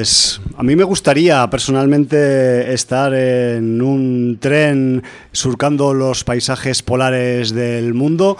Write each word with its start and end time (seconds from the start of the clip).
Pues 0.00 0.40
a 0.56 0.62
mí 0.62 0.76
me 0.76 0.84
gustaría 0.84 1.46
personalmente 1.50 2.72
estar 2.72 3.12
en 3.12 3.82
un 3.82 4.38
tren 4.40 5.02
surcando 5.30 5.92
los 5.92 6.24
paisajes 6.24 6.80
polares 6.80 7.52
del 7.52 7.92
mundo 7.92 8.38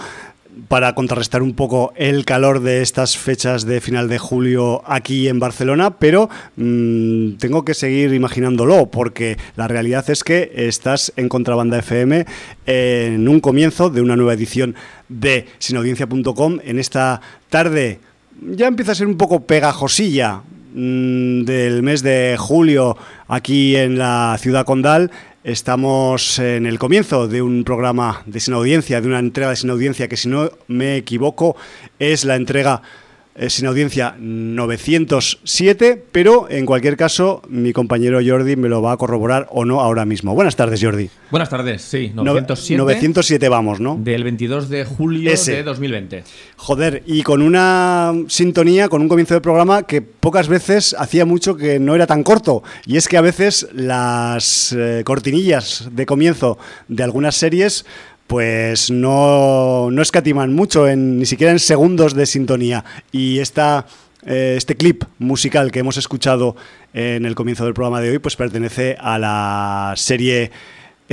para 0.69 0.95
contrarrestar 0.95 1.43
un 1.43 1.53
poco 1.53 1.93
el 1.95 2.25
calor 2.25 2.61
de 2.61 2.81
estas 2.81 3.15
fechas 3.15 3.67
de 3.67 3.79
final 3.79 4.09
de 4.09 4.17
julio 4.17 4.81
aquí 4.87 5.27
en 5.27 5.39
Barcelona, 5.39 5.99
pero 5.99 6.31
mmm, 6.55 7.33
tengo 7.33 7.63
que 7.63 7.75
seguir 7.75 8.11
imaginándolo 8.15 8.87
porque 8.89 9.37
la 9.55 9.67
realidad 9.67 10.09
es 10.09 10.23
que 10.23 10.51
estás 10.55 11.13
en 11.15 11.29
Contrabanda 11.29 11.77
FM 11.77 12.25
en 12.65 13.27
un 13.27 13.39
comienzo 13.39 13.91
de 13.91 14.01
una 14.01 14.15
nueva 14.15 14.33
edición 14.33 14.73
de 15.09 15.45
sinaudiencia.com 15.59 16.57
en 16.63 16.79
esta 16.79 17.21
tarde. 17.49 17.99
Ya 18.41 18.65
empieza 18.65 18.93
a 18.93 18.95
ser 18.95 19.05
un 19.05 19.17
poco 19.17 19.41
pegajosilla 19.41 20.41
del 20.73 21.83
mes 21.83 22.03
de 22.03 22.35
julio 22.39 22.97
aquí 23.27 23.75
en 23.75 23.97
la 23.97 24.37
ciudad 24.39 24.65
condal 24.65 25.11
Estamos 25.43 26.37
en 26.37 26.67
el 26.67 26.77
comienzo 26.77 27.27
de 27.27 27.41
un 27.41 27.63
programa 27.63 28.21
de 28.27 28.39
sin 28.39 28.53
audiencia, 28.53 29.01
de 29.01 29.07
una 29.07 29.17
entrega 29.17 29.49
de 29.49 29.55
sin 29.55 29.71
audiencia 29.71 30.07
que 30.07 30.15
si 30.15 30.29
no 30.29 30.51
me 30.67 30.97
equivoco 30.97 31.55
es 31.97 32.25
la 32.25 32.35
entrega 32.35 32.83
eh, 33.35 33.49
sin 33.49 33.65
audiencia 33.65 34.15
907, 34.19 36.03
pero 36.11 36.49
en 36.49 36.65
cualquier 36.65 36.97
caso 36.97 37.41
mi 37.47 37.71
compañero 37.71 38.19
Jordi 38.25 38.55
me 38.55 38.67
lo 38.67 38.81
va 38.81 38.91
a 38.91 38.97
corroborar 38.97 39.47
o 39.51 39.65
no 39.65 39.81
ahora 39.81 40.05
mismo. 40.05 40.35
Buenas 40.35 40.55
tardes 40.55 40.81
Jordi. 40.83 41.09
Buenas 41.29 41.49
tardes, 41.49 41.81
sí, 41.81 42.11
907. 42.13 42.77
907 42.77 43.49
vamos, 43.49 43.79
¿no? 43.79 43.97
Del 44.01 44.23
22 44.23 44.69
de 44.69 44.85
julio 44.85 45.31
Ese. 45.31 45.53
de 45.53 45.63
2020. 45.63 46.23
Joder, 46.57 47.03
y 47.05 47.23
con 47.23 47.41
una 47.41 48.13
sintonía, 48.27 48.89
con 48.89 49.01
un 49.01 49.07
comienzo 49.07 49.33
de 49.33 49.41
programa 49.41 49.83
que 49.83 50.01
pocas 50.01 50.47
veces 50.47 50.95
hacía 50.99 51.25
mucho 51.25 51.55
que 51.55 51.79
no 51.79 51.95
era 51.95 52.07
tan 52.07 52.23
corto. 52.23 52.63
Y 52.85 52.97
es 52.97 53.07
que 53.07 53.17
a 53.17 53.21
veces 53.21 53.67
las 53.73 54.75
eh, 54.77 55.03
cortinillas 55.05 55.89
de 55.91 56.05
comienzo 56.05 56.57
de 56.87 57.03
algunas 57.03 57.35
series 57.35 57.85
pues 58.31 58.89
no, 58.89 59.91
no 59.91 60.01
escatiman 60.01 60.53
mucho, 60.53 60.87
en, 60.87 61.19
ni 61.19 61.25
siquiera 61.25 61.51
en 61.51 61.59
segundos 61.59 62.13
de 62.13 62.25
sintonía. 62.25 62.85
Y 63.11 63.39
esta, 63.39 63.87
eh, 64.25 64.53
este 64.55 64.77
clip 64.77 65.03
musical 65.19 65.69
que 65.69 65.79
hemos 65.79 65.97
escuchado 65.97 66.55
en 66.93 67.25
el 67.25 67.35
comienzo 67.35 67.65
del 67.65 67.73
programa 67.73 67.99
de 67.99 68.11
hoy, 68.11 68.19
pues 68.19 68.37
pertenece 68.37 68.95
a 69.01 69.19
la 69.19 69.95
serie 69.97 70.49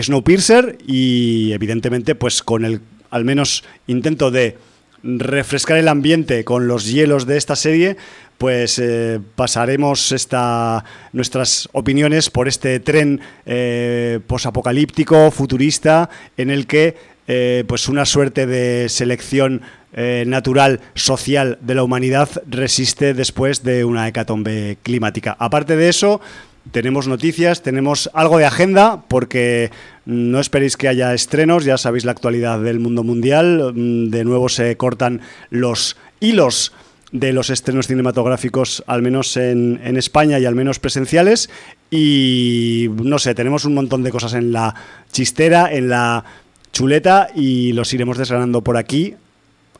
Snowpiercer 0.00 0.78
y 0.86 1.50
evidentemente 1.50 2.14
pues 2.14 2.40
con 2.44 2.64
el 2.64 2.82
al 3.10 3.24
menos 3.24 3.64
intento 3.88 4.30
de 4.30 4.56
refrescar 5.02 5.76
el 5.78 5.88
ambiente 5.88 6.44
con 6.44 6.68
los 6.68 6.86
hielos 6.86 7.26
de 7.26 7.36
esta 7.36 7.56
serie, 7.56 7.96
pues 8.38 8.78
eh, 8.78 9.20
pasaremos 9.34 10.12
esta, 10.12 10.84
nuestras 11.12 11.68
opiniones 11.72 12.30
por 12.30 12.48
este 12.48 12.80
tren 12.80 13.20
eh, 13.44 14.20
posapocalíptico, 14.26 15.30
futurista, 15.30 16.08
en 16.36 16.50
el 16.50 16.66
que 16.66 16.96
eh, 17.30 17.64
pues 17.66 17.88
una 17.88 18.06
suerte 18.06 18.46
de 18.46 18.88
selección 18.88 19.60
eh, 19.92 20.24
natural, 20.26 20.80
social 20.94 21.58
de 21.60 21.74
la 21.74 21.82
humanidad 21.82 22.28
resiste 22.46 23.12
después 23.12 23.62
de 23.62 23.84
una 23.84 24.08
hecatombe 24.08 24.78
climática. 24.82 25.36
Aparte 25.38 25.76
de 25.76 25.90
eso, 25.90 26.22
tenemos 26.70 27.06
noticias, 27.06 27.62
tenemos 27.62 28.08
algo 28.14 28.38
de 28.38 28.46
agenda, 28.46 29.04
porque 29.08 29.70
no 30.06 30.40
esperéis 30.40 30.78
que 30.78 30.88
haya 30.88 31.12
estrenos, 31.12 31.66
ya 31.66 31.76
sabéis 31.76 32.06
la 32.06 32.12
actualidad 32.12 32.60
del 32.60 32.80
mundo 32.80 33.02
mundial, 33.02 33.72
mm, 33.74 34.08
de 34.08 34.24
nuevo 34.24 34.48
se 34.48 34.76
cortan 34.78 35.20
los 35.50 35.98
hilos 36.20 36.72
de 37.12 37.32
los 37.32 37.50
estrenos 37.50 37.86
cinematográficos, 37.86 38.84
al 38.86 39.02
menos 39.02 39.36
en, 39.36 39.80
en, 39.82 39.96
España 39.96 40.38
y 40.38 40.46
al 40.46 40.54
menos 40.54 40.78
presenciales. 40.78 41.48
Y 41.90 42.88
no 43.02 43.18
sé, 43.18 43.34
tenemos 43.34 43.64
un 43.64 43.74
montón 43.74 44.02
de 44.02 44.10
cosas 44.10 44.34
en 44.34 44.52
la 44.52 44.74
chistera, 45.10 45.72
en 45.72 45.88
la 45.88 46.24
chuleta 46.72 47.28
y 47.34 47.72
los 47.72 47.92
iremos 47.94 48.18
desgranando 48.18 48.62
por 48.62 48.76
aquí, 48.76 49.14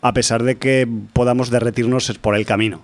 a 0.01 0.13
pesar 0.13 0.43
de 0.43 0.57
que 0.57 0.89
podamos 1.13 1.51
derretirnos 1.51 2.13
por 2.21 2.35
el 2.35 2.47
camino. 2.47 2.83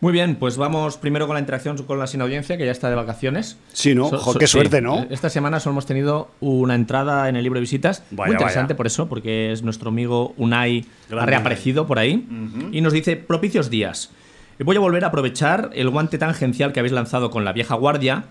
Muy 0.00 0.12
bien, 0.12 0.36
pues 0.36 0.58
vamos 0.58 0.98
primero 0.98 1.26
con 1.26 1.34
la 1.34 1.40
interacción 1.40 1.76
con 1.78 1.98
la 1.98 2.06
sin 2.06 2.20
audiencia, 2.20 2.58
que 2.58 2.66
ya 2.66 2.72
está 2.72 2.90
de 2.90 2.96
vacaciones. 2.96 3.58
Sí, 3.72 3.94
¿no? 3.94 4.10
So, 4.10 4.18
so, 4.18 4.38
qué 4.38 4.46
suerte, 4.46 4.78
sí. 4.78 4.82
¿no? 4.82 5.06
Esta 5.08 5.30
semana 5.30 5.58
solo 5.58 5.72
hemos 5.72 5.86
tenido 5.86 6.28
una 6.40 6.74
entrada 6.74 7.28
en 7.30 7.36
el 7.36 7.42
libro 7.42 7.56
de 7.56 7.62
visitas. 7.62 8.02
Vaya, 8.10 8.26
muy 8.26 8.34
interesante 8.34 8.74
vaya. 8.74 8.76
por 8.76 8.86
eso, 8.86 9.08
porque 9.08 9.52
es 9.52 9.62
nuestro 9.62 9.88
amigo 9.88 10.34
Unai, 10.36 10.84
ha 11.10 11.24
reaparecido 11.24 11.86
por 11.86 11.98
ahí. 11.98 12.26
Uh 12.28 12.34
-huh. 12.34 12.68
Y 12.72 12.80
nos 12.82 12.92
dice, 12.92 13.16
propicios 13.16 13.70
días. 13.70 14.10
Voy 14.58 14.76
a 14.76 14.80
volver 14.80 15.04
a 15.04 15.08
aprovechar 15.08 15.70
el 15.74 15.88
guante 15.90 16.18
tangencial 16.18 16.72
que 16.72 16.80
habéis 16.80 16.92
lanzado 16.92 17.30
con 17.30 17.44
la 17.44 17.52
vieja 17.52 17.74
guardia 17.74 18.24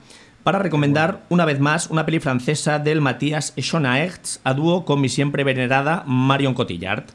para 0.44 0.60
recomendar 0.60 1.24
una 1.30 1.46
vez 1.46 1.60
más 1.60 1.88
una 1.90 2.06
peli 2.06 2.20
francesa 2.20 2.78
del 2.78 3.02
Matías 3.02 3.54
Schoenaerts 3.58 4.42
a 4.44 4.54
dúo 4.54 4.86
con 4.86 5.02
mi 5.02 5.10
siempre 5.10 5.44
venerada 5.44 6.04
Marion 6.06 6.54
Cotillard. 6.54 7.06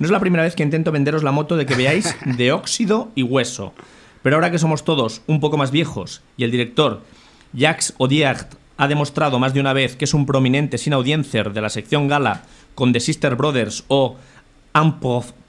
No 0.00 0.06
es 0.06 0.10
la 0.10 0.18
primera 0.18 0.42
vez 0.42 0.56
que 0.56 0.64
intento 0.64 0.90
venderos 0.90 1.22
la 1.22 1.30
moto 1.30 1.56
de 1.56 1.66
que 1.66 1.76
veáis 1.76 2.16
de 2.24 2.50
óxido 2.52 3.10
y 3.14 3.22
hueso. 3.22 3.74
Pero 4.22 4.36
ahora 4.36 4.50
que 4.50 4.58
somos 4.58 4.84
todos 4.84 5.22
un 5.26 5.40
poco 5.40 5.56
más 5.56 5.70
viejos 5.70 6.22
y 6.36 6.44
el 6.44 6.50
director 6.50 7.02
Jacques 7.52 7.94
Audiard 7.98 8.46
ha 8.76 8.88
demostrado 8.88 9.38
más 9.38 9.52
de 9.54 9.60
una 9.60 9.72
vez 9.72 9.96
que 9.96 10.04
es 10.04 10.14
un 10.14 10.26
prominente 10.26 10.78
sin 10.78 10.92
audiencer 10.92 11.52
de 11.52 11.60
la 11.60 11.68
sección 11.68 12.08
gala 12.08 12.42
con 12.74 12.92
The 12.92 13.00
Sister 13.00 13.36
Brothers 13.36 13.84
o 13.88 14.16
Un 14.72 14.86
un 14.86 14.94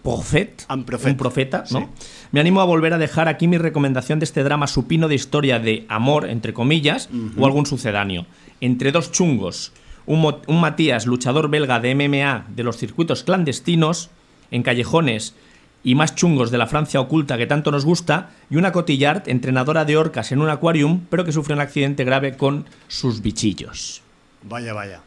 profeta, 0.03 0.65
un 1.09 1.17
profeta 1.17 1.63
¿no? 1.69 1.79
Sí. 1.79 1.85
Me 2.31 2.39
animo 2.39 2.59
a 2.59 2.65
volver 2.65 2.93
a 2.93 2.97
dejar 2.97 3.27
aquí 3.27 3.47
mi 3.47 3.57
recomendación 3.57 4.19
de 4.19 4.25
este 4.25 4.43
drama 4.43 4.65
supino 4.65 5.07
de 5.07 5.15
historia 5.15 5.59
de 5.59 5.85
amor, 5.89 6.27
entre 6.27 6.53
comillas, 6.53 7.07
uh 7.11 7.15
-huh. 7.15 7.33
o 7.37 7.45
algún 7.45 7.67
sucedáneo. 7.67 8.25
Entre 8.61 8.91
dos 8.91 9.11
chungos, 9.11 9.73
un, 10.07 10.37
un 10.47 10.59
Matías, 10.59 11.05
luchador 11.05 11.49
belga 11.49 11.79
de 11.79 11.93
MMA 11.93 12.45
de 12.49 12.63
los 12.63 12.77
circuitos 12.77 13.23
clandestinos, 13.23 14.09
en 14.49 14.63
callejones 14.63 15.35
y 15.83 15.95
más 15.95 16.15
chungos 16.15 16.51
de 16.51 16.57
la 16.57 16.67
Francia 16.67 16.99
oculta 16.99 17.37
que 17.37 17.47
tanto 17.47 17.71
nos 17.71 17.85
gusta, 17.85 18.29
y 18.49 18.57
una 18.57 18.71
Cotillard, 18.71 19.27
entrenadora 19.27 19.85
de 19.85 19.97
orcas 19.97 20.31
en 20.31 20.41
un 20.41 20.49
acuarium, 20.49 21.01
pero 21.09 21.25
que 21.25 21.31
sufre 21.31 21.53
un 21.53 21.61
accidente 21.61 22.03
grave 22.03 22.37
con 22.37 22.65
sus 22.87 23.21
bichillos. 23.21 24.01
Vaya, 24.43 24.73
vaya. 24.73 25.01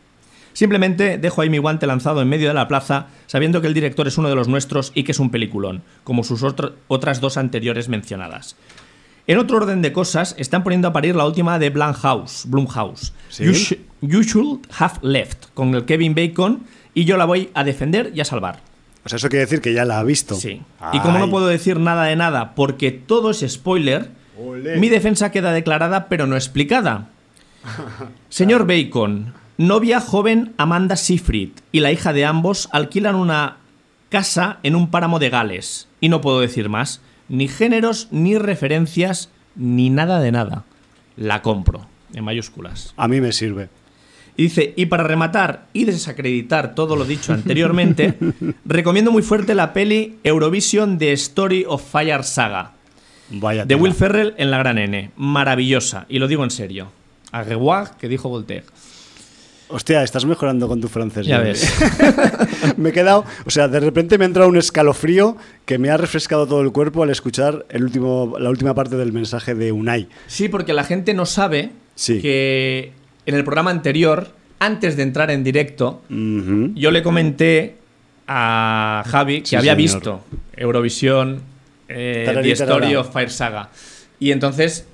Simplemente 0.53 1.19
dejo 1.19 1.43
ahí 1.43 1.51
mi 1.51 1.59
guante 1.59 1.87
lanzado 1.87 2.23
en 2.23 2.29
medio 2.29 2.49
de 2.49 2.55
la 2.55 2.69
plaza, 2.69 3.09
sabiendo 3.27 3.61
que 3.61 3.67
el 3.67 3.75
director 3.75 4.07
es 4.07 4.19
uno 4.19 4.29
de 4.29 4.37
los 4.37 4.47
nuestros 4.47 4.93
y 4.95 5.03
que 5.03 5.13
es 5.13 5.19
un 5.19 5.31
peliculón, 5.31 5.83
como 6.05 6.23
sus 6.23 6.45
otro, 6.45 6.75
otras 6.87 7.21
dos 7.21 7.37
anteriores 7.37 7.89
mencionadas. 7.89 8.57
En 9.27 9.39
otro 9.39 9.57
orden 9.57 9.83
de 9.83 9.93
cosas, 9.93 10.37
están 10.39 10.63
poniendo 10.63 10.87
a 10.87 10.93
parir 10.93 11.17
la 11.17 11.27
última 11.27 11.59
de 11.59 11.71
Blumhouse, 11.71 12.45
Blumhouse 12.47 13.13
¿Sí? 13.31 13.45
you, 13.45 13.55
sh 13.55 13.75
you 14.01 14.23
Should 14.23 14.67
Have 14.79 14.99
Left, 15.03 15.47
con 15.55 15.75
el 15.75 15.87
Kevin 15.87 16.15
Bacon, 16.15 16.65
y 16.93 17.05
yo 17.05 17.17
la 17.17 17.25
voy 17.25 17.51
a 17.55 17.65
defender 17.65 18.13
y 18.15 18.21
a 18.21 18.25
salvar. 18.25 18.74
O 19.05 19.09
sea, 19.09 19.17
eso 19.17 19.29
quiere 19.29 19.45
decir 19.45 19.61
que 19.61 19.75
ya 19.75 19.85
la 19.85 19.99
ha 19.99 20.03
visto. 20.05 20.35
Sí. 20.35 20.63
Ay. 20.81 20.99
Y 20.99 21.01
como 21.01 21.19
no 21.19 21.31
puedo 21.31 21.47
decir 21.47 21.79
nada 21.79 22.05
de 22.05 22.17
nada 22.17 22.55
porque 22.55 22.91
todo 22.91 23.31
es 23.31 23.45
spoiler, 23.47 24.11
Olé. 24.39 24.77
mi 24.79 24.89
defensa 24.89 25.31
queda 25.31 25.53
declarada 25.53 26.09
pero 26.09 26.27
no 26.27 26.37
explicada. 26.37 27.09
Señor 28.29 28.67
Bacon, 28.67 29.35
novia 29.59 30.01
joven 30.01 30.55
Amanda 30.57 30.97
Seyfried 30.97 31.51
y 31.73 31.81
la 31.81 31.93
hija 31.93 32.13
de 32.13 32.25
ambos 32.25 32.69
alquilan 32.73 33.15
una 33.15 33.59
casa 34.09 34.59
en 34.63 34.77
un 34.77 34.91
páramo 34.91 35.19
de 35.19 35.31
Gales. 35.31 35.89
Y 36.01 36.09
no 36.09 36.21
puedo 36.21 36.41
decir 36.41 36.69
más. 36.69 37.01
Ni 37.29 37.49
géneros, 37.49 38.09
ni 38.11 38.37
referencias, 38.39 39.31
ni 39.57 39.91
nada 39.91 40.21
de 40.21 40.31
nada. 40.33 40.65
La 41.17 41.43
compro, 41.43 41.87
en 42.13 42.25
mayúsculas. 42.25 42.93
A 42.97 43.09
mí 43.09 43.21
me 43.21 43.33
sirve. 43.33 43.69
Y 44.37 44.45
dice, 44.45 44.75
y 44.77 44.87
para 44.87 45.05
rematar 45.05 45.67
y 45.73 45.85
desacreditar 45.85 46.75
todo 46.75 46.97
lo 46.97 47.05
dicho 47.05 47.33
anteriormente, 47.33 48.15
recomiendo 48.65 49.13
muy 49.13 49.23
fuerte 49.23 49.55
la 49.55 49.73
peli 49.73 50.17
Eurovision 50.25 50.99
The 50.99 51.13
Story 51.13 51.65
of 51.69 51.83
Fire 51.91 52.25
Saga. 52.25 52.73
Vaya 53.31 53.65
de 53.65 53.75
Will 53.75 53.95
Ferrell 53.95 54.35
en 54.37 54.51
la 54.51 54.59
gran 54.59 54.79
N. 54.79 55.13
Maravillosa, 55.17 56.07
y 56.09 56.19
lo 56.19 56.29
digo 56.29 56.45
en 56.45 56.51
serio. 56.51 56.91
A 57.31 57.43
revoir, 57.43 57.97
que 57.99 58.09
dijo 58.09 58.29
Voltaire. 58.29 58.67
Hostia, 59.69 60.03
estás 60.03 60.25
mejorando 60.25 60.69
con 60.69 60.81
tu 60.81 60.89
francés. 60.89 61.27
Ya 61.27 61.41
ves. 61.41 61.73
me 62.77 62.91
he 62.91 62.93
quedado, 62.93 63.25
o 63.47 63.51
sea, 63.51 63.67
de 63.67 63.81
repente 63.81 64.19
me 64.19 64.25
ha 64.25 64.27
entrado 64.27 64.49
un 64.49 64.57
escalofrío 64.57 65.37
que 65.65 65.79
me 65.79 65.91
ha 65.91 65.97
refrescado 65.97 66.47
todo 66.47 66.61
el 66.61 66.71
cuerpo 66.71 67.03
al 67.03 67.11
escuchar 67.11 67.65
el 67.71 67.85
último, 67.85 68.37
la 68.39 68.51
última 68.51 68.75
parte 68.75 68.97
del 68.97 69.13
mensaje 69.13 69.55
de 69.55 69.73
Unai. 69.73 70.09
Sí, 70.27 70.49
porque 70.49 70.75
la 70.75 70.85
gente 70.85 71.15
no 71.15 71.25
sabe 71.25 71.71
sí. 71.95 72.21
que 72.21 72.93
en 73.27 73.35
el 73.35 73.45
programa 73.45 73.71
anterior, 73.71 74.29
antes 74.59 74.97
de 74.97 75.03
entrar 75.03 75.31
en 75.31 75.45
directo, 75.45 76.03
uh 76.11 76.15
-huh. 76.15 76.75
yo 76.75 76.91
le 76.91 77.03
comenté 77.03 77.77
a 78.27 79.05
Javi 79.07 79.41
que 79.41 79.49
sí, 79.49 79.57
había 79.57 79.75
señor. 79.75 79.95
visto 79.95 80.25
Eurovisión, 80.57 81.43
eh, 81.89 82.39
The 82.43 82.53
Story 82.53 82.95
of 82.97 83.13
Fire 83.13 83.31
Saga. 83.31 83.71
Y 84.19 84.31
entonces, 84.31 84.87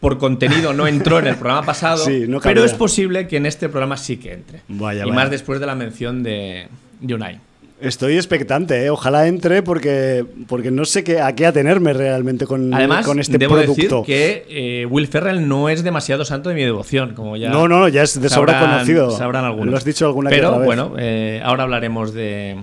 por 0.00 0.18
contenido, 0.18 0.72
no 0.72 0.86
entró 0.86 1.18
en 1.18 1.26
el 1.26 1.36
programa 1.36 1.64
pasado, 1.64 2.04
sí, 2.04 2.26
no 2.28 2.40
pero 2.40 2.64
es 2.64 2.74
posible 2.74 3.26
que 3.26 3.38
en 3.38 3.46
este 3.46 3.68
programa 3.68 3.96
sí 3.96 4.18
que 4.18 4.32
entre. 4.32 4.62
Vaya, 4.68 5.00
y 5.00 5.08
vaya. 5.08 5.14
más 5.14 5.30
después 5.30 5.58
de 5.60 5.66
la 5.66 5.74
mención 5.74 6.22
de 6.22 6.68
Unai. 7.02 7.40
Estoy 7.78 8.16
expectante, 8.16 8.84
¿eh? 8.86 8.90
ojalá 8.90 9.26
entre 9.28 9.62
porque, 9.62 10.24
porque 10.48 10.70
no 10.70 10.86
sé 10.86 11.04
qué, 11.04 11.20
a 11.20 11.34
qué 11.34 11.44
atenerme 11.44 11.92
realmente 11.92 12.46
con, 12.46 12.72
Además, 12.72 13.04
con 13.04 13.20
este 13.20 13.36
debo 13.36 13.54
producto. 13.56 14.00
decir 14.00 14.04
que 14.06 14.46
eh, 14.48 14.86
Will 14.86 15.06
Ferrell 15.08 15.46
no 15.46 15.68
es 15.68 15.82
demasiado 15.84 16.24
santo 16.24 16.48
de 16.48 16.54
mi 16.54 16.62
devoción, 16.62 17.12
como 17.14 17.36
ya 17.36 17.50
no, 17.50 17.68
no, 17.68 17.86
ya 17.88 18.02
es 18.02 18.18
de 18.18 18.30
sobra 18.30 18.54
sabrán- 18.54 18.70
conocido. 18.76 19.10
sabrán 19.10 19.44
algunos. 19.44 19.72
Lo 19.72 19.76
has 19.76 19.84
dicho 19.84 20.06
alguna 20.06 20.30
que 20.30 20.36
Pero 20.36 20.48
otra 20.48 20.60
vez. 20.60 20.66
bueno, 20.66 20.94
eh, 20.98 21.42
ahora 21.44 21.64
hablaremos 21.64 22.14
de, 22.14 22.56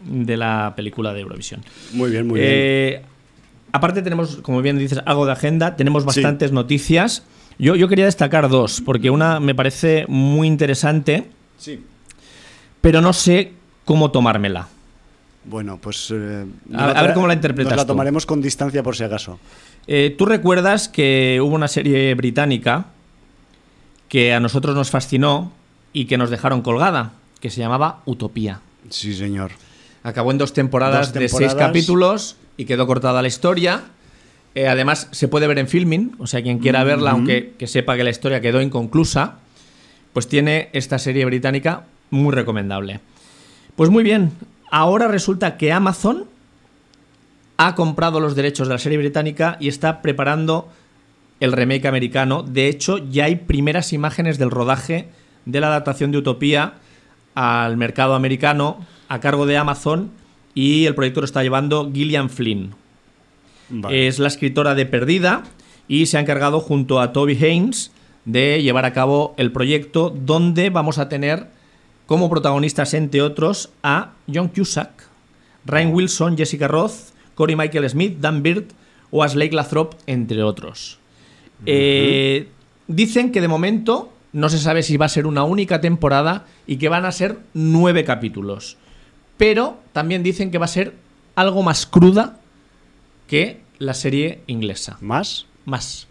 de 0.00 0.36
la 0.36 0.72
película 0.74 1.12
de 1.14 1.20
Eurovisión. 1.20 1.60
Muy 1.92 2.10
bien, 2.10 2.26
muy 2.26 2.40
bien. 2.40 3.02
Aparte 3.70 4.02
tenemos, 4.02 4.36
como 4.42 4.62
bien 4.62 4.78
dices, 4.78 5.00
algo 5.06 5.26
de 5.26 5.32
agenda, 5.32 5.76
tenemos 5.76 6.02
Sí. 6.02 6.06
bastantes 6.06 6.50
noticias. 6.50 7.24
Yo, 7.58 7.76
yo 7.76 7.86
quería 7.86 8.06
destacar 8.06 8.48
dos, 8.48 8.80
porque 8.84 9.10
una 9.10 9.38
me 9.38 9.54
parece 9.54 10.06
muy 10.08 10.48
interesante, 10.48 11.24
Sí. 11.56 11.84
pero 12.80 13.00
no 13.00 13.12
sé 13.12 13.52
cómo 13.86 14.10
tomármela. 14.10 14.68
Bueno, 15.46 15.78
pues. 15.80 16.12
eh, 16.14 16.44
A- 16.74 17.02
ver 17.02 17.14
cómo 17.14 17.26
la 17.26 17.32
interpretas 17.34 17.70
Nos 17.72 17.76
la 17.78 17.84
tú. 17.84 17.88
tomaremos 17.94 18.26
con 18.26 18.42
distancia 18.42 18.82
por 18.82 18.94
si 18.96 19.04
acaso. 19.04 19.38
Eh, 19.86 20.14
Tú 20.18 20.26
recuerdas 20.26 20.88
que 20.88 21.38
hubo 21.40 21.54
una 21.54 21.68
serie 21.68 22.14
británica 22.14 22.86
que 24.08 24.34
a 24.34 24.40
nosotros 24.40 24.74
nos 24.74 24.90
fascinó 24.90 25.52
y 25.92 26.04
que 26.06 26.18
nos 26.18 26.30
dejaron 26.30 26.62
colgada, 26.62 27.12
que 27.40 27.48
se 27.50 27.60
llamaba 27.60 28.02
Utopía. 28.04 28.60
Sí, 28.90 29.14
señor. 29.14 29.52
Acabó 30.02 30.30
en 30.30 30.38
dos 30.38 30.52
temporadas, 30.52 31.12
Dos 31.12 31.20
de 31.22 31.28
seis 31.28 31.54
capítulos 31.54 32.36
y 32.56 32.64
quedó 32.64 32.86
cortada 32.86 33.22
la 33.22 33.28
historia. 33.28 33.82
Eh, 34.54 34.68
además, 34.68 35.08
se 35.10 35.28
puede 35.28 35.46
ver 35.46 35.58
en 35.58 35.68
filming, 35.68 36.12
o 36.18 36.26
sea, 36.26 36.42
quien 36.42 36.58
quiera 36.58 36.82
verla, 36.84 37.10
aunque 37.12 37.54
que 37.58 37.66
sepa 37.66 37.96
que 37.96 38.04
la 38.04 38.10
historia 38.10 38.40
quedó 38.40 38.60
inconclusa, 38.62 39.34
pues 40.12 40.28
tiene 40.28 40.70
esta 40.72 40.98
serie 40.98 41.24
británica 41.24 41.84
muy 42.10 42.32
recomendable. 42.32 43.00
Pues 43.76 43.90
muy 43.90 44.02
bien, 44.02 44.32
ahora 44.70 45.06
resulta 45.06 45.58
que 45.58 45.70
Amazon 45.70 46.24
ha 47.58 47.74
comprado 47.74 48.20
los 48.20 48.34
derechos 48.34 48.68
de 48.68 48.74
la 48.74 48.78
serie 48.78 48.96
británica 48.98 49.58
y 49.60 49.68
está 49.68 50.00
preparando 50.00 50.68
el 51.40 51.52
remake 51.52 51.86
americano. 51.86 52.42
De 52.42 52.68
hecho, 52.68 52.98
ya 52.98 53.26
hay 53.26 53.36
primeras 53.36 53.92
imágenes 53.92 54.38
del 54.38 54.50
rodaje 54.50 55.08
de 55.44 55.60
la 55.60 55.68
adaptación 55.68 56.10
de 56.10 56.18
Utopía 56.18 56.74
al 57.34 57.76
mercado 57.76 58.14
americano 58.14 58.78
a 59.08 59.20
cargo 59.20 59.44
de 59.44 59.58
Amazon 59.58 60.10
y 60.54 60.86
el 60.86 60.94
proyecto 60.94 61.20
lo 61.20 61.26
está 61.26 61.42
llevando 61.42 61.90
Gillian 61.92 62.30
Flynn. 62.30 62.74
Vale. 63.68 64.08
Es 64.08 64.18
la 64.18 64.28
escritora 64.28 64.74
de 64.74 64.86
Perdida 64.86 65.42
y 65.86 66.06
se 66.06 66.16
ha 66.16 66.20
encargado 66.20 66.60
junto 66.60 66.98
a 66.98 67.12
Toby 67.12 67.36
Haynes 67.44 67.92
de 68.24 68.62
llevar 68.62 68.86
a 68.86 68.94
cabo 68.94 69.34
el 69.36 69.52
proyecto 69.52 70.10
donde 70.10 70.70
vamos 70.70 70.98
a 70.98 71.10
tener 71.10 71.48
como 72.06 72.30
protagonistas, 72.30 72.94
entre 72.94 73.22
otros, 73.22 73.70
a 73.82 74.12
John 74.32 74.48
Cusack, 74.48 74.90
Ryan 75.64 75.92
Wilson, 75.92 76.36
Jessica 76.36 76.68
Roth, 76.68 77.12
Corey 77.34 77.56
Michael 77.56 77.88
Smith, 77.90 78.18
Dan 78.20 78.42
Bird 78.42 78.66
o 79.10 79.22
Aslake 79.22 79.52
Lathrop, 79.52 79.94
entre 80.06 80.42
otros. 80.42 80.98
Eh, 81.64 82.48
dicen 82.86 83.32
que 83.32 83.40
de 83.40 83.48
momento 83.48 84.12
no 84.32 84.48
se 84.48 84.58
sabe 84.58 84.82
si 84.82 84.96
va 84.96 85.06
a 85.06 85.10
ser 85.10 85.26
una 85.26 85.44
única 85.44 85.80
temporada 85.80 86.44
y 86.66 86.76
que 86.76 86.88
van 86.88 87.04
a 87.04 87.12
ser 87.12 87.38
nueve 87.54 88.04
capítulos. 88.04 88.76
Pero 89.36 89.78
también 89.92 90.22
dicen 90.22 90.50
que 90.50 90.58
va 90.58 90.66
a 90.66 90.68
ser 90.68 90.94
algo 91.34 91.62
más 91.62 91.86
cruda 91.86 92.38
que 93.26 93.60
la 93.78 93.94
serie 93.94 94.40
inglesa. 94.46 94.98
¿Más? 95.00 95.46
Más. 95.64 96.06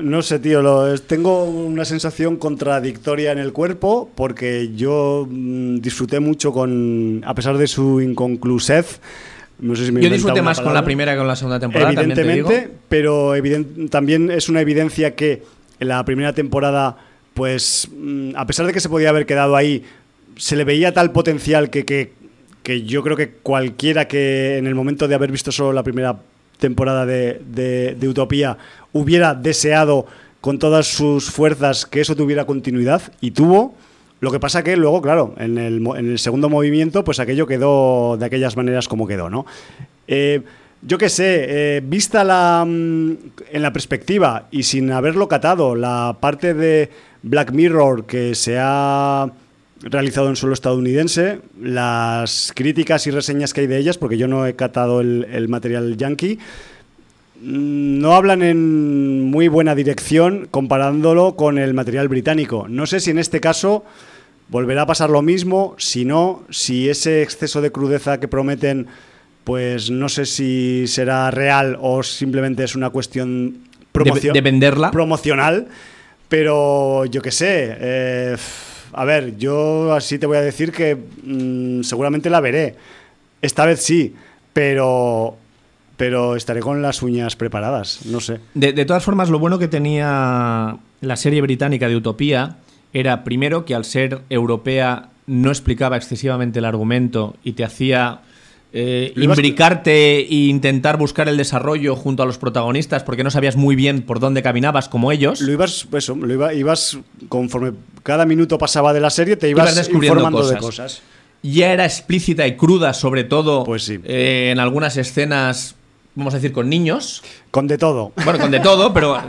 No 0.00 0.22
sé, 0.22 0.38
tío, 0.40 0.60
lo- 0.62 0.98
tengo 1.00 1.44
una 1.44 1.84
sensación 1.84 2.36
contradictoria 2.36 3.32
en 3.32 3.38
el 3.38 3.52
cuerpo 3.52 4.10
porque 4.14 4.70
yo 4.74 5.26
mm, 5.30 5.76
disfruté 5.78 6.20
mucho 6.20 6.52
con, 6.52 7.22
a 7.24 7.34
pesar 7.34 7.56
de 7.58 7.66
su 7.66 8.00
inconclusez, 8.00 9.00
no 9.60 9.76
sé 9.76 9.86
si 9.86 9.92
me 9.92 10.00
Yo 10.02 10.10
disfruté 10.10 10.42
más 10.42 10.60
con 10.60 10.74
la 10.74 10.84
primera 10.84 11.12
que 11.12 11.18
con 11.18 11.28
la 11.28 11.36
segunda 11.36 11.60
temporada, 11.60 11.94
también 11.94 12.14
te 12.16 12.20
Evidentemente, 12.22 12.60
digo. 12.68 12.78
pero 12.88 13.34
también 13.90 14.30
es 14.32 14.48
una 14.48 14.60
evidencia 14.60 15.14
que 15.14 15.42
en 15.78 15.88
la 15.88 16.04
primera 16.04 16.32
temporada, 16.32 16.96
pues, 17.34 17.88
mm, 17.96 18.30
a 18.36 18.46
pesar 18.46 18.66
de 18.66 18.72
que 18.72 18.80
se 18.80 18.88
podía 18.88 19.10
haber 19.10 19.26
quedado 19.26 19.54
ahí, 19.54 19.84
se 20.36 20.56
le 20.56 20.64
veía 20.64 20.92
tal 20.92 21.12
potencial 21.12 21.70
que, 21.70 21.84
que, 21.84 22.12
que 22.64 22.82
yo 22.82 23.04
creo 23.04 23.16
que 23.16 23.30
cualquiera 23.30 24.08
que 24.08 24.56
en 24.58 24.66
el 24.66 24.74
momento 24.74 25.06
de 25.06 25.14
haber 25.14 25.30
visto 25.30 25.52
solo 25.52 25.72
la 25.72 25.84
primera 25.84 26.16
temporada 26.58 27.06
de, 27.06 27.40
de- 27.48 27.94
de 27.94 28.08
Utopía 28.08 28.56
hubiera 28.94 29.34
deseado 29.34 30.06
con 30.40 30.58
todas 30.58 30.86
sus 30.86 31.30
fuerzas 31.30 31.84
que 31.84 32.00
eso 32.00 32.16
tuviera 32.16 32.46
continuidad 32.46 33.02
y 33.20 33.32
tuvo. 33.32 33.74
Lo 34.20 34.30
que 34.30 34.40
pasa 34.40 34.64
que 34.64 34.74
luego, 34.78 35.02
claro, 35.02 35.34
en 35.36 35.58
el, 35.58 35.86
en 35.86 36.10
el 36.12 36.18
segundo 36.18 36.48
movimiento, 36.48 37.04
pues 37.04 37.20
aquello 37.20 37.46
quedó 37.46 38.16
de 38.16 38.24
aquellas 38.24 38.56
maneras 38.56 38.88
como 38.88 39.06
quedó, 39.06 39.28
¿no? 39.28 39.44
Eh, 40.08 40.40
yo 40.80 40.98
qué 40.98 41.08
sé, 41.08 41.46
eh, 41.48 41.82
vista 41.84 42.24
la, 42.24 42.64
mm, 42.66 43.10
en 43.52 43.62
la 43.62 43.72
perspectiva 43.72 44.48
y 44.50 44.62
sin 44.62 44.92
haberlo 44.92 45.28
catado, 45.28 45.74
la 45.74 46.16
parte 46.20 46.54
de 46.54 46.90
Black 47.22 47.52
Mirror 47.52 48.04
que 48.04 48.34
se 48.34 48.58
ha 48.60 49.30
realizado 49.80 50.28
en 50.28 50.36
suelo 50.36 50.54
estadounidense, 50.54 51.40
las 51.60 52.52
críticas 52.54 53.06
y 53.06 53.10
reseñas 53.10 53.52
que 53.52 53.62
hay 53.62 53.66
de 53.66 53.78
ellas, 53.78 53.98
porque 53.98 54.18
yo 54.18 54.28
no 54.28 54.46
he 54.46 54.54
catado 54.54 55.00
el, 55.00 55.48
material 55.48 55.96
yankee, 55.96 56.38
no 57.40 58.14
hablan 58.14 58.42
en 58.42 59.22
muy 59.30 59.48
buena 59.48 59.74
dirección 59.74 60.46
comparándolo 60.50 61.36
con 61.36 61.58
el 61.58 61.74
material 61.74 62.08
británico. 62.08 62.66
No 62.68 62.86
sé 62.86 63.00
si 63.00 63.10
en 63.10 63.18
este 63.18 63.40
caso 63.40 63.84
volverá 64.48 64.82
a 64.82 64.86
pasar 64.86 65.10
lo 65.10 65.22
mismo, 65.22 65.74
si 65.78 66.04
no, 66.04 66.44
si 66.50 66.88
ese 66.88 67.22
exceso 67.22 67.60
de 67.60 67.72
crudeza 67.72 68.20
que 68.20 68.28
prometen, 68.28 68.86
pues 69.42 69.90
no 69.90 70.08
sé 70.08 70.26
si 70.26 70.84
será 70.86 71.30
real 71.30 71.76
o 71.80 72.02
simplemente 72.02 72.64
es 72.64 72.74
una 72.76 72.90
cuestión 72.90 73.58
promocio- 73.92 74.32
de 74.32 74.40
venderla. 74.40 74.90
promocional, 74.90 75.66
pero 76.28 77.04
yo 77.06 77.20
qué 77.20 77.30
sé. 77.30 77.76
eh, 77.78 78.36
a 78.92 79.04
ver, 79.04 79.36
yo 79.36 79.92
así 79.92 80.18
te 80.18 80.26
voy 80.26 80.36
a 80.36 80.40
decir 80.42 80.70
que 80.70 80.94
mm, 80.96 81.82
seguramente 81.82 82.30
la 82.30 82.40
veré. 82.40 82.76
Esta 83.42 83.66
vez 83.66 83.82
sí, 83.82 84.14
pero, 84.52 85.36
pero 85.96 86.36
estaré 86.36 86.60
con 86.60 86.82
las 86.82 87.02
uñas 87.02 87.36
preparadas, 87.36 88.00
no 88.06 88.20
sé. 88.20 88.40
De, 88.54 88.72
de 88.72 88.84
todas 88.84 89.04
formas, 89.04 89.30
lo 89.30 89.38
bueno 89.38 89.58
que 89.58 89.68
tenía 89.68 90.76
la 91.00 91.16
serie 91.16 91.40
británica 91.40 91.88
de 91.88 91.96
Utopía 91.96 92.56
era, 92.92 93.24
primero, 93.24 93.64
que 93.64 93.74
al 93.74 93.84
ser 93.84 94.22
europea 94.30 95.10
no 95.26 95.50
explicaba 95.50 95.96
excesivamente 95.96 96.58
el 96.58 96.64
argumento 96.64 97.36
y 97.44 97.52
te 97.52 97.64
hacía 97.64 98.20
eh, 98.72 99.12
imbricarte 99.16 100.18
e 100.20 100.34
intentar 100.34 100.96
buscar 100.98 101.28
el 101.28 101.36
desarrollo 101.36 101.94
junto 101.96 102.22
a 102.22 102.26
los 102.26 102.38
protagonistas 102.38 103.02
porque 103.04 103.22
no 103.24 103.30
sabías 103.30 103.56
muy 103.56 103.76
bien 103.76 104.02
por 104.02 104.18
dónde 104.20 104.42
caminabas 104.42 104.88
como 104.88 105.12
ellos. 105.12 105.40
Lo 105.40 105.52
ibas, 105.52 105.86
eso, 105.92 106.14
lo 106.16 106.32
iba- 106.32 106.54
ibas 106.54 106.98
conforme 107.28 107.72
cada 108.02 108.26
minuto 108.26 108.58
pasaba 108.58 108.92
de 108.92 109.00
la 109.00 109.10
serie, 109.10 109.36
te 109.36 109.48
ibas, 109.48 109.64
Ibas 109.66 109.76
descubriendo 109.76 110.20
informando 110.20 110.48
de 110.48 110.56
cosas. 110.58 110.92
cosas. 110.96 111.02
ya 111.42 111.72
era 111.72 111.84
explícita 111.84 112.46
y 112.46 112.56
cruda, 112.56 112.92
sobre 112.94 113.22
todo 113.24 113.64
Pues 113.64 113.84
sí. 113.84 113.98
eh, 114.04 114.50
en 114.52 114.58
algunas 114.58 114.96
escenas, 114.96 115.76
vamos 116.14 116.34
a 116.34 116.38
decir, 116.38 116.52
con 116.52 116.68
niños. 116.68 117.22
Con 117.50 117.66
de 117.66 117.78
todo. 117.78 118.12
Bueno, 118.24 118.38
con 118.38 118.50
de 118.50 118.60
todo, 118.60 118.92
pero 118.92 119.20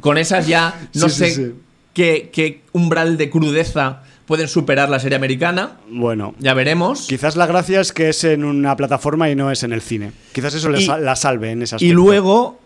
con 0.00 0.18
esas 0.18 0.46
ya 0.46 0.88
no 0.94 1.08
Sí, 1.08 1.16
sé 1.18 1.30
sí. 1.34 1.54
Qué, 1.94 2.30
qué 2.32 2.62
umbral 2.72 3.16
de 3.16 3.28
crudeza 3.30 4.02
pueden 4.26 4.46
superar 4.46 4.88
la 4.88 5.00
serie 5.00 5.16
americana. 5.16 5.78
Bueno, 5.90 6.34
Ya 6.38 6.54
veremos. 6.54 7.06
quizás 7.08 7.34
la 7.34 7.46
gracia 7.46 7.80
es 7.80 7.92
que 7.92 8.10
es 8.10 8.22
en 8.24 8.44
una 8.44 8.76
plataforma 8.76 9.28
y 9.30 9.34
no 9.34 9.50
es 9.50 9.62
en 9.62 9.72
el 9.72 9.80
cine. 9.80 10.12
Quizás 10.32 10.54
eso 10.54 10.70
Y- 10.70 10.86
la 10.86 11.16
salve 11.16 11.50
en 11.50 11.62
ese 11.62 11.76
Y 11.80 11.92
luego, 11.92 12.60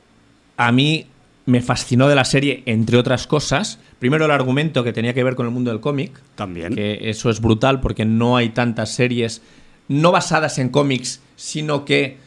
a 0.57 0.71
mí 0.73 1.07
me 1.47 1.63
fascinó 1.63 2.09
de 2.09 2.15
la 2.15 2.25
serie, 2.25 2.63
entre 2.67 2.99
otras 2.99 3.27
cosas, 3.27 3.79
primero 4.01 4.25
el 4.27 4.31
argumento 4.33 4.85
que 4.85 4.93
tenía 4.93 5.15
que 5.15 5.25
ver 5.25 5.35
con 5.35 5.47
el 5.47 5.53
mundo 5.53 5.71
del 5.71 5.81
cómic, 5.81 6.13
También. 6.35 6.75
que 6.75 6.99
eso 7.09 7.31
es 7.31 7.41
brutal 7.41 7.81
porque 7.81 8.05
no 8.05 8.37
hay 8.37 8.51
tantas 8.51 8.91
series 8.95 9.41
no 9.89 10.13
basadas 10.13 10.59
en 10.59 10.69
cómics, 10.69 11.21
sino 11.37 11.85
que 11.85 12.19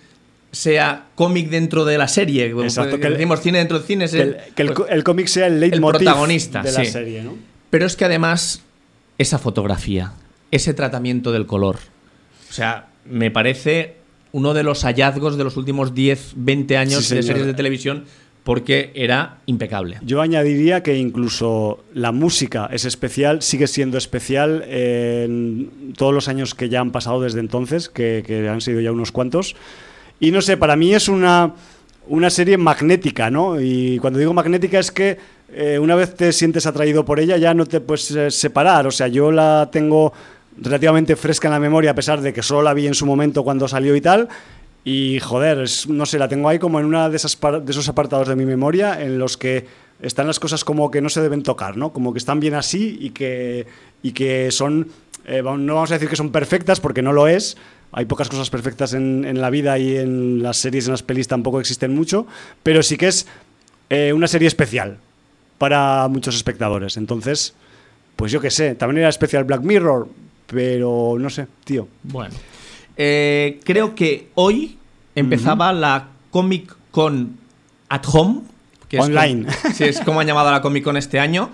sea 0.56 1.08
cómic 1.16 1.50
dentro 1.50 1.84
de 1.86 1.98
la 1.98 2.08
serie. 2.08 2.46
Exacto, 2.48 3.00
que 3.00 3.08
el- 3.08 3.14
decimos 3.14 3.42
cine 3.42 3.58
dentro 3.60 3.78
del 3.78 3.86
cine. 3.88 4.06
es 4.06 4.12
Que 4.12 4.22
el, 4.22 4.38
que 4.56 4.62
el 4.64 4.68
pues- 4.70 4.80
co- 4.80 4.88
el 4.88 5.04
cómic 5.04 5.28
sea 5.28 5.48
el 5.48 5.60
leitmotiv 5.60 6.00
protagonista, 6.06 6.62
de 6.62 6.72
la 6.72 6.86
sí. 6.86 6.92
serie, 6.92 7.24
¿no? 7.24 7.36
Pero 7.70 7.86
es 7.86 7.96
que 7.96 8.06
además, 8.06 8.62
esa 9.18 9.38
fotografía, 9.38 10.14
ese 10.52 10.74
tratamiento 10.74 11.32
del 11.32 11.46
color, 11.46 11.78
o 12.50 12.54
sea, 12.54 12.88
me 13.06 13.32
parece 13.32 13.96
uno 14.32 14.54
de 14.54 14.64
los 14.64 14.84
hallazgos 14.84 15.38
de 15.38 15.44
los 15.44 15.58
últimos 15.58 15.94
10, 15.94 16.34
20 16.36 16.78
años 16.78 17.06
Sí, 17.06 17.16
de 17.16 17.24
series 17.24 17.46
de 17.46 17.54
televisión 17.54 18.06
porque 18.44 18.92
era 18.94 19.40
impecable. 19.48 19.98
Yo 20.04 20.22
añadiría 20.22 20.84
que 20.84 20.96
incluso 20.98 21.84
la 21.94 22.12
música 22.12 22.70
es 22.72 22.86
especial, 22.86 23.42
sigue 23.42 23.66
siendo 23.68 23.98
especial 23.98 24.64
en 24.70 25.94
todos 25.98 26.14
los 26.14 26.28
años 26.28 26.54
que 26.54 26.70
ya 26.70 26.80
han 26.80 26.92
pasado 26.92 27.22
desde 27.22 27.40
entonces, 27.40 27.90
que, 27.90 28.24
que 28.26 28.48
han 28.48 28.62
sido 28.62 28.82
ya 28.82 28.92
unos 28.92 29.12
cuantos. 29.12 29.56
Y 30.20 30.32
no 30.32 30.42
sé, 30.42 30.58
para 30.58 30.76
mí 30.76 30.94
es 30.94 31.08
una, 31.10 31.54
una 32.08 32.30
serie 32.30 32.58
magnética, 32.58 33.30
¿no? 33.30 33.60
Y 33.60 33.98
cuando 34.00 34.20
digo 34.20 34.34
magnética 34.34 34.80
es 34.80 34.92
que 34.92 35.18
eh, 35.54 35.78
una 35.80 35.96
vez 35.96 36.16
te 36.16 36.32
sientes 36.34 36.66
atraído 36.66 37.06
por 37.06 37.20
ella 37.20 37.38
ya 37.38 37.54
no 37.54 37.66
te 37.66 37.80
puedes 37.82 38.12
eh, 38.12 38.32
separar. 38.32 38.88
O 38.88 38.92
sea, 38.92 39.08
yo 39.08 39.32
la 39.32 39.70
tengo 39.72 40.14
relativamente 40.58 41.16
fresca 41.16 41.48
en 41.50 41.54
la 41.54 41.60
memoria, 41.60 41.92
a 41.92 41.96
pesar 41.96 42.22
de 42.22 42.32
que 42.34 42.42
solo 42.42 42.62
la 42.64 42.74
vi 42.74 42.88
en 42.88 42.94
su 42.94 43.06
momento 43.06 43.44
cuando 43.44 43.68
salió 43.68 43.96
y 43.96 44.02
tal. 44.02 44.30
Y 44.84 45.20
joder, 45.20 45.60
es- 45.62 45.88
no 45.90 46.06
sé, 46.06 46.18
la 46.20 46.28
tengo 46.28 46.48
ahí 46.48 46.60
como 46.60 46.80
en 46.80 46.86
una 46.86 47.10
de, 47.10 47.18
esas 47.18 47.38
de 47.42 47.72
esos 47.72 47.90
apartados 47.90 48.28
de 48.28 48.36
mi 48.36 48.46
memoria 48.46 49.02
en 49.02 49.18
los 49.20 49.36
que 49.38 49.66
están 50.02 50.28
las 50.28 50.40
cosas 50.40 50.64
como 50.64 50.92
que 50.92 51.02
no 51.02 51.10
se 51.10 51.22
deben 51.22 51.42
tocar, 51.44 51.76
¿no? 51.78 51.92
Como 51.92 52.14
que 52.14 52.20
están 52.20 52.40
bien 52.40 52.54
así 52.54 52.98
y 53.00 53.10
que, 53.12 53.66
y 54.04 54.12
que 54.12 54.52
son, 54.52 54.88
eh, 55.26 55.42
no 55.42 55.74
vamos 55.76 55.92
a 55.92 55.96
decir 55.96 56.10
que 56.10 56.16
son 56.16 56.32
perfectas 56.32 56.80
porque 56.80 57.02
no 57.02 57.14
lo 57.14 57.28
es. 57.28 57.58
Hay 57.98 58.06
pocas 58.06 58.28
cosas 58.28 58.50
perfectas 58.50 58.94
en, 58.94 59.24
en 59.24 59.40
la 59.40 59.50
vida 59.50 59.80
y 59.80 59.96
en 59.96 60.44
las 60.44 60.58
series, 60.58 60.86
en 60.86 60.92
las 60.92 61.02
pelis 61.02 61.30
tampoco 61.30 61.62
existen 61.62 61.96
mucho, 61.96 62.28
pero 62.62 62.84
sí 62.84 62.98
que 62.98 63.08
es 63.08 63.26
eh, 63.90 64.12
una 64.12 64.28
serie 64.28 64.50
especial 64.50 64.98
para 65.58 66.06
muchos 66.10 66.36
espectadores. 66.36 66.98
Entonces, 66.98 67.54
pues 68.18 68.34
yo 68.34 68.42
qué 68.42 68.52
sé, 68.52 68.76
también 68.76 69.00
era 69.00 69.10
especial 69.10 69.46
Black 69.46 69.62
Mirror, 69.62 70.10
pero 70.48 71.16
no 71.18 71.30
sé, 71.30 71.48
tío. 71.64 71.88
Bueno, 72.04 72.36
eh, 72.98 73.60
creo 73.64 73.96
que 73.96 74.28
hoy 74.36 74.78
empezaba 75.16 75.72
la 75.72 76.10
Comic 76.32 76.76
Con 76.92 77.38
at 77.88 78.04
Home. 78.12 78.42
Que 78.90 78.98
es 78.98 79.04
Online. 79.04 79.46
como- 79.46 79.74
sí, 79.74 79.84
es 79.86 80.02
como 80.02 80.20
han 80.20 80.28
llamado 80.28 80.50
a 80.50 80.52
la 80.52 80.62
Comic 80.62 80.84
Con 80.84 80.98
este 80.98 81.18
año. 81.20 81.50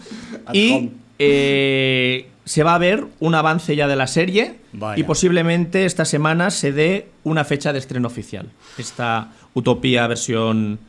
At 0.46 0.56
y 0.56 0.72
home. 0.74 0.92
Eh, 1.22 2.28
se 2.46 2.64
va 2.64 2.76
a 2.76 2.78
ver 2.78 3.06
un 3.20 3.36
avance 3.36 3.76
ya 3.76 3.88
de 3.88 3.96
la 3.96 4.08
serie. 4.08 4.56
Vaya. 4.74 5.00
Y 5.00 5.04
posiblemente 5.04 5.86
esta 5.86 6.06
semana 6.06 6.50
se 6.50 6.72
dé 6.72 7.08
una 7.24 7.44
fecha 7.44 7.72
de 7.74 7.80
estreno 7.80 8.08
oficial. 8.08 8.50
Esta 8.78 9.32
Utopía 9.54 10.08
versión 10.08 10.80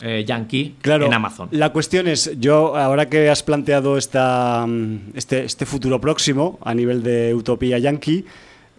eh, 0.00 0.24
yankee 0.26 0.76
Claro, 0.80 1.06
en 1.06 1.14
Amazon. 1.14 1.48
La 1.52 1.72
cuestión 1.72 2.08
es, 2.08 2.38
yo 2.38 2.76
ahora 2.76 3.08
que 3.08 3.30
has 3.30 3.42
planteado 3.42 3.96
esta, 3.96 4.64
mm, 4.66 5.12
este, 5.14 5.44
este 5.44 5.66
futuro 5.66 6.00
próximo 6.00 6.58
a 6.64 6.74
nivel 6.74 7.02
de 7.02 7.34
Utopía 7.34 7.78
Yankee, 7.78 8.24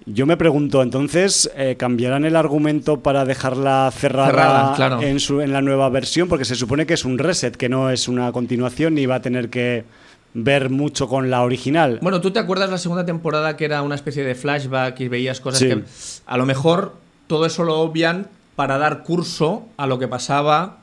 yo 0.05 0.25
me 0.25 0.36
pregunto, 0.36 0.82
entonces, 0.82 1.50
eh, 1.55 1.75
¿cambiarán 1.77 2.25
el 2.25 2.36
argumento 2.36 3.00
para 3.00 3.24
dejarla 3.24 3.89
cerrada, 3.96 4.27
Cerrada, 4.27 4.75
claro. 4.75 5.01
en, 5.01 5.22
su, 5.22 5.39
en 5.39 5.53
la 5.53 5.62
nueva 5.62 5.88
versión? 5.89 6.27
Porque 6.27 6.43
se 6.43 6.55
supone 6.55 6.86
que 6.86 6.96
es 6.96 7.05
un 7.05 7.17
reset, 7.17 7.55
que 7.55 7.70
no 7.70 7.89
es 7.89 8.10
una 8.10 8.32
continuación 8.34 8.96
ni 8.96 9.05
va 9.05 9.15
a 9.15 9.22
tener 9.22 9.50
que 9.50 9.86
ver 10.33 10.69
mucho 10.69 11.07
con 11.07 11.29
la 11.29 11.43
original. 11.43 11.99
Bueno, 12.01 12.19
¿tú 12.21 12.31
te 12.31 12.39
acuerdas 12.39 12.69
la 12.69 12.77
segunda 12.77 13.05
temporada 13.05 13.55
que 13.55 13.65
era 13.65 13.81
una 13.81 13.95
especie 13.95 14.23
de 14.23 14.35
flashback 14.35 14.99
y 15.01 15.07
veías 15.07 15.39
cosas 15.39 15.59
Sí. 15.59 15.67
que 15.67 15.83
a 16.25 16.37
lo 16.37 16.45
mejor 16.45 16.95
todo 17.27 17.45
eso 17.45 17.63
lo 17.63 17.79
obvian 17.79 18.27
para 18.55 18.77
dar 18.77 19.03
curso 19.03 19.67
a 19.77 19.85
lo 19.87 19.99
que 19.99 20.07
pasaba 20.07 20.79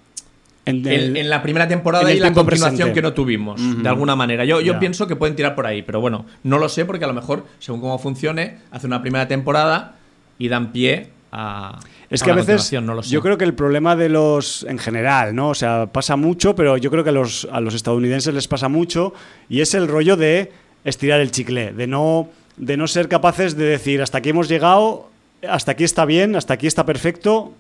En 0.67 0.87
en, 0.87 0.93
el- 0.93 1.17
en 1.17 1.31
la 1.31 1.43
primera 1.43 1.67
temporada 1.67 2.13
y 2.13 2.19
la 2.21 2.33
continuación 2.33 2.71
presente. 2.77 2.93
que 2.95 3.03
no 3.03 3.13
tuvimos, 3.13 3.61
de 3.83 3.89
alguna 3.89 4.15
manera. 4.15 4.45
Yo, 4.45 4.79
pienso 4.79 5.07
que 5.07 5.17
pueden 5.17 5.35
tirar 5.35 5.55
por 5.55 5.67
ahí, 5.67 5.83
pero 5.83 6.01
bueno, 6.01 6.27
no 6.45 6.59
lo 6.59 6.69
sé 6.69 6.85
porque 6.85 7.05
a 7.05 7.09
lo 7.09 7.15
mejor, 7.15 7.45
según 7.59 7.81
cómo 7.81 7.99
funcione, 7.99 8.59
hace 8.71 8.87
una 8.87 9.01
primera 9.03 9.27
temporada 9.27 9.97
y 10.39 10.49
dan 10.49 10.71
pie 10.73 11.09
a. 11.33 11.79
Es 12.11 12.25
que 12.25 12.31
a 12.33 12.35
veces 12.35 12.47
continuación, 12.47 12.87
no 12.87 12.95
lo 12.95 13.03
sé. 13.05 13.11
yo 13.11 13.23
creo 13.23 13.39
que 13.39 13.45
el 13.45 13.55
problema 13.55 13.95
de 13.95 14.09
los 14.09 14.65
en 14.65 14.79
general, 14.79 15.35
¿no? 15.35 15.51
O 15.51 15.55
sea, 15.55 15.87
pasa 15.87 16.17
mucho, 16.17 16.57
pero 16.57 16.77
yo 16.77 16.91
creo 16.91 17.05
que 17.05 17.11
a 17.11 17.13
los, 17.13 17.49
a 17.53 17.61
los 17.61 17.75
estadounidenses 17.75 18.35
les 18.35 18.49
pasa 18.49 18.69
mucho 18.69 19.15
y 19.49 19.61
es 19.61 19.75
el 19.75 19.87
rollo 19.87 20.17
de 20.17 20.53
estirar 20.85 21.21
el 21.21 21.31
chicle, 21.31 21.73
de 21.73 21.87
no 21.87 22.29
de 22.57 22.77
no 22.77 22.87
ser 22.89 23.09
capaces 23.09 23.57
de 23.57 23.65
decir 23.65 24.03
hasta 24.03 24.19
aquí 24.19 24.31
hemos 24.31 24.49
llegado, 24.49 25.09
hasta 25.49 25.73
aquí 25.73 25.85
está 25.85 26.05
bien, 26.05 26.37
hasta 26.37 26.55
aquí 26.55 26.67
está 26.67 26.85
perfecto, 26.85 27.55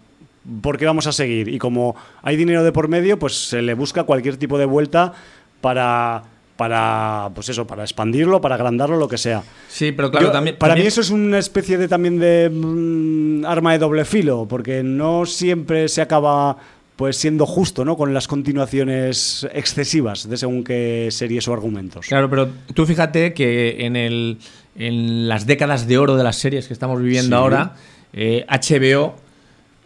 ¿por 0.61 0.78
qué 0.78 0.85
vamos 0.85 1.07
a 1.07 1.12
seguir? 1.12 1.49
Y 1.49 1.59
como 1.59 1.97
hay 2.23 2.37
dinero 2.37 2.64
de 2.64 2.73
por 2.73 2.88
medio, 2.88 3.19
pues 3.19 3.49
se 3.49 3.62
le 3.62 3.75
busca 3.75 4.04
cualquier 4.04 4.37
tipo 4.37 4.59
de 4.59 4.64
vuelta 4.64 5.12
para 5.61 6.25
para 6.61 7.31
pues 7.35 7.49
eso, 7.49 7.67
para 7.67 7.85
expandirlo, 7.85 8.38
para 8.43 8.55
agrandarlo, 8.57 8.99
lo 8.99 9.09
que 9.09 9.17
sea. 9.17 9.43
Sí, 9.71 9.93
pero 9.93 10.11
claro, 10.11 10.26
Yo- 10.26 10.33
también. 10.33 10.57
para 10.59 10.73
también- 10.75 10.85
mí 10.85 10.88
eso 10.88 11.00
es 11.00 11.09
una 11.09 11.38
especie 11.38 11.79
de 11.79 11.88
también 11.88 12.19
de 12.19 12.50
mm, 12.52 13.47
arma 13.47 13.73
de 13.73 13.79
doble 13.79 14.05
filo, 14.05 14.47
porque 14.47 14.83
no 14.83 15.25
siempre 15.25 15.88
se 15.88 16.02
acaba 16.02 16.59
pues 16.97 17.17
siendo 17.17 17.47
justo, 17.47 17.83
¿no? 17.83 17.97
Con 17.97 18.12
las 18.12 18.29
continuaciones 18.29 19.49
excesivas 19.55 20.29
de 20.29 20.37
según 20.37 20.62
qué 20.62 21.09
series 21.11 21.49
o 21.49 21.55
argumentos. 21.55 22.05
Claro, 22.07 22.29
pero 22.29 22.50
tú 22.75 22.85
fíjate 22.85 23.33
que 23.33 23.87
en, 23.87 23.97
el, 23.97 24.37
en 24.76 25.26
las 25.26 25.47
décadas 25.47 25.87
de 25.87 25.97
oro 25.97 26.17
de 26.17 26.25
las 26.25 26.37
series 26.37 26.67
que 26.67 26.75
estamos 26.75 27.00
viviendo 27.00 27.35
Sí. 27.37 27.40
ahora, 27.43 27.73
eh, 28.12 28.45
HBO 28.50 29.14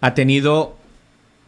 ha 0.00 0.12
tenido 0.14 0.74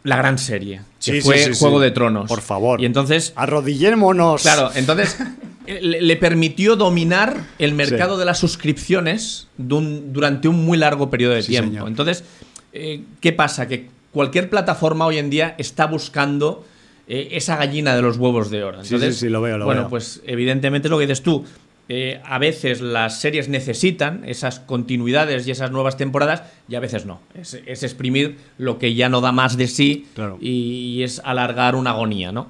la 0.04 0.16
gran 0.18 0.38
serie, 0.38 0.82
que 1.12 1.20
Sí, 1.20 1.20
fue 1.22 1.38
sí, 1.38 1.54
sí, 1.54 1.58
Juego 1.60 1.78
sí. 1.78 1.84
de 1.84 1.90
Tronos. 1.92 2.28
Por 2.28 2.40
favor. 2.42 2.80
Y 2.80 2.84
entonces, 2.84 3.32
Arrodillémonos. 3.36 4.42
claro, 4.42 4.70
entonces 4.74 5.16
le, 5.66 6.00
le 6.00 6.16
permitió 6.16 6.76
dominar 6.76 7.36
el 7.58 7.72
mercado 7.74 8.14
Sí. 8.14 8.18
de 8.20 8.24
las 8.26 8.38
suscripciones 8.38 9.48
de 9.56 9.74
un- 9.74 10.12
durante 10.12 10.48
un 10.48 10.64
muy 10.64 10.78
largo 10.78 11.10
periodo 11.10 11.34
de 11.34 11.42
Sí, 11.42 11.48
tiempo. 11.52 11.70
señor. 11.70 11.88
Entonces, 11.88 12.24
eh, 12.72 13.02
¿qué 13.20 13.32
pasa? 13.32 13.66
Que 13.68 13.88
cualquier 14.12 14.48
plataforma 14.50 15.06
hoy 15.06 15.18
en 15.18 15.30
día 15.30 15.54
está 15.58 15.86
buscando 15.86 16.64
eh, 17.08 17.28
esa 17.36 17.56
gallina 17.56 17.94
de 17.94 18.02
los 18.02 18.16
huevos 18.16 18.50
de 18.50 18.64
oro. 18.64 18.82
Sí, 18.82 18.94
Entonces, 18.94 19.14
sí, 19.16 19.26
sí, 19.26 19.28
lo 19.28 19.40
veo, 19.40 19.58
lo 19.58 19.64
bueno, 19.64 19.82
veo. 19.82 19.90
pues 19.90 20.22
evidentemente 20.26 20.88
es 20.88 20.90
lo 20.90 20.98
que 20.98 21.06
dices 21.06 21.22
tú. 21.22 21.44
Eh, 21.88 22.20
a 22.24 22.38
veces 22.40 22.80
las 22.80 23.20
series 23.20 23.48
necesitan 23.48 24.22
esas 24.26 24.58
continuidades 24.58 25.46
y 25.46 25.52
esas 25.52 25.70
nuevas 25.70 25.96
temporadas 25.96 26.42
y 26.68 26.74
a 26.74 26.80
veces 26.80 27.06
no. 27.06 27.20
Es, 27.32 27.54
es 27.64 27.84
exprimir 27.84 28.38
lo 28.58 28.78
que 28.80 28.94
ya 28.96 29.08
no 29.08 29.20
da 29.20 29.30
más 29.30 29.56
de 29.56 29.68
sí 29.68 30.06
Claro. 30.16 30.36
y 30.40 31.02
es 31.04 31.20
alargar 31.24 31.76
una 31.76 31.90
agonía, 31.90 32.32
¿no? 32.32 32.48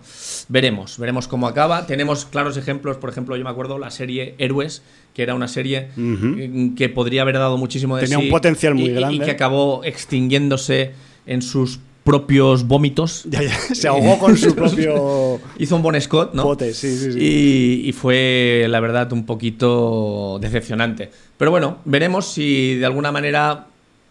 Veremos, 0.49 0.99
veremos 0.99 1.29
cómo 1.29 1.47
acaba. 1.49 1.87
Tenemos 1.87 2.25
claros 2.25 2.57
ejemplos, 2.57 2.97
por 2.97 3.11
ejemplo, 3.11 3.37
yo 3.37 3.45
me 3.45 3.51
acuerdo 3.51 3.79
la 3.79 3.91
serie 3.91 4.35
Héroes, 4.39 4.83
que 5.13 5.23
era 5.23 5.35
una 5.35 5.49
serie 5.49 5.89
eh, 5.99 6.71
que 6.75 6.89
podría 6.89 7.21
haber 7.21 7.35
dado 7.35 7.59
muchísimo 7.59 7.97
de 7.97 8.05
Tenía 8.05 8.19
sí 8.19 8.25
un 8.25 8.31
potencial 8.31 8.75
muy 8.75 8.85
y- 8.87 8.93
grande. 8.95 9.17
y 9.17 9.21
que 9.21 9.31
acabó 9.33 9.83
extinguiéndose 9.85 10.93
en 11.27 11.43
sus 11.43 11.81
propios 12.07 12.67
vómitos. 12.67 13.25
Ya, 13.31 13.43
ya, 13.43 13.59
se 13.75 13.89
ahogó 13.89 14.19
con 14.19 14.37
su 14.39 14.55
propio 14.55 15.41
Hizo 15.59 15.77
un 15.77 15.83
Bon 15.83 16.01
Scott, 16.01 16.33
¿no? 16.33 16.45
pote, 16.45 16.73
sí, 16.73 16.97
sí, 16.97 17.13
sí. 17.13 17.19
Y, 17.19 17.89
y 17.89 17.93
fue, 17.93 18.67
la 18.71 18.81
verdad, 18.81 19.13
un 19.13 19.27
poquito 19.27 20.39
decepcionante. 20.41 21.11
Pero 21.37 21.51
bueno, 21.51 21.79
veremos 21.85 22.33
si 22.33 22.77
de 22.77 22.87
alguna 22.87 23.13
manera 23.13 23.67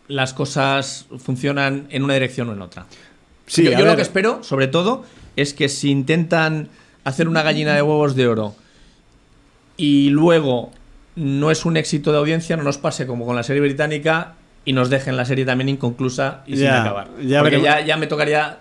las 0.07 0.33
cosas 0.33 1.07
funcionan 1.17 1.87
en 1.89 2.03
una 2.03 2.13
dirección 2.13 2.49
o 2.49 2.53
en 2.53 2.61
otra. 2.61 2.85
Sí, 3.47 3.63
yo 3.63 3.85
lo 3.85 3.95
que 3.95 4.01
espero, 4.01 4.43
sobre 4.43 4.67
todo, 4.67 5.05
es 5.35 5.53
que 5.53 5.69
si 5.69 5.89
intentan 5.89 6.69
hacer 7.03 7.27
una 7.27 7.41
gallina 7.41 7.73
de 7.73 7.81
huevos 7.81 8.15
de 8.15 8.27
oro 8.27 8.55
y 9.77 10.09
luego 10.09 10.71
no 11.15 11.49
es 11.49 11.65
un 11.65 11.77
éxito 11.77 12.11
de 12.11 12.17
audiencia, 12.17 12.57
no 12.57 12.63
nos 12.63 12.77
pase 12.77 13.07
como 13.07 13.25
con 13.25 13.35
la 13.35 13.43
serie 13.43 13.61
británica 13.61 14.35
y 14.65 14.73
nos 14.73 14.89
dejen 14.89 15.15
la 15.15 15.25
serie 15.25 15.45
también 15.45 15.69
inconclusa 15.69 16.41
y 16.47 16.55
sin 16.57 16.65
Ya, 16.65 16.81
acabar. 16.81 17.07
ya 17.23 17.41
Porque 17.41 17.61
ya, 17.61 17.81
ya 17.81 17.97
me 17.97 18.07
tocaría 18.07 18.57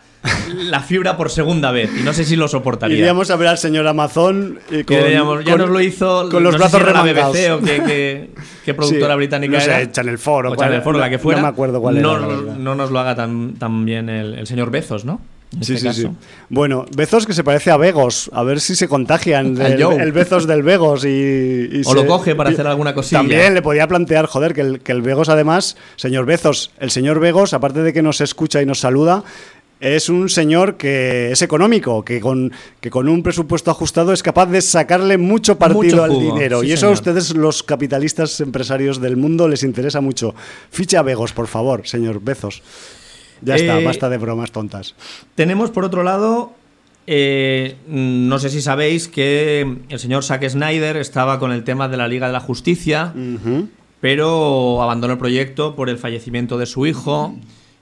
la 0.70 0.80
fibra 0.80 1.16
por 1.18 1.30
segunda 1.30 1.70
vez 1.70 1.90
y 1.98 2.02
no 2.02 2.12
sé 2.14 2.24
si 2.24 2.34
lo 2.36 2.48
soportaría. 2.48 2.96
Iríamos 2.96 3.30
a 3.30 3.36
ver 3.36 3.48
al 3.48 3.58
señor 3.58 3.86
Amazon 3.86 4.58
y 4.70 4.84
Que 4.84 4.84
con, 4.84 4.96
diríamos, 5.04 5.44
ya 5.44 5.52
con- 5.52 5.60
nos 5.62 5.70
lo 5.70 5.80
hizo 5.80 6.28
con 6.30 6.42
los 6.42 6.52
no 6.52 6.58
sé 6.58 6.58
brazos 6.58 6.80
si 6.80 6.82
era 6.84 6.92
la 6.94 7.02
remangados. 7.02 7.32
BBC 7.36 7.50
o 7.52 7.60
qué, 7.60 7.82
qué- 7.86 8.30
qué 8.64 8.74
productora 8.74 9.12
Sí, 9.14 9.16
británica 9.18 9.52
no 9.54 9.60
sé, 9.60 9.70
era. 9.70 9.92
Channel 9.92 10.18
4 10.22 10.52
o 10.52 10.54
cuál- 10.54 10.66
Channel 10.68 10.82
4, 10.82 11.00
la 11.00 11.10
que 11.10 11.16
no 11.16 11.22
fuera. 11.22 11.42
me 11.42 11.48
acuerdo 11.48 11.80
cuál 11.80 12.00
no, 12.00 12.16
era, 12.16 12.26
no- 12.26 12.54
no 12.56 12.74
nos 12.74 12.90
lo 12.90 12.98
haga 13.00 13.14
tan, 13.14 13.54
tan 13.54 13.84
bien 13.84 14.08
el, 14.08 14.34
el 14.34 14.46
señor 14.46 14.70
Bezos, 14.70 15.04
¿no? 15.04 15.20
En 15.56 15.62
Sí, 15.64 15.74
este 15.74 15.92
sí, 15.92 16.02
sí. 16.02 16.08
Bueno, 16.48 16.84
Bezos 16.96 17.26
que 17.26 17.32
se 17.32 17.44
parece 17.44 17.70
a 17.70 17.76
Vegos. 17.76 18.30
A 18.32 18.42
ver 18.42 18.60
si 18.60 18.74
se 18.74 18.88
contagian 18.88 19.54
del- 19.54 19.80
el 19.82 20.12
Bezos 20.12 20.46
del 20.46 20.62
Vegos 20.62 21.04
y, 21.04 21.08
y 21.08 21.80
O 21.84 21.90
se- 21.90 21.94
lo 21.94 22.06
coge 22.06 22.34
para 22.34 22.50
hacer 22.50 22.66
alguna 22.66 22.94
cosilla. 22.94 23.18
También 23.20 23.54
le 23.54 23.62
podía 23.62 23.86
plantear, 23.86 24.26
joder, 24.26 24.52
que 24.54 24.60
el, 24.62 24.80
que 24.80 24.92
el 24.92 25.02
Vegos 25.02 25.28
además, 25.28 25.76
señor 25.96 26.26
Bezos, 26.26 26.70
el 26.80 26.90
señor 26.90 27.20
Vegos, 27.20 27.54
aparte 27.54 27.82
de 27.82 27.92
que 27.92 28.02
nos 28.02 28.20
escucha 28.20 28.60
y 28.62 28.66
nos 28.66 28.80
saluda, 28.80 29.22
es 29.80 30.08
un 30.08 30.28
señor 30.30 30.76
que 30.76 31.32
es 31.32 31.42
económico, 31.42 32.04
que 32.04 32.18
con, 32.20 32.52
que 32.80 32.88
con 32.90 33.08
un 33.08 33.22
presupuesto 33.22 33.70
ajustado 33.70 34.12
es 34.12 34.22
capaz 34.22 34.46
de 34.46 34.62
sacarle 34.62 35.18
mucho 35.18 35.58
partido 35.58 35.82
Mucho 35.82 36.04
al 36.04 36.18
dinero. 36.18 36.60
sí, 36.62 36.68
y 36.68 36.72
eso 36.72 36.88
a 36.88 36.90
ustedes, 36.90 37.34
los 37.34 37.62
capitalistas 37.62 38.40
empresarios 38.40 39.00
del 39.00 39.16
mundo, 39.16 39.46
les 39.46 39.62
interesa 39.62 40.00
mucho. 40.00 40.34
Ficha 40.70 41.00
a 41.00 41.02
Vegos, 41.02 41.32
por 41.32 41.48
favor, 41.48 41.86
señor 41.86 42.20
Bezos. 42.22 42.62
Ya 43.44 43.56
está, 43.56 43.80
Eh, 43.80 43.84
basta 43.84 44.08
de 44.08 44.18
bromas 44.18 44.52
tontas. 44.52 44.94
Tenemos 45.34 45.70
por 45.70 45.84
otro 45.84 46.02
lado, 46.02 46.52
eh, 47.06 47.76
no 47.86 48.38
sé 48.38 48.48
si 48.50 48.62
sabéis 48.62 49.08
que 49.08 49.78
el 49.88 49.98
señor 49.98 50.24
Zack 50.24 50.48
Snyder 50.48 50.96
estaba 50.96 51.38
con 51.38 51.52
el 51.52 51.64
tema 51.64 51.88
de 51.88 51.96
la 51.96 52.08
Liga 52.08 52.26
de 52.26 52.32
la 52.32 52.40
Justicia, 52.40 53.12
pero 54.00 54.82
abandonó 54.82 55.14
el 55.14 55.18
proyecto 55.18 55.74
por 55.76 55.88
el 55.88 55.98
fallecimiento 55.98 56.58
de 56.58 56.66
su 56.66 56.86
hijo. 56.86 57.34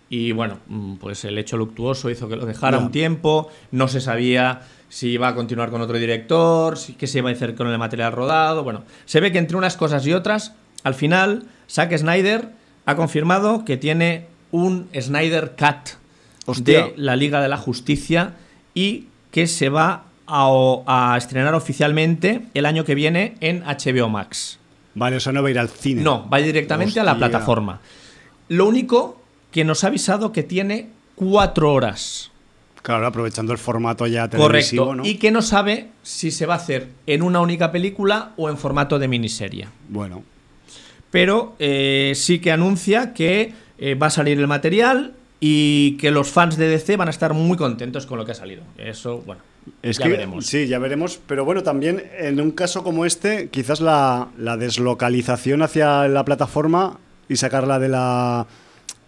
Y 0.08 0.32
bueno, 0.32 0.58
pues 1.00 1.24
el 1.24 1.38
hecho 1.38 1.56
luctuoso 1.56 2.10
hizo 2.10 2.28
que 2.28 2.36
lo 2.36 2.44
dejara 2.44 2.78
un 2.78 2.90
tiempo. 2.90 3.48
No 3.70 3.88
se 3.88 4.00
sabía 4.00 4.60
si 4.90 5.08
iba 5.08 5.28
a 5.28 5.34
continuar 5.34 5.70
con 5.70 5.80
otro 5.80 5.98
director, 5.98 6.76
si, 6.76 6.92
qué 6.92 7.06
se 7.06 7.18
iba 7.18 7.30
a 7.30 7.32
hacer 7.32 7.54
con 7.54 7.66
el 7.68 7.78
material 7.78 8.12
rodado. 8.12 8.62
Bueno, 8.62 8.84
se 9.06 9.20
ve 9.20 9.32
que 9.32 9.38
entre 9.38 9.56
unas 9.56 9.78
cosas 9.78 10.06
y 10.06 10.12
otras, 10.12 10.54
al 10.84 10.94
final, 10.94 11.44
Zack 11.66 11.96
Snyder 11.96 12.50
ha 12.84 12.94
confirmado 12.94 13.64
que 13.64 13.78
tiene 13.78 14.26
un 14.52 14.88
Snyder 14.98 15.54
Cut 15.58 15.96
Hostia. 16.46 16.84
de 16.86 16.94
la 16.96 17.16
Liga 17.16 17.40
de 17.40 17.48
la 17.48 17.56
Justicia 17.56 18.34
y 18.74 19.06
que 19.32 19.46
se 19.48 19.68
va 19.68 20.04
a, 20.26 20.82
a 20.86 21.16
estrenar 21.18 21.54
oficialmente 21.54 22.42
el 22.54 22.66
año 22.66 22.84
que 22.84 22.94
viene 22.94 23.34
en 23.40 23.64
HBO 23.64 24.08
Max. 24.08 24.58
Vale, 24.94 25.16
eso 25.16 25.32
no 25.32 25.42
va 25.42 25.48
a 25.48 25.50
ir 25.50 25.58
al 25.58 25.68
cine. 25.68 26.02
No, 26.02 26.28
va 26.28 26.38
directamente 26.38 27.00
a 27.00 27.04
la 27.04 27.16
plataforma. 27.16 27.80
Lo 28.48 28.66
único 28.66 29.20
que 29.50 29.64
nos 29.64 29.84
ha 29.84 29.88
avisado 29.88 30.32
que 30.32 30.42
tiene 30.42 30.88
cuatro 31.14 31.72
horas. 31.72 32.30
Claro, 32.82 33.06
aprovechando 33.06 33.52
el 33.52 33.58
formato 33.58 34.06
ya 34.06 34.28
televisivo, 34.28 34.86
Correcto. 34.86 35.02
¿no? 35.02 35.08
Y 35.08 35.14
que 35.14 35.30
no 35.30 35.40
sabe 35.40 35.88
si 36.02 36.30
se 36.30 36.46
va 36.46 36.54
a 36.54 36.56
hacer 36.56 36.88
en 37.06 37.22
una 37.22 37.40
única 37.40 37.70
película 37.70 38.32
o 38.36 38.50
en 38.50 38.58
formato 38.58 38.98
de 38.98 39.08
miniserie. 39.08 39.68
Bueno, 39.88 40.24
Pero 41.10 41.54
eh, 41.58 42.12
sí 42.16 42.38
que 42.40 42.50
anuncia 42.50 43.12
que 43.14 43.54
eh, 43.84 43.96
va 43.96 44.06
a 44.06 44.10
salir 44.10 44.38
el 44.38 44.46
material 44.46 45.12
y 45.40 45.96
que 45.96 46.12
los 46.12 46.30
fans 46.30 46.56
de 46.56 46.68
DC 46.68 46.96
van 46.96 47.08
a 47.08 47.10
estar 47.10 47.34
muy 47.34 47.56
contentos 47.56 48.06
con 48.06 48.16
lo 48.16 48.24
que 48.24 48.30
ha 48.30 48.34
salido. 48.36 48.62
Eso, 48.78 49.24
bueno, 49.26 49.42
es 49.82 49.98
ya 49.98 50.04
que 50.04 50.10
veremos. 50.12 50.46
sí, 50.46 50.68
ya 50.68 50.78
veremos. 50.78 51.18
Pero 51.26 51.44
bueno, 51.44 51.64
también 51.64 52.04
en 52.16 52.40
un 52.40 52.52
caso 52.52 52.84
como 52.84 53.04
este, 53.06 53.48
quizás 53.48 53.80
la, 53.80 54.28
la 54.38 54.56
deslocalización 54.56 55.62
hacia 55.62 56.06
la 56.06 56.24
plataforma 56.24 57.00
y 57.28 57.34
sacarla 57.34 57.80
de 57.80 57.88
la, 57.88 58.46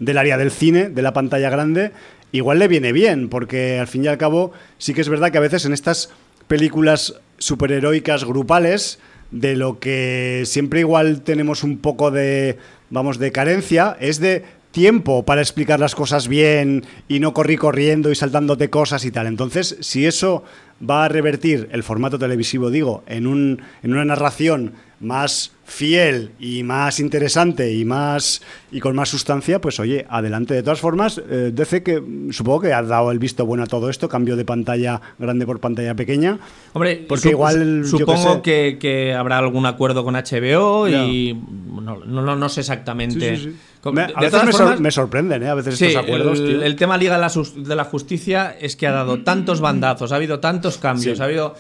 del 0.01 0.19
área 0.19 0.37
del 0.37 0.51
cine, 0.51 0.89
de 0.89 1.03
la 1.03 1.13
pantalla 1.13 1.51
grande, 1.51 1.93
igual 2.33 2.59
le 2.59 2.67
viene 2.67 2.91
bien, 2.91 3.29
porque 3.29 3.79
al 3.79 3.87
fin 3.87 4.03
y 4.03 4.09
al 4.09 4.19
cabo 4.19 4.51
sí 4.79 4.93
que 4.93 5.03
es 5.03 5.09
verdad 5.09 5.31
que 5.31 5.39
a 5.39 5.43
veces 5.43 5.67
en 5.67 5.73
estas 5.73 6.11
películas 6.49 7.15
superheroicas 7.39 8.25
grupales, 8.25 8.99
de 9.31 9.55
lo 9.55 9.79
que 9.79 10.43
siempre 10.47 10.81
igual 10.81 11.23
tenemos 11.23 11.63
un 11.63 11.79
poco 11.79 12.11
de, 12.11 12.59
vamos, 12.91 13.21
de 13.21 13.31
carencia, 13.31 13.97
es 14.01 14.19
de 14.19 14.45
tiempo 14.75 15.25
para 15.25 15.41
explicar 15.41 15.81
las 15.81 15.95
cosas 15.95 16.29
bien 16.29 16.85
y 17.09 17.21
no 17.21 17.33
correr 17.33 17.59
corriendo 17.59 18.11
y 18.11 18.17
saltándote 18.17 18.69
cosas 18.69 19.05
y 19.05 19.13
tal. 19.13 19.29
Entonces, 19.29 19.79
si 19.81 20.05
eso 20.05 20.45
va 20.87 21.05
a 21.05 21.09
revertir 21.09 21.69
el 21.73 21.85
formato 21.85 22.19
televisivo, 22.19 22.71
digo, 22.71 23.05
en, 23.07 23.27
un, 23.27 23.63
en 23.83 23.93
una 23.93 24.05
narración 24.05 24.75
más 25.01 25.53
fiel 25.65 26.33
y 26.39 26.63
más 26.63 27.01
interesante 27.01 27.73
y 27.73 27.85
más 27.85 28.43
y 28.71 28.81
con 28.81 28.95
más 28.95 29.09
sustancia, 29.09 29.61
pues 29.61 29.81
oye, 29.81 30.05
adelante. 30.09 30.55
De 30.55 30.63
todas 30.63 30.81
formas, 30.81 31.21
eh, 31.31 31.51
DC 31.55 31.83
que 31.83 32.03
supongo 32.31 32.61
que 32.63 32.73
ha 32.73 32.83
dado 32.83 33.11
el 33.11 33.19
visto 33.19 33.47
bueno 33.47 33.63
a 33.65 33.67
todo 33.67 33.89
esto, 33.89 34.09
cambio 34.09 34.37
de 34.37 34.45
pantalla 34.45 35.01
grande 35.19 35.47
por 35.47 35.61
pantalla 35.61 35.95
pequeña. 35.95 36.39
Hombre, 36.73 37.05
Porque 37.09 37.31
igual, 37.31 37.85
supongo 37.87 38.35
sé. 38.35 38.43
que, 38.43 38.79
que 38.81 39.15
habrá 39.15 39.39
algún 39.39 39.67
acuerdo 39.67 40.05
con 40.05 40.15
HBO 40.15 40.89
y 40.89 41.35
no, 41.81 42.05
no, 42.05 42.37
no- 42.37 42.49
sé 42.49 42.61
exactamente. 42.61 43.37
Sí, 43.37 43.43
sí, 43.45 43.51
sí. 43.51 43.57
Con- 43.81 43.95
Me- 43.95 44.07
de 44.07 44.13
a 44.15 44.21
veces 44.21 44.31
todas 44.33 44.47
me, 44.47 44.53
sor- 44.53 44.61
formas, 44.63 44.81
me 44.81 44.91
sorprenden, 44.91 45.43
¿eh? 45.43 45.49
A 45.49 45.55
veces 45.55 45.81
estos 45.81 46.03
acuerdos, 46.03 46.41
el, 46.41 46.75
tema 46.77 46.97
Liga 46.97 47.15
de 47.17 47.75
la, 47.77 47.85
Justicia 47.85 48.57
es 48.59 48.77
que 48.77 48.87
ha 48.87 48.93
dado 48.93 49.23
tantos 49.23 49.61
bandazos, 49.61 50.11
ha 50.13 50.17
habido 50.17 50.41
tantos 50.41 50.79
cambios, 50.79 51.21
ha 51.21 51.25
habido, 51.25 51.55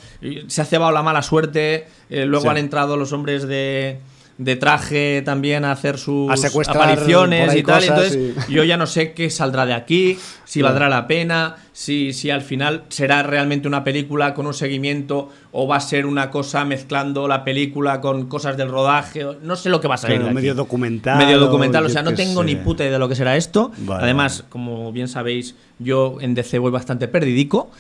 se 0.46 0.62
ha 0.62 0.64
cebado 0.64 0.90
la 0.92 1.02
mala 1.02 1.23
suerte, 1.23 1.87
eh, 2.08 2.25
luego 2.25 2.49
han 2.49 2.56
entrado 2.56 2.96
los 2.96 3.12
hombres 3.12 3.46
de, 3.46 3.93
de 4.36 4.56
traje 4.56 5.22
también 5.24 5.64
a 5.64 5.70
hacer 5.72 5.96
sus 5.96 6.28
A 6.30 6.34
apariciones 6.72 7.54
y 7.54 7.62
tal. 7.62 7.84
entonces 7.84 8.18
y- 8.48 8.52
yo 8.52 8.64
ya 8.64 8.76
no 8.76 8.86
sé 8.86 9.12
qué 9.12 9.30
saldrá 9.30 9.64
de 9.64 9.74
aquí, 9.74 10.18
si 10.44 10.60
Claro. 10.60 10.72
valdrá 10.74 10.88
la 10.88 11.06
pena, 11.06 11.56
si, 11.72 12.12
si 12.12 12.30
al 12.30 12.42
final 12.42 12.82
será 12.88 13.22
realmente 13.22 13.68
una 13.68 13.85
película 13.85 14.35
con 14.35 14.46
un 14.46 14.54
seguimiento 14.54 15.30
o 15.52 15.68
va 15.68 15.76
a 15.76 15.80
ser 15.80 16.04
una 16.06 16.30
cosa 16.30 16.64
mezclando 16.64 17.28
la 17.28 17.44
película 17.44 18.00
con 18.00 18.26
cosas 18.26 18.56
del 18.56 18.68
rodaje. 18.70 19.24
No 19.42 19.54
sé 19.56 19.68
lo 19.70 19.80
que 19.80 19.87
va 19.88 19.94
a 19.94 19.98
salir. 19.98 20.16
Claro, 20.16 20.24
de 20.26 20.30
aquí. 20.30 20.35
medio 20.37 20.54
documental 20.54 21.18
Medio 21.18 21.38
documental, 21.38 21.85
o 21.87 21.88
sea, 21.88 22.02
no 22.02 22.12
tengo 22.14 22.42
ni 22.42 22.52
sé. 22.52 22.59
puta 22.59 22.82
idea 22.82 22.92
de 22.94 22.98
lo 22.98 23.09
que 23.09 23.14
será 23.14 23.37
esto. 23.37 23.70
Vale, 23.78 24.02
Además, 24.04 24.44
como 24.48 24.90
bien 24.92 25.06
sabéis, 25.09 25.54
yo 25.78 26.16
en 26.20 26.35
DC 26.35 26.59
voy 26.59 26.72
bastante 26.72 27.06
perdidico. 27.09 27.70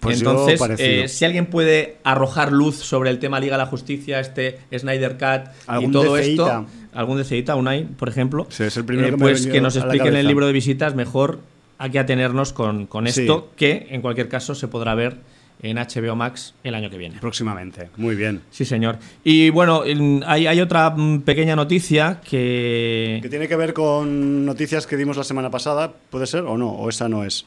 Pues 0.00 0.18
Entonces, 0.18 0.60
eh, 0.78 1.06
si 1.08 1.24
alguien 1.24 1.46
puede 1.46 1.96
arrojar 2.02 2.50
luz 2.52 2.76
sobre 2.76 3.08
el 3.10 3.18
tema 3.20 3.38
Liga 3.38 3.56
de 3.56 3.62
la 3.62 3.66
Justicia, 3.66 4.18
este 4.18 4.58
Snyder 4.76 5.12
Cut 5.16 5.50
y 5.80 5.90
todo 5.92 6.14
DCita. 6.16 6.20
esto, 6.20 6.66
algún 6.92 7.18
DCita, 7.18 7.54
Unai, 7.54 7.84
por 7.84 8.08
ejemplo, 8.08 8.46
Sí, 8.50 8.64
es 8.64 8.76
el 8.76 8.84
primero 8.84 9.08
eh, 9.08 9.10
que 9.12 9.16
pues 9.18 9.46
que 9.46 9.60
nos 9.60 9.76
a 9.76 9.80
la 9.80 9.84
explique 9.86 10.08
en 10.08 10.16
el 10.16 10.26
libro 10.26 10.46
de 10.46 10.52
visitas 10.52 10.94
mejor 10.96 11.38
hay 11.78 11.90
que 11.90 11.98
atenernos 12.00 12.52
con, 12.52 12.86
con 12.86 13.06
Sí. 13.06 13.20
esto, 13.20 13.50
que 13.54 13.86
en 13.90 14.00
cualquier 14.02 14.28
caso 14.28 14.54
se 14.56 14.66
podrá 14.66 14.94
ver 14.96 15.18
en 15.62 15.76
HBO 15.78 16.16
Max 16.16 16.54
el 16.64 16.74
año 16.74 16.90
que 16.90 16.98
viene. 16.98 17.18
Próximamente. 17.20 17.88
Muy 17.96 18.16
bien. 18.16 18.42
Sí, 18.50 18.64
señor. 18.64 18.98
Y 19.24 19.50
bueno, 19.50 19.84
en- 19.86 20.22
hay, 20.26 20.46
hay 20.48 20.60
otra 20.60 20.90
mm, 20.90 21.20
pequeña 21.20 21.54
noticia 21.56 22.20
que... 22.28 23.20
Que 23.22 23.28
tiene 23.28 23.46
que 23.48 23.56
ver 23.56 23.72
con 23.72 24.44
noticias 24.44 24.86
que 24.86 24.96
dimos 24.96 25.16
la 25.16 25.24
semana 25.24 25.50
pasada, 25.50 25.92
¿puede 26.10 26.26
ser 26.26 26.42
o 26.42 26.58
no? 26.58 26.70
¿O 26.72 26.88
esa 26.88 27.08
no 27.08 27.24
es? 27.24 27.46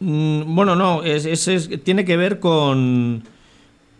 Mm, 0.00 0.54
Bueno, 0.54 0.76
no, 0.76 1.02
es, 1.02 1.24
es- 1.26 1.48
es- 1.48 1.84
tiene 1.84 2.04
que 2.04 2.16
ver 2.16 2.40
con. 2.40 3.22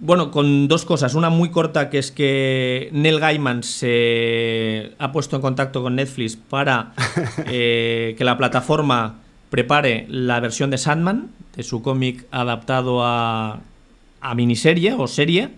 Bueno, 0.00 0.30
con 0.30 0.68
dos 0.68 0.84
cosas. 0.84 1.14
Una 1.14 1.30
muy 1.30 1.50
corta, 1.50 1.88
que 1.88 1.98
es 1.98 2.10
que 2.10 2.88
Neil 2.92 3.20
Gaiman 3.20 3.62
se 3.62 4.92
ha 4.98 5.12
puesto 5.12 5.36
en 5.36 5.42
contacto 5.42 5.82
con 5.82 5.94
Netflix 5.96 6.36
para 6.36 6.92
eh, 7.46 8.14
que 8.18 8.24
la 8.24 8.36
plataforma 8.36 9.20
prepare 9.50 10.06
la 10.08 10.40
versión 10.40 10.70
de 10.70 10.78
Sandman, 10.78 11.30
de 11.56 11.62
su 11.62 11.80
cómic 11.80 12.26
adaptado 12.32 13.04
a, 13.04 13.60
a 14.20 14.34
miniserie 14.34 14.94
o 14.94 15.06
serie. 15.06 15.50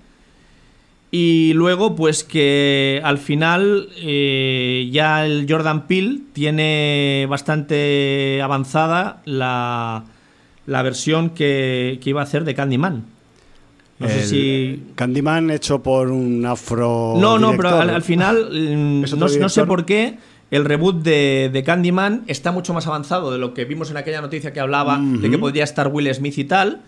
Y 1.10 1.52
luego, 1.54 1.96
pues 1.96 2.22
que 2.24 3.00
al 3.02 3.16
final 3.18 3.88
eh, 3.96 4.88
ya 4.92 5.24
el 5.24 5.46
Jordan 5.48 5.86
Peele 5.86 6.20
tiene 6.34 7.26
bastante 7.30 8.40
avanzada 8.42 9.22
la, 9.24 10.04
la 10.66 10.82
versión 10.82 11.30
que, 11.30 11.98
que 12.02 12.10
iba 12.10 12.20
a 12.20 12.24
hacer 12.24 12.44
de 12.44 12.54
Candyman. 12.54 13.04
No 13.98 14.08
sé 14.08 14.26
si. 14.26 14.82
Candyman 14.94 15.50
hecho 15.50 15.82
por 15.82 16.10
un 16.10 16.44
afro. 16.44 17.14
No, 17.16 17.38
no, 17.38 17.56
pero 17.56 17.70
al, 17.80 17.88
al 17.90 18.02
final 18.02 18.50
mm, 18.52 19.04
¿Es 19.04 19.16
no, 19.16 19.48
sé 19.48 19.64
por 19.64 19.86
qué 19.86 20.18
el 20.50 20.64
reboot 20.66 21.02
de, 21.02 21.48
de 21.52 21.62
Candyman 21.64 22.24
está 22.26 22.52
mucho 22.52 22.74
más 22.74 22.86
avanzado 22.86 23.32
de 23.32 23.38
lo 23.38 23.54
que 23.54 23.64
vimos 23.64 23.90
en 23.90 23.96
aquella 23.96 24.20
noticia 24.20 24.52
que 24.52 24.60
hablaba 24.60 24.98
de 25.00 25.30
que 25.30 25.38
podría 25.38 25.64
estar 25.64 25.88
Will 25.88 26.12
Smith 26.14 26.36
y 26.38 26.44
tal, 26.44 26.82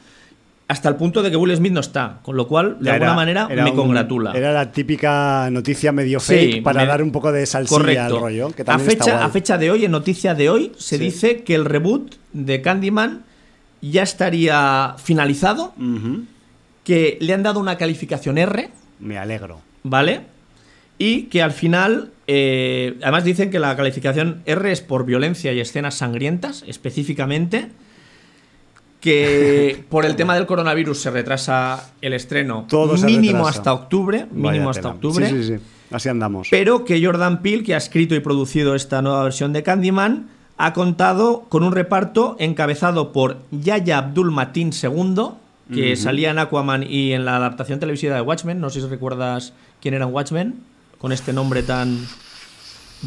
hasta 0.69 0.91
el 0.91 0.97
punto 0.97 1.23
de 1.23 1.31
que 1.31 1.37
Will 1.39 1.57
Smith 1.57 1.73
no 1.73 1.81
está, 1.81 2.19
con 2.23 2.37
lo 2.37 2.47
cual 2.47 2.77
de 2.79 2.91
alguna 2.91 3.07
era- 3.13 3.17
manera 3.17 3.49
era 3.51 3.65
me 3.65 3.71
un- 3.71 3.77
congratula. 3.77 4.33
Era 4.33 4.53
la 4.53 4.71
típica 4.71 5.49
noticia 5.51 5.93
medio 5.93 6.21
Sí, 6.21 6.35
fake 6.35 6.63
para 6.63 6.83
me- 6.83 6.87
dar 6.89 7.03
un 7.03 7.11
poco 7.11 7.33
de 7.33 7.47
salsilla 7.47 7.79
Correcto. 7.81 8.03
al 8.17 8.21
rollo. 8.21 8.51
Que 8.51 8.65
a, 8.67 8.79
fecha, 8.79 9.25
a 9.25 9.29
fecha 9.31 9.57
de 9.57 9.71
hoy, 9.71 9.87
en 9.87 9.93
noticia 9.93 10.35
de 10.35 10.51
hoy, 10.51 10.73
se 10.77 10.99
Sí. 10.99 11.05
dice 11.05 11.43
que 11.43 11.55
el 11.55 11.65
reboot 11.65 12.17
de 12.35 12.61
Candyman 12.61 13.25
ya 13.81 14.03
estaría 14.03 14.95
finalizado, 14.99 15.75
que 16.85 17.19
le 17.21 17.35
han 17.35 17.43
dado 17.43 17.61
una 17.61 17.77
calificación 17.77 18.39
R, 18.39 18.71
Me 18.99 19.19
alegro. 19.19 19.61
¿vale? 19.83 20.23
Y 20.99 21.25
que 21.25 21.43
al 21.43 21.53
final, 21.53 22.11
eh, 22.27 22.99
además 23.03 23.25
dicen 23.25 23.51
que 23.51 23.59
la 23.61 23.77
calificación 23.77 24.43
R 24.47 24.73
es 24.73 24.81
por 24.81 25.05
violencia 25.05 25.53
y 25.53 25.61
escenas 25.61 25.95
sangrientas, 25.97 26.65
específicamente. 26.67 27.69
Que 29.01 29.85
por 29.91 30.05
el 30.05 30.17
tema 30.17 30.35
del 30.35 30.47
coronavirus 30.47 31.01
se 31.01 31.11
retrasa 31.11 31.93
el 32.01 32.15
estreno 32.15 32.67
Todo 32.69 32.97
mínimo 32.97 33.47
hasta 33.47 33.73
octubre, 33.73 34.27
mínimo 34.33 34.49
Vaya 34.49 34.71
hasta 34.71 34.83
tela. 34.83 34.95
octubre. 34.95 35.29
Sí, 35.29 35.43
sí, 35.43 35.57
sí. 35.57 35.63
Así 35.91 36.09
andamos. 36.09 36.49
Pero 36.51 36.85
que 36.85 37.03
Jordan 37.05 37.41
Peele, 37.41 37.63
que 37.63 37.75
ha 37.75 37.79
escrito 37.79 38.15
y 38.15 38.21
producido 38.21 38.75
esta 38.75 39.01
nueva 39.01 39.23
versión 39.23 39.53
de 39.53 39.63
Candyman, 39.63 40.29
ha 40.59 40.73
contado 40.73 41.47
con 41.49 41.63
un 41.63 41.73
reparto 41.73 42.37
encabezado 42.39 43.13
por 43.13 43.39
Yaya 43.51 43.99
Abdul 43.99 44.31
Mateen 44.31 44.71
II, 44.73 45.31
que 45.73 45.97
salía 45.97 46.31
en 46.31 46.39
Aquaman 46.39 46.83
y 46.89 47.13
en 47.13 47.25
la 47.25 47.37
adaptación 47.37 47.79
televisiva 47.79 48.15
de 48.15 48.21
Watchmen. 48.23 48.61
No 48.61 48.71
sé 48.71 48.81
si 48.81 48.87
recuerdas 48.87 49.53
quién 49.81 49.95
era 49.95 50.07
en 50.07 50.13
Watchmen, 50.15 50.55
con 50.99 51.13
este 51.13 51.33
nombre 51.33 51.63
tan. 51.63 52.07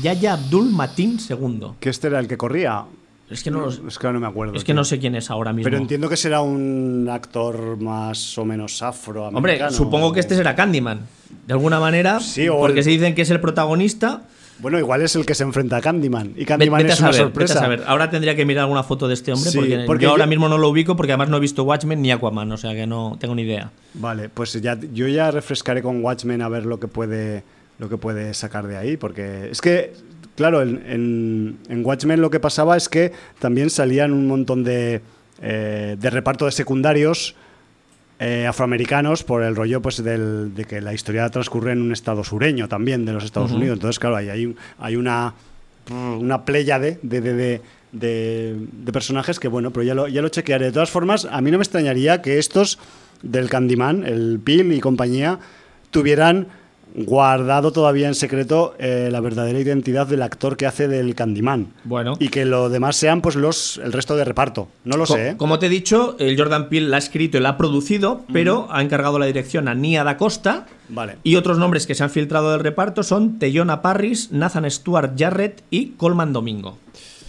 Yaya 0.02 0.34
Abdul 0.34 0.70
Mateen 0.72 1.18
II. 1.30 1.62
Que 1.80 1.90
este 1.90 2.08
era 2.08 2.20
el 2.20 2.28
que 2.28 2.38
corría. 2.38 2.86
Es 3.30 3.44
que 3.44 3.52
no, 3.52 3.62
los- 3.62 3.82
Es 3.88 3.98
que 3.98 4.12
no 4.12 4.20
me 4.20 4.28
acuerdo. 4.28 4.54
es 4.56 4.64
que 4.64 4.68
tío. 4.68 4.76
no 4.76 4.84
sé 4.84 5.00
quién 5.00 5.16
es 5.16 5.30
ahora 5.32 5.54
mismo. 5.54 5.66
Pero 5.66 5.78
entiendo 5.78 6.08
que 6.10 6.18
será 6.18 6.42
un 6.42 7.08
actor 7.12 7.78
más 7.78 8.38
o 8.38 8.46
menos 8.46 8.82
afroamericano. 8.82 9.38
Hombre, 9.38 9.72
supongo 9.72 10.12
que 10.14 10.20
este 10.20 10.36
será 10.36 10.56
Candyman. 10.56 11.02
De 11.48 11.54
alguna 11.54 11.80
manera, 11.80 12.20
Sí, 12.20 12.48
o 12.50 12.58
porque 12.60 12.80
el- 12.80 12.84
se 12.84 12.90
dicen 12.92 13.16
que 13.16 13.22
es 13.24 13.30
el 13.30 13.40
protagonista. 13.40 14.24
Bueno, 14.62 14.78
igual 14.80 15.02
es 15.02 15.16
el 15.16 15.26
que 15.26 15.34
se 15.36 15.44
enfrenta 15.44 15.78
a 15.78 15.82
Candyman. 15.82 16.34
Y 16.38 16.46
Candyman 16.46 16.80
Vete 16.80 16.92
a 16.92 16.94
es 16.94 17.00
una 17.00 17.12
saber, 17.14 17.26
sorpresa. 17.28 17.54
vete 17.56 17.60
a 17.60 17.62
saber. 17.64 17.84
Ahora 17.88 18.10
tendría 18.10 18.36
que 18.36 18.46
mirar 18.46 18.64
alguna 18.64 18.84
foto 18.84 19.08
de 19.08 19.16
este 19.16 19.34
hombre 19.34 19.50
Sí, 19.50 19.58
porque, 19.58 19.84
porque 19.88 20.04
yo 20.04 20.12
ahora 20.12 20.26
mismo 20.28 20.48
no 20.50 20.58
lo 20.58 20.70
ubico 20.70 20.96
porque 20.96 21.12
además 21.14 21.30
no 21.30 21.38
he 21.38 21.40
visto 21.40 21.64
Watchmen 21.64 22.02
ni 22.02 22.12
Aquaman, 22.12 22.52
o 22.52 22.58
sea 22.58 22.74
que 22.74 22.86
no 22.86 23.18
tengo 23.20 23.34
ni 23.36 23.42
idea. 23.42 23.72
Vale, 23.96 24.30
pues 24.30 24.54
ya, 24.62 24.78
yo 24.94 25.08
ya 25.08 25.32
refrescaré 25.32 25.82
con 25.82 26.04
Watchmen 26.04 26.42
a 26.42 26.50
ver 26.50 26.66
lo 26.66 26.80
que 26.80 26.88
puede, 26.88 27.44
lo 27.80 27.90
que 27.90 27.98
puede 27.98 28.34
sacar 28.34 28.68
de 28.68 28.78
ahí, 28.78 28.98
porque 28.98 29.50
es 29.52 29.62
que, 29.62 29.94
claro, 30.36 30.62
en, 30.62 30.84
en- 30.88 31.58
en 31.70 31.86
Watchmen 31.86 32.22
lo 32.22 32.30
que 32.30 32.40
pasaba 32.40 32.78
es 32.78 32.88
que 32.88 33.12
también 33.40 33.70
salían 33.72 34.14
un 34.14 34.28
montón 34.28 34.64
de, 34.64 35.02
eh, 35.42 35.98
de 36.00 36.10
reparto 36.12 36.46
de 36.46 36.52
secundarios 36.52 37.36
eh, 38.24 38.46
afroamericanos 38.46 39.24
por 39.24 39.42
el 39.42 39.56
rollo 39.56 39.82
pues 39.82 40.04
del- 40.04 40.54
de 40.54 40.66
que 40.66 40.80
la 40.80 40.94
historia 40.94 41.28
transcurre 41.30 41.72
en 41.72 41.82
un 41.82 41.92
estado 41.92 42.24
sureño 42.24 42.68
también 42.68 43.04
de 43.04 43.14
los 43.14 43.24
Estados. 43.24 43.52
Unidos. 43.52 43.78
Entonces, 43.78 43.98
claro, 43.98 44.16
hay, 44.18 44.46
un- 44.46 44.56
hay 44.78 44.96
una, 44.96 45.34
una 45.90 46.46
pléyade 46.46 47.00
de, 47.02 47.20
de, 47.22 47.34
de, 47.34 47.62
de- 47.92 48.56
de 48.72 48.92
personajes 48.92 49.40
que, 49.40 49.48
bueno, 49.48 49.72
pero 49.72 49.84
ya 49.84 49.96
lo, 49.96 50.08
ya 50.08 50.22
lo 50.22 50.30
chequearé. 50.30 50.66
De 50.66 50.72
todas 50.72 50.92
formas, 50.92 51.26
a 51.32 51.42
mí 51.42 51.50
no 51.50 51.58
me 51.58 51.64
extrañaría 51.64 52.22
que 52.22 52.38
estos 52.38 52.78
del 53.24 53.50
Candyman, 53.50 54.06
el 54.06 54.40
Peel 54.44 54.72
y 54.72 54.80
compañía, 54.82 55.40
tuvieran 55.90 56.48
guardado 56.96 57.72
todavía 57.72 58.08
en 58.08 58.16
secreto 58.16 58.76
eh, 58.80 59.10
la 59.12 59.20
verdadera 59.20 59.60
identidad 59.60 60.08
del 60.08 60.22
actor 60.22 60.58
que 60.58 60.66
hace 60.66 60.88
del 60.88 61.16
Candyman. 61.16 61.68
Bueno. 61.84 62.14
Y 62.20 62.30
que 62.30 62.46
lo 62.46 62.70
demás 62.70 62.96
sean 62.96 63.22
pues 63.22 63.36
los 63.36 63.80
el 63.84 63.92
resto 63.94 64.16
de 64.16 64.26
reparto. 64.26 64.68
No 64.84 64.98
lo 64.98 65.06
Co- 65.06 65.14
sé. 65.16 65.30
¿eh? 65.30 65.38
Como 65.38 65.60
te 65.60 65.68
he 65.68 65.70
dicho, 65.70 66.16
el 66.20 66.38
Jordan 66.38 66.70
Peele 66.70 66.90
la 66.90 66.98
ha 66.98 67.00
escrito 67.00 67.38
y 67.38 67.42
la 67.42 67.50
ha 67.50 67.58
producido, 67.58 68.22
pero 68.32 68.68
ha 68.72 68.82
encargado 68.82 69.20
la 69.20 69.26
dirección 69.26 69.68
a 69.68 69.76
Nia 69.76 70.04
da 70.04 70.18
Costa. 70.18 70.66
Vale. 70.90 71.18
Y 71.24 71.36
otros 71.38 71.58
nombres 71.58 71.88
que 71.88 71.96
se 71.96 72.04
han 72.04 72.10
filtrado 72.10 72.52
del 72.52 72.60
reparto 72.60 73.04
son 73.04 73.40
Teyona 73.40 73.82
Parris, 73.82 74.32
Nathan 74.32 74.70
Stewart 74.70 75.14
Jarrett 75.18 75.64
y 75.70 75.92
Colman 75.98 76.34
Domingo. 76.34 76.78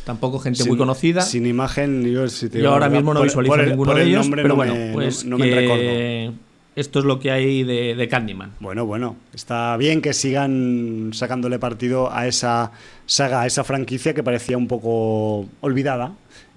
Tampoco 0.05 0.41
gente 0.41 0.65
muy 0.65 0.77
conocida. 0.77 1.21
Sin 1.23 1.47
imagen, 1.47 2.05
yo, 2.05 2.29
si 2.29 2.49
te 2.49 2.61
Yo 2.61 2.73
ahora 2.73 2.89
mismo 2.89 3.15
no 3.15 3.21
por- 3.21 3.29
visualizo 3.29 3.53
por 3.53 3.61
el- 3.61 3.69
ninguno 3.71 3.91
por 3.93 3.97
de 3.99 4.03
el 4.03 4.09
ellos, 4.09 4.27
pero 4.35 4.49
no 4.49 4.57
bueno, 4.57 4.75
pues 4.93 5.25
no, 5.25 5.31
no 5.31 5.39
me 5.39 5.49
que 5.49 5.55
recuerdo. 5.55 6.35
Esto 6.75 6.99
es 6.99 7.05
lo 7.05 7.19
que 7.19 7.31
hay 7.31 7.65
de, 7.65 7.95
de 7.95 8.09
Candyman. 8.09 8.53
Bueno, 8.61 8.87
bueno, 8.87 9.17
está 9.35 9.77
bien 9.77 10.01
que 10.01 10.13
sigan 10.13 11.11
sacándole 11.13 11.59
partido 11.59 12.13
a 12.13 12.27
esa 12.27 12.73
saga, 13.07 13.43
a 13.43 13.47
esa 13.47 13.65
franquicia 13.65 14.15
que 14.15 14.23
parecía 14.23 14.57
un 14.57 14.69
poco 14.69 15.47
olvidada. 15.61 16.13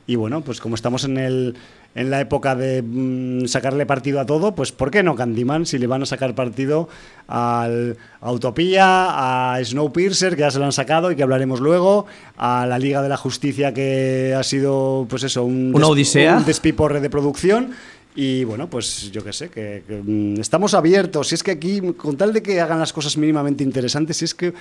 Y 0.07 0.15
bueno, 0.15 0.41
pues 0.41 0.61
como 0.61 0.75
estamos 0.75 1.03
en 1.03 1.17
el 1.17 1.55
en 1.95 2.09
la 2.09 2.19
época 2.19 2.55
de 2.55 2.81
mm, 2.81 3.47
sacarle 3.47 3.85
partido 3.85 4.19
a 4.19 4.25
todo, 4.25 4.53
pues 4.53 4.73
¿por 4.73 4.91
qué 4.91 5.01
no 5.01 5.15
Candyman 5.15 5.65
si 5.65 5.77
le 5.77 5.87
van 5.87 6.03
a 6.03 6.05
sacar 6.05 6.35
partido 6.35 6.89
al 7.27 7.97
a 8.19 8.31
Utopía, 8.31 9.53
a 9.53 9.63
Snowpiercer, 9.63 10.35
que 10.35 10.41
ya 10.41 10.51
se 10.51 10.59
lo 10.59 10.65
han 10.65 10.73
sacado 10.73 11.11
y 11.11 11.15
que 11.15 11.23
hablaremos 11.23 11.61
luego, 11.61 12.05
a 12.37 12.65
la 12.65 12.77
Liga 12.77 13.01
de 13.01 13.09
la 13.09 13.17
Justicia 13.17 13.73
que 13.73 14.35
ha 14.37 14.43
sido 14.43 15.07
pues 15.09 15.23
eso, 15.23 15.45
un, 15.45 15.71
Una 15.73 15.87
odisea. 15.87 16.37
un 16.37 16.45
despiporre 16.45 16.99
de 16.99 17.09
producción. 17.09 17.71
Y 18.15 18.45
bueno, 18.45 18.69
pues 18.69 19.11
yo 19.11 19.23
qué 19.23 19.33
sé, 19.33 19.49
que, 19.49 19.83
que, 19.87 20.01
mm, 20.01 20.39
estamos 20.39 20.73
abiertos. 20.73 21.27
Si 21.27 21.35
es 21.35 21.43
que 21.43 21.51
aquí, 21.51 21.81
con 21.97 22.15
tal 22.15 22.31
de 22.31 22.41
que 22.41 22.61
hagan 22.61 22.79
las 22.79 22.93
cosas 22.93 23.17
mínimamente 23.17 23.63
interesantes, 23.63 24.17
si 24.17 24.25
es 24.25 24.33
que 24.33 24.53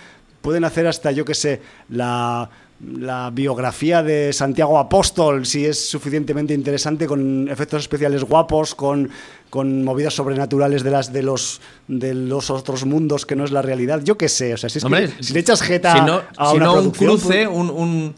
pueden 0.42 0.64
hacer 0.64 0.86
hasta, 0.88 1.12
yo 1.12 1.24
qué 1.24 1.34
sé, 1.34 1.60
la, 1.88 2.50
la 2.98 3.30
biografía 3.32 4.02
de 4.02 4.32
Santiago 4.32 4.76
Apóstol, 4.78 5.46
si 5.46 5.64
es 5.64 5.88
suficientemente 5.88 6.52
interesante, 6.52 7.06
con 7.06 7.48
efectos 7.48 7.82
especiales 7.82 8.24
guapos, 8.24 8.74
con, 8.74 9.08
con 9.50 9.84
movidas 9.84 10.14
sobrenaturales 10.14 10.82
de 10.82 10.90
las 10.90 11.12
de 11.12 11.22
los 11.22 11.60
de 11.86 12.12
los 12.12 12.50
otros 12.50 12.84
mundos 12.84 13.24
que 13.24 13.36
no 13.36 13.44
es 13.44 13.52
la 13.52 13.62
realidad. 13.62 14.00
Yo 14.02 14.18
qué 14.18 14.28
sé, 14.28 14.52
o 14.52 14.56
sea, 14.56 14.68
si 14.68 14.78
es 14.78 14.84
Hombre, 14.84 15.10
que 15.16 15.22
si 15.22 15.32
le 15.32 15.38
echas 15.40 15.62
jeta 15.62 15.94
si 15.94 16.00
no, 16.00 16.20
a 16.36 16.50
si 16.50 16.56
una 16.56 16.64
no 16.66 16.72
un 16.74 16.90
producción, 16.92 17.08
cruce, 17.20 17.46
pues- 17.46 17.56
un, 17.56 17.70
un- 17.70 18.14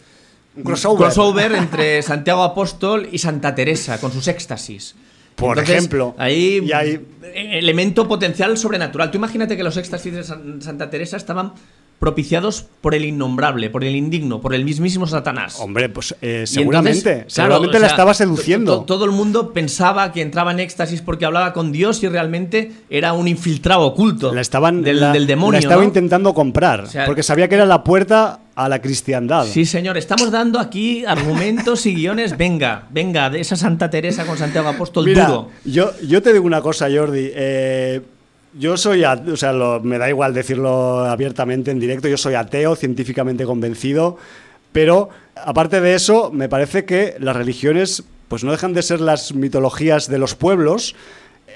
Un 0.57 0.63
crossover. 0.65 1.53
entre 1.53 2.01
Santiago 2.01 2.43
Apóstol 2.43 3.07
y 3.13 3.19
Santa 3.19 3.55
Teresa, 3.55 4.01
con 4.01 4.11
sus 4.11 4.27
éxtasis. 4.29 4.95
Por 5.37 5.59
ejemplo. 5.59 6.15
Ahí, 6.19 6.61
Y 6.65 6.73
hay- 6.73 7.01
elemento 7.35 8.09
potencial 8.09 8.57
sobrenatural. 8.57 9.11
Tú 9.11 9.19
imagínate 9.19 9.57
que 9.57 9.63
los 9.63 9.77
éxtasis 9.77 10.13
de 10.13 10.25
San- 10.25 10.63
Santa 10.63 10.89
Teresa 10.91 11.17
estaban 11.17 11.53
propiciados 11.99 12.67
por 12.83 12.95
el 12.95 13.05
innombrable, 13.05 13.71
por 13.71 13.83
el 13.83 13.97
indigno, 13.97 14.41
por 14.41 14.55
el 14.55 14.65
mismísimo 14.65 15.07
Satanás. 15.07 15.57
Hombre, 15.61 15.89
pues 15.89 16.15
eh, 16.21 16.45
seguramente, 16.47 17.11
entonces, 17.11 17.35
claro, 17.35 17.53
seguramente 17.55 17.77
o 17.79 17.81
la 17.81 17.87
estaba 17.87 18.15
seduciendo. 18.15 18.79
to- 18.81 18.85
Todo 18.85 19.05
el 19.07 19.13
mundo 19.13 19.53
pensaba 19.53 20.13
que 20.13 20.21
entraba 20.23 20.53
en 20.53 20.61
éxtasis 20.61 21.01
porque 21.03 21.25
hablaba 21.25 21.53
con 21.53 21.73
Dios 21.73 22.03
y 22.03 22.09
realmente 22.09 22.73
era 22.91 23.13
un 23.15 23.29
infiltrado 23.29 23.81
oculto 23.83 24.33
La 24.35 24.41
estaban, 24.43 24.83
del, 24.83 25.01
la- 25.01 25.13
del 25.13 25.27
demonio. 25.27 25.53
la 25.53 25.59
estaba 25.61 25.81
¿no? 25.83 25.89
intentando 25.89 26.35
comprar, 26.35 26.81
O 26.83 26.87
sea, 26.87 27.07
porque 27.07 27.23
sabía 27.23 27.49
que 27.49 27.55
era 27.55 27.65
la 27.67 27.83
puerta 27.83 28.41
a 28.55 28.69
la 28.69 28.81
cristiandad. 28.81 29.45
Sí, 29.47 29.65
señor, 29.67 29.97
estamos 29.99 30.31
dando 30.31 30.59
aquí 30.61 31.05
argumentos 31.05 31.85
y 31.87 31.95
guiones. 31.95 32.37
Venga, 32.39 32.87
venga, 32.91 33.29
de 33.31 33.41
esa 33.41 33.57
Santa 33.57 33.91
Teresa 33.91 34.25
con 34.27 34.39
Santiago 34.39 34.69
Apóstol 34.69 35.05
Mira, 35.07 35.27
duro. 35.27 35.49
yo, 35.65 35.91
yo 36.07 36.23
te 36.23 36.33
digo 36.33 36.47
una 36.47 36.61
cosa, 36.63 36.89
Jordi. 36.95 37.31
eh, 37.35 38.01
yo 38.59 38.77
soy, 38.77 39.05
o 39.05 39.37
sea, 39.37 39.53
me 39.83 39.99
da 39.99 40.09
igual 40.09 40.35
decirlo 40.35 41.01
abiertamente 41.05 41.71
en 41.71 41.79
directo, 41.81 42.09
yo 42.09 42.17
soy 42.17 42.35
ateo, 42.35 42.77
científicamente 42.77 43.45
convencido, 43.45 44.17
pero 44.73 45.09
aparte 45.35 45.81
de 45.81 45.95
eso, 45.95 46.31
me 46.33 46.49
parece 46.49 46.85
que 46.85 47.15
las 47.19 47.37
religiones 47.37 48.03
pues 48.29 48.43
no 48.45 48.51
dejan 48.51 48.73
de 48.73 48.83
ser 48.83 49.01
las 49.01 49.35
mitologías 49.35 50.09
de 50.09 50.19
los 50.19 50.35
pueblos. 50.35 50.95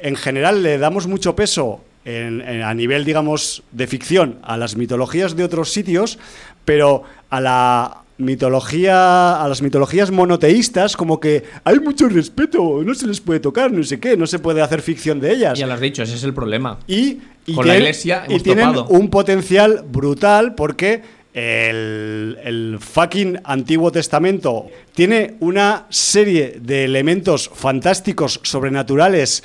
En 0.02 0.14
general 0.16 0.62
le 0.62 0.78
damos 0.78 1.06
mucho 1.06 1.34
peso 1.34 1.80
en- 2.04 2.40
a 2.62 2.72
nivel, 2.74 3.04
digamos, 3.04 3.62
de 3.72 3.86
ficción 3.86 4.38
a 4.42 4.56
las 4.56 4.76
mitologías 4.76 5.36
de 5.36 5.44
otros 5.44 5.72
sitios, 5.72 6.18
pero 6.64 7.02
a 7.28 7.40
la 7.40 7.96
mitología, 8.20 9.42
a 9.42 9.48
las 9.48 9.62
mitologías 9.62 10.11
monoteístas, 10.11 10.96
como 10.96 11.18
que 11.20 11.44
hay 11.64 11.78
mucho 11.80 12.09
respeto, 12.09 12.83
no 12.85 12.94
se 12.94 13.06
les 13.06 13.20
puede 13.20 13.40
tocar, 13.40 13.72
no 13.72 13.83
sé 13.83 13.98
qué, 14.00 14.16
no 14.16 14.26
se 14.26 14.38
puede 14.38 14.62
hacer 14.62 14.83
ficción 14.83 15.20
de 15.20 15.33
ellas. 15.33 15.59
Ya 15.59 15.66
lo 15.66 15.74
has 15.74 15.80
dicho, 15.80 16.02
ese 16.02 16.14
es 16.14 16.24
el 16.24 16.35
problema. 16.35 16.78
Y, 16.87 17.18
y 17.46 17.54
Con 17.54 17.66
la 17.66 17.72
tienen- 17.74 17.83
Iglesia 17.83 18.24
y 18.28 18.38
tienen 18.40 18.72
topado. 18.72 18.87
un 18.88 19.09
potencial 19.11 19.85
brutal 19.90 20.54
porque 20.54 21.02
el, 21.33 22.38
el 22.42 22.78
fucking 22.80 23.38
Antiguo 23.44 23.92
Testamento 23.92 24.66
tiene 24.94 25.37
una 25.40 25.87
serie 25.88 26.59
de 26.61 26.85
elementos 26.85 27.50
fantásticos, 27.54 28.40
sobrenaturales, 28.42 29.42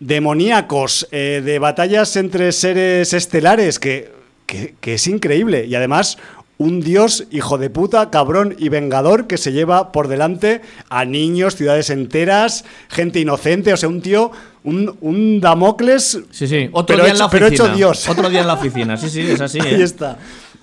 demoníacos, 0.00 1.08
eh, 1.10 1.42
de 1.44 1.58
batallas 1.58 2.14
entre 2.16 2.52
seres 2.52 3.12
estelares, 3.12 3.78
que, 3.78 4.12
que- 4.46 4.74
que 4.80 4.94
es 4.94 5.06
increíble. 5.08 5.66
Y 5.66 5.74
además, 5.74 6.18
un 6.58 6.80
dios 6.80 7.24
hijo 7.30 7.56
de 7.56 7.70
puta, 7.70 8.10
cabrón 8.10 8.56
y 8.58 8.68
vengador 8.68 9.26
que 9.28 9.38
se 9.38 9.52
lleva 9.52 9.92
por 9.92 10.08
delante 10.08 10.60
a 10.90 11.04
niños, 11.04 11.54
ciudades 11.54 11.88
enteras, 11.90 12.64
gente 12.88 13.20
inocente. 13.20 13.72
O 13.72 13.76
sea, 13.76 13.88
un 13.88 14.00
tío, 14.02 14.32
un, 14.64 14.96
un 15.00 15.40
Damocles. 15.40 16.20
Sí, 16.30 16.48
sí. 16.48 16.68
Otro 16.72 16.96
Pero 16.96 17.04
día 17.04 17.12
en 17.12 17.18
la 17.18 17.24
hecho- 17.26 17.30
pero 17.30 17.46
oficina. 17.46 17.66
hecho 17.68 17.76
Dios. 17.76 18.08
Otro 18.08 18.28
día 18.28 18.40
en 18.40 18.46
la 18.48 18.54
oficina. 18.54 18.96
Sí, 18.96 19.08
sí, 19.08 19.20
es 19.20 19.40
así. 19.40 19.60
Ahí 19.64 19.74
¿eh? 19.74 19.82
está. 19.84 20.18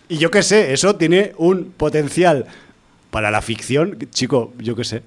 Y 0.09 0.17
yo 0.17 0.29
qué 0.31 0.43
sé, 0.43 0.73
eso 0.73 0.95
tiene 0.97 1.31
un 1.37 1.71
potencial 1.75 2.45
para 3.09 3.31
la 3.31 3.41
ficción. 3.41 3.97
Chico, 4.11 4.53
yo 4.59 4.75
qué 4.75 4.83
sé. 4.83 5.01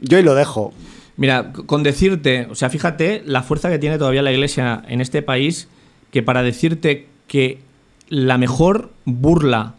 Yo 0.00 0.16
ahí 0.18 0.22
lo 0.24 0.34
dejo. 0.34 0.72
Mira, 1.16 1.52
con 1.52 1.82
decirte, 1.82 2.46
o 2.50 2.54
sea, 2.54 2.68
fíjate 2.70 3.22
la 3.24 3.42
fuerza 3.42 3.70
que 3.70 3.78
tiene 3.78 3.98
todavía 3.98 4.22
la 4.22 4.30
iglesia 4.32 4.82
en 4.88 5.00
este 5.00 5.22
país, 5.22 5.68
que 6.12 6.22
para 6.22 6.42
decirte 6.42 7.06
que 7.26 7.60
la 8.08 8.38
mejor 8.38 8.90
burla 9.04 9.74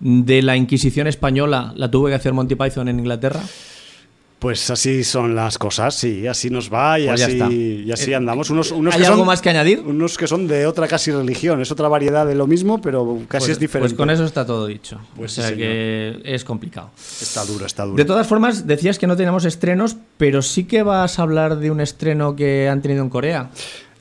de 0.00 0.42
la 0.42 0.56
Inquisición 0.56 1.06
española 1.06 1.72
la 1.76 1.90
tuvo 1.90 2.08
que 2.08 2.14
hacer 2.14 2.32
Monty 2.32 2.54
Python 2.56 2.88
en 2.88 2.98
Inglaterra. 2.98 3.40
Pues 4.40 4.68
así 4.70 5.04
son 5.04 5.36
las 5.36 5.56
cosas, 5.56 5.94
sí, 5.94 6.26
así 6.26 6.50
nos 6.50 6.68
va 6.72 6.98
y 6.98 7.06
Pues 7.06 7.22
así, 7.22 7.84
y 7.86 7.92
así 7.92 8.10
Eh, 8.10 8.16
andamos. 8.16 8.50
Unos, 8.50 8.72
unos 8.72 8.92
¿Hay 8.92 9.00
que 9.00 9.06
algo 9.06 9.18
son, 9.18 9.26
más 9.28 9.40
que 9.40 9.50
añadir? 9.50 9.78
Unos 9.86 10.18
que 10.18 10.26
son 10.26 10.48
de 10.48 10.66
otra 10.66 10.88
casi 10.88 11.12
religión, 11.12 11.60
es 11.60 11.70
otra 11.70 11.86
variedad 11.86 12.26
de 12.26 12.34
lo 12.34 12.48
mismo, 12.48 12.80
pero 12.82 13.20
casi 13.28 13.42
Pues- 13.44 13.50
es 13.52 13.58
diferente. 13.60 13.90
Pues 13.94 13.96
con 13.96 14.10
eso 14.10 14.24
está 14.24 14.44
todo 14.44 14.66
dicho. 14.66 14.98
Pues 15.14 15.38
o 15.38 15.42
sí, 15.42 15.46
sea 15.46 15.56
que 15.56 16.20
es 16.24 16.42
complicado. 16.42 16.90
Está 17.20 17.44
duro, 17.44 17.66
está 17.66 17.84
duro. 17.84 17.94
De 17.96 18.04
todas 18.04 18.26
formas, 18.26 18.66
decías 18.66 18.98
que 18.98 19.06
no 19.06 19.16
tenemos 19.16 19.44
estrenos, 19.44 19.96
pero 20.16 20.42
sí 20.42 20.64
que 20.64 20.82
vas 20.82 21.20
a 21.20 21.22
hablar 21.22 21.58
de 21.60 21.70
un 21.70 21.80
estreno 21.80 22.34
que 22.34 22.68
han 22.68 22.82
tenido 22.82 23.04
en 23.04 23.10
Corea. 23.10 23.50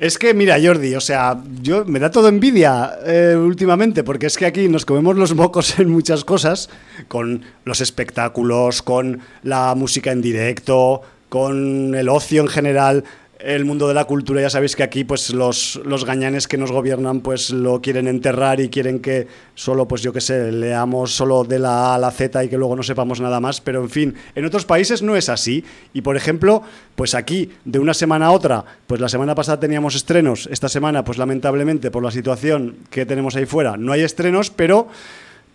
Es 0.01 0.17
que, 0.17 0.33
mira, 0.33 0.57
Jordi, 0.59 0.95
o 0.95 0.99
sea, 0.99 1.37
yo 1.61 1.85
me 1.85 1.99
da 1.99 2.09
todo 2.09 2.27
envidia 2.27 2.97
eh, 3.05 3.35
últimamente, 3.39 4.03
porque 4.03 4.25
es 4.25 4.35
que 4.35 4.47
aquí 4.47 4.67
nos 4.67 4.83
comemos 4.83 5.15
los 5.15 5.35
mocos 5.35 5.77
en 5.79 5.91
muchas 5.91 6.25
cosas, 6.25 6.71
con 7.07 7.43
los 7.65 7.81
espectáculos, 7.81 8.81
con 8.81 9.19
la 9.43 9.75
música 9.75 10.11
en 10.11 10.23
directo, 10.23 11.03
con 11.29 11.93
el 11.93 12.09
ocio 12.09 12.41
en 12.41 12.47
general, 12.47 13.03
el 13.43 13.65
mundo 13.65 13.87
de 13.87 13.93
la 13.93 14.05
cultura. 14.05 14.41
Ya 14.41 14.49
sabéis 14.49 14.75
que 14.75 14.83
aquí, 14.83 15.03
pues, 15.03 15.33
los, 15.33 15.81
los 15.85 16.05
gañanes 16.05 16.47
que 16.47 16.57
nos 16.57 16.71
gobiernan, 16.71 17.21
pues, 17.21 17.49
lo 17.49 17.81
quieren 17.81 18.07
enterrar 18.07 18.59
y 18.59 18.69
quieren 18.69 18.99
que 18.99 19.27
solo, 19.55 19.87
pues, 19.87 20.01
yo 20.01 20.13
qué 20.13 20.21
sé, 20.21 20.51
leamos 20.51 21.15
solo 21.15 21.43
de 21.43 21.59
la 21.59 21.91
A 21.91 21.95
a 21.95 21.97
la 21.97 22.11
Z 22.11 22.43
y 22.43 22.49
que 22.49 22.57
luego 22.57 22.75
no 22.75 22.83
sepamos 22.83 23.19
nada 23.19 23.39
más. 23.39 23.61
Pero, 23.61 23.81
en 23.81 23.89
fin, 23.89 24.15
en 24.35 24.45
otros 24.45 24.65
países 24.65 25.01
no 25.01 25.15
es 25.15 25.29
así. 25.29 25.63
Y, 25.93 26.01
por 26.01 26.15
ejemplo, 26.15 26.63
pues 26.95 27.15
aquí, 27.15 27.51
de 27.65 27.79
una 27.79 27.93
semana 27.93 28.27
a 28.27 28.31
otra, 28.31 28.63
pues 28.87 29.01
la 29.01 29.09
semana 29.09 29.35
pasada 29.35 29.59
teníamos 29.59 29.95
estrenos, 29.95 30.47
esta 30.51 30.69
semana, 30.69 31.03
pues 31.03 31.17
lamentablemente, 31.17 31.91
por 31.91 32.03
la 32.03 32.11
situación 32.11 32.75
que 32.89 33.05
tenemos 33.05 33.35
ahí 33.35 33.45
fuera, 33.45 33.77
no 33.77 33.91
hay 33.91 34.01
estrenos, 34.01 34.49
pero 34.49 34.87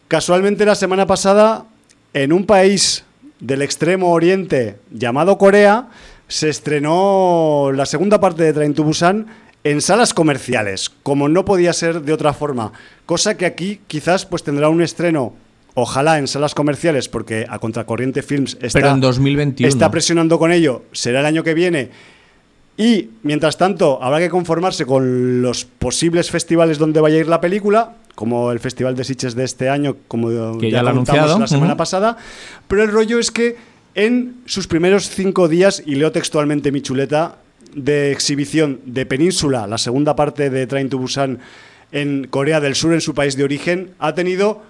casualmente 0.09 0.65
la 0.65 0.75
semana 0.75 1.07
pasada, 1.07 1.67
en 2.15 2.33
un 2.33 2.47
país 2.47 3.05
del 3.41 3.63
extremo 3.63 4.11
oriente 4.13 4.79
llamado 4.91 5.39
Corea, 5.39 5.89
se 6.29 6.49
estrenó 6.49 7.71
la 7.75 7.87
segunda 7.87 8.21
parte 8.21 8.43
de 8.43 8.53
Train 8.53 8.75
to 8.75 8.83
Busan 8.83 9.27
en 9.65 9.81
salas 9.81 10.15
comerciales, 10.15 10.91
como 11.03 11.29
no 11.29 11.45
podía 11.45 11.73
ser 11.73 12.03
de 12.03 12.13
otra 12.13 12.33
forma. 12.33 12.73
Cosa 13.05 13.37
que 13.37 13.47
aquí 13.47 13.81
quizás 13.87 14.27
pues 14.27 14.43
tendrá 14.43 14.69
un 14.69 14.81
estreno, 14.83 15.35
ojalá 15.75 16.19
en 16.19 16.29
salas 16.29 16.55
comerciales, 16.55 17.09
porque 17.09 17.47
a 17.49 17.59
Contracorriente 17.59 18.23
Films 18.23 18.57
está, 18.61 18.79
Pero 18.79 18.91
en 18.93 19.01
2021. 19.01 19.69
está 19.69 19.91
presionando 19.91 20.39
con 20.39 20.53
ello, 20.53 20.85
será 20.93 21.21
el 21.21 21.27
año 21.27 21.43
que 21.43 21.55
viene. 21.55 21.91
Y 22.77 23.11
mientras 23.23 23.57
tanto, 23.57 24.03
habrá 24.03 24.19
que 24.19 24.29
conformarse 24.29 24.85
con 24.85 25.41
los 25.43 25.65
posibles 25.65 26.31
festivales 26.31 26.79
donde 26.79 27.01
vaya 27.01 27.17
a 27.17 27.21
ir 27.21 27.29
la 27.29 27.41
película, 27.41 27.95
como 28.15 28.53
el 28.53 28.61
Festival 28.61 28.95
de 28.95 29.05
Sitges 29.05 29.35
de 29.35 29.45
este 29.45 29.69
año, 29.69 29.97
como 30.09 30.59
Que 30.59 30.71
ya 30.71 30.83
lo 30.83 30.91
ha 30.91 30.93
contamos 30.93 31.19
anunciado, 31.19 31.39
la 31.39 31.47
semana 31.47 31.77
pasada. 31.77 32.17
Pero 32.69 32.83
el 32.83 32.93
rollo 32.93 33.19
es 33.19 33.31
que 33.31 33.57
en 33.97 34.43
sus 34.45 34.69
primeros 34.69 35.09
cinco 35.09 35.49
días, 35.49 35.83
y 35.85 35.97
leo 35.97 36.13
textualmente 36.13 36.71
mi 36.71 36.83
chuleta, 36.83 37.39
de 37.75 38.13
exhibición 38.13 38.81
de 38.85 39.07
Península, 39.07 39.67
la 39.67 39.79
segunda 39.79 40.15
parte 40.15 40.51
de 40.51 40.67
Train 40.67 40.91
to 40.91 40.99
Busan 40.99 41.41
en 41.93 42.27
Corea 42.29 42.61
del 42.61 42.75
Sur, 42.75 42.93
en 42.93 43.01
su 43.01 43.15
país 43.15 43.37
de 43.37 43.45
origen, 43.45 43.95
ha 43.99 44.15
tenido 44.15 44.63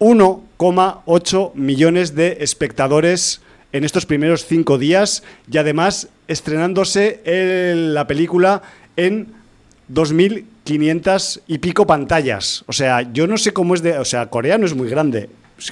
1,8 0.00 1.54
millones 1.54 2.14
de 2.16 2.38
espectadores 2.40 3.42
en 3.72 3.84
estos 3.84 4.06
primeros 4.06 4.44
cinco 4.44 4.76
días 4.76 5.22
y 5.50 5.58
además 5.58 6.08
estrenándose 6.26 7.20
en 7.24 7.94
la 7.94 8.08
película 8.08 8.62
en 8.96 9.28
2.500 9.92 11.42
y 11.46 11.58
pico 11.58 11.86
pantallas. 11.86 12.64
O 12.66 12.72
sea, 12.72 13.02
yo 13.12 13.28
no 13.28 13.36
sé 13.36 13.52
cómo 13.52 13.74
es 13.74 13.82
de... 13.82 13.98
O 13.98 14.04
sea, 14.04 14.26
Corea 14.26 14.58
no 14.58 14.66
es 14.66 14.74
muy 14.74 14.88
grande. 14.88 15.28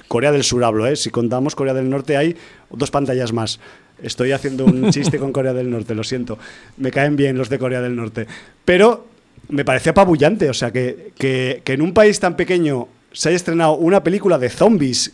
Corea 0.09 0.33
del 0.33 0.45
Sur 0.45 0.65
hablo, 0.65 0.87
¿eh? 0.87 0.97
Si 0.97 1.11
contamos 1.11 1.55
Corea 1.55 1.75
del 1.75 1.89
Norte 1.89 2.17
hay 2.17 2.37
dos 2.71 2.91
pantallas 2.91 3.33
más. 3.33 3.61
Estoy 4.03 4.33
haciendo 4.33 4.65
un 4.65 4.91
chiste 4.93 5.19
con 5.19 5.33
Corea 5.33 5.53
del 5.53 5.71
Norte, 5.71 5.95
lo 5.95 6.05
siento. 6.05 6.39
Me 6.77 6.91
caen 6.91 7.17
bien 7.17 7.37
los 7.37 7.49
de 7.49 7.59
Corea 7.59 7.81
del 7.81 7.97
Norte. 7.97 8.27
Pero 8.65 9.07
me 9.49 9.65
parece 9.65 9.91
apabullante, 9.91 10.49
o 10.51 10.55
sea, 10.55 10.71
que, 10.71 11.13
que, 11.17 11.63
que 11.65 11.73
en 11.73 11.83
un 11.83 11.95
país 11.95 12.21
tan 12.21 12.37
pequeño 12.37 12.89
se 13.13 13.31
haya 13.31 13.37
estrenado 13.37 13.73
una 13.75 14.05
película 14.05 14.39
de 14.39 14.51
zombies 14.51 15.13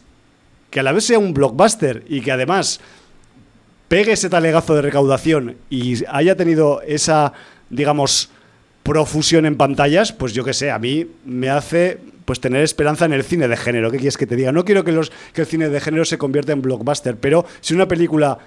que 0.70 0.80
a 0.80 0.82
la 0.82 0.92
vez 0.92 1.04
sea 1.04 1.18
un 1.18 1.32
blockbuster 1.32 2.04
y 2.08 2.20
que 2.20 2.32
además 2.32 2.80
pegue 3.88 4.12
ese 4.12 4.28
talegazo 4.28 4.74
de 4.74 4.82
recaudación 4.82 5.56
y 5.70 6.04
haya 6.08 6.36
tenido 6.36 6.82
esa, 6.82 7.32
digamos, 7.70 8.30
profusión 8.84 9.46
en 9.46 9.56
pantallas, 9.56 10.12
pues 10.12 10.34
yo 10.34 10.44
qué 10.44 10.52
sé, 10.52 10.70
a 10.70 10.78
mí 10.78 11.06
me 11.24 11.50
hace 11.50 11.98
pues 12.24 12.40
tener 12.40 12.62
esperanza 12.62 13.06
en 13.06 13.12
el 13.12 13.24
cine 13.24 13.48
de 13.48 13.56
género. 13.56 13.90
¿Qué 13.90 13.96
quieres 13.96 14.16
que 14.16 14.26
te 14.26 14.36
diga? 14.36 14.52
No 14.52 14.64
quiero 14.64 14.84
que, 14.84 14.92
los, 14.92 15.10
que 15.32 15.40
el 15.40 15.46
cine 15.46 15.68
de 15.68 15.80
género 15.80 16.04
se 16.04 16.18
convierta 16.18 16.52
en 16.52 16.62
blockbuster, 16.62 17.16
pero 17.16 17.44
si 17.60 17.74
una 17.74 17.88
película 17.88 18.38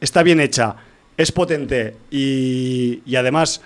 está 0.00 0.22
bien 0.22 0.38
hecha, 0.38 0.76
es 1.16 1.32
potente 1.32 1.96
y, 2.10 3.02
y 3.04 3.16
además 3.16 3.60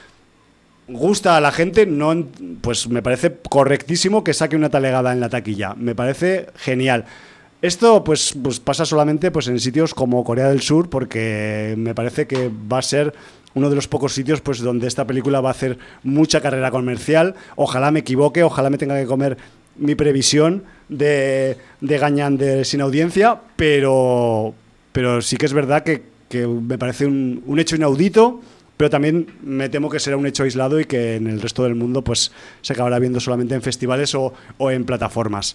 gusta 0.88 1.36
a 1.36 1.40
la 1.40 1.52
gente, 1.52 1.86
no, 1.86 2.26
pues 2.60 2.88
me 2.88 3.02
parece 3.02 3.36
correctísimo 3.48 4.24
que 4.24 4.34
saque 4.34 4.56
una 4.56 4.70
talegada 4.70 5.12
en 5.12 5.20
la 5.20 5.28
taquilla. 5.28 5.74
Me 5.74 5.94
parece 5.94 6.46
genial. 6.56 7.04
Esto 7.64 8.04
pues, 8.04 8.34
pues 8.42 8.60
pasa 8.60 8.84
solamente 8.84 9.30
pues, 9.30 9.48
en 9.48 9.58
sitios 9.58 9.94
como 9.94 10.22
Corea 10.22 10.50
del 10.50 10.60
Sur, 10.60 10.90
porque 10.90 11.72
me 11.78 11.94
parece 11.94 12.26
que 12.26 12.50
va 12.70 12.76
a 12.76 12.82
ser 12.82 13.14
uno 13.54 13.70
de 13.70 13.74
los 13.74 13.88
pocos 13.88 14.12
sitios 14.12 14.42
pues, 14.42 14.58
donde 14.58 14.86
esta 14.86 15.06
película 15.06 15.40
va 15.40 15.48
a 15.48 15.52
hacer 15.52 15.78
mucha 16.02 16.42
carrera 16.42 16.70
comercial. 16.70 17.36
Ojalá 17.56 17.90
me 17.90 18.00
equivoque, 18.00 18.42
ojalá 18.42 18.68
me 18.68 18.76
tenga 18.76 19.00
que 19.00 19.06
comer 19.06 19.38
mi 19.76 19.94
previsión 19.94 20.64
de, 20.90 21.56
de 21.80 21.96
Gañán 21.96 22.38
sin 22.64 22.82
audiencia, 22.82 23.40
pero, 23.56 24.54
pero 24.92 25.22
sí 25.22 25.38
que 25.38 25.46
es 25.46 25.54
verdad 25.54 25.84
que, 25.84 26.02
que 26.28 26.46
me 26.46 26.76
parece 26.76 27.06
un, 27.06 27.42
un 27.46 27.60
hecho 27.60 27.76
inaudito 27.76 28.42
pero 28.76 28.90
también 28.90 29.28
me 29.42 29.68
temo 29.68 29.88
que 29.88 30.00
será 30.00 30.16
un 30.16 30.26
hecho 30.26 30.42
aislado 30.42 30.80
y 30.80 30.84
que 30.84 31.14
en 31.14 31.28
el 31.28 31.40
resto 31.40 31.62
del 31.62 31.76
mundo 31.76 32.02
pues 32.02 32.32
se 32.60 32.72
acabará 32.72 32.98
viendo 32.98 33.20
solamente 33.20 33.54
en 33.54 33.62
festivales 33.62 34.14
o, 34.16 34.34
o 34.58 34.70
en 34.70 34.84
plataformas. 34.84 35.54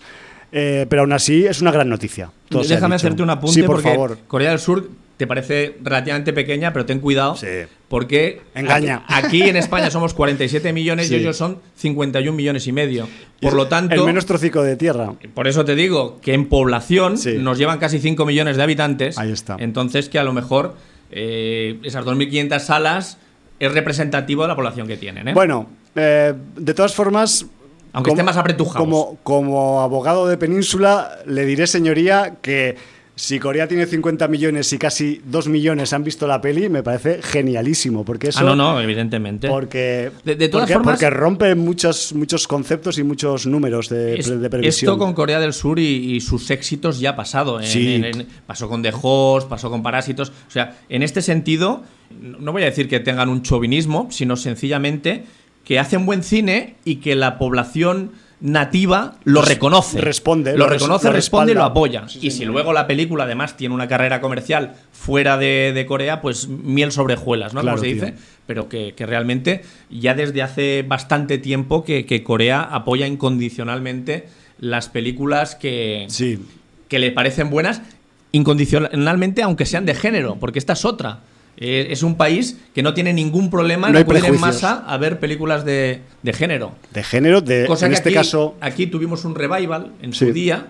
Eh, 0.51 0.85
pero 0.89 1.03
aún 1.03 1.13
así 1.13 1.45
es 1.45 1.61
una 1.61 1.71
gran 1.71 1.89
noticia. 1.89 2.31
Todo 2.49 2.63
Déjame 2.63 2.95
hacerte 2.95 3.21
un 3.21 3.29
apunte 3.29 3.53
sí, 3.53 3.63
por 3.63 3.77
porque 3.77 3.89
favor. 3.89 4.17
Corea 4.27 4.49
del 4.49 4.59
Sur 4.59 4.89
te 5.17 5.27
parece 5.27 5.75
relativamente 5.83 6.31
pequeña, 6.31 6.71
pero 6.71 6.85
ten 6.85 6.99
cuidado 7.01 7.35
sí. 7.35 7.47
porque 7.89 8.41
engaña. 8.55 9.03
Aquí, 9.07 9.41
en 9.43 9.57
España 9.57 9.91
somos 9.91 10.13
47 10.13 10.71
millones 10.71 11.09
sí. 11.09 11.15
y 11.15 11.17
ellos 11.17 11.35
son 11.35 11.59
51 11.75 12.35
millones 12.35 12.65
y 12.67 12.71
medio. 12.71 13.07
Por 13.41 13.51
y 13.51 13.55
lo 13.57 13.67
tanto, 13.67 13.95
el 13.95 14.03
menos 14.03 14.25
trocico 14.25 14.63
de 14.63 14.77
tierra. 14.77 15.13
Por 15.33 15.49
eso 15.49 15.65
te 15.65 15.75
digo 15.75 16.21
que 16.21 16.33
en 16.33 16.47
población 16.47 17.15
nos 17.39 17.57
llevan 17.57 17.79
casi 17.79 17.99
5 17.99 18.25
millones 18.25 18.55
de 18.55 18.63
habitantes. 18.63 19.17
Ahí 19.17 19.31
está. 19.33 19.57
Entonces 19.59 20.07
que 20.07 20.19
a 20.19 20.23
lo 20.23 20.31
mejor 20.31 20.75
eh, 21.11 21.79
esas 21.83 22.05
2.500 22.05 22.59
salas 22.59 23.17
es 23.59 23.73
representativo 23.73 24.43
de 24.43 24.47
la 24.47 24.55
población 24.55 24.87
que 24.87 24.95
tienen. 24.95 25.27
¿eh? 25.27 25.33
Bueno, 25.33 25.67
eh, 25.95 26.33
de 26.55 26.73
todas 26.73 26.95
formas. 26.95 27.45
Aunque 27.93 28.09
como, 28.09 28.19
esté 28.21 28.23
más 28.23 28.37
apretujado. 28.37 28.77
Como, 28.83 29.17
como 29.23 29.81
abogado 29.81 30.27
de 30.27 30.37
Península, 30.37 31.19
le 31.25 31.45
diré, 31.45 31.65
señoría, 31.67 32.35
que 32.41 32.75
si 33.15 33.37
Corea 33.37 33.67
tiene 33.67 33.85
50 33.85 34.29
millones 34.29 34.71
y 34.71 34.77
casi 34.77 35.21
2 35.25 35.49
millones 35.49 35.91
han 35.91 36.05
visto 36.05 36.25
la 36.25 36.39
peli, 36.39 36.69
me 36.69 36.83
parece 36.83 37.19
genialísimo. 37.21 38.05
Porque 38.05 38.29
eso, 38.29 38.39
ah, 38.39 38.43
no, 38.43 38.55
no, 38.55 38.79
evidentemente. 38.79 39.49
Porque, 39.49 40.09
de, 40.23 40.35
de 40.35 40.47
todas 40.47 40.63
porque, 40.67 40.73
formas, 40.75 40.93
porque 40.93 41.09
rompe 41.09 41.55
muchos, 41.55 42.13
muchos 42.13 42.47
conceptos 42.47 42.97
y 42.97 43.03
muchos 43.03 43.45
números 43.45 43.89
de, 43.89 44.19
es, 44.19 44.27
de 44.39 44.49
previsión. 44.49 44.91
Esto 44.93 44.97
con 44.97 45.13
Corea 45.13 45.39
del 45.41 45.51
Sur 45.51 45.79
y, 45.79 46.15
y 46.15 46.21
sus 46.21 46.49
éxitos 46.49 46.99
ya 47.01 47.09
ha 47.09 47.15
pasado. 47.17 47.59
En, 47.59 47.65
Sí. 47.67 47.95
en- 47.95 48.05
en- 48.05 48.27
pasó 48.45 48.69
con 48.69 48.81
The 48.81 48.93
Host, 49.01 49.49
pasó 49.49 49.69
con 49.69 49.83
Parásitos. 49.83 50.29
O 50.47 50.51
sea, 50.51 50.77
en 50.87 51.03
este 51.03 51.21
sentido, 51.21 51.83
no 52.21 52.53
voy 52.53 52.61
a 52.61 52.65
decir 52.67 52.87
que 52.87 53.01
tengan 53.01 53.27
un 53.27 53.41
chauvinismo, 53.41 54.07
sino 54.11 54.37
sencillamente 54.37 55.25
que 55.69 55.77
hacen 55.77 56.07
buen 56.07 56.23
cine 56.23 56.77
y 56.83 56.95
que 56.95 57.13
la 57.13 57.37
población 57.37 58.09
nativa 58.41 59.17
lo 59.23 59.43
reconoce. 59.43 60.01
Responde, 60.01 60.53
Lo 60.53 60.57
lo 60.65 60.67
reconoce, 60.67 61.05
lo 61.09 61.13
responde 61.13 61.51
y 61.51 61.55
lo 61.55 61.63
apoya. 61.63 62.07
Sí, 62.09 62.17
y 62.23 62.31
si 62.31 62.43
luego 62.43 62.73
la 62.73 62.87
película 62.87 63.25
además 63.25 63.55
tiene 63.55 63.75
una 63.75 63.87
carrera 63.87 64.19
comercial 64.19 64.73
fuera 64.91 65.37
de, 65.37 65.71
de 65.75 65.85
Corea, 65.85 66.21
pues 66.21 66.47
miel 66.47 66.91
sobre 66.91 67.13
hojuelas, 67.13 67.53
¿no? 67.53 67.61
Claro, 67.61 67.77
Como 67.77 67.85
se 67.87 67.93
tío. 67.93 68.03
dice. 68.05 68.17
Pero 68.47 68.67
que, 68.67 68.95
que 68.95 69.05
realmente 69.05 69.61
ya 69.91 70.15
desde 70.15 70.41
hace 70.41 70.83
bastante 70.87 71.37
tiempo 71.37 71.83
que, 71.83 72.07
que 72.07 72.23
Corea 72.23 72.61
apoya 72.61 73.05
incondicionalmente 73.05 74.27
las 74.57 74.89
películas 74.89 75.53
que, 75.53 76.07
Sí. 76.09 76.39
que 76.87 76.97
le 76.97 77.11
parecen 77.11 77.51
buenas 77.51 77.83
incondicionalmente, 78.31 79.43
aunque 79.43 79.67
sean 79.67 79.85
de 79.85 79.93
género, 79.93 80.37
porque 80.39 80.57
esta 80.57 80.73
es 80.73 80.83
otra. 80.83 81.19
Eh, 81.61 81.87
es 81.91 82.03
un 82.03 82.15
país 82.15 82.57
que 82.73 82.81
no 82.81 82.93
tiene 82.93 83.11
ningún 83.11 83.49
problema 83.49 83.87
en 83.87 83.93
No 83.93 83.99
acudir 83.99 84.17
en 84.19 84.21
prejuicios. 84.31 84.63
masa 84.63 84.85
a 84.87 84.97
ver 84.97 85.19
películas 85.19 85.65
de, 85.65 86.01
de 86.23 86.33
género. 86.33 86.71
De 86.93 87.03
género, 87.03 87.41
de, 87.41 87.65
Cosa 87.65 87.85
en 87.87 87.91
que 87.91 87.95
este 87.97 88.09
aquí, 88.09 88.15
caso, 88.15 88.55
aquí 88.61 88.87
tuvimos 88.87 89.25
un 89.25 89.35
revival 89.35 89.91
en 90.01 90.13
Sí. 90.13 90.27
su 90.27 90.31
día, 90.31 90.67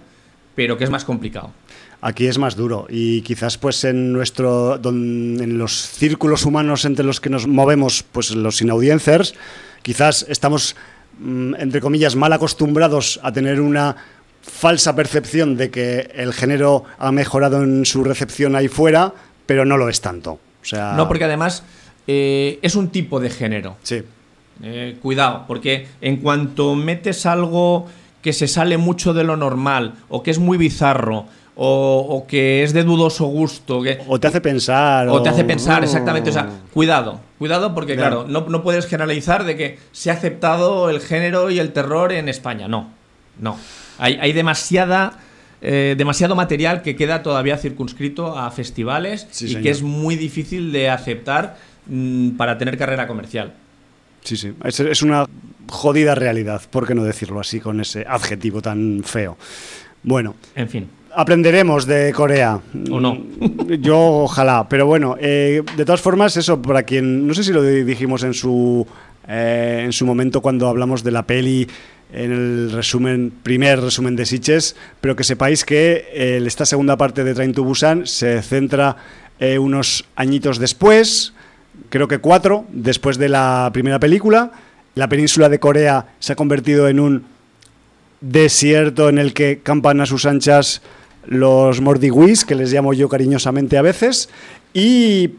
pero 0.56 0.78
que 0.78 0.84
es 0.86 0.89
más 0.89 1.06
complicado. 1.06 1.52
aquí 2.02 2.25
es 2.28 2.38
más 2.39 2.56
duro. 2.56 2.88
Y 2.89 3.21
quizás 3.21 3.58
pues 3.60 3.84
en 3.84 4.12
nuestro 4.13 4.78
don- 4.80 5.38
en 5.39 5.58
los 5.60 5.73
círculos 5.73 6.43
humanos 6.45 6.86
entre 6.86 7.06
los 7.06 7.19
que 7.21 7.30
nos 7.30 7.45
movemos, 7.45 8.04
pues 8.12 8.32
los 8.32 8.58
sin 8.58 8.69
audiencers, 8.71 9.36
quizás 9.84 10.25
estamos 10.28 10.75
mm, 11.19 11.54
entre 11.60 11.82
comillas 11.82 12.15
mal 12.15 12.34
acostumbrados 12.34 13.19
a 13.21 13.32
tener 13.32 13.62
una 13.62 13.95
falsa 14.41 14.95
percepción 14.95 15.56
de 15.58 15.69
que 15.69 16.10
el 16.15 16.34
género 16.34 16.86
ha 16.97 17.12
mejorado 17.12 17.62
en 17.62 17.86
su 17.86 18.04
recepción 18.04 18.56
ahí 18.56 18.69
fuera, 18.69 19.13
pero 19.45 19.65
no 19.65 19.78
lo 19.78 19.88
es 19.89 20.02
tanto. 20.02 20.39
O 20.62 20.65
sea, 20.65 20.93
No, 20.93 21.08
porque 21.08 21.24
además 21.26 21.63
eh, 22.08 22.60
es 22.62 22.76
un 22.76 22.89
tipo 22.89 23.19
de 23.19 23.30
género. 23.30 23.78
sí, 23.84 24.02
Eh, 24.62 24.98
cuidado, 25.02 25.45
porque 25.48 25.88
en 26.02 26.17
cuanto 26.17 26.76
metes 26.76 27.26
algo 27.26 27.88
que 28.22 28.34
se 28.34 28.48
sale 28.48 28.78
mucho 28.78 29.13
de 29.13 29.24
lo 29.24 29.38
normal, 29.38 29.93
o 30.10 30.22
que 30.22 30.32
es 30.32 30.39
muy 30.39 30.58
bizarro, 30.58 31.26
o, 31.56 32.06
o 32.10 32.28
que 32.28 32.63
es 32.63 32.74
de 32.74 32.84
dudoso 32.84 33.26
gusto, 33.28 33.82
que, 33.82 34.00
o 34.08 34.19
te 34.19 34.28
hace 34.28 34.41
pensar 34.41 35.08
o 35.08 35.22
te 35.22 35.30
hace 35.30 35.43
pensar, 35.45 35.84
exactamente. 35.84 36.30
O 36.30 36.34
sea, 36.34 36.50
cuidado, 36.74 37.19
cuidado, 37.38 37.74
porque 37.74 37.95
Claro. 37.95 38.26
claro, 38.26 38.41
no, 38.41 38.50
no 38.50 38.62
puedes 38.63 38.86
generalizar 38.86 39.45
de 39.45 39.56
que 39.56 39.80
se 39.93 40.10
ha 40.10 40.13
aceptado 40.15 40.89
el 40.89 41.00
género 41.00 41.50
y 41.50 41.60
el 41.60 41.72
terror 41.72 42.12
en 42.12 42.28
España. 42.28 42.67
No, 42.67 42.89
no. 43.39 43.56
Hay, 43.98 44.17
hay 44.22 44.34
demasiada. 44.34 45.19
Eh, 45.62 45.95
demasiado 45.98 46.36
material 46.36 46.82
que 46.82 46.95
queda 46.95 47.22
todavía 47.24 47.58
circunscrito 47.58 48.38
a 48.38 48.50
festivales 48.52 49.28
Sí, 49.32 49.45
y 49.45 49.48
señor. 49.50 49.63
que 49.63 49.69
es 49.72 49.82
muy 49.82 50.15
difícil 50.15 50.72
de 50.72 50.89
aceptar 50.89 51.58
mm, 51.88 52.32
para 52.32 52.58
tener 52.58 52.78
carrera 52.78 53.08
comercial. 53.08 53.54
Sí, 54.24 54.38
sí. 54.38 54.54
Es, 54.63 54.80
es 54.80 55.02
una 55.02 55.26
jodida 55.69 56.15
realidad, 56.15 56.62
por 56.69 56.88
qué 56.88 56.95
no 56.95 57.04
decirlo 57.04 57.39
así, 57.39 57.60
con 57.60 57.80
ese 57.80 58.06
adjetivo 58.08 58.62
tan 58.62 59.02
feo. 59.04 59.38
Bueno, 60.04 60.36
En 60.56 60.69
fin. 60.69 60.88
aprenderemos 61.15 61.86
de 61.86 62.12
Corea. 62.13 62.60
¿O 62.91 63.00
no? 63.00 63.17
Yo 63.80 63.98
ojalá, 64.24 64.67
pero 64.69 64.86
bueno, 64.88 65.15
eh, 65.19 65.62
de 65.78 65.86
todas 65.86 66.02
formas, 66.02 66.36
eso, 66.38 66.62
para 66.62 66.84
quien, 66.84 67.28
no 67.28 67.34
sé 67.34 67.43
si 67.43 67.52
lo 67.54 67.62
dijimos 67.63 68.24
en 68.24 68.34
su, 68.34 68.86
eh, 69.28 69.82
en 69.86 69.91
su 69.93 70.06
momento 70.06 70.41
cuando 70.41 70.67
hablamos 70.67 71.04
de 71.04 71.12
la 71.12 71.24
peli, 71.28 71.67
en 72.12 72.32
el 72.32 72.72
resumen, 72.72 73.32
primer 73.43 73.82
resumen 73.82 74.15
de 74.15 74.26
Sitges, 74.26 74.76
pero 75.00 75.15
que 75.15 75.24
sepáis 75.24 75.63
que 75.63 76.08
eh, 76.12 76.41
esta 76.45 76.65
segunda 76.65 76.98
parte 76.98 77.24
de 77.24 77.34
Train 77.34 77.54
to 77.54 77.63
Busan 77.63 78.08
se 78.08 78.41
centra 78.41 78.98
eh, 79.39 79.60
unos 79.60 80.06
añitos 80.15 80.58
después, 80.58 81.34
creo 81.89 82.08
que 82.08 82.17
cuatro, 82.17 82.65
después 82.72 83.17
de 83.17 83.30
la 83.30 83.69
primera 83.74 84.00
película. 84.00 84.52
La 84.95 85.08
península 85.08 85.50
de 85.50 85.60
Corea 85.60 86.08
se 86.19 86.34
ha 86.34 86.36
convertido 86.36 86.88
en 86.88 87.00
un 87.00 87.26
desierto 88.22 89.08
en 89.08 89.17
el 89.17 89.34
que 89.34 89.60
campan 89.62 90.02
a 90.02 90.06
sus 90.06 90.26
anchas 90.26 90.82
los 91.26 91.80
mordiguis, 91.80 92.43
que 92.43 92.56
les 92.56 92.74
llamo 92.74 92.93
yo 92.93 93.08
cariñosamente 93.08 93.78
a 93.78 93.82
veces, 93.82 94.30
y 94.74 95.36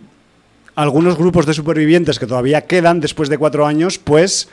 algunos 0.76 1.16
grupos 1.16 1.46
de 1.46 1.54
supervivientes 1.54 2.18
que 2.18 2.26
todavía 2.26 2.66
quedan 2.66 3.00
después 3.00 3.28
de 3.28 3.38
cuatro 3.38 3.66
años, 3.66 3.98
pues 3.98 4.48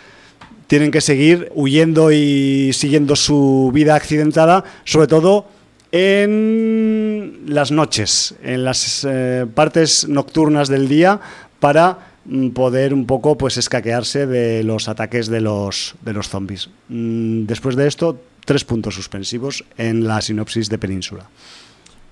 tienen 0.68 0.92
que 0.92 1.02
seguir 1.02 1.52
huyendo 1.56 2.12
y 2.12 2.72
siguiendo 2.74 3.16
su 3.16 3.72
vida 3.74 3.96
accidentada, 3.96 4.64
sobre 4.84 5.08
todo 5.08 5.46
en 5.92 7.44
las 7.48 7.72
noches, 7.72 8.36
en 8.44 8.66
las 8.66 9.06
eh, 9.10 9.46
partes 9.54 10.08
nocturnas 10.08 10.68
del 10.68 10.88
día, 10.88 11.20
para 11.60 12.14
mm, 12.26 12.50
poder 12.50 12.94
un 12.94 13.06
poco 13.06 13.38
pues 13.38 13.58
escaquearse 13.58 14.28
de 14.28 14.64
los 14.64 14.90
ataques 14.90 15.28
de 15.28 15.42
los, 15.42 15.96
de 16.02 16.14
los 16.14 16.30
zombies. 16.30 16.70
Mm, 16.90 17.46
después 17.46 17.76
de 17.76 17.88
esto, 17.88 18.20
tres 18.46 18.64
puntos 18.64 18.96
suspensivos 18.96 19.64
en 19.78 20.08
la 20.08 20.22
sinopsis 20.22 20.70
de 20.70 20.78
Península. 20.78 21.30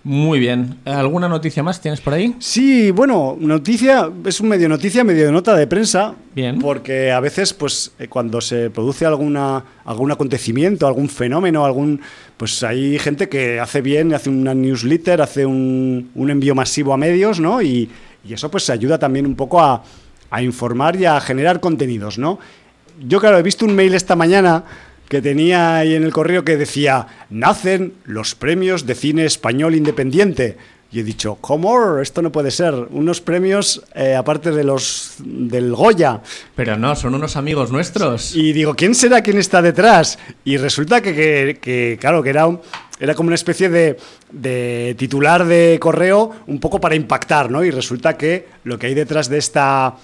Muy 0.05 0.37
bien. 0.37 0.77
¿Alguna 0.85 1.27
noticia 1.27 1.63
más 1.63 1.81
tienes 1.81 1.99
por 1.99 2.13
ahí? 2.13 2.35
Sí, 2.37 2.91
bueno, 2.91 3.35
noticia, 3.39 4.07
es 4.23 4.39
un 4.39 4.49
medio 4.49 4.69
noticia, 4.69 5.03
medio 5.03 5.25
de 5.25 5.31
nota 5.31 5.55
de 5.55 5.65
prensa. 5.65 6.13
Bien. 6.35 6.59
Porque 6.59 7.11
a 7.11 7.19
veces, 7.19 7.55
pues, 7.55 7.91
eh, 7.97 8.07
cuando 8.07 8.39
se 8.39 8.69
produce 8.69 9.07
alguna, 9.07 9.65
algún 9.83 10.11
acontecimiento, 10.11 10.85
algún 10.85 11.09
fenómeno, 11.09 11.65
algún. 11.65 12.01
Pues 12.37 12.61
hay 12.61 12.99
gente 12.99 13.27
que 13.29 13.59
hace 13.59 13.81
bien, 13.81 14.13
hace 14.13 14.29
una 14.29 14.53
newsletter, 14.53 15.23
hace 15.23 15.43
un, 15.43 16.11
un 16.13 16.29
envío 16.29 16.53
masivo 16.53 16.93
a 16.93 16.97
medios, 16.97 17.39
¿no? 17.39 17.63
Y, 17.63 17.89
y 18.23 18.33
eso 18.33 18.51
pues 18.51 18.69
ayuda 18.69 18.99
también 18.99 19.25
un 19.25 19.35
poco 19.35 19.59
a, 19.59 19.83
a 20.29 20.41
informar 20.43 20.97
y 20.97 21.05
a 21.05 21.19
generar 21.19 21.59
contenidos, 21.59 22.19
¿no? 22.19 22.37
Yo, 22.99 23.19
claro, 23.19 23.39
he 23.39 23.43
visto 23.43 23.65
un 23.65 23.75
mail 23.75 23.95
esta 23.95 24.15
mañana 24.15 24.63
que 25.07 25.21
tenía 25.21 25.77
ahí 25.77 25.95
en 25.95 26.03
el 26.03 26.13
correo 26.13 26.43
que 26.43 26.57
decía, 26.57 27.07
nacen 27.29 27.93
los 28.05 28.35
premios 28.35 28.85
de 28.85 28.95
cine 28.95 29.25
español 29.25 29.75
independiente. 29.75 30.57
Y 30.91 30.99
he 30.99 31.03
dicho, 31.03 31.37
¿cómo? 31.41 31.99
Esto 31.99 32.21
no 32.21 32.31
puede 32.31 32.51
ser. 32.51 32.73
Unos 32.91 33.19
premios 33.19 33.83
eh, 33.93 34.15
aparte 34.15 34.51
de 34.51 34.63
los 34.63 35.15
del 35.19 35.75
Goya. 35.75 36.21
Pero 36.55 36.77
no, 36.77 36.95
son 36.95 37.15
unos 37.15 37.35
amigos 37.35 37.69
nuestros. 37.69 38.33
Y 38.33 38.53
digo, 38.53 38.75
¿quién 38.75 38.95
será 38.95 39.21
quien 39.21 39.37
está 39.37 39.61
detrás? 39.61 40.17
Y 40.45 40.55
resulta 40.55 41.01
que, 41.01 41.13
que, 41.13 41.57
que 41.59 41.97
claro, 41.99 42.23
que 42.23 42.29
era, 42.29 42.47
un, 42.47 42.61
era 42.99 43.13
como 43.13 43.27
una 43.27 43.35
especie 43.35 43.67
de, 43.67 43.97
de 44.31 44.95
titular 44.97 45.45
de 45.45 45.77
correo 45.81 46.31
un 46.47 46.59
poco 46.59 46.79
para 46.79 46.95
impactar, 46.95 47.51
¿no? 47.51 47.63
Y 47.63 47.71
resulta 47.71 48.15
que 48.15 48.47
lo 48.63 48.79
que 48.79 48.87
hay 48.87 48.93
detrás 48.93 49.27
de 49.27 49.39
esta 49.39 49.95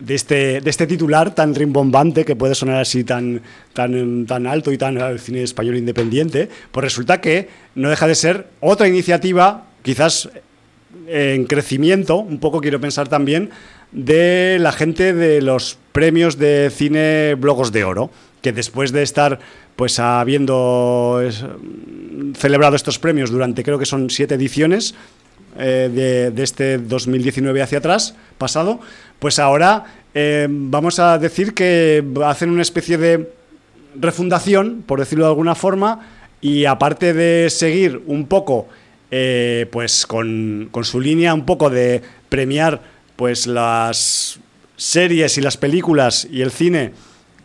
de 0.00 0.14
este, 0.14 0.60
de 0.60 0.70
este 0.70 0.86
titular 0.86 1.34
tan 1.34 1.54
rimbombante 1.54 2.24
que 2.24 2.36
puede 2.36 2.54
sonar 2.54 2.76
así 2.76 3.04
tan, 3.04 3.42
tan, 3.72 4.26
tan 4.26 4.46
alto 4.46 4.72
y 4.72 4.78
tan 4.78 4.98
al 4.98 5.18
cine 5.18 5.42
español 5.42 5.76
independiente, 5.76 6.48
pues 6.70 6.84
resulta 6.84 7.20
que 7.20 7.48
no 7.74 7.90
deja 7.90 8.06
de 8.06 8.14
ser 8.14 8.46
otra 8.60 8.88
iniciativa, 8.88 9.66
quizás 9.82 10.30
en 11.06 11.44
crecimiento, 11.44 12.16
un 12.16 12.38
poco 12.38 12.60
quiero 12.60 12.80
pensar 12.80 13.08
también, 13.08 13.50
de 13.92 14.58
la 14.60 14.72
gente 14.72 15.14
de 15.14 15.40
los 15.40 15.78
premios 15.92 16.38
de 16.38 16.70
cine 16.70 17.34
Blogos 17.34 17.72
de 17.72 17.84
Oro, 17.84 18.10
que 18.42 18.52
después 18.52 18.92
de 18.92 19.02
estar 19.02 19.40
pues 19.76 19.98
habiendo 19.98 21.20
es, 21.24 21.44
celebrado 22.36 22.76
estos 22.76 22.98
premios 22.98 23.30
durante 23.30 23.64
creo 23.64 23.78
que 23.78 23.86
son 23.86 24.10
siete 24.10 24.34
ediciones, 24.34 24.94
eh, 25.58 26.30
de, 26.32 26.42
este 26.42 26.78
2019 26.78 27.60
hacia 27.60 27.78
atrás, 27.78 28.14
pasado, 28.38 28.78
pues 29.18 29.40
ahora 29.40 29.84
eh, 30.14 30.46
vamos 30.48 31.00
a 31.00 31.18
decir 31.18 31.52
que 31.52 32.04
hacen 32.24 32.50
una 32.50 32.62
especie 32.62 32.96
de 32.96 33.32
refundación, 33.96 34.84
por 34.86 35.00
decirlo 35.00 35.24
de 35.24 35.30
alguna 35.30 35.56
forma, 35.56 36.06
y 36.40 36.64
aparte 36.64 37.12
de 37.12 37.50
seguir 37.50 38.02
un 38.06 38.26
poco 38.26 38.68
eh, 39.10 39.66
pues 39.72 40.06
con, 40.06 40.68
con, 40.70 40.84
su 40.84 41.00
línea 41.00 41.34
un 41.34 41.44
poco 41.44 41.70
de 41.70 42.02
premiar 42.28 42.80
pues 43.16 43.48
las 43.48 44.38
series 44.76 45.38
y 45.38 45.40
las 45.40 45.56
películas 45.56 46.28
y 46.30 46.42
el 46.42 46.52
cine 46.52 46.92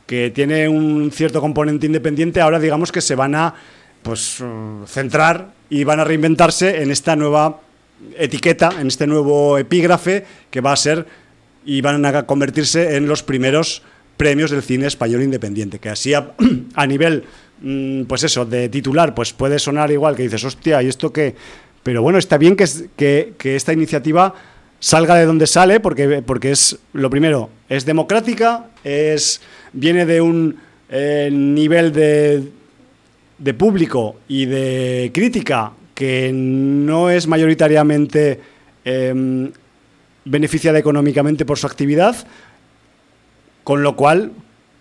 que 0.06 0.30
tiene 0.30 0.67
un 0.67 1.12
cierto 1.12 1.41
componente 1.41 1.88
independiente, 1.88 2.41
ahora 2.41 2.60
digamos 2.60 2.91
que 2.91 3.02
se 3.02 3.15
van 3.15 3.34
a 3.34 3.56
pues 4.04 4.43
centrar 4.86 5.54
y 5.69 5.84
van 5.84 5.99
a 5.99 6.04
reinventarse 6.04 6.84
en 6.84 6.91
esta 6.91 7.15
nueva 7.15 7.62
etiqueta, 8.17 8.71
en 8.79 8.88
este 8.88 9.08
nuevo 9.08 9.58
epígrafe 9.58 10.25
que 10.49 10.62
va 10.62 10.73
a 10.73 10.77
ser 10.77 11.06
y 11.65 11.82
van 11.82 12.06
a 12.06 12.25
convertirse 12.25 12.95
en 12.95 13.08
los 13.08 13.23
primeros 13.23 13.82
premios 14.17 14.51
del 14.51 14.62
cine 14.62 14.88
español 14.88 15.23
independiente, 15.23 15.79
que 15.79 15.89
así 15.89 16.13
a, 16.13 16.34
nivel, 16.88 17.23
mmm, 17.62 18.03
pues 18.03 18.23
eso, 18.23 18.45
de 18.45 18.69
titular, 18.69 19.15
pues 19.15 19.34
puede 19.34 19.60
sonar 19.60 19.91
igual, 19.91 20.15
que 20.15 20.23
dices, 20.23 20.43
hostia, 20.43 20.84
¿y 20.84 20.88
esto 20.88 21.12
qué? 21.12 21.36
Pero 21.82 22.01
bueno, 22.01 22.17
está 22.17 22.38
bien 22.38 22.56
que, 22.56 23.34
esta 23.43 23.73
iniciativa 23.73 24.34
salga 24.79 25.15
de 25.15 25.25
donde 25.25 25.47
sale, 25.47 25.79
porque, 25.79 26.21
porque 26.21 26.51
es, 26.51 26.77
lo 26.93 27.10
primero, 27.10 27.49
es 27.69 27.86
democrática, 27.86 28.67
es, 28.84 29.41
viene 29.71 30.06
de 30.06 30.21
un 30.21 30.58
eh, 30.89 31.29
nivel 31.32 31.91
de 31.93 33.53
público 33.53 34.17
y 34.27 34.45
de 34.45 35.12
crítica 35.13 35.73
que 35.93 36.32
no 36.34 37.10
es 37.10 37.27
mayoritariamente 37.27 38.39
eh, 38.86 39.51
beneficiada 40.25 40.79
económicamente 40.79 41.45
por 41.45 41.58
su 41.58 41.67
actividad, 41.67 42.15
con 43.63 43.84
lo 43.84 43.95
cual 43.95 44.32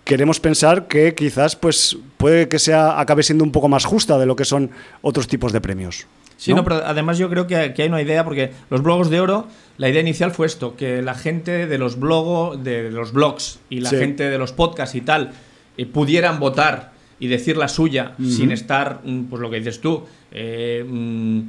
queremos 0.05 0.41
pensar 0.41 0.89
que 0.89 1.15
quizás 1.15 1.57
pues 1.57 1.97
puede 2.17 2.49
que 2.49 2.59
sea 2.59 3.01
acabe 3.01 3.23
siendo 3.23 3.45
un 3.45 3.53
poco 3.53 3.69
más 3.69 3.85
justa 3.85 4.19
de 4.19 4.27
lo 4.27 4.37
que 4.37 4.45
son 4.45 4.71
otros 5.01 5.29
tipos 5.29 5.53
de 5.53 5.61
premios. 5.61 6.07
Sí, 6.37 6.51
¿no? 6.51 6.59
no 6.59 6.65
pero 6.65 6.85
además 6.85 7.19
yo 7.19 7.31
creo 7.31 7.47
que, 7.47 7.73
que, 7.73 7.83
hay 7.83 7.89
una 7.89 8.03
idea, 8.03 8.25
porque 8.25 8.53
los 8.69 8.83
blogos 8.83 9.11
de 9.11 9.21
oro, 9.21 9.47
la 9.77 9.89
idea 9.89 10.01
inicial 10.01 10.33
fue 10.33 10.47
esto, 10.47 10.77
que 10.77 11.01
la 11.01 11.15
gente 11.15 11.67
de 11.69 11.79
los, 11.79 11.99
blogo, 11.99 12.57
de 12.57 12.91
los 12.91 13.13
blogs 13.13 13.61
y 13.71 13.81
la 13.81 13.91
sí. 13.91 13.97
gente 13.97 14.29
de 14.29 14.39
los 14.39 14.53
podcasts 14.53 14.97
y 14.97 15.03
tal 15.03 15.33
eh, 15.77 15.87
pudieran 15.87 16.41
votar 16.41 16.92
y 17.23 17.29
decir 17.29 17.57
la 17.57 17.69
suya 17.69 18.15
uh 18.19 18.23
-huh. 18.23 18.37
sin 18.37 18.51
estar, 18.51 19.01
pues 19.31 19.41
lo 19.41 19.49
que 19.49 19.59
dices 19.59 19.81
tú, 19.81 20.03
eh, 20.33 20.85
mm, 20.85 21.41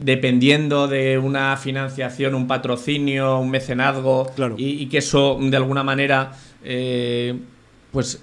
dependiendo 0.00 0.88
de 0.88 1.18
una 1.18 1.54
financiación, 1.58 2.34
un 2.34 2.46
patrocinio, 2.46 3.38
un 3.38 3.50
mecenazgo, 3.50 4.32
claro. 4.34 4.54
y, 4.56 4.82
y, 4.82 4.86
que 4.86 4.98
eso 4.98 5.38
de 5.38 5.54
alguna 5.54 5.82
manera 5.82 6.32
eh, 6.64 7.38
pues 7.90 8.22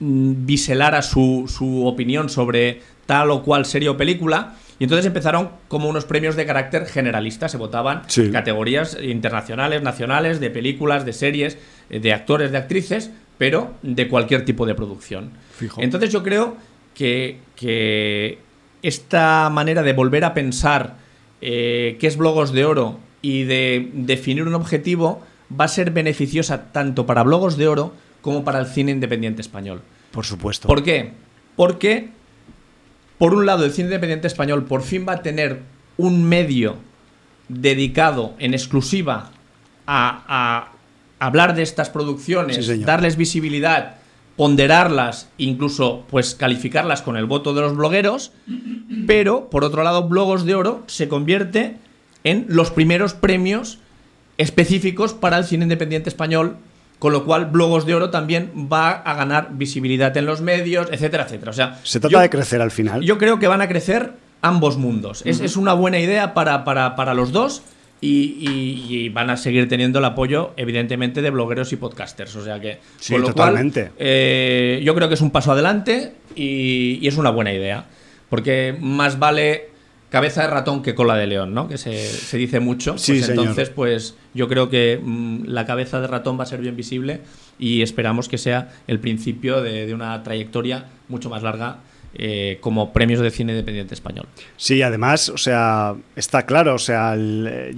mm, 0.00 0.44
biselara 0.44 1.00
su, 1.00 1.46
su, 1.48 1.86
opinión 1.86 2.28
sobre 2.28 2.82
tal 3.06 3.30
o 3.30 3.42
cual 3.42 3.64
serie 3.64 3.88
o 3.88 3.96
película. 3.96 4.56
Y 4.78 4.84
entonces 4.84 5.06
empezaron 5.06 5.48
como 5.68 5.88
unos 5.88 6.04
premios 6.04 6.36
de 6.36 6.44
carácter 6.44 6.84
generalista, 6.84 7.48
se 7.48 7.56
votaban 7.56 8.02
sí. 8.06 8.30
categorías 8.30 8.98
internacionales, 9.02 9.80
nacionales, 9.80 10.40
de 10.40 10.50
películas, 10.50 11.06
de 11.06 11.14
series, 11.14 11.56
eh, 11.88 12.00
de 12.00 12.12
actores, 12.12 12.52
de 12.52 12.58
actrices, 12.58 13.10
pero 13.38 13.72
de 13.82 14.08
cualquier 14.08 14.44
tipo 14.44 14.66
de 14.66 14.74
producción. 14.74 15.30
Fijo. 15.58 15.82
Entonces 15.82 16.10
yo 16.10 16.22
creo 16.22 16.56
que, 16.94 17.38
que 17.56 18.38
esta 18.82 19.50
manera 19.50 19.82
de 19.82 19.92
volver 19.92 20.24
a 20.24 20.34
pensar 20.34 20.96
eh, 21.40 21.96
qué 22.00 22.06
es 22.06 22.16
Blogos 22.16 22.52
de 22.52 22.64
Oro 22.64 22.98
y 23.22 23.44
de 23.44 23.90
definir 23.92 24.44
un 24.44 24.54
objetivo 24.54 25.22
va 25.58 25.64
a 25.64 25.68
ser 25.68 25.90
beneficiosa 25.90 26.72
tanto 26.72 27.06
para 27.06 27.22
Blogos 27.22 27.56
de 27.56 27.68
Oro 27.68 27.92
como 28.20 28.44
para 28.44 28.60
el 28.60 28.66
cine 28.66 28.92
independiente 28.92 29.42
español. 29.42 29.82
Por 30.10 30.24
supuesto. 30.24 30.68
¿Por 30.68 30.82
qué? 30.82 31.12
Porque, 31.56 32.10
por 33.18 33.34
un 33.34 33.46
lado, 33.46 33.64
el 33.64 33.72
cine 33.72 33.86
independiente 33.86 34.26
español 34.26 34.64
por 34.64 34.82
fin 34.82 35.06
va 35.08 35.14
a 35.14 35.22
tener 35.22 35.60
un 35.96 36.24
medio 36.24 36.76
dedicado 37.48 38.34
en 38.38 38.54
exclusiva 38.54 39.30
a, 39.86 40.22
a 40.28 40.72
hablar 41.18 41.54
de 41.54 41.62
estas 41.62 41.90
producciones, 41.90 42.66
sí, 42.66 42.84
darles 42.84 43.16
visibilidad 43.16 43.97
ponderarlas, 44.38 45.28
incluso 45.36 46.04
pues 46.08 46.36
calificarlas 46.36 47.02
con 47.02 47.16
el 47.16 47.26
voto 47.26 47.54
de 47.54 47.60
los 47.60 47.76
blogueros, 47.76 48.30
pero 49.08 49.50
por 49.50 49.64
otro 49.64 49.82
lado, 49.82 50.08
Blogos 50.08 50.46
de 50.46 50.54
Oro 50.54 50.84
se 50.86 51.08
convierte 51.08 51.76
en 52.22 52.46
los 52.48 52.70
primeros 52.70 53.14
premios 53.14 53.80
específicos 54.36 55.12
para 55.12 55.38
el 55.38 55.44
cine 55.44 55.64
independiente 55.64 56.08
español, 56.08 56.56
con 57.00 57.12
lo 57.12 57.24
cual 57.24 57.46
Blogos 57.46 57.84
de 57.84 57.96
Oro 57.96 58.10
también 58.10 58.68
va 58.72 58.90
a 58.90 59.14
ganar 59.14 59.48
visibilidad 59.54 60.16
en 60.16 60.26
los 60.26 60.40
medios, 60.40 60.86
etcétera, 60.92 61.24
etcétera. 61.24 61.50
O 61.50 61.54
sea, 61.54 61.80
se 61.82 61.98
trata 61.98 62.12
yo, 62.12 62.20
de 62.20 62.30
crecer 62.30 62.62
al 62.62 62.70
final. 62.70 63.02
Yo 63.02 63.18
creo 63.18 63.40
que 63.40 63.48
van 63.48 63.60
a 63.60 63.66
crecer 63.66 64.12
ambos 64.40 64.76
mundos. 64.76 65.22
Uh 65.22 65.24
-huh. 65.24 65.30
es, 65.30 65.40
es, 65.40 65.56
una 65.56 65.72
buena 65.72 65.98
idea 65.98 66.32
para, 66.32 66.62
para, 66.62 66.94
para 66.94 67.12
los 67.12 67.32
dos. 67.32 67.62
Y, 68.00 68.36
y, 68.38 68.86
y, 68.88 69.08
van 69.08 69.28
a 69.28 69.36
seguir 69.36 69.68
teniendo 69.68 69.98
el 69.98 70.04
apoyo, 70.04 70.52
evidentemente, 70.56 71.20
de 71.20 71.30
blogueros 71.30 71.72
y 71.72 71.76
podcasters. 71.76 72.36
O 72.36 72.44
sea 72.44 72.60
que, 72.60 72.78
sí, 72.98 73.14
con 73.14 73.22
lo 73.22 73.28
totalmente. 73.28 73.86
Cual, 73.86 73.94
eh, 73.98 74.80
yo 74.84 74.94
creo 74.94 75.08
que 75.08 75.14
es 75.14 75.20
un 75.20 75.32
paso 75.32 75.50
adelante 75.50 76.12
y, 76.36 76.98
y, 77.02 77.08
es 77.08 77.16
una 77.16 77.30
buena 77.30 77.52
idea. 77.52 77.86
Porque 78.28 78.76
más 78.80 79.18
vale 79.18 79.70
cabeza 80.10 80.42
de 80.42 80.48
ratón 80.48 80.82
que 80.82 80.94
cola 80.94 81.16
de 81.16 81.26
león, 81.26 81.54
¿no? 81.54 81.68
Que 81.68 81.76
se, 81.76 82.06
se 82.06 82.38
dice 82.38 82.60
mucho. 82.60 82.96
Sí, 82.98 83.12
pues 83.12 83.26
señor. 83.26 83.44
entonces, 83.44 83.70
pues 83.70 84.16
yo 84.34 84.48
creo 84.48 84.70
que 84.70 85.00
mmm, 85.02 85.44
la 85.46 85.66
cabeza 85.66 86.00
de 86.00 86.06
ratón 86.06 86.38
va 86.38 86.44
a 86.44 86.46
ser 86.46 86.60
bien 86.60 86.76
visible 86.76 87.20
y 87.58 87.82
esperamos 87.82 88.28
que 88.28 88.38
sea 88.38 88.70
el 88.86 89.00
principio 89.00 89.60
de, 89.60 89.86
de 89.86 89.94
una 89.94 90.22
trayectoria 90.22 90.86
mucho 91.08 91.28
más 91.30 91.42
larga 91.42 91.78
eh, 92.14 92.58
como 92.60 92.92
premios 92.92 93.20
de 93.20 93.30
cine 93.30 93.52
independiente 93.52 93.94
español. 93.94 94.26
Sí, 94.56 94.82
además, 94.82 95.28
o 95.28 95.38
sea, 95.38 95.94
está 96.16 96.46
claro, 96.46 96.74
o 96.74 96.78
sea, 96.78 97.16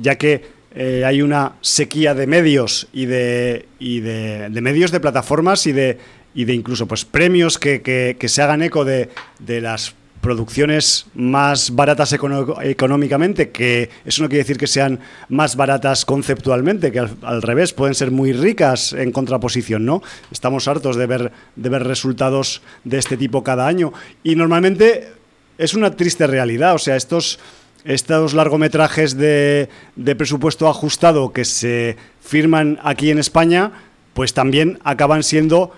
ya 0.01 0.17
que 0.17 0.61
eh, 0.75 1.05
hay 1.05 1.23
una 1.23 1.55
sequía 1.61 2.15
de 2.15 2.27
medios 2.27 2.89
y 2.93 3.07
de, 3.07 3.67
y 3.79 4.01
de, 4.01 4.49
medios 4.63 4.93
de 4.93 5.01
plataformas 5.01 5.67
y 5.67 5.73
de, 5.73 5.99
y 6.35 6.45
de 6.45 6.55
incluso 6.55 6.87
pues 6.87 7.05
premios 7.05 7.59
que, 7.59 7.83
que, 7.83 8.17
que 8.19 8.29
se 8.29 8.41
hagan 8.41 8.63
eco 8.63 8.85
de, 8.85 9.09
de 9.41 9.61
las 9.61 9.95
producciones 10.21 11.07
más 11.15 11.75
baratas 11.75 12.13
económicamente, 12.13 13.51
que 13.51 13.91
eso 14.05 14.23
no 14.23 14.29
quiere 14.29 14.45
decir 14.45 14.59
que 14.59 14.67
sean 14.67 15.01
más 15.29 15.57
baratas 15.57 16.05
conceptualmente, 16.05 16.93
que 16.93 16.99
al, 16.99 17.43
revés 17.43 17.73
pueden 17.73 17.95
ser 17.95 18.11
muy 18.11 18.33
ricas 18.33 18.93
en 18.93 19.13
contraposición, 19.13 19.87
¿no? 19.87 20.03
Estamos 20.31 20.69
hartos 20.69 20.97
de 20.97 21.07
ver, 21.07 21.33
de 21.57 21.69
ver 21.69 21.85
resultados 21.85 22.63
de 22.85 22.99
este 22.99 23.17
tipo 23.17 23.43
cada 23.43 23.67
año 23.67 23.93
y 24.23 24.37
normalmente 24.37 25.09
es 25.57 25.75
una 25.75 25.97
triste 25.97 26.27
realidad, 26.27 26.75
o 26.75 26.79
sea, 26.79 26.97
estos 26.97 27.39
estos 27.83 28.35
largometrajes 28.35 29.17
de, 29.17 29.71
de, 29.97 30.15
presupuesto 30.15 30.69
ajustado 30.69 31.33
que 31.33 31.47
se 31.47 31.97
firman 32.21 32.79
aquí 32.83 33.11
en 33.11 33.19
España, 33.19 33.73
pues 34.13 34.35
también 34.35 34.79
acaban 34.85 35.23
siendo 35.23 35.73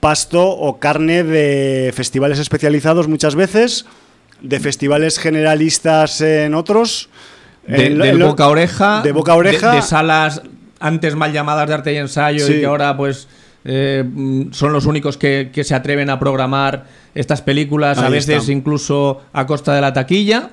pasto 0.00 0.48
o 0.48 0.78
carne 0.78 1.22
de 1.22 1.92
festivales 1.94 2.38
especializados 2.38 3.06
muchas 3.06 3.34
veces, 3.34 3.86
de 4.40 4.58
festivales 4.58 5.18
generalistas 5.18 6.20
en 6.20 6.54
otros. 6.54 7.08
De, 7.66 8.14
boca 8.14 8.48
oreja. 8.48 9.02
De 9.02 9.12
boca 9.12 9.34
oreja. 9.34 9.74
De, 9.74 9.82
salas 9.82 10.42
antes 10.80 11.14
mal 11.14 11.32
llamadas 11.32 11.68
de 11.68 11.74
arte 11.74 11.92
y 11.92 11.96
ensayo 11.98 12.48
y 12.48 12.60
que 12.60 12.66
ahora 12.66 12.96
pues 12.96 13.28
eh, 13.64 14.02
son 14.52 14.72
los 14.72 14.86
únicos 14.86 15.18
que, 15.18 15.50
se 15.62 15.74
atreven 15.74 16.08
a 16.10 16.18
programar 16.18 16.86
estas 17.14 17.42
películas, 17.42 17.98
a 17.98 18.08
veces 18.08 18.48
incluso 18.48 19.20
a 19.32 19.46
costa 19.46 19.74
de 19.74 19.80
la 19.82 19.92
taquilla. 19.92 20.50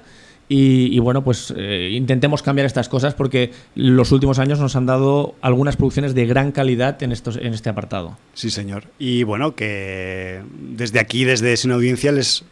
Y, 0.50 0.98
bueno, 1.00 1.26
pues 1.26 1.54
eh, 1.58 1.89
intentemos 1.91 2.41
cambiar 2.41 2.66
estas 2.66 2.88
cosas 2.88 3.14
porque 3.14 3.52
los 3.76 4.14
últimos 4.14 4.39
años 4.39 4.60
nos 4.60 4.78
han 4.78 4.86
dado 4.86 5.36
algunas 5.41 5.76
producciones 5.76 6.16
de 6.16 6.26
gran 6.26 6.54
calidad 6.54 7.04
en, 7.04 7.12
estos, 7.12 7.36
en 7.36 7.54
este 7.54 7.70
apartado. 7.70 8.18
Sí, 8.34 8.50
señor. 8.50 8.86
Y 8.98 9.24
bueno, 9.24 9.56
que 9.56 10.41
desde 10.58 11.02
aquí, 11.02 11.26
desde 11.26 11.58
Sin 11.58 11.72
Audiencia, 11.72 12.14
les 12.14 12.45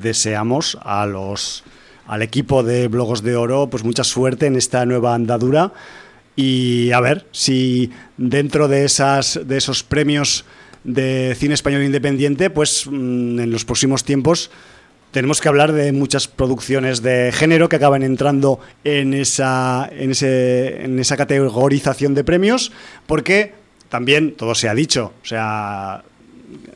deseamos 0.00 0.78
a 0.82 1.04
los 1.04 1.62
al 2.06 2.22
equipo 2.22 2.62
de 2.62 2.88
Blogos 2.88 3.22
de 3.22 3.36
Oro 3.36 3.68
pues 3.70 3.84
mucha 3.84 4.04
suerte 4.04 4.46
en 4.46 4.56
esta 4.56 4.84
nueva 4.86 5.14
andadura 5.14 5.72
y 6.34 6.90
a 6.92 7.00
ver 7.00 7.26
si 7.32 7.90
dentro 8.16 8.68
de 8.68 8.84
esas 8.84 9.40
de 9.44 9.56
esos 9.56 9.84
premios 9.84 10.44
de 10.82 11.36
cine 11.38 11.54
español 11.54 11.84
independiente 11.84 12.50
pues 12.50 12.86
mm, 12.90 13.38
en 13.40 13.50
los 13.50 13.64
próximos 13.64 14.04
tiempos 14.04 14.50
tenemos 15.12 15.40
que 15.40 15.48
hablar 15.48 15.72
de 15.72 15.92
muchas 15.92 16.26
producciones 16.26 17.02
de 17.02 17.30
género 17.32 17.68
que 17.68 17.76
acaban 17.76 18.02
entrando 18.02 18.58
en 18.82 19.14
esa, 19.14 19.88
en, 19.92 20.10
ese, 20.10 20.84
en 20.84 20.98
esa 20.98 21.16
categorización 21.16 22.14
de 22.14 22.24
premios, 22.24 22.72
porque 23.06 23.54
también 23.88 24.34
todo 24.34 24.54
se 24.54 24.68
ha 24.68 24.74
dicho, 24.74 25.12
o 25.22 25.26
sea, 25.26 26.02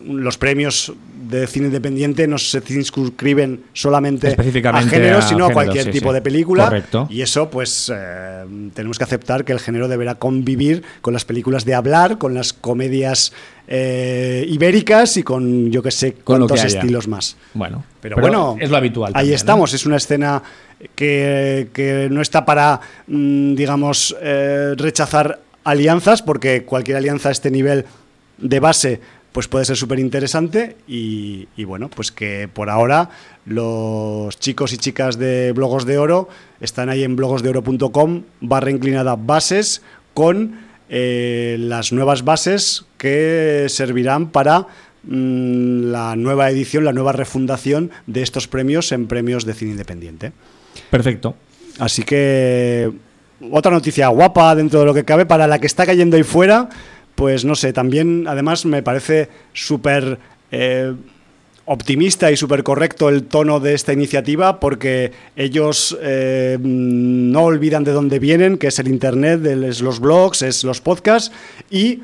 los 0.04 0.38
premios 0.38 0.92
de 1.28 1.46
cine 1.46 1.66
independiente 1.66 2.26
no 2.26 2.38
se 2.38 2.60
circunscriben 2.60 3.64
solamente 3.72 4.28
a 4.28 4.82
género, 4.82 5.22
sino 5.22 5.46
a, 5.46 5.52
cualquier 5.52 5.90
tipo 5.90 6.12
de 6.12 6.22
película. 6.22 6.84
Y 7.08 7.22
eso, 7.22 7.50
pues, 7.50 7.92
eh, 7.94 8.44
tenemos 8.74 8.98
que 8.98 9.04
aceptar 9.04 9.44
que 9.44 9.52
el 9.52 9.60
género 9.60 9.88
deberá 9.88 10.16
convivir 10.16 10.82
con 11.00 11.12
las 11.12 11.24
películas 11.24 11.64
de 11.64 11.74
hablar, 11.74 12.18
con 12.18 12.34
las 12.34 12.52
comedias 12.52 13.32
eh, 13.66 14.46
ibéricas 14.48 15.16
y 15.16 15.22
con, 15.22 15.70
yo 15.70 15.82
que 15.82 15.90
sé, 15.90 16.12
con 16.12 16.38
cuántos 16.38 16.64
estilos 16.64 17.08
más. 17.08 17.36
Bueno, 17.54 17.84
pero, 18.00 18.16
bueno, 18.16 18.56
es 18.60 18.70
lo 18.70 18.76
habitual. 18.76 19.12
ahí 19.14 19.32
estamos, 19.32 19.74
es 19.74 19.86
una 19.86 19.96
escena 19.96 20.42
que, 20.94 22.08
no 22.10 22.20
está 22.20 22.44
para, 22.44 22.80
mm, 23.06 23.54
digamos, 23.54 24.16
eh, 24.20 24.74
rechazar 24.76 25.40
alianzas, 25.64 26.22
porque 26.22 26.64
cualquier 26.64 26.98
alianza 26.98 27.30
a 27.30 27.32
este 27.32 27.50
nivel 27.50 27.84
de 28.38 28.60
base 28.60 29.00
pues 29.36 29.48
puede 29.48 29.66
ser 29.66 29.76
súper 29.76 29.98
interesante 29.98 30.78
y, 30.88 31.46
bueno, 31.64 31.90
pues 31.94 32.10
que 32.10 32.48
por 32.48 32.70
ahora 32.70 33.10
los 33.44 34.38
chicos 34.38 34.72
y 34.72 34.78
chicas 34.78 35.18
de 35.18 35.52
Blogos 35.52 35.84
de 35.84 35.98
Oro 35.98 36.30
están 36.58 36.88
ahí 36.88 37.04
en 37.04 37.16
blogosdeoro.com 37.16 38.22
barra 38.40 38.70
inclinada 38.70 39.14
bases 39.14 39.82
con 40.14 40.58
eh, 40.88 41.58
las 41.60 41.92
nuevas 41.92 42.24
bases 42.24 42.86
que 42.96 43.66
servirán 43.68 44.30
para 44.30 44.68
mm, 45.02 45.90
la 45.90 46.16
nueva 46.16 46.48
edición, 46.48 46.86
la 46.86 46.94
nueva 46.94 47.12
refundación 47.12 47.90
de 48.06 48.22
estos 48.22 48.48
premios 48.48 48.90
en 48.90 49.06
premios 49.06 49.44
de 49.44 49.52
cine 49.52 49.72
independiente. 49.72 50.32
Perfecto. 50.88 51.34
Así 51.78 52.04
que 52.04 52.90
otra 53.52 53.70
noticia 53.70 54.08
guapa 54.08 54.54
dentro 54.54 54.80
de 54.80 54.86
lo 54.86 54.94
que 54.94 55.04
cabe 55.04 55.26
para 55.26 55.46
la 55.46 55.58
que 55.58 55.66
está 55.66 55.84
cayendo 55.84 56.16
ahí 56.16 56.22
fuera 56.22 56.70
pues 57.16 57.44
no 57.44 57.56
sé, 57.56 57.72
también 57.72 58.26
además 58.28 58.64
me 58.66 58.82
parece 58.82 59.28
súper 59.52 60.18
eh, 60.52 60.94
optimista 61.64 62.30
y 62.30 62.36
súper 62.36 62.62
correcto 62.62 63.08
el 63.08 63.24
tono 63.24 63.58
de 63.58 63.74
esta 63.74 63.92
iniciativa 63.92 64.60
porque 64.60 65.12
ellos 65.34 65.96
eh, 66.00 66.58
no 66.60 67.42
olvidan 67.42 67.82
de 67.84 67.92
dónde 67.92 68.18
vienen, 68.18 68.58
que 68.58 68.68
es 68.68 68.78
el 68.78 68.86
Internet, 68.86 69.44
es 69.44 69.80
los 69.80 69.98
blogs, 69.98 70.42
es 70.42 70.62
los 70.62 70.80
podcasts 70.80 71.32
y 71.70 72.02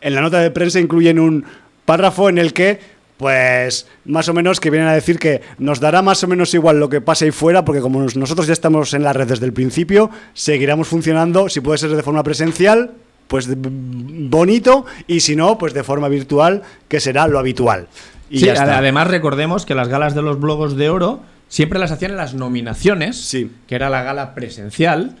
en 0.00 0.14
la 0.14 0.20
nota 0.20 0.38
de 0.40 0.50
prensa 0.50 0.78
incluyen 0.78 1.18
un 1.18 1.44
párrafo 1.84 2.28
en 2.28 2.38
el 2.38 2.52
que 2.52 2.78
pues 3.16 3.86
más 4.04 4.28
o 4.28 4.34
menos 4.34 4.60
que 4.60 4.70
vienen 4.70 4.88
a 4.88 4.94
decir 4.94 5.18
que 5.18 5.40
nos 5.58 5.80
dará 5.80 6.02
más 6.02 6.22
o 6.24 6.28
menos 6.28 6.52
igual 6.54 6.78
lo 6.78 6.88
que 6.88 7.00
pase 7.00 7.26
ahí 7.26 7.30
fuera, 7.30 7.64
porque 7.64 7.80
como 7.80 8.02
nosotros 8.02 8.46
ya 8.48 8.52
estamos 8.52 8.94
en 8.94 9.04
la 9.04 9.12
red 9.12 9.28
desde 9.28 9.46
el 9.46 9.52
principio, 9.52 10.10
seguiremos 10.34 10.88
funcionando, 10.88 11.48
si 11.48 11.60
puede 11.60 11.78
ser 11.78 11.90
de 11.90 12.02
forma 12.02 12.24
presencial, 12.24 12.90
pues 13.28 13.48
bonito 13.56 14.84
y 15.06 15.20
si 15.20 15.36
no, 15.36 15.58
pues 15.58 15.74
de 15.74 15.82
forma 15.82 16.08
virtual, 16.08 16.62
que 16.88 17.00
será 17.00 17.26
lo 17.26 17.38
habitual. 17.38 17.88
Y 18.30 18.40
sí, 18.40 18.48
además 18.48 19.08
recordemos 19.08 19.66
que 19.66 19.74
las 19.74 19.88
galas 19.88 20.14
de 20.14 20.22
los 20.22 20.40
blogos 20.40 20.76
de 20.76 20.88
oro 20.88 21.20
siempre 21.48 21.78
las 21.78 21.92
hacían 21.92 22.12
en 22.12 22.16
las 22.16 22.34
nominaciones, 22.34 23.16
sí. 23.20 23.50
que 23.66 23.74
era 23.74 23.90
la 23.90 24.02
gala 24.02 24.34
presencial. 24.34 25.16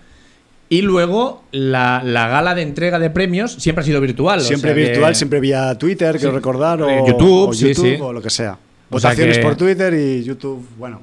Y 0.70 0.80
luego 0.80 1.44
la, 1.52 2.00
gala 2.02 2.54
de 2.54 2.62
entrega 2.62 2.98
de 2.98 3.10
premios 3.10 3.52
siempre 3.52 3.82
ha 3.82 3.84
sido 3.84 4.00
virtual. 4.00 4.40
Siempre 4.40 4.72
virtual, 4.72 5.14
siempre 5.14 5.40
vía 5.40 5.76
Twitter, 5.76 6.16
quiero 6.16 6.34
recordar, 6.34 6.80
o 6.80 7.06
YouTube, 7.06 8.00
o, 8.00 8.06
o 8.06 8.12
lo 8.14 8.22
que 8.22 8.30
sea. 8.30 8.56
Votaciones 8.88 9.38
por 9.38 9.56
Twitter 9.56 9.92
y 9.92 10.24
YouTube, 10.24 10.66
bueno. 10.78 11.02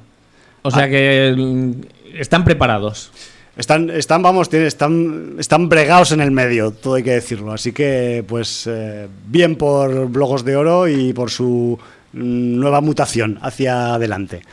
O 0.62 0.72
sea 0.72 0.84
ah. 0.84 0.90
que 0.90 1.34
mm, 1.38 1.72
están 2.20 2.44
preparados. 2.44 3.12
Están, 3.60 3.90
están 3.90 4.22
vamos, 4.22 4.54
están, 4.54 5.36
están 5.38 5.68
bregados 5.68 6.14
en 6.14 6.22
el 6.22 6.32
medio, 6.32 6.72
todo 6.72 6.94
hay 6.94 7.04
que 7.04 7.12
decirlo. 7.12 7.52
Así 7.52 7.74
que, 7.74 8.24
pues, 8.26 8.66
eh, 8.68 9.10
bien 9.28 9.58
por 9.58 10.08
Blogos 10.08 10.46
de 10.46 10.56
Oro 10.56 10.88
y 10.88 11.12
por 11.12 11.30
su 11.30 11.78
mm, 12.14 12.56
nueva 12.58 12.80
mutación 12.80 13.38
hacia 13.42 13.96
adelante. 13.96 14.44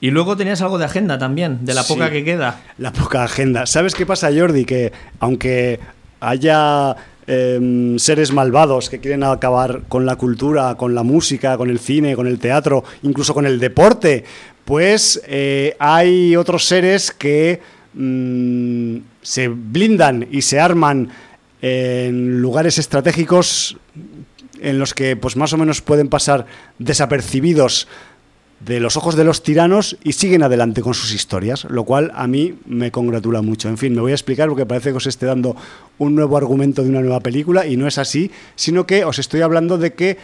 Y 0.00 0.12
luego 0.12 0.36
tenías 0.36 0.62
algo 0.62 0.78
de 0.78 0.84
agenda 0.84 1.18
también, 1.18 1.64
de 1.64 1.74
la 1.74 1.82
poca 1.82 2.08
que 2.08 2.22
queda. 2.22 2.60
La 2.78 2.92
poca 2.92 3.24
agenda. 3.24 3.66
¿Sabes 3.66 3.96
qué 3.96 4.06
pasa, 4.06 4.30
Jordi? 4.32 4.64
Que 4.64 4.92
aunque 5.18 5.80
haya 6.20 6.94
em, 7.26 7.98
seres 7.98 8.30
malvados 8.30 8.90
que 8.90 9.00
quieren 9.00 9.24
acabar 9.24 9.82
con 9.88 10.06
la 10.06 10.14
cultura, 10.14 10.76
con 10.76 10.94
la 10.94 11.02
música, 11.02 11.56
con 11.56 11.68
el 11.68 11.80
cine, 11.80 12.14
con 12.14 12.28
el 12.28 12.38
teatro, 12.38 12.84
incluso 13.02 13.34
con 13.34 13.44
el 13.44 13.58
deporte, 13.58 14.24
pues 14.64 15.20
eh, 15.26 15.74
hay 15.80 16.36
otros 16.36 16.64
seres 16.64 17.10
que 17.10 17.73
Mm, 17.94 18.98
se 19.22 19.48
blindan 19.48 20.26
y 20.30 20.42
se 20.42 20.60
arman 20.60 21.10
en 21.62 22.40
lugares 22.40 22.78
estratégicos 22.78 23.76
en 24.60 24.78
los 24.78 24.94
que 24.94 25.16
pues 25.16 25.36
más 25.36 25.52
o 25.52 25.56
menos 25.56 25.80
pueden 25.80 26.08
pasar 26.08 26.46
desapercibidos 26.78 27.86
de 28.60 28.80
los 28.80 28.96
ojos 28.96 29.14
de 29.14 29.24
los 29.24 29.42
tiranos 29.42 29.96
y 30.02 30.12
siguen 30.12 30.42
adelante 30.42 30.80
con 30.80 30.94
sus 30.94 31.12
historias, 31.12 31.64
lo 31.64 31.84
cual 31.84 32.10
a 32.14 32.26
mí 32.26 32.54
me 32.66 32.90
congratula 32.90 33.42
mucho. 33.42 33.68
En 33.68 33.78
fin, 33.78 33.94
me 33.94 34.00
voy 34.00 34.12
a 34.12 34.14
explicar 34.14 34.48
porque 34.48 34.66
parece 34.66 34.90
que 34.90 34.96
os 34.96 35.06
esté 35.06 35.26
dando 35.26 35.56
un 35.98 36.14
nuevo 36.14 36.36
argumento 36.36 36.82
de 36.82 36.88
una 36.88 37.00
nueva 37.00 37.20
película 37.20 37.66
y 37.66 37.76
no 37.76 37.86
es 37.86 37.98
así, 37.98 38.30
sino 38.56 38.86
que 38.86 39.04
os 39.04 39.18
estoy 39.18 39.42
hablando 39.42 39.78
de 39.78 39.92
que 39.92 40.18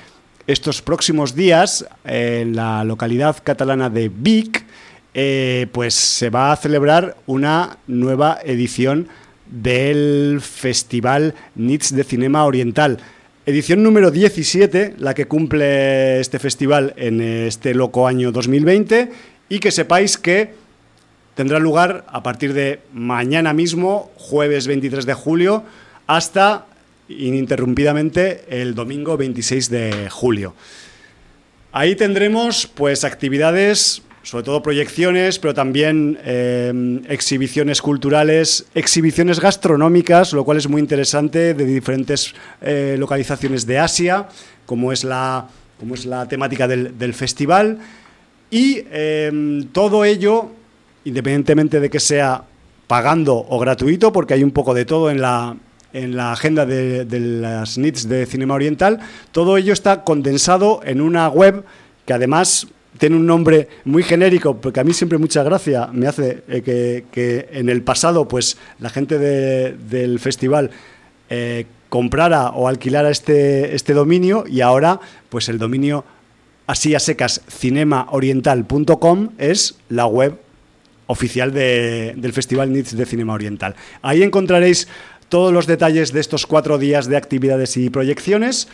estos 0.46 0.82
próximos 0.82 1.34
días 1.34 1.86
en 2.04 2.56
la 2.56 2.82
localidad 2.84 3.36
catalana 3.42 3.90
de 3.90 4.08
Vic 4.08 4.64
eh, 5.14 5.66
pues 5.72 5.94
se 5.94 6.30
va 6.30 6.52
a 6.52 6.56
celebrar 6.56 7.16
una 7.26 7.78
nueva 7.86 8.38
edición 8.44 9.08
del 9.46 10.40
Festival 10.40 11.34
NITS 11.56 11.96
de 11.96 12.04
Cinema 12.04 12.44
Oriental. 12.44 12.98
Edición 13.46 13.82
número 13.82 14.10
17, 14.10 14.94
la 14.98 15.14
que 15.14 15.26
cumple 15.26 16.20
este 16.20 16.38
festival 16.38 16.94
en 16.96 17.20
este 17.20 17.74
loco 17.74 18.06
año 18.06 18.30
2020 18.30 19.10
y 19.48 19.58
que 19.58 19.72
sepáis 19.72 20.16
que 20.16 20.54
tendrá 21.34 21.58
lugar 21.58 22.04
a 22.08 22.22
partir 22.22 22.52
de 22.52 22.80
mañana 22.92 23.52
mismo, 23.52 24.12
jueves 24.16 24.66
23 24.66 25.06
de 25.06 25.14
julio, 25.14 25.64
hasta 26.06 26.66
ininterrumpidamente 27.08 28.44
el 28.48 28.74
domingo 28.74 29.16
26 29.16 29.70
de 29.70 30.08
julio. 30.10 30.54
Ahí 31.72 31.96
tendremos 31.96 32.66
pues 32.66 33.04
actividades 33.04 34.02
sobre 34.22 34.44
todo 34.44 34.62
proyecciones, 34.62 35.38
pero 35.38 35.54
también 35.54 36.18
eh, 36.24 37.00
exhibiciones 37.08 37.80
culturales, 37.80 38.66
exhibiciones 38.74 39.40
gastronómicas, 39.40 40.32
lo 40.32 40.44
cual 40.44 40.58
es 40.58 40.68
muy 40.68 40.80
interesante, 40.80 41.54
de 41.54 41.64
diferentes 41.64 42.34
eh, 42.60 42.96
localizaciones 42.98 43.66
de 43.66 43.78
Asia, 43.78 44.28
como 44.66 44.92
es 44.92 45.04
la, 45.04 45.48
como 45.78 45.94
es 45.94 46.04
la 46.04 46.28
temática 46.28 46.68
del, 46.68 47.14
festival. 47.14 47.78
Y 48.50 48.84
em, 48.90 49.68
todo 49.68 50.04
ello, 50.04 50.50
independientemente 51.04 51.80
de 51.80 51.88
que 51.88 52.00
sea 52.00 52.44
pagando 52.86 53.36
o 53.36 53.58
gratuito, 53.58 54.12
porque 54.12 54.34
hay 54.34 54.42
un 54.42 54.50
poco 54.50 54.74
de 54.74 54.84
todo 54.84 55.10
en 55.10 55.20
la, 55.20 55.56
en 55.92 56.16
la 56.16 56.32
agenda 56.32 56.66
de, 56.66 57.06
de 57.06 57.20
las 57.20 57.78
NITs 57.78 58.08
de 58.08 58.26
Cinema 58.26 58.54
Oriental, 58.54 59.00
todo 59.32 59.56
ello 59.56 59.72
está 59.72 60.04
condensado 60.04 60.80
en 60.84 61.00
una 61.00 61.28
web 61.28 61.64
que 62.04 62.12
además 62.12 62.66
tiene 62.98 63.16
un 63.16 63.26
nombre 63.26 63.68
muy 63.84 64.02
genérico, 64.02 64.56
porque 64.56 64.80
a 64.80 64.84
mí 64.84 64.92
siempre 64.92 65.18
mucha 65.18 65.42
gracia 65.42 65.88
me 65.92 66.06
hace 66.06 66.42
eh, 66.48 67.04
que, 67.10 67.48
en 67.52 67.68
el 67.68 67.82
pasado 67.82 68.26
pues 68.28 68.56
la 68.78 68.90
gente 68.90 69.18
del 69.18 70.18
festival 70.18 70.70
eh, 71.28 71.66
comprara 71.88 72.50
o 72.50 72.68
alquilara 72.68 73.10
este, 73.10 73.74
este 73.74 73.94
dominio 73.94 74.44
y 74.46 74.60
ahora 74.60 75.00
pues 75.28 75.48
el 75.48 75.58
dominio 75.58 76.04
así 76.66 76.94
a 76.94 77.00
secas 77.00 77.42
cinemaoriental.com 77.48 79.30
es 79.38 79.76
la 79.88 80.06
web 80.06 80.38
oficial 81.06 81.52
del 81.52 82.32
Festival 82.32 82.72
NITS 82.72 82.96
de 82.96 83.04
Cinema 83.04 83.34
Oriental. 83.34 83.74
Ahí 84.00 84.22
encontraréis 84.22 84.86
todos 85.28 85.52
los 85.52 85.66
detalles 85.66 86.12
de 86.12 86.20
estos 86.20 86.46
cuatro 86.46 86.78
días 86.78 87.08
de 87.08 87.16
actividades 87.16 87.76
y 87.76 87.90
proyecciones 87.90 88.68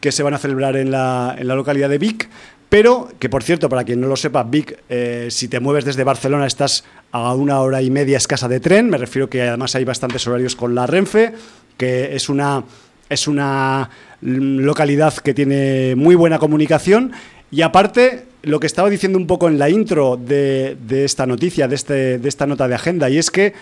que 0.00 0.10
se 0.10 0.22
van 0.22 0.32
a 0.32 0.38
celebrar 0.38 0.76
en 0.76 0.90
la, 0.90 1.36
en 1.38 1.46
la 1.46 1.54
localidad 1.54 1.90
de 1.90 1.98
Vic. 1.98 2.30
Pero, 2.72 3.10
que 3.18 3.28
por 3.28 3.42
cierto, 3.42 3.68
para 3.68 3.84
quien 3.84 4.00
no 4.00 4.06
lo 4.06 4.16
sepa, 4.16 4.44
Vic, 4.44 4.78
eh, 4.88 5.26
si 5.30 5.46
te 5.48 5.60
mueves 5.60 5.84
desde 5.84 6.04
Barcelona 6.04 6.46
estás 6.46 6.84
a 7.10 7.34
una 7.34 7.60
hora 7.60 7.82
y 7.82 7.90
media 7.90 8.16
escasa 8.16 8.48
de 8.48 8.60
tren. 8.60 8.88
Me 8.88 8.96
refiero 8.96 9.28
que 9.28 9.42
además 9.42 9.74
hay 9.74 9.84
bastantes 9.84 10.26
horarios 10.26 10.56
con 10.56 10.74
la 10.74 10.86
Renfe, 10.86 11.34
que 11.76 12.16
es 12.16 12.30
una, 12.30 12.64
es 13.10 13.28
una 13.28 13.90
localidad 14.22 15.12
que 15.18 15.34
tiene 15.34 15.96
muy 15.96 16.14
buena 16.14 16.38
comunicación. 16.38 17.12
Y 17.50 17.60
aparte, 17.60 18.24
lo 18.40 18.58
que 18.58 18.68
estaba 18.68 18.88
diciendo 18.88 19.18
un 19.18 19.26
poco 19.26 19.48
en 19.48 19.58
la 19.58 19.68
intro 19.68 20.16
de, 20.16 20.78
esta 20.88 21.26
noticia, 21.26 21.68
de, 21.68 21.74
este, 21.74 22.18
de 22.18 22.28
esta 22.30 22.46
nota 22.46 22.68
de 22.68 22.74
agenda, 22.74 23.10
y 23.10 23.18
es 23.18 23.30
que, 23.30 23.52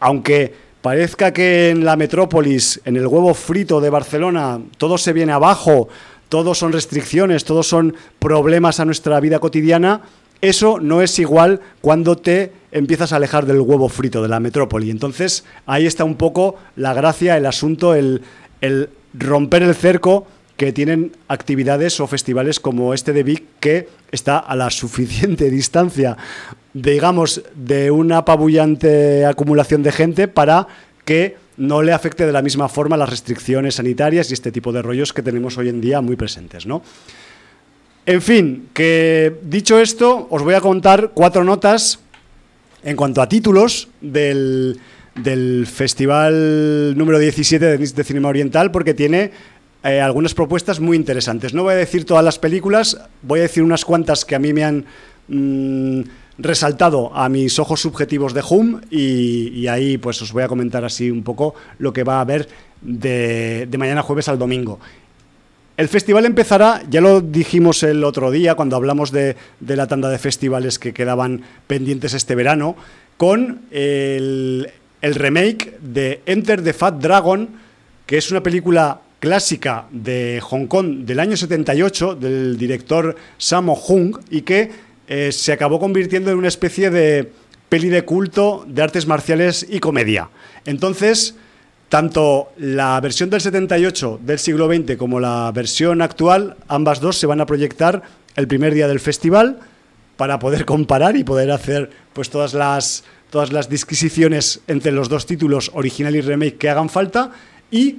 aunque 0.00 0.52
parezca 0.82 1.32
que 1.32 1.70
en 1.70 1.84
la 1.84 1.94
metrópolis, 1.94 2.80
en 2.84 2.96
el 2.96 3.06
huevo 3.06 3.34
frito 3.34 3.80
de 3.80 3.90
Barcelona, 3.90 4.60
todo 4.78 4.98
se 4.98 5.12
viene 5.12 5.30
abajo, 5.30 5.88
todos 6.28 6.58
son 6.58 6.72
restricciones, 6.72 7.44
todos 7.44 7.66
son 7.66 7.94
problemas 8.18 8.80
a 8.80 8.84
nuestra 8.84 9.18
vida 9.20 9.38
cotidiana, 9.38 10.02
eso 10.40 10.78
no 10.80 11.02
es 11.02 11.18
igual 11.18 11.60
cuando 11.80 12.16
te 12.16 12.52
empiezas 12.70 13.12
a 13.12 13.16
alejar 13.16 13.46
del 13.46 13.60
huevo 13.60 13.88
frito 13.88 14.22
de 14.22 14.28
la 14.28 14.38
metrópoli. 14.38 14.90
Entonces, 14.90 15.44
ahí 15.66 15.86
está 15.86 16.04
un 16.04 16.14
poco 16.14 16.54
la 16.76 16.94
gracia, 16.94 17.36
el 17.36 17.46
asunto, 17.46 17.94
el, 17.94 18.22
romper 19.14 19.62
el 19.62 19.74
cerco 19.74 20.26
que 20.56 20.72
tienen 20.72 21.12
actividades 21.28 21.98
o 22.00 22.06
festivales 22.06 22.60
como 22.60 22.94
este 22.94 23.12
de 23.12 23.22
Vic, 23.22 23.44
que 23.58 23.88
está 24.12 24.38
a 24.38 24.54
la 24.54 24.70
suficiente 24.70 25.50
distancia, 25.50 26.16
digamos, 26.72 27.42
de 27.54 27.90
una 27.90 28.18
apabullante 28.18 29.24
acumulación 29.26 29.82
de 29.82 29.92
gente 29.92 30.28
para 30.28 30.68
que 31.04 31.36
no 31.58 31.82
le 31.82 31.92
afecte 31.92 32.24
de 32.24 32.32
la 32.32 32.40
misma 32.40 32.68
forma 32.68 32.96
las 32.96 33.10
restricciones 33.10 33.74
sanitarias 33.74 34.30
y 34.30 34.34
este 34.34 34.52
tipo 34.52 34.72
de 34.72 34.80
rollos 34.80 35.12
que 35.12 35.22
tenemos 35.22 35.58
hoy 35.58 35.68
en 35.68 35.80
día 35.80 36.00
muy 36.00 36.16
presentes, 36.16 36.66
¿no? 36.66 36.82
En 38.06 38.22
fin, 38.22 38.70
que 38.72 39.36
dicho 39.42 39.78
esto, 39.78 40.28
os 40.30 40.42
voy 40.42 40.54
a 40.54 40.62
contar 40.62 41.10
cuatro 41.12 41.44
notas 41.44 41.98
en 42.82 42.96
cuanto 42.96 43.20
a 43.20 43.28
títulos 43.28 43.88
del, 44.00 44.80
Festival 45.66 46.96
número 46.96 47.18
17 47.18 47.76
de, 47.76 48.04
Cinema 48.04 48.28
Oriental, 48.28 48.70
porque 48.70 48.94
tiene 48.94 49.32
eh, 49.82 50.00
algunas 50.00 50.32
propuestas 50.32 50.80
muy 50.80 50.96
interesantes. 50.96 51.52
No 51.52 51.64
voy 51.64 51.74
a 51.74 51.76
decir 51.76 52.04
todas 52.04 52.24
las 52.24 52.38
películas, 52.38 52.98
voy 53.22 53.40
a 53.40 53.42
decir 53.42 53.62
unas 53.62 53.84
cuantas 53.84 54.24
que 54.24 54.36
a 54.36 54.38
mí 54.38 54.52
me 54.52 54.64
han... 54.64 54.84
Mm, 55.26 56.02
resaltado 56.38 57.14
a 57.14 57.28
mis 57.28 57.58
ojos 57.58 57.80
subjetivos 57.80 58.32
de 58.32 58.42
Hum 58.48 58.80
y, 58.90 59.66
ahí 59.66 59.98
pues 59.98 60.22
os 60.22 60.32
voy 60.32 60.44
a 60.44 60.48
comentar 60.48 60.84
así 60.84 61.10
un 61.10 61.22
poco 61.22 61.54
lo 61.78 61.92
que 61.92 62.04
va 62.04 62.18
a 62.18 62.20
haber 62.20 62.48
de, 62.80 63.68
mañana 63.76 64.02
jueves 64.02 64.28
al 64.28 64.38
domingo. 64.38 64.78
El 65.76 65.88
festival 65.88 66.24
empezará, 66.26 66.82
ya 66.88 67.00
lo 67.00 67.20
dijimos 67.20 67.82
el 67.82 68.02
otro 68.02 68.30
día 68.30 68.54
cuando 68.54 68.76
hablamos 68.76 69.12
de, 69.12 69.36
la 69.60 69.86
tanda 69.86 70.08
de 70.08 70.18
festivales 70.18 70.78
que 70.78 70.92
quedaban 70.92 71.42
pendientes 71.66 72.14
este 72.14 72.34
verano, 72.34 72.76
con 73.16 73.62
el, 73.70 74.70
el 75.02 75.14
remake 75.14 75.78
de 75.80 76.22
Enter 76.26 76.62
the 76.62 76.72
Fat 76.72 77.00
Dragon, 77.00 77.48
que 78.06 78.16
es 78.18 78.30
una 78.30 78.42
película 78.42 79.00
clásica 79.20 79.86
de 79.90 80.40
Hong 80.42 80.66
Kong 80.66 81.04
del 81.04 81.20
año 81.20 81.36
78 81.36 82.14
del 82.14 82.56
director 82.56 83.16
Sammo 83.36 83.74
Hung 83.74 84.16
y 84.30 84.42
que 84.42 84.70
eh, 85.08 85.32
se 85.32 85.52
acabó 85.52 85.80
convirtiendo 85.80 86.30
en 86.30 86.38
una 86.38 86.48
especie 86.48 86.90
de 86.90 87.32
peli 87.68 87.88
de 87.88 88.04
culto 88.04 88.64
de 88.68 88.82
artes 88.82 89.06
marciales 89.06 89.66
y 89.68 89.80
comedia. 89.80 90.28
Entonces, 90.64 91.34
tanto 91.88 92.52
la 92.58 93.00
versión 93.00 93.30
del 93.30 93.40
78 93.40 94.20
del 94.22 94.38
siglo 94.38 94.66
XX 94.66 94.96
como 94.96 95.20
la 95.20 95.50
versión 95.54 96.02
actual, 96.02 96.56
ambas 96.68 97.00
dos 97.00 97.16
se 97.16 97.26
van 97.26 97.40
a 97.40 97.46
proyectar 97.46 98.02
el 98.36 98.46
primer 98.46 98.74
día 98.74 98.88
del 98.88 99.00
festival 99.00 99.60
para 100.16 100.38
poder 100.38 100.64
comparar 100.64 101.16
y 101.16 101.24
poder 101.24 101.50
hacer 101.50 101.90
pues 102.12 102.28
todas 102.30 102.54
las 102.54 103.04
todas 103.30 103.52
las 103.52 103.68
disquisiciones 103.68 104.60
entre 104.68 104.90
los 104.90 105.08
dos 105.10 105.26
títulos 105.26 105.70
original 105.74 106.16
y 106.16 106.22
remake 106.22 106.56
que 106.56 106.70
hagan 106.70 106.88
falta 106.88 107.30
y 107.70 107.96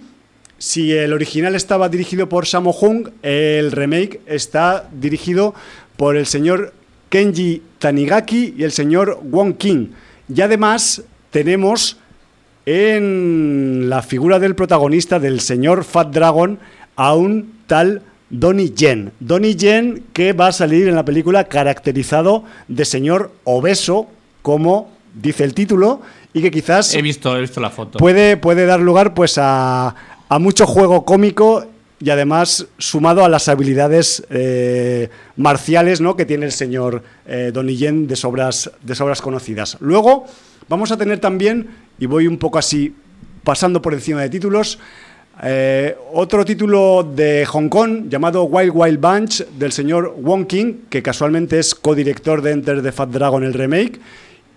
si 0.57 0.91
el 0.91 1.13
original 1.13 1.55
estaba 1.55 1.87
dirigido 1.87 2.27
por 2.27 2.45
Sammo 2.45 2.71
Hung, 2.71 3.09
el 3.21 3.71
remake 3.71 4.21
está 4.25 4.89
dirigido 4.91 5.55
por 5.95 6.17
el 6.17 6.25
señor 6.25 6.73
Kenji 7.09 7.61
Tanigaki 7.79 8.55
y 8.57 8.63
el 8.63 8.71
señor 8.71 9.19
Wong 9.23 9.55
King. 9.55 9.87
Y 10.33 10.41
además 10.41 11.03
tenemos 11.31 11.97
en 12.65 13.89
la 13.89 14.01
figura 14.01 14.39
del 14.39 14.55
protagonista 14.55 15.19
del 15.19 15.39
señor 15.39 15.83
Fat 15.83 16.13
Dragon 16.13 16.59
a 16.95 17.15
un 17.15 17.53
tal 17.67 18.03
Donnie 18.29 18.71
Yen. 18.71 19.11
Donnie 19.19 19.55
Yen 19.55 20.03
que 20.13 20.33
va 20.33 20.47
a 20.47 20.51
salir 20.51 20.87
en 20.87 20.95
la 20.95 21.03
película 21.05 21.45
caracterizado 21.45 22.43
de 22.67 22.85
señor 22.85 23.31
obeso, 23.43 24.07
como 24.41 24.91
dice 25.15 25.43
el 25.43 25.53
título, 25.53 26.01
y 26.33 26.41
que 26.41 26.51
quizás... 26.51 26.93
He 26.93 27.01
visto, 27.01 27.35
he 27.35 27.41
visto 27.41 27.59
la 27.59 27.71
foto. 27.71 27.97
Puede, 27.97 28.37
puede 28.37 28.65
dar 28.65 28.79
lugar 28.79 29.15
pues 29.15 29.37
a, 29.37 29.95
a 30.29 30.39
mucho 30.39 30.67
juego 30.67 31.05
cómico 31.05 31.65
y 31.99 32.09
además 32.09 32.67
sumado 32.77 33.25
a 33.25 33.29
las 33.29 33.47
habilidades 33.47 34.25
eh, 34.29 35.09
marciales 35.35 36.01
¿no? 36.01 36.15
que 36.15 36.25
tiene 36.25 36.45
el 36.45 36.51
señor 36.51 37.03
eh, 37.27 37.51
Donillén 37.53 38.07
de 38.07 38.15
sobras, 38.15 38.71
de 38.81 38.95
sobras 38.95 39.21
conocidas. 39.21 39.77
Luego 39.79 40.25
vamos 40.67 40.91
a 40.91 40.97
tener 40.97 41.19
también, 41.19 41.69
y 41.99 42.05
voy 42.05 42.27
un 42.27 42.37
poco 42.37 42.57
así 42.57 42.95
pasando 43.43 43.81
por 43.81 43.93
encima 43.93 44.21
de 44.21 44.29
títulos, 44.29 44.79
eh, 45.41 45.95
otro 46.13 46.43
título 46.43 47.03
de 47.03 47.45
Hong 47.45 47.69
Kong 47.69 48.09
llamado 48.09 48.43
Wild 48.43 48.71
Wild 48.73 48.99
Bunch 48.99 49.45
del 49.57 49.71
señor 49.71 50.15
Wong 50.17 50.47
King, 50.47 50.73
que 50.89 51.01
casualmente 51.01 51.59
es 51.59 51.75
codirector 51.75 52.41
de 52.41 52.51
Enter 52.51 52.81
the 52.81 52.91
Fat 52.91 53.09
Dragon, 53.09 53.43
el 53.43 53.53
remake, 53.53 53.99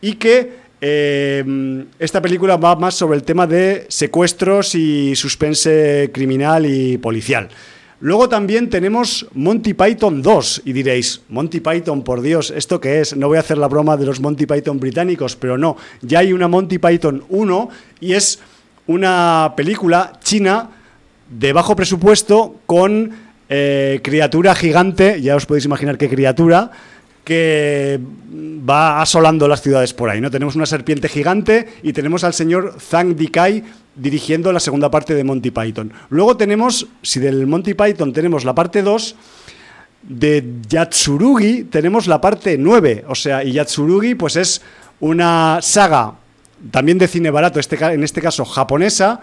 y 0.00 0.14
que 0.14 0.61
eh, 0.84 1.84
esta 2.00 2.20
película 2.20 2.56
va 2.56 2.74
más 2.74 2.96
sobre 2.96 3.16
el 3.16 3.22
tema 3.22 3.46
de 3.46 3.86
secuestros 3.88 4.74
y 4.74 5.14
suspense 5.14 6.10
criminal 6.12 6.66
y 6.66 6.98
policial. 6.98 7.48
Luego 8.00 8.28
también 8.28 8.68
tenemos 8.68 9.28
Monty 9.32 9.74
Python 9.74 10.22
2 10.22 10.62
y 10.64 10.72
diréis, 10.72 11.20
Monty 11.28 11.60
Python, 11.60 12.02
por 12.02 12.20
Dios, 12.20 12.50
¿esto 12.50 12.80
qué 12.80 13.00
es? 13.00 13.16
No 13.16 13.28
voy 13.28 13.36
a 13.36 13.40
hacer 13.40 13.58
la 13.58 13.68
broma 13.68 13.96
de 13.96 14.06
los 14.06 14.18
Monty 14.18 14.44
Python 14.44 14.80
británicos, 14.80 15.36
pero 15.36 15.56
no, 15.56 15.76
ya 16.00 16.18
hay 16.18 16.32
una 16.32 16.48
Monty 16.48 16.78
Python 16.78 17.22
1 17.28 17.68
y 18.00 18.14
es 18.14 18.40
una 18.88 19.54
película 19.56 20.18
china 20.20 20.68
de 21.30 21.52
bajo 21.52 21.76
presupuesto 21.76 22.56
con 22.66 23.12
eh, 23.48 24.00
criatura 24.02 24.56
gigante, 24.56 25.22
ya 25.22 25.36
os 25.36 25.46
podéis 25.46 25.66
imaginar 25.66 25.96
qué 25.96 26.08
criatura, 26.08 26.72
que 27.24 28.00
va 28.68 29.00
asolando 29.00 29.46
las 29.48 29.62
ciudades 29.62 29.94
por 29.94 30.10
ahí. 30.10 30.20
¿no? 30.20 30.30
Tenemos 30.30 30.56
una 30.56 30.66
serpiente 30.66 31.08
gigante 31.08 31.68
y 31.82 31.92
tenemos 31.92 32.24
al 32.24 32.34
señor 32.34 32.76
Zhang 32.80 33.16
Dikai 33.16 33.62
dirigiendo 33.94 34.52
la 34.52 34.60
segunda 34.60 34.90
parte 34.90 35.14
de 35.14 35.24
Monty 35.24 35.50
Python. 35.50 35.92
Luego 36.08 36.36
tenemos, 36.36 36.86
si 37.02 37.20
del 37.20 37.46
Monty 37.46 37.74
Python 37.74 38.12
tenemos 38.12 38.44
la 38.44 38.54
parte 38.54 38.82
2, 38.82 39.16
de 40.02 40.44
Yatsurugi 40.68 41.64
tenemos 41.64 42.06
la 42.06 42.20
parte 42.20 42.58
9. 42.58 43.04
O 43.08 43.14
sea, 43.14 43.44
y 43.44 43.52
Yatsurugi 43.52 44.14
pues 44.14 44.36
es 44.36 44.62
una 45.00 45.58
saga 45.62 46.14
también 46.70 46.98
de 46.98 47.08
cine 47.08 47.30
barato, 47.30 47.58
este, 47.58 47.76
en 47.84 48.04
este 48.04 48.20
caso 48.20 48.44
japonesa, 48.44 49.20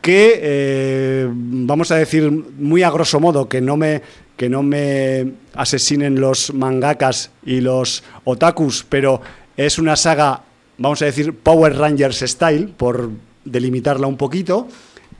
que 0.00 0.38
eh, 0.40 1.28
vamos 1.28 1.90
a 1.90 1.96
decir 1.96 2.30
muy 2.30 2.82
a 2.82 2.90
grosso 2.90 3.18
modo 3.18 3.48
que 3.48 3.60
no 3.60 3.76
me 3.76 4.02
que 4.36 4.48
no 4.48 4.62
me 4.62 5.32
asesinen 5.54 6.20
los 6.20 6.52
mangakas 6.52 7.30
y 7.44 7.60
los 7.60 8.04
otakus, 8.24 8.84
pero 8.88 9.20
es 9.56 9.78
una 9.78 9.96
saga, 9.96 10.42
vamos 10.78 11.00
a 11.02 11.06
decir, 11.06 11.34
Power 11.34 11.76
Rangers 11.76 12.20
style, 12.20 12.68
por 12.76 13.10
delimitarla 13.44 14.06
un 14.06 14.16
poquito. 14.16 14.68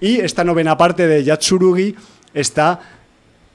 Y 0.00 0.16
esta 0.16 0.44
novena 0.44 0.76
parte 0.76 1.06
de 1.06 1.24
Yatsurugi 1.24 1.94
está 2.34 2.80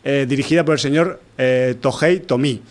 eh, 0.04 0.26
dirigida 0.28 0.66
por 0.66 0.74
el 0.74 0.80
señor 0.80 1.22
eh, 1.38 1.76
Tohei 1.80 2.22
Tomi. 2.22 2.62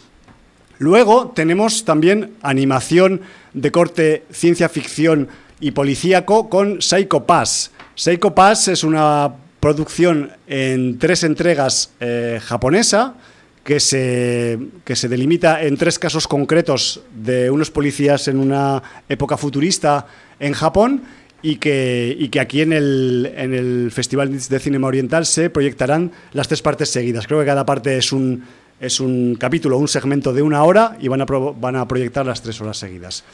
Luego 0.78 1.32
tenemos 1.34 1.84
también 1.84 2.34
animación 2.42 3.20
de 3.52 3.70
corte 3.70 4.24
ciencia 4.32 4.68
ficción 4.68 5.28
y 5.60 5.70
policíaco 5.72 6.48
con 6.48 6.82
Psycho 6.82 7.26
Pass. 7.26 7.70
Psycho 7.94 8.34
Pass 8.34 8.68
es 8.68 8.82
una 8.82 9.30
producción 9.60 10.32
en 10.46 10.98
tres 10.98 11.22
entregas 11.22 11.92
eh, 12.00 12.40
japonesa 12.42 13.14
que 13.62 13.78
se, 13.78 14.58
que 14.84 14.96
se 14.96 15.08
delimita 15.08 15.62
en 15.62 15.76
tres 15.76 15.98
casos 15.98 16.26
concretos 16.26 17.02
de 17.14 17.50
unos 17.50 17.70
policías 17.70 18.26
en 18.28 18.38
una 18.38 18.82
época 19.08 19.36
futurista 19.36 20.06
en 20.38 20.54
Japón 20.54 21.02
y 21.42 21.56
que, 21.56 22.16
y 22.18 22.28
que 22.28 22.40
aquí 22.40 22.62
en 22.62 22.72
el, 22.72 23.32
en 23.36 23.54
el 23.54 23.90
Festival 23.92 24.36
de 24.36 24.58
Cinema 24.58 24.88
Oriental 24.88 25.26
se 25.26 25.50
proyectarán 25.50 26.12
las 26.32 26.48
tres 26.48 26.62
partes 26.62 26.90
seguidas. 26.90 27.26
Creo 27.26 27.40
que 27.40 27.46
cada 27.46 27.66
parte 27.66 27.96
es 27.96 28.12
un, 28.12 28.44
es 28.80 28.98
un 28.98 29.36
capítulo, 29.36 29.76
un 29.76 29.88
segmento 29.88 30.32
de 30.32 30.42
una 30.42 30.64
hora 30.64 30.96
y 31.00 31.08
van 31.08 31.20
a, 31.20 31.24
van 31.26 31.76
a 31.76 31.86
proyectar 31.86 32.24
las 32.26 32.42
tres 32.42 32.60
horas 32.60 32.78
seguidas. 32.78 33.24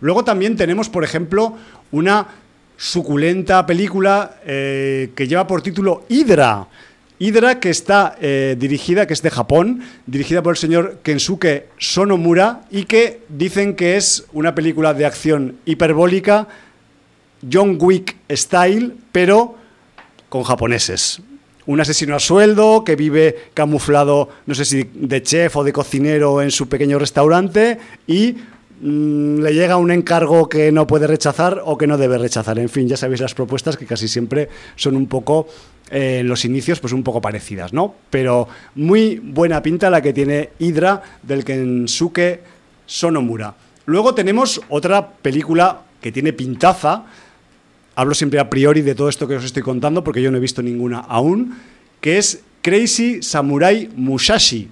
Luego 0.00 0.24
también 0.24 0.56
tenemos, 0.56 0.88
por 0.88 1.04
ejemplo, 1.04 1.56
una 1.92 2.26
suculenta 2.76 3.64
película 3.66 4.40
eh, 4.44 5.10
que 5.14 5.26
lleva 5.26 5.46
por 5.46 5.62
título 5.62 6.04
Hydra. 6.08 6.66
Hydra, 7.18 7.60
que 7.60 7.70
está 7.70 8.16
eh, 8.20 8.56
dirigida, 8.58 9.06
que 9.06 9.14
es 9.14 9.22
de 9.22 9.30
Japón, 9.30 9.82
dirigida 10.06 10.42
por 10.42 10.54
el 10.54 10.56
señor 10.56 10.98
Kensuke 11.02 11.68
Sonomura 11.78 12.62
y 12.70 12.84
que 12.84 13.20
dicen 13.28 13.76
que 13.76 13.96
es 13.96 14.26
una 14.32 14.54
película 14.54 14.94
de 14.94 15.06
acción 15.06 15.56
hiperbólica, 15.64 16.48
John 17.50 17.78
Wick 17.80 18.16
style, 18.30 18.94
pero 19.12 19.56
con 20.28 20.42
japoneses 20.42 21.22
un 21.66 21.80
asesino 21.80 22.14
a 22.14 22.20
sueldo 22.20 22.84
que 22.84 22.96
vive 22.96 23.48
camuflado, 23.54 24.28
no 24.46 24.54
sé 24.54 24.64
si 24.64 24.84
de 24.92 25.22
chef 25.22 25.56
o 25.56 25.64
de 25.64 25.72
cocinero 25.72 26.42
en 26.42 26.50
su 26.50 26.68
pequeño 26.68 26.98
restaurante 26.98 27.78
y 28.06 28.36
le 28.82 29.54
llega 29.54 29.76
un 29.76 29.90
encargo 29.90 30.48
que 30.48 30.72
no 30.72 30.86
puede 30.86 31.06
rechazar 31.06 31.62
o 31.64 31.78
que 31.78 31.86
no 31.86 31.96
debe 31.96 32.18
rechazar. 32.18 32.58
En 32.58 32.68
fin, 32.68 32.88
ya 32.88 32.96
sabéis 32.96 33.20
las 33.20 33.34
propuestas 33.34 33.76
que 33.76 33.86
casi 33.86 34.08
siempre 34.08 34.48
son 34.76 34.96
un 34.96 35.06
poco, 35.06 35.46
eh, 35.90 36.18
en 36.20 36.28
los 36.28 36.44
inicios, 36.44 36.80
pues 36.80 36.92
un 36.92 37.02
poco 37.02 37.20
parecidas, 37.20 37.72
¿no? 37.72 37.94
Pero 38.10 38.48
muy 38.74 39.20
buena 39.22 39.62
pinta 39.62 39.90
la 39.90 40.02
que 40.02 40.12
tiene 40.12 40.50
Hydra 40.58 41.02
del 41.22 41.44
Kensuke 41.44 42.42
Sonomura. 42.86 43.54
Luego 43.86 44.14
tenemos 44.14 44.60
otra 44.68 45.08
película 45.08 45.82
que 46.00 46.10
tiene 46.10 46.32
pintaza, 46.32 47.04
hablo 47.94 48.14
siempre 48.14 48.40
a 48.40 48.50
priori 48.50 48.82
de 48.82 48.94
todo 48.94 49.08
esto 49.08 49.28
que 49.28 49.36
os 49.36 49.44
estoy 49.44 49.62
contando 49.62 50.02
porque 50.02 50.20
yo 50.20 50.30
no 50.30 50.38
he 50.38 50.40
visto 50.40 50.62
ninguna 50.62 50.98
aún, 50.98 51.56
que 52.00 52.18
es 52.18 52.42
Crazy 52.60 53.22
Samurai 53.22 53.88
Musashi, 53.94 54.68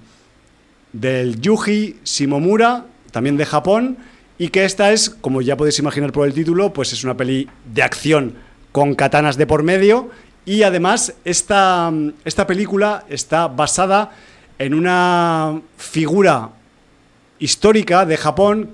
del 0.91 1.39
Yuji 1.39 1.97
Shimomura, 2.03 2.85
también 3.13 3.37
de 3.37 3.45
Japón, 3.45 3.97
y 4.37 4.49
que 4.49 4.65
esta 4.65 4.91
es, 4.91 5.09
como 5.09 5.41
ya 5.41 5.55
podéis 5.55 5.79
imaginar 5.79 6.11
por 6.11 6.27
el 6.27 6.33
título, 6.33 6.73
pues 6.73 6.91
es 6.91 7.05
una 7.05 7.15
peli 7.15 7.47
de 7.73 7.83
acción 7.83 8.33
con 8.73 8.95
katanas 8.95 9.37
de 9.37 9.47
por 9.47 9.63
medio, 9.63 10.09
y 10.45 10.63
además 10.63 11.13
esta, 11.23 11.93
esta 12.25 12.47
película 12.47 13.05
está 13.07 13.47
basada 13.47 14.11
en 14.59 14.73
una 14.73 15.61
figura 15.77 16.49
histórica 17.39 18.05
de 18.05 18.17
Japón, 18.17 18.69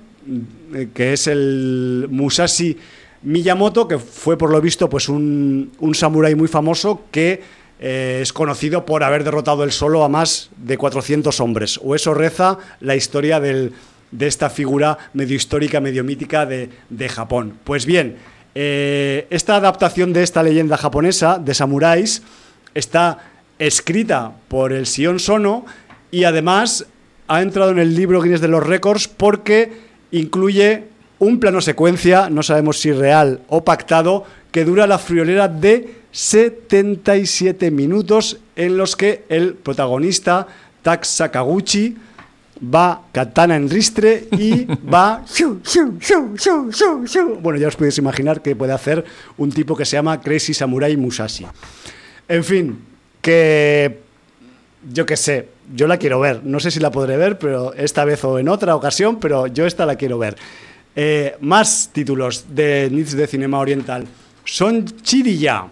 eh, 0.74 0.88
que 0.92 1.12
es 1.12 1.26
el 1.26 2.08
Musashi 2.10 2.76
Miyamoto, 3.22 3.86
que 3.86 3.98
fue 3.98 4.38
por 4.38 4.50
lo 4.50 4.60
visto 4.60 4.88
pues 4.88 5.08
un, 5.08 5.70
un 5.78 5.94
samurái 5.94 6.34
muy 6.34 6.48
famoso 6.48 7.02
que 7.10 7.42
eh, 7.78 8.20
es 8.22 8.32
conocido 8.32 8.84
por 8.84 9.02
haber 9.02 9.24
derrotado 9.24 9.64
él 9.64 9.72
solo 9.72 10.04
a 10.04 10.08
más 10.08 10.50
de 10.56 10.76
400 10.76 11.40
hombres. 11.40 11.80
O 11.82 11.94
eso 11.94 12.12
reza 12.14 12.58
la 12.80 12.94
historia 12.94 13.40
de 14.10 14.26
esta 14.26 14.50
figura 14.50 14.98
medio 15.12 15.36
histórica, 15.36 15.80
medio 15.80 16.04
mítica 16.04 16.46
de, 16.46 17.08
Japón. 17.08 17.58
Pues 17.64 17.86
bien, 17.86 18.16
eh, 18.54 19.26
esta 19.30 19.56
adaptación 19.56 20.12
de 20.12 20.22
esta 20.22 20.42
leyenda 20.42 20.76
japonesa 20.76 21.38
de 21.38 21.54
samuráis 21.54 22.22
está 22.74 23.18
escrita 23.58 24.32
por 24.48 24.72
el 24.72 24.86
Sion 24.86 25.18
Sono 25.18 25.66
y 26.10 26.24
además 26.24 26.86
ha 27.28 27.42
entrado 27.42 27.70
en 27.70 27.78
el 27.78 27.94
libro 27.94 28.20
Guinness 28.20 28.40
de 28.40 28.48
los 28.48 28.66
Récords 28.66 29.06
porque 29.06 29.72
incluye 30.10 30.84
un 31.20 31.38
plano 31.38 31.60
secuencia, 31.60 32.30
no 32.30 32.42
sabemos 32.42 32.80
si 32.80 32.92
real 32.92 33.42
o 33.48 33.62
pactado, 33.62 34.24
que 34.50 34.64
dura 34.64 34.86
la 34.86 34.98
friolera 34.98 35.46
de 35.46 36.00
77 36.12 37.70
minutos 37.70 38.38
en 38.56 38.76
los 38.76 38.96
que 38.96 39.24
el 39.28 39.54
protagonista, 39.54 40.48
Tak 40.82 41.04
Sakaguchi, 41.04 41.96
va 42.62 43.02
katana 43.12 43.56
en 43.56 43.68
ristre 43.68 44.28
y 44.32 44.64
va... 44.92 45.24
bueno, 47.40 47.58
ya 47.58 47.68
os 47.68 47.76
podéis 47.76 47.98
imaginar 47.98 48.42
que 48.42 48.54
puede 48.56 48.72
hacer 48.72 49.04
un 49.38 49.50
tipo 49.50 49.76
que 49.76 49.84
se 49.84 49.96
llama 49.96 50.20
Crazy 50.20 50.54
Samurai 50.54 50.96
Musashi. 50.96 51.46
En 52.28 52.44
fin, 52.44 52.78
que 53.20 53.98
yo 54.92 55.06
qué 55.06 55.16
sé, 55.16 55.48
yo 55.74 55.86
la 55.86 55.96
quiero 55.96 56.20
ver. 56.20 56.42
No 56.44 56.60
sé 56.60 56.70
si 56.70 56.80
la 56.80 56.90
podré 56.90 57.16
ver, 57.16 57.38
pero 57.38 57.74
esta 57.74 58.04
vez 58.04 58.24
o 58.24 58.38
en 58.38 58.48
otra 58.48 58.76
ocasión, 58.76 59.18
pero 59.18 59.46
yo 59.46 59.66
esta 59.66 59.86
la 59.86 59.96
quiero 59.96 60.18
ver. 60.18 60.36
Eh, 60.96 61.36
más 61.40 61.90
títulos 61.92 62.46
de 62.50 62.88
NITS 62.90 63.16
de 63.16 63.26
Cinema 63.26 63.58
Oriental. 63.58 64.06
Son 64.44 64.84
Chirilla. 65.02 65.66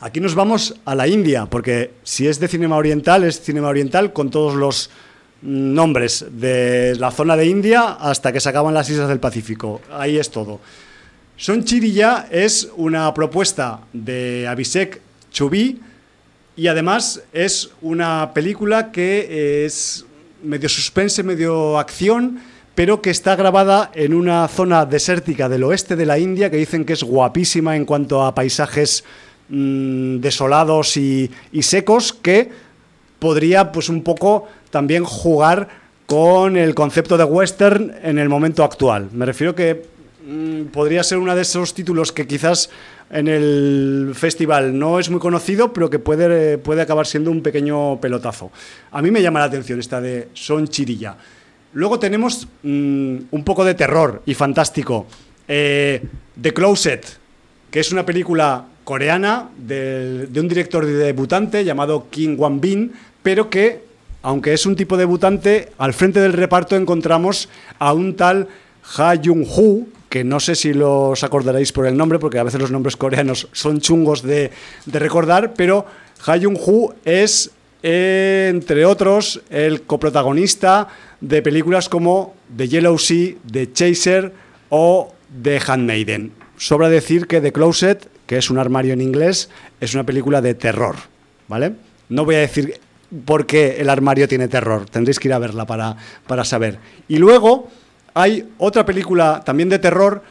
Aquí 0.00 0.20
nos 0.20 0.34
vamos 0.34 0.74
a 0.84 0.94
la 0.94 1.06
India, 1.08 1.46
porque 1.46 1.90
si 2.04 2.26
es 2.26 2.40
de 2.40 2.48
Cinema 2.48 2.76
Oriental, 2.76 3.24
es 3.24 3.40
Cinema 3.40 3.68
Oriental 3.68 4.12
con 4.12 4.30
todos 4.30 4.54
los 4.54 4.90
nombres 5.42 6.24
de 6.30 6.94
la 6.98 7.10
zona 7.10 7.36
de 7.36 7.46
India 7.46 7.96
hasta 8.00 8.32
que 8.32 8.40
se 8.40 8.48
acaban 8.48 8.74
las 8.74 8.90
islas 8.90 9.08
del 9.08 9.20
Pacífico. 9.20 9.80
Ahí 9.92 10.18
es 10.18 10.30
todo. 10.30 10.60
Son 11.36 11.64
Chirilla 11.64 12.28
es 12.30 12.68
una 12.76 13.12
propuesta 13.14 13.80
de 13.92 14.46
Abhishek 14.46 15.00
Chubi 15.30 15.80
y 16.56 16.66
además 16.66 17.22
es 17.32 17.70
una 17.80 18.32
película 18.34 18.92
que 18.92 19.64
es 19.64 20.04
medio 20.42 20.68
suspense, 20.68 21.22
medio 21.22 21.78
acción 21.78 22.40
pero 22.74 23.02
que 23.02 23.10
está 23.10 23.36
grabada 23.36 23.90
en 23.94 24.14
una 24.14 24.48
zona 24.48 24.86
desértica 24.86 25.50
del 25.50 25.64
oeste 25.64 25.96
de 25.96 26.06
la 26.06 26.18
India 26.18 26.50
que 26.50 26.56
dicen 26.56 26.84
que 26.86 26.94
es 26.94 27.02
guapísima 27.02 27.76
en 27.76 27.84
cuanto 27.84 28.24
a 28.24 28.34
paisajes 28.34 29.04
mm, 29.50 30.16
desolados 30.20 30.96
y, 30.96 31.30
secos, 31.60 32.14
que 32.14 32.50
podría 33.18 33.70
pues 33.70 33.90
un 33.90 34.02
poco 34.02 34.48
también 34.70 35.04
jugar 35.04 35.68
con 36.06 36.56
el 36.56 36.74
concepto 36.74 37.16
de 37.16 37.24
western 37.24 37.92
en 38.02 38.18
el 38.18 38.28
momento 38.28 38.64
actual. 38.64 39.08
Me 39.12 39.26
refiero 39.26 39.54
que 39.54 39.84
mm, 40.26 40.64
podría 40.66 41.02
ser 41.02 41.18
uno 41.18 41.34
de 41.36 41.42
esos 41.42 41.74
títulos 41.74 42.12
que 42.12 42.26
quizás 42.26 42.70
en 43.10 43.28
el 43.28 44.12
festival 44.14 44.78
no 44.78 44.98
es 44.98 45.10
muy 45.10 45.20
conocido, 45.20 45.72
pero 45.72 45.90
que 45.90 45.98
puede, 45.98 46.58
puede 46.58 46.82
acabar 46.82 47.06
siendo 47.06 47.30
un 47.30 47.42
pequeño 47.42 48.00
pelotazo. 48.00 48.50
A 48.92 49.02
mí 49.02 49.10
me 49.10 49.22
llama 49.22 49.40
la 49.40 49.46
atención 49.46 49.78
esta 49.80 50.00
de 50.00 50.28
Son 50.34 50.66
Chirilla. 50.68 51.16
Luego 51.72 51.98
tenemos 51.98 52.48
mm, 52.62 53.16
un 53.30 53.44
poco 53.44 53.64
de 53.64 53.74
terror 53.74 54.22
y 54.26 54.34
fantástico. 54.34 55.06
Eh, 55.46 56.02
The 56.40 56.52
Closet, 56.52 57.18
que 57.70 57.80
es 57.80 57.92
una 57.92 58.04
película 58.04 58.64
coreana 58.84 59.50
de, 59.56 60.28
un 60.34 60.48
director 60.48 60.84
debutante 60.84 61.64
llamado 61.64 62.06
Kim 62.10 62.38
Wan 62.38 62.60
Bin, 62.60 62.92
pero 63.22 63.50
que, 63.50 63.84
aunque 64.22 64.52
es 64.52 64.66
un 64.66 64.76
tipo 64.76 64.96
debutante, 64.96 65.70
al 65.78 65.94
frente 65.94 66.20
del 66.20 66.32
reparto 66.32 66.76
encontramos 66.76 67.48
a 67.78 67.92
un 67.92 68.16
tal 68.16 68.48
Ha 68.96 69.14
Jung-hoo, 69.16 69.88
que 70.08 70.24
no 70.24 70.40
sé 70.40 70.54
si 70.54 70.72
los 70.72 71.22
acordaréis 71.22 71.72
por 71.72 71.86
el 71.86 71.96
nombre, 71.96 72.18
porque 72.18 72.38
a 72.38 72.44
veces 72.44 72.60
los 72.60 72.70
nombres 72.70 72.96
coreanos 72.96 73.48
son 73.52 73.80
chungos 73.80 74.22
de, 74.22 74.50
de 74.86 74.98
recordar, 74.98 75.54
pero 75.54 75.86
Ha 76.26 76.38
Jung-hoo 76.38 76.94
es 77.04 77.52
entre 77.82 78.84
otros, 78.84 79.40
el 79.48 79.82
coprotagonista 79.82 80.88
de 81.20 81.40
películas 81.42 81.88
como 81.88 82.34
The 82.54 82.68
Yellow 82.68 82.98
Sea, 82.98 83.36
The 83.50 83.72
Chaser 83.72 84.32
o 84.68 85.14
The 85.42 85.60
Handmaiden. 85.66 86.32
Sobra 86.58 86.88
decir 86.88 87.26
que 87.26 87.40
The 87.40 87.52
Closet, 87.52 88.08
que 88.26 88.36
es 88.36 88.50
un 88.50 88.58
armario 88.58 88.92
en 88.92 89.00
inglés, 89.00 89.48
es 89.80 89.94
una 89.94 90.04
película 90.04 90.42
de 90.42 90.54
terror, 90.54 90.96
¿vale? 91.48 91.72
No 92.10 92.24
voy 92.24 92.34
a 92.34 92.40
decir 92.40 92.78
por 93.24 93.46
qué 93.46 93.76
el 93.80 93.88
armario 93.90 94.28
tiene 94.28 94.48
terror, 94.48 94.88
tendréis 94.88 95.18
que 95.18 95.28
ir 95.28 95.34
a 95.34 95.38
verla 95.38 95.66
para, 95.66 95.96
para 96.26 96.44
saber. 96.44 96.78
Y 97.08 97.18
luego 97.18 97.68
hay 98.14 98.48
otra 98.58 98.84
película 98.86 99.42
también 99.44 99.68
de 99.68 99.78
terror, 99.78 100.22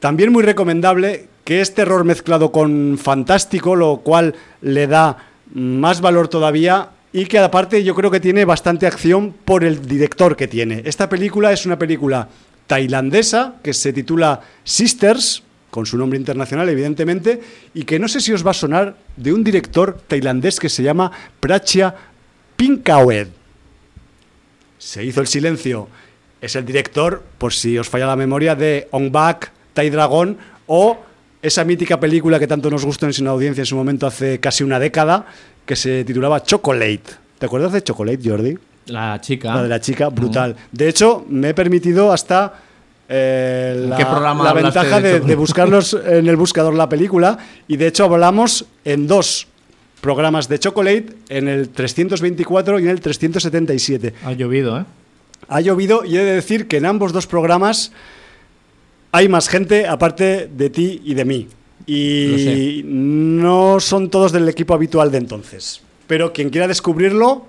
también 0.00 0.32
muy 0.32 0.42
recomendable, 0.42 1.28
que 1.44 1.60
es 1.60 1.74
terror 1.74 2.04
mezclado 2.04 2.52
con 2.52 2.98
fantástico, 2.98 3.76
lo 3.76 3.98
cual 3.98 4.34
le 4.60 4.86
da 4.86 5.18
más 5.54 6.00
valor 6.00 6.28
todavía 6.28 6.90
y 7.12 7.26
que 7.26 7.38
aparte 7.38 7.84
yo 7.84 7.94
creo 7.94 8.10
que 8.10 8.20
tiene 8.20 8.44
bastante 8.44 8.86
acción 8.86 9.34
por 9.44 9.64
el 9.64 9.86
director 9.86 10.36
que 10.36 10.48
tiene. 10.48 10.82
Esta 10.84 11.08
película 11.08 11.52
es 11.52 11.66
una 11.66 11.78
película 11.78 12.28
tailandesa 12.66 13.56
que 13.62 13.74
se 13.74 13.92
titula 13.92 14.40
Sisters, 14.64 15.42
con 15.70 15.84
su 15.86 15.98
nombre 15.98 16.18
internacional 16.18 16.68
evidentemente, 16.68 17.40
y 17.74 17.84
que 17.84 17.98
no 17.98 18.08
sé 18.08 18.20
si 18.20 18.32
os 18.32 18.46
va 18.46 18.52
a 18.52 18.54
sonar 18.54 18.96
de 19.16 19.32
un 19.32 19.44
director 19.44 19.98
tailandés 20.06 20.58
que 20.58 20.68
se 20.68 20.82
llama 20.82 21.12
Prachya 21.40 21.94
Pinkawed. 22.62 23.26
se 24.78 25.04
hizo 25.04 25.20
el 25.20 25.26
silencio, 25.26 25.88
es 26.40 26.54
el 26.54 26.64
director, 26.64 27.20
por 27.36 27.52
si 27.52 27.76
os 27.76 27.88
falla 27.88 28.06
la 28.06 28.14
memoria, 28.14 28.54
de 28.54 28.86
On 28.92 29.10
Back, 29.10 29.50
Tai 29.74 29.90
Dragon 29.90 30.38
o 30.68 30.96
esa 31.42 31.64
mítica 31.64 31.98
película 31.98 32.38
que 32.38 32.46
tanto 32.46 32.70
nos 32.70 32.84
gustó 32.84 33.06
en 33.06 33.14
Sin 33.14 33.26
Audiencia 33.26 33.62
en 33.62 33.66
su 33.66 33.74
momento 33.74 34.06
hace 34.06 34.38
casi 34.38 34.62
una 34.62 34.78
década, 34.78 35.26
que 35.66 35.74
se 35.74 36.04
titulaba 36.04 36.40
Chocolate. 36.44 37.02
¿Te 37.36 37.46
acuerdas 37.46 37.72
de 37.72 37.82
Chocolate, 37.82 38.20
Jordi? 38.24 38.56
La 38.86 39.20
chica. 39.20 39.56
La 39.56 39.62
de 39.64 39.68
la 39.68 39.80
chica, 39.80 40.08
brutal. 40.10 40.54
De 40.70 40.88
hecho, 40.88 41.26
me 41.28 41.48
he 41.48 41.54
permitido 41.54 42.12
hasta 42.12 42.60
eh, 43.08 43.86
la, 43.88 43.96
qué 43.96 44.06
programa 44.06 44.44
la 44.44 44.50
hablaste 44.50 44.78
ventaja 44.78 45.00
de 45.00 45.18
de, 45.18 45.26
de 45.26 45.34
buscarlos 45.34 45.94
en 45.94 46.28
el 46.28 46.36
buscador 46.36 46.74
la 46.74 46.88
película 46.88 47.36
y 47.66 47.76
de 47.76 47.88
hecho 47.88 48.04
hablamos 48.04 48.66
en 48.84 49.08
dos 49.08 49.48
programas 50.02 50.48
de 50.48 50.58
Chocolate, 50.58 51.06
en 51.30 51.48
el 51.48 51.70
324 51.70 52.80
y 52.80 52.82
en 52.82 52.90
el 52.90 53.00
377. 53.00 54.12
Ha 54.24 54.32
llovido, 54.32 54.80
¿eh? 54.80 54.84
Ha 55.48 55.60
llovido 55.60 56.04
y 56.04 56.16
he 56.18 56.24
de 56.24 56.34
decir 56.34 56.68
que 56.68 56.76
en 56.76 56.86
ambos 56.86 57.12
dos 57.12 57.26
programas 57.26 57.92
hay 59.12 59.28
más 59.28 59.48
gente 59.48 59.86
aparte 59.86 60.50
de 60.52 60.70
ti 60.70 61.00
y 61.04 61.14
de 61.14 61.24
mí. 61.24 61.48
Y 61.86 62.82
no 62.84 63.80
son 63.80 64.10
todos 64.10 64.32
del 64.32 64.48
equipo 64.48 64.74
habitual 64.74 65.10
de 65.10 65.18
entonces. 65.18 65.80
Pero 66.06 66.32
quien 66.32 66.50
quiera 66.50 66.66
descubrirlo, 66.66 67.46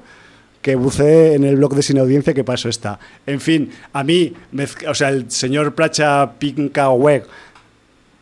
que 0.61 0.75
bucee 0.75 1.33
en 1.33 1.43
el 1.43 1.57
blog 1.57 1.75
de 1.75 1.81
Sin 1.81 1.99
Audiencia, 1.99 2.33
que 2.33 2.43
para 2.43 2.55
eso 2.55 2.69
está. 2.69 2.99
En 3.25 3.41
fin, 3.41 3.69
a 3.91 4.03
mí, 4.03 4.33
o 4.87 4.95
sea, 4.95 5.09
el 5.09 5.29
señor 5.29 5.75
Pracha 5.75 6.33
Pinkaweg 6.39 7.25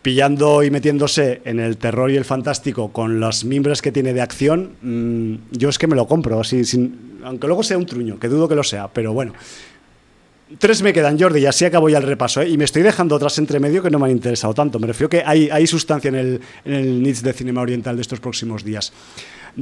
pillando 0.01 0.63
y 0.63 0.71
metiéndose 0.71 1.41
en 1.45 1.59
el 1.59 1.77
terror 1.77 2.09
y 2.11 2.17
el 2.17 2.25
fantástico 2.25 2.91
con 2.91 3.19
las 3.19 3.45
mimbres 3.45 3.81
que 3.81 3.91
tiene 3.91 4.13
de 4.13 4.21
acción, 4.21 4.71
mm, 4.81 5.57
yo 5.57 5.69
es 5.69 5.77
que 5.77 5.87
me 5.87 5.95
lo 5.95 6.07
compro, 6.07 6.41
aunque 7.23 7.47
luego 7.47 7.63
sea 7.63 7.77
un 7.77 7.85
truño, 7.85 8.19
que 8.19 8.27
dudo 8.27 8.47
que 8.47 8.55
lo 8.55 8.63
sea, 8.63 8.87
pero 8.87 9.13
bueno. 9.13 9.33
Tres 10.57 10.81
me 10.81 10.91
quedan, 10.91 11.17
Jordi, 11.17 11.39
y 11.39 11.45
así 11.45 11.63
acabo 11.63 11.87
ya 11.87 11.97
el 11.97 12.03
repaso. 12.03 12.41
¿eh? 12.41 12.49
Y 12.49 12.57
me 12.57 12.65
estoy 12.65 12.81
dejando 12.81 13.15
otras 13.15 13.37
entre 13.37 13.59
medio 13.61 13.81
que 13.81 13.89
no 13.89 13.99
me 13.99 14.05
han 14.05 14.11
interesado 14.11 14.53
tanto. 14.53 14.79
Me 14.79 14.87
refiero 14.87 15.09
que 15.09 15.23
hay, 15.25 15.49
hay 15.49 15.65
sustancia 15.65 16.09
en 16.09 16.15
el, 16.15 16.41
en 16.65 16.73
el 16.73 17.01
niche 17.01 17.21
de 17.21 17.31
cinema 17.31 17.61
oriental 17.61 17.95
de 17.95 18.01
estos 18.01 18.19
próximos 18.19 18.65
días. 18.65 18.91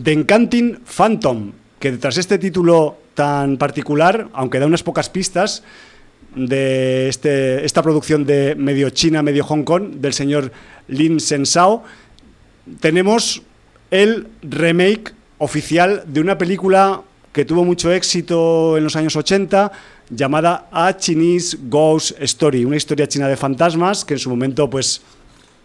The 0.01 0.13
Encanting 0.13 0.79
Phantom, 0.83 1.51
que 1.79 1.91
tras 1.91 2.17
este 2.17 2.39
título 2.39 2.97
tan 3.13 3.57
particular, 3.57 4.29
aunque 4.33 4.59
da 4.59 4.65
unas 4.65 4.81
pocas 4.81 5.09
pistas, 5.09 5.63
de 6.35 7.09
este, 7.09 7.65
esta 7.65 7.81
producción 7.81 8.25
de 8.25 8.55
medio 8.55 8.89
China, 8.89 9.21
medio 9.21 9.43
Hong 9.45 9.63
Kong, 9.63 9.95
del 9.95 10.13
señor 10.13 10.51
Lin 10.87 11.19
Sensao, 11.19 11.83
tenemos 12.79 13.41
el 13.91 14.27
remake 14.41 15.13
oficial 15.39 16.03
de 16.05 16.21
una 16.21 16.37
película 16.37 17.01
que 17.31 17.45
tuvo 17.45 17.63
mucho 17.63 17.91
éxito 17.91 18.77
en 18.77 18.83
los 18.83 18.95
años 18.95 19.15
80 19.15 19.71
llamada 20.09 20.67
A 20.71 20.95
Chinese 20.97 21.57
Ghost 21.61 22.13
Story, 22.19 22.65
una 22.65 22.77
historia 22.77 23.07
china 23.07 23.27
de 23.27 23.37
fantasmas 23.37 24.03
que 24.03 24.15
en 24.15 24.19
su 24.19 24.29
momento, 24.29 24.69
pues, 24.69 25.01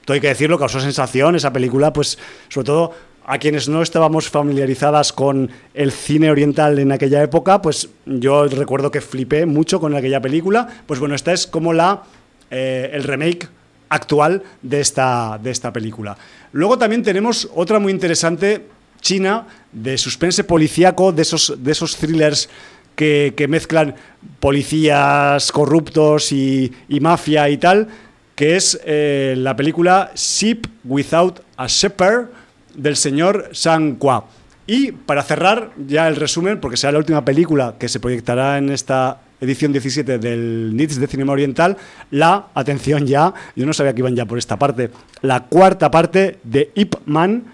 todo 0.05 0.15
hay 0.15 0.21
que 0.21 0.29
decirlo, 0.29 0.59
causó 0.59 0.81
sensación. 0.81 1.35
Esa 1.35 1.53
película, 1.53 1.93
pues, 1.93 2.19
sobre 2.49 2.67
todo 2.67 2.93
a 3.25 3.39
quienes 3.39 3.69
no 3.69 3.83
estábamos 3.83 4.29
familiarizadas 4.29 5.13
con 5.13 5.51
el 5.73 5.93
cine 5.93 6.31
oriental 6.31 6.79
en 6.79 6.93
aquella 6.93 7.23
época, 7.23 7.63
pues 7.63 7.89
yo 8.07 8.47
recuerdo 8.47 8.91
que 8.91 9.01
flipé 9.01 9.47
mucho 9.47 9.81
con 9.81 9.95
aquella 9.95 10.21
película. 10.21 10.69
Pues 10.87 11.01
bueno, 11.01 11.15
esta 11.15 11.33
es 11.33 11.47
como 11.47 11.73
la 11.73 12.03
eh, 12.51 12.91
el 12.93 13.03
remake 13.03 13.49
actual 13.89 14.43
de 14.63 14.81
esta, 14.81 15.41
de 15.43 15.51
esta 15.51 15.73
película. 15.73 16.17
Luego 16.53 16.79
también 16.79 17.03
tenemos 17.03 17.49
otra 17.55 17.79
muy 17.79 17.91
interesante, 17.91 18.67
China, 19.01 19.47
de 19.73 19.99
suspense 19.99 20.45
policíaco, 20.45 21.11
de 21.11 21.23
esos, 21.23 21.55
de 21.59 21.73
esos 21.73 21.97
thrillers 21.97 22.49
que, 22.95 23.47
mezclan 23.49 23.97
policías 24.41 25.51
corruptos 25.51 26.33
y, 26.33 26.73
mafia 27.01 27.49
y 27.49 27.57
tal, 27.57 27.89
que 28.37 28.57
es 28.57 28.81
eh, 28.85 29.35
la 29.37 29.57
película 29.57 30.13
Ship 30.15 30.61
Without 30.85 31.41
a 31.57 31.67
Shepherd 31.67 32.29
del 32.77 32.97
señor 32.97 33.51
Sang 33.53 33.97
Kwa. 33.97 34.27
Y 34.67 34.93
para 34.93 35.23
cerrar 35.23 35.73
ya 35.87 36.09
el 36.09 36.17
resumen, 36.17 36.61
porque 36.61 36.77
será 36.77 36.93
la 36.93 36.99
última 36.99 37.25
película 37.25 37.75
que 37.79 37.89
se 37.89 38.01
proyectará 38.01 38.59
en 38.59 38.71
esta 38.71 39.21
edición 39.41 39.73
17 39.73 40.19
del 40.19 40.75
NITS 40.75 41.01
de 41.01 41.07
Cinema 41.07 41.33
Oriental, 41.33 41.77
la, 42.11 42.47
atención 42.55 43.07
ya, 43.07 43.35
yo 43.55 43.67
no 43.67 43.73
sabía 43.73 43.93
que 43.93 44.01
iban 44.01 44.17
ya 44.17 44.25
por 44.25 44.39
esta 44.39 44.59
parte, 44.59 44.91
la 45.23 45.45
cuarta 45.45 45.91
parte 45.91 46.39
de 46.45 46.71
Ip 46.75 46.95
Man, 47.07 47.45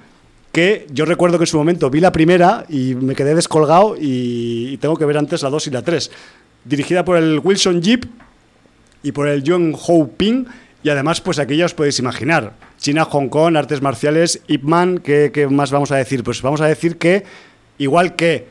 que 0.52 0.86
yo 0.92 1.04
recuerdo 1.04 1.38
que 1.38 1.44
en 1.44 1.48
su 1.48 1.58
momento 1.58 1.90
vi 1.90 2.00
la 2.00 2.12
primera 2.12 2.64
y 2.68 2.94
me 2.94 3.14
quedé 3.14 3.34
descolgado 3.34 3.96
y, 3.98 4.76
tengo 4.78 4.96
que 4.96 5.04
ver 5.04 5.18
antes 5.18 5.42
la 5.42 5.50
2 5.50 5.66
y 5.68 5.70
la 5.70 5.82
3. 5.82 6.10
Dirigida 6.64 7.04
por 7.04 7.16
el 7.16 7.40
Wilson 7.42 7.80
Jeep 7.80 8.04
y 9.02 9.12
por 9.12 9.28
el 9.28 9.42
Jung 9.46 9.74
Ho 9.86 10.08
Ping. 10.08 10.44
Y 10.82 10.88
además, 10.88 11.20
pues 11.20 11.38
aquí 11.38 11.56
ya 11.56 11.66
os 11.66 11.74
podéis 11.74 11.98
imaginar. 11.98 12.54
China, 12.78 13.04
Hong 13.04 13.28
Kong, 13.28 13.56
artes 13.56 13.82
marciales, 13.82 14.40
Ip 14.46 14.62
Man, 14.62 14.98
¿qué, 14.98 15.30
qué 15.32 15.46
más 15.46 15.70
vamos 15.70 15.92
a 15.92 15.96
decir? 15.96 16.24
Pues 16.24 16.40
vamos 16.40 16.60
a 16.60 16.66
decir 16.66 16.96
que, 16.96 17.24
igual 17.78 18.16
que 18.16 18.46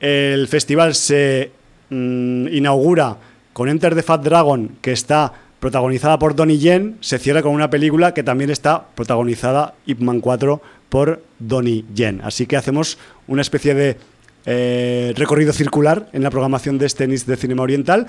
el 0.00 0.48
festival 0.48 0.94
se 0.94 1.52
mm, 1.90 2.48
inaugura 2.48 3.16
con 3.52 3.68
Enter 3.68 3.94
the 3.94 4.02
Fat 4.02 4.22
Dragon, 4.22 4.76
que 4.82 4.92
está 4.92 5.32
protagonizada 5.60 6.18
por 6.18 6.34
Donnie 6.34 6.58
Yen, 6.58 6.98
se 7.00 7.18
cierra 7.18 7.40
con 7.40 7.52
una 7.52 7.70
película 7.70 8.12
que 8.12 8.22
también 8.22 8.50
está 8.50 8.88
protagonizada, 8.94 9.74
Ip 9.86 10.00
Man 10.00 10.20
4, 10.20 10.60
por 10.90 11.22
Donnie 11.38 11.84
Yen. 11.94 12.20
Así 12.22 12.46
que 12.46 12.56
hacemos 12.56 12.98
una 13.28 13.40
especie 13.40 13.74
de 13.74 13.96
eh, 14.44 15.14
recorrido 15.16 15.54
circular 15.54 16.10
en 16.12 16.22
la 16.22 16.30
programación 16.30 16.76
de 16.76 16.84
este 16.86 17.06
NIS 17.06 17.26
de 17.26 17.36
Cinema 17.36 17.62
Oriental. 17.62 18.06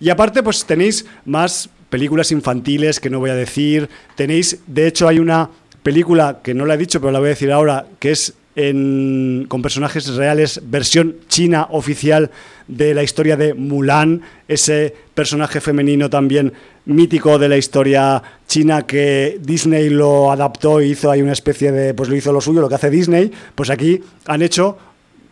Y 0.00 0.08
aparte, 0.08 0.42
pues 0.42 0.64
tenéis 0.64 1.04
más 1.26 1.68
películas 1.90 2.32
infantiles 2.32 3.00
que 3.00 3.10
no 3.10 3.18
voy 3.20 3.30
a 3.30 3.34
decir. 3.34 3.88
Tenéis, 4.16 4.60
de 4.66 4.86
hecho, 4.86 5.08
hay 5.08 5.18
una 5.18 5.50
película 5.82 6.40
que 6.42 6.54
no 6.54 6.66
la 6.66 6.74
he 6.74 6.78
dicho, 6.78 7.00
pero 7.00 7.12
la 7.12 7.18
voy 7.18 7.26
a 7.26 7.30
decir 7.30 7.52
ahora, 7.52 7.86
que 7.98 8.10
es 8.12 8.34
en- 8.56 9.46
con 9.48 9.62
personajes 9.62 10.06
reales, 10.14 10.60
versión 10.64 11.16
china 11.28 11.66
oficial 11.70 12.30
de 12.68 12.94
la 12.94 13.02
historia 13.02 13.36
de 13.36 13.52
Mulan, 13.52 14.22
ese 14.48 14.94
personaje 15.12 15.60
femenino 15.60 16.08
también 16.08 16.52
mítico 16.86 17.38
de 17.38 17.48
la 17.48 17.56
historia 17.56 18.22
china 18.46 18.86
que 18.86 19.38
Disney 19.42 19.90
lo 19.90 20.30
adaptó 20.30 20.80
y 20.80 20.90
hizo 20.92 21.10
ahí 21.10 21.20
una 21.20 21.32
especie 21.32 21.72
de, 21.72 21.94
pues 21.94 22.08
lo 22.08 22.14
hizo 22.16 22.32
lo 22.32 22.40
suyo, 22.40 22.60
lo 22.60 22.68
que 22.68 22.76
hace 22.76 22.90
Disney, 22.90 23.30
pues 23.54 23.70
aquí 23.70 24.00
han 24.26 24.40
hecho 24.42 24.78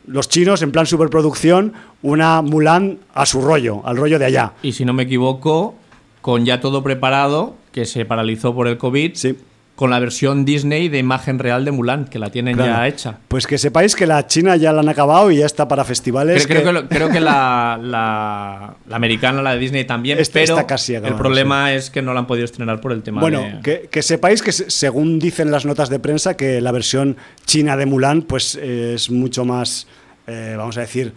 los 0.09 0.29
chinos 0.29 0.61
en 0.63 0.73
plan 0.73 0.85
superproducción 0.87 1.73
una 2.03 2.43
Mulan 2.43 2.99
a 3.15 3.25
su 3.25 3.41
rollo, 3.41 3.83
al 3.87 3.97
rollo 3.97 4.19
de 4.19 4.25
allá. 4.25 4.53
Y 4.63 4.73
si 4.73 4.85
no 4.85 4.93
me 4.93 5.05
equivoco, 5.05 5.77
con 6.23 6.47
ya 6.47 6.61
todo 6.61 6.83
preparado, 6.83 7.57
que 7.73 7.85
se 7.85 8.05
paralizó 8.07 8.55
por 8.55 8.67
el 8.69 8.79
COVID, 8.79 9.13
Sí. 9.15 9.37
con 9.75 9.91
la 9.91 9.99
versión 9.99 10.45
Disney 10.45 10.89
de 10.89 10.99
imagen 10.99 11.39
real 11.41 11.65
de 11.65 11.73
Mulan, 11.73 12.05
que 12.05 12.19
la 12.21 12.31
tienen 12.31 12.55
Claro. 12.55 12.73
ya 12.73 12.87
hecha. 12.87 13.19
Pues 13.27 13.47
que 13.47 13.57
sepáis 13.59 13.97
que 13.97 14.07
la 14.07 14.27
China 14.29 14.55
ya 14.57 14.73
la 14.73 14.81
han 14.81 14.89
acabado 14.89 15.31
y 15.33 15.39
ya 15.39 15.47
está 15.47 15.67
para 15.67 15.83
festivales. 15.85 16.47
Creo, 16.47 16.63
creo 16.63 16.83
que- 16.89 16.95
creo 16.95 17.09
que 17.11 17.19
la, 17.21 17.81
la- 17.83 18.75
la 18.87 18.97
americana, 18.97 19.43
la 19.43 19.55
de 19.55 19.59
Disney 19.59 19.85
también, 19.85 20.19
pero 20.33 20.45
esta 20.45 20.67
casi 20.67 20.95
acabada, 20.95 21.15
el 21.15 21.19
problema 21.21 21.73
es 21.73 21.91
que 21.91 22.03
no 22.03 22.13
la 22.15 22.21
han 22.21 22.27
podido 22.27 22.45
estrenar 22.45 22.81
por 22.81 22.93
el 22.93 23.03
tema 23.03 23.21
Bueno, 23.23 23.41
de... 23.41 23.61
que, 23.63 23.89
que 23.91 24.03
sepáis 24.03 24.43
que 24.43 24.53
se- 24.53 24.71
según 24.71 25.19
dicen 25.19 25.51
las 25.51 25.65
notas 25.65 25.89
de 25.89 25.99
prensa, 25.99 26.37
que 26.37 26.61
la 26.61 26.71
versión 26.71 27.17
china 27.47 27.77
de 27.77 27.87
Mulan 27.87 28.23
pues 28.23 28.57
eh, 28.61 28.93
es 28.95 29.11
mucho 29.11 29.45
más, 29.45 29.89
eh, 30.27 30.55
vamos 30.57 30.77
a 30.77 30.83
decir, 30.83 31.15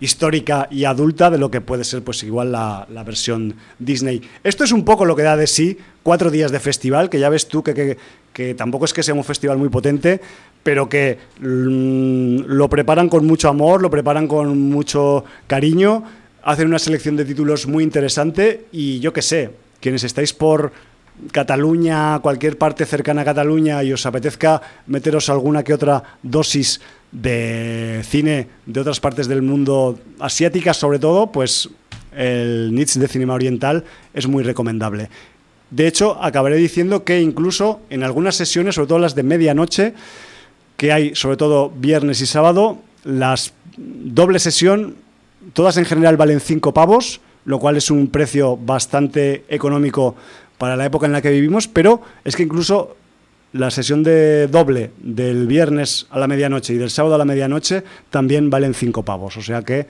histórica 0.00 0.68
y 0.70 0.84
adulta 0.84 1.30
de 1.30 1.38
lo 1.38 1.50
que 1.50 1.60
puede 1.60 1.84
ser 1.84 2.02
pues 2.02 2.22
igual 2.22 2.52
la, 2.52 2.86
la 2.90 3.02
versión 3.04 3.54
Disney. 3.78 4.22
Esto 4.44 4.64
es 4.64 4.72
un 4.72 4.84
poco 4.84 5.04
lo 5.04 5.16
que 5.16 5.22
da 5.22 5.36
de 5.36 5.46
sí 5.46 5.76
cuatro 6.02 6.30
días 6.30 6.52
de 6.52 6.60
festival, 6.60 7.10
que 7.10 7.18
ya 7.18 7.28
ves 7.28 7.48
tú 7.48 7.62
que, 7.62 7.74
que- 7.74 7.96
que 8.32 8.54
tampoco 8.54 8.84
es 8.84 8.92
que 8.92 9.02
sea 9.02 9.14
un 9.14 9.24
festival 9.24 9.58
muy 9.58 9.68
potente, 9.68 10.20
pero 10.62 10.88
que 10.88 11.18
mm, 11.40 12.42
lo 12.46 12.68
preparan 12.68 13.08
con 13.08 13.26
mucho 13.26 13.48
amor, 13.48 13.82
lo 13.82 13.90
preparan 13.90 14.28
con 14.28 14.56
mucho 14.70 15.24
cariño, 15.48 16.04
hacen 16.44 16.68
una 16.68 16.78
selección 16.78 17.16
de 17.16 17.24
títulos 17.24 17.66
muy 17.66 17.82
interesante 17.82 18.66
y 18.70 19.00
yo 19.00 19.12
qué 19.12 19.22
sé, 19.22 19.50
quienes 19.80 20.04
estáis 20.04 20.32
por 20.32 20.70
Cataluña, 21.32 22.20
cualquier 22.20 22.56
parte 22.58 22.86
cercana 22.86 23.22
a 23.22 23.24
Cataluña 23.24 23.82
y 23.82 23.92
os 23.92 24.06
apetezca 24.06 24.62
meteros 24.86 25.28
alguna 25.28 25.64
que 25.64 25.74
otra 25.74 26.02
dosis 26.22 26.80
de 27.12 28.02
cine 28.04 28.48
de 28.66 28.80
otras 28.80 29.00
partes 29.00 29.28
del 29.28 29.42
mundo, 29.42 29.98
asiáticas 30.18 30.76
sobre 30.76 30.98
todo, 30.98 31.32
pues 31.32 31.68
el 32.16 32.74
NITS 32.74 33.00
de 33.00 33.08
Cinema 33.08 33.34
Oriental 33.34 33.84
es 34.14 34.26
muy 34.26 34.42
recomendable. 34.42 35.08
De 35.70 35.86
hecho, 35.86 36.22
acabaré 36.22 36.56
diciendo 36.56 37.04
que 37.04 37.20
incluso 37.20 37.80
en 37.90 38.02
algunas 38.02 38.36
sesiones, 38.36 38.74
sobre 38.74 38.88
todo 38.88 38.98
las 38.98 39.14
de 39.14 39.22
medianoche, 39.22 39.94
que 40.76 40.92
hay 40.92 41.14
sobre 41.14 41.36
todo 41.36 41.70
viernes 41.70 42.20
y 42.20 42.26
sábado, 42.26 42.78
las 43.04 43.52
doble 43.76 44.38
sesión, 44.38 44.96
todas 45.52 45.76
en 45.76 45.84
general 45.84 46.16
valen 46.16 46.40
5 46.40 46.72
pavos, 46.72 47.20
lo 47.44 47.58
cual 47.58 47.76
es 47.76 47.90
un 47.90 48.08
precio 48.08 48.56
bastante 48.56 49.44
económico 49.48 50.14
para 50.58 50.76
la 50.76 50.86
época 50.86 51.06
en 51.06 51.12
la 51.12 51.22
que 51.22 51.30
vivimos, 51.30 51.68
pero 51.68 52.02
es 52.24 52.36
que 52.36 52.42
incluso 52.42 52.96
la 53.52 53.70
sesión 53.70 54.02
de 54.02 54.46
doble 54.46 54.90
del 54.98 55.46
viernes 55.46 56.06
a 56.10 56.18
la 56.18 56.26
medianoche 56.26 56.74
y 56.74 56.76
del 56.76 56.90
sábado 56.90 57.14
a 57.14 57.18
la 57.18 57.24
medianoche 57.24 57.82
también 58.10 58.50
valen 58.50 58.74
5 58.74 59.02
pavos, 59.04 59.36
o 59.36 59.42
sea 59.42 59.62
que 59.62 59.86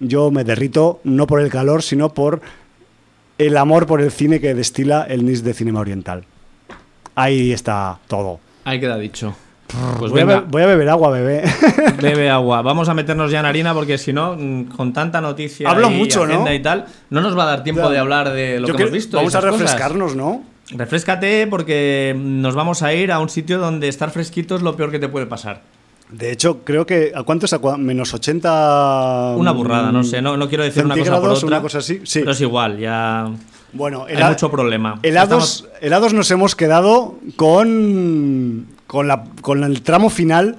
yo 0.00 0.30
me 0.30 0.44
derrito 0.44 1.00
no 1.04 1.26
por 1.26 1.40
el 1.40 1.50
calor, 1.50 1.82
sino 1.82 2.12
por 2.12 2.40
el 3.38 3.56
amor 3.56 3.86
por 3.86 4.00
el 4.00 4.10
cine 4.10 4.40
que 4.40 4.54
destila 4.54 5.06
el 5.08 5.24
NIS 5.24 5.44
de 5.44 5.54
Cinema 5.54 5.80
Oriental. 5.80 6.24
Ahí 7.14 7.52
está 7.52 7.98
todo. 8.08 8.40
Ahí 8.64 8.80
queda 8.80 8.96
dicho. 8.98 9.34
Pues 9.98 10.12
voy, 10.12 10.20
a 10.20 10.40
voy, 10.40 10.62
a 10.62 10.66
beber 10.66 10.88
agua, 10.90 11.10
bebé. 11.10 11.44
Bebe 12.02 12.28
agua. 12.28 12.60
Vamos 12.60 12.90
a 12.90 12.94
meternos 12.94 13.30
ya 13.30 13.40
en 13.40 13.46
harina 13.46 13.72
porque 13.72 13.96
si 13.96 14.12
no, 14.12 14.36
mm, 14.38 14.64
con 14.64 14.92
tanta 14.92 15.20
noticia 15.22 15.70
Hablo 15.70 15.88
mucho, 15.88 16.26
¿no? 16.26 16.52
y 16.52 16.60
tal, 16.60 16.84
no 17.08 17.22
nos 17.22 17.36
va 17.36 17.44
a 17.44 17.46
dar 17.46 17.64
tiempo 17.64 17.88
de 17.88 17.98
hablar 17.98 18.32
de 18.32 18.60
lo 18.60 18.66
que 18.68 18.82
hemos 18.82 18.92
visto. 18.92 19.16
Vamos 19.16 19.34
a 19.34 19.40
refrescarnos, 19.40 20.14
¿no? 20.14 20.42
Refrescate 20.70 21.46
porque 21.48 22.14
nos 22.16 22.54
vamos 22.54 22.82
a 22.82 22.94
ir 22.94 23.12
a 23.12 23.18
un 23.18 23.28
sitio 23.28 23.58
donde 23.58 23.88
estar 23.88 24.10
fresquito 24.10 24.56
es 24.56 24.62
lo 24.62 24.76
peor 24.76 24.90
que 24.90 24.98
te 24.98 25.08
puede 25.08 25.26
pasar. 25.26 25.62
De 26.10 26.30
hecho, 26.30 26.60
creo 26.62 26.86
que. 26.86 27.12
¿A 27.14 27.22
cuánto 27.22 27.46
es? 27.46 27.52
¿A 27.52 27.76
menos 27.78 28.12
80. 28.12 29.34
Una 29.36 29.52
burrada, 29.52 29.90
no 29.90 30.04
sé. 30.04 30.20
No, 30.20 30.36
no 30.36 30.48
quiero 30.48 30.64
decir 30.64 30.84
una 30.84 30.96
cosa 30.96 31.20
por 31.20 31.30
otra. 31.30 31.46
Una 31.46 31.62
cosa 31.62 31.78
así. 31.78 32.00
Sí. 32.04 32.20
Pero 32.20 32.32
es 32.32 32.40
igual, 32.40 32.78
ya. 32.78 33.30
Bueno, 33.72 34.04
hay 34.04 34.22
mucho 34.22 34.50
problema. 34.50 35.00
Helados, 35.02 35.66
helados 35.80 36.12
nos 36.12 36.30
hemos 36.30 36.54
quedado 36.54 37.18
con, 37.36 38.66
con, 38.86 39.08
la, 39.08 39.24
con 39.40 39.64
el 39.64 39.80
tramo 39.80 40.10
final 40.10 40.58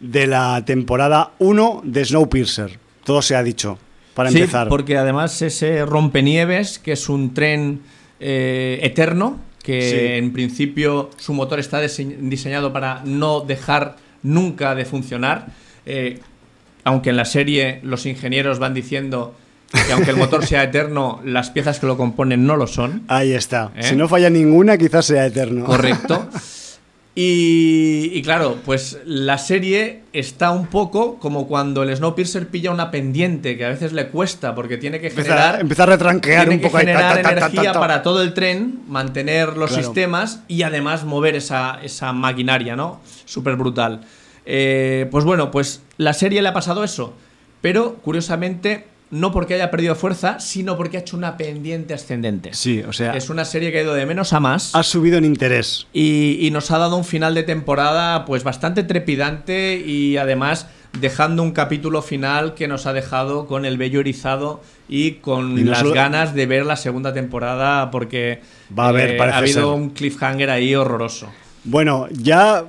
de 0.00 0.26
la 0.26 0.64
temporada 0.64 1.32
1 1.38 1.82
de 1.84 2.04
Snowpiercer. 2.04 2.80
Todo 3.04 3.22
se 3.22 3.36
ha 3.36 3.42
dicho, 3.44 3.78
para 4.14 4.30
sí, 4.30 4.38
empezar. 4.38 4.68
porque 4.68 4.98
además 4.98 5.40
ese 5.40 5.84
rompenieves, 5.86 6.80
que 6.80 6.92
es 6.92 7.08
un 7.08 7.32
tren 7.32 7.82
eh, 8.20 8.80
eterno, 8.82 9.38
que 9.62 10.16
en 10.16 10.32
principio 10.32 11.10
su 11.18 11.34
motor 11.34 11.58
está 11.58 11.80
diseñado 11.80 12.72
para 12.72 13.02
no 13.04 13.40
dejar 13.40 13.96
nunca 14.22 14.74
de 14.74 14.84
funcionar. 14.84 15.48
Eh, 15.84 16.20
aunque 16.84 17.10
en 17.10 17.16
la 17.16 17.24
serie 17.24 17.80
los 17.82 18.06
ingenieros 18.06 18.58
van 18.58 18.72
diciendo 18.72 19.34
que 19.70 19.92
aunque 19.92 20.10
el 20.10 20.16
motor 20.16 20.46
sea 20.46 20.62
eterno, 20.62 21.20
las 21.24 21.50
piezas 21.50 21.78
que 21.78 21.86
lo 21.86 21.96
componen 21.96 22.46
no 22.46 22.56
lo 22.56 22.66
son. 22.66 23.02
Ahí 23.08 23.32
está. 23.32 23.72
¿Eh? 23.76 23.82
Si 23.82 23.96
no 23.96 24.08
falla 24.08 24.30
ninguna, 24.30 24.78
quizás 24.78 25.06
sea 25.06 25.26
eterno. 25.26 25.64
Correcto. 25.64 26.28
Y, 27.20 28.22
claro, 28.22 28.58
pues 28.64 28.98
la 29.04 29.38
serie 29.38 30.02
está 30.12 30.52
un 30.52 30.68
poco 30.68 31.18
como 31.18 31.48
cuando 31.48 31.82
el 31.82 31.96
Snowpiercer 31.96 32.46
pilla 32.46 32.70
una 32.70 32.92
pendiente 32.92 33.56
que 33.56 33.64
a 33.64 33.70
veces 33.70 33.92
le 33.92 34.06
cuesta 34.06 34.54
porque 34.54 34.76
tiene 34.76 35.00
que 35.00 35.10
generar. 35.10 35.60
Empieza 35.60 35.82
a 35.82 35.86
retranquear 35.86 36.48
un 36.48 36.60
poco 36.60 36.78
generar 36.78 37.18
energía 37.18 37.72
para 37.72 38.04
todo 38.04 38.22
el 38.22 38.34
tren, 38.34 38.82
mantener 38.86 39.56
los 39.56 39.72
sistemas 39.72 40.44
y 40.46 40.62
además 40.62 41.02
mover 41.02 41.34
esa, 41.34 41.80
esa 41.82 42.12
maquinaria, 42.12 42.76
¿no? 42.76 43.00
Súper 43.24 43.56
brutal. 43.56 44.02
Eh, 44.46 45.08
pues 45.10 45.24
bueno, 45.24 45.50
pues 45.50 45.82
la 45.96 46.12
serie 46.12 46.40
le 46.40 46.50
ha 46.50 46.54
pasado 46.54 46.84
eso. 46.84 47.14
Pero 47.60 47.94
curiosamente 47.96 48.86
no 49.10 49.32
porque 49.32 49.54
haya 49.54 49.70
perdido 49.70 49.94
fuerza, 49.94 50.38
sino 50.40 50.76
porque 50.76 50.98
ha 50.98 51.00
hecho 51.00 51.16
una 51.16 51.36
pendiente 51.36 51.94
ascendente. 51.94 52.50
Sí, 52.52 52.82
o 52.86 52.92
sea. 52.92 53.12
Es 53.12 53.30
una 53.30 53.44
serie 53.44 53.72
que 53.72 53.78
ha 53.78 53.82
ido 53.82 53.94
de 53.94 54.06
menos 54.06 54.32
a 54.32 54.40
más. 54.40 54.74
Ha 54.74 54.82
subido 54.82 55.18
en 55.18 55.24
interés. 55.24 55.86
Y, 55.92 56.48
nos 56.52 56.70
ha 56.70 56.78
dado 56.78 56.96
un 56.96 57.04
final 57.04 57.34
de 57.34 57.42
temporada, 57.42 58.24
pues 58.24 58.42
bastante 58.42 58.82
trepidante 58.82 59.76
y 59.76 60.16
además 60.16 60.66
dejando 60.98 61.42
un 61.42 61.52
capítulo 61.52 62.00
final 62.00 62.54
que 62.54 62.66
nos 62.66 62.86
ha 62.86 62.92
dejado 62.92 63.46
con 63.46 63.64
el 63.64 63.76
vello 63.76 64.00
erizado 64.00 64.62
y 64.88 65.12
con 65.12 65.68
las 65.68 65.84
ganas 65.84 66.34
de 66.34 66.46
ver 66.46 66.64
la 66.64 66.76
segunda 66.76 67.12
temporada 67.12 67.90
porque 67.90 68.40
Va 68.76 68.86
a, 68.86 68.88
haber, 68.88 69.10
eh, 69.10 69.20
ha 69.20 69.36
habido 69.36 69.74
un 69.74 69.90
cliffhanger 69.90 70.48
ahí 70.50 70.74
horroroso. 70.74 71.28
Bueno, 71.64 72.08
ya 72.10 72.64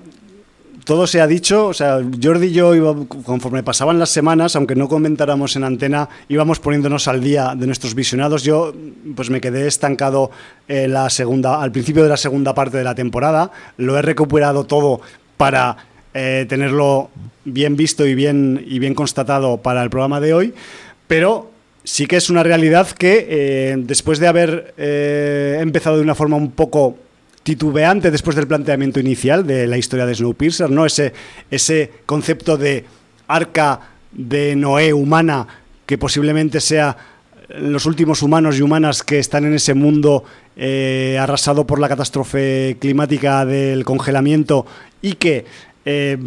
todo 0.90 1.06
se 1.06 1.22
ha 1.22 1.28
dicho, 1.28 1.68
o 1.68 1.74
sea, 1.76 2.02
Jordi 2.20 2.48
y 2.48 2.52
yo, 2.52 3.06
conforme 3.24 3.62
pasaban 3.62 4.00
las 4.00 4.10
semanas, 4.10 4.56
aunque 4.56 4.74
no 4.74 4.90
comentáramos 4.90 5.56
en 5.56 5.64
antena, 5.64 6.10
íbamos 6.30 6.60
poniéndonos 6.60 7.08
al 7.08 7.22
día 7.22 7.54
de 7.56 7.68
nuestros 7.68 7.94
visionados. 7.94 8.42
Yo, 8.42 8.74
pues 9.16 9.30
me 9.30 9.40
quedé 9.40 9.68
estancado 9.68 10.32
la 10.68 11.12
segunda, 11.12 11.62
al 11.62 11.72
principio 11.72 12.02
de 12.02 12.10
la 12.10 12.18
segunda 12.18 12.56
parte 12.56 12.80
de 12.80 12.84
la 12.84 12.96
temporada. 12.96 13.52
Lo 13.78 14.00
he 14.00 14.02
recuperado 14.02 14.64
todo 14.64 15.02
para 15.38 15.78
eh, 16.16 16.48
tenerlo 16.50 17.12
bien 17.46 17.76
visto 17.76 18.08
y 18.08 18.16
bien, 18.16 18.66
y 18.68 18.80
bien 18.80 18.96
constatado 18.96 19.58
para 19.58 19.84
el 19.84 19.92
programa 19.92 20.20
de 20.20 20.34
hoy, 20.34 20.56
pero 21.06 21.52
sí 21.84 22.08
que 22.08 22.16
es 22.16 22.32
una 22.32 22.42
realidad 22.42 22.88
que 22.88 23.28
eh, 23.30 23.76
después 23.78 24.18
de 24.18 24.28
haber 24.28 24.74
eh, 24.78 25.60
empezado 25.62 25.98
de 25.98 26.02
una 26.02 26.16
forma 26.16 26.36
un 26.36 26.50
poco 26.50 26.98
titubeante 27.50 28.12
después 28.12 28.36
del 28.36 28.46
planteamiento 28.46 29.00
inicial 29.00 29.48
de 29.48 29.66
la 29.66 29.76
historia 29.76 30.06
de 30.06 30.14
Snowpiercer, 30.14 30.70
¿no? 30.70 30.86
Ese, 30.86 31.14
ese 31.50 31.90
concepto 32.06 32.58
de 32.58 32.86
arca 33.28 33.80
de 34.12 34.56
Noé 34.56 34.94
humana 34.94 35.48
que 35.88 35.98
posiblemente 35.98 36.60
sea 36.60 36.96
los 37.48 37.88
últimos 37.88 38.22
humanos 38.22 38.60
y 38.60 38.62
humanas 38.62 39.02
que 39.02 39.18
están 39.18 39.46
en 39.46 39.56
ese 39.56 39.74
mundo 39.74 40.24
eh, 40.56 41.18
arrasado 41.20 41.66
por 41.66 41.80
la 41.80 41.90
catástrofe 41.90 42.78
climática 42.80 43.44
del 43.46 43.84
congelamiento 43.84 44.68
y 45.02 45.14
que 45.14 45.46
eh, 45.86 46.20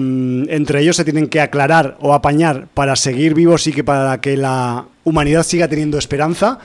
entre 0.49 0.81
ellos 0.81 0.97
se 0.97 1.05
tienen 1.05 1.29
que 1.29 1.41
aclarar 1.41 1.99
o 2.01 2.14
apañar 2.14 2.66
para 2.75 2.97
seguir 2.97 3.35
vivos 3.35 3.68
y 3.68 3.73
que 3.73 3.85
para 3.85 4.20
que 4.20 4.37
la 4.37 4.87
humanidad 5.05 5.45
siga 5.45 5.68
teniendo 5.68 5.99
esperanza. 5.99 6.59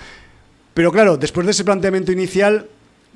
Pero 0.73 0.91
claro, 0.91 1.15
después 1.15 1.45
de 1.45 1.51
ese 1.51 1.63
planteamiento 1.63 2.11
inicial, 2.11 2.67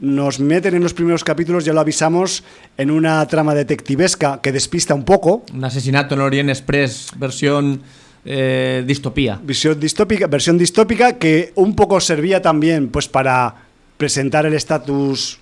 nos 0.01 0.39
meten 0.39 0.73
en 0.73 0.83
los 0.83 0.93
primeros 0.93 1.23
capítulos, 1.23 1.63
ya 1.63 1.73
lo 1.73 1.79
avisamos, 1.79 2.43
en 2.75 2.89
una 2.89 3.25
trama 3.27 3.53
detectivesca 3.53 4.41
que 4.41 4.51
despista 4.51 4.95
un 4.95 5.05
poco. 5.05 5.45
Un 5.53 5.63
asesinato 5.63 6.15
en 6.15 6.21
Orient 6.21 6.49
Express, 6.49 7.11
versión 7.17 7.81
eh, 8.25 8.83
distopía. 8.85 9.39
Visión 9.43 9.79
distópica, 9.79 10.25
versión 10.25 10.57
distópica 10.57 11.17
que 11.17 11.53
un 11.55 11.75
poco 11.75 11.99
servía 11.99 12.41
también 12.41 12.89
pues 12.89 13.07
para 13.07 13.55
presentar 13.97 14.47
el 14.47 14.55
estatus 14.55 15.39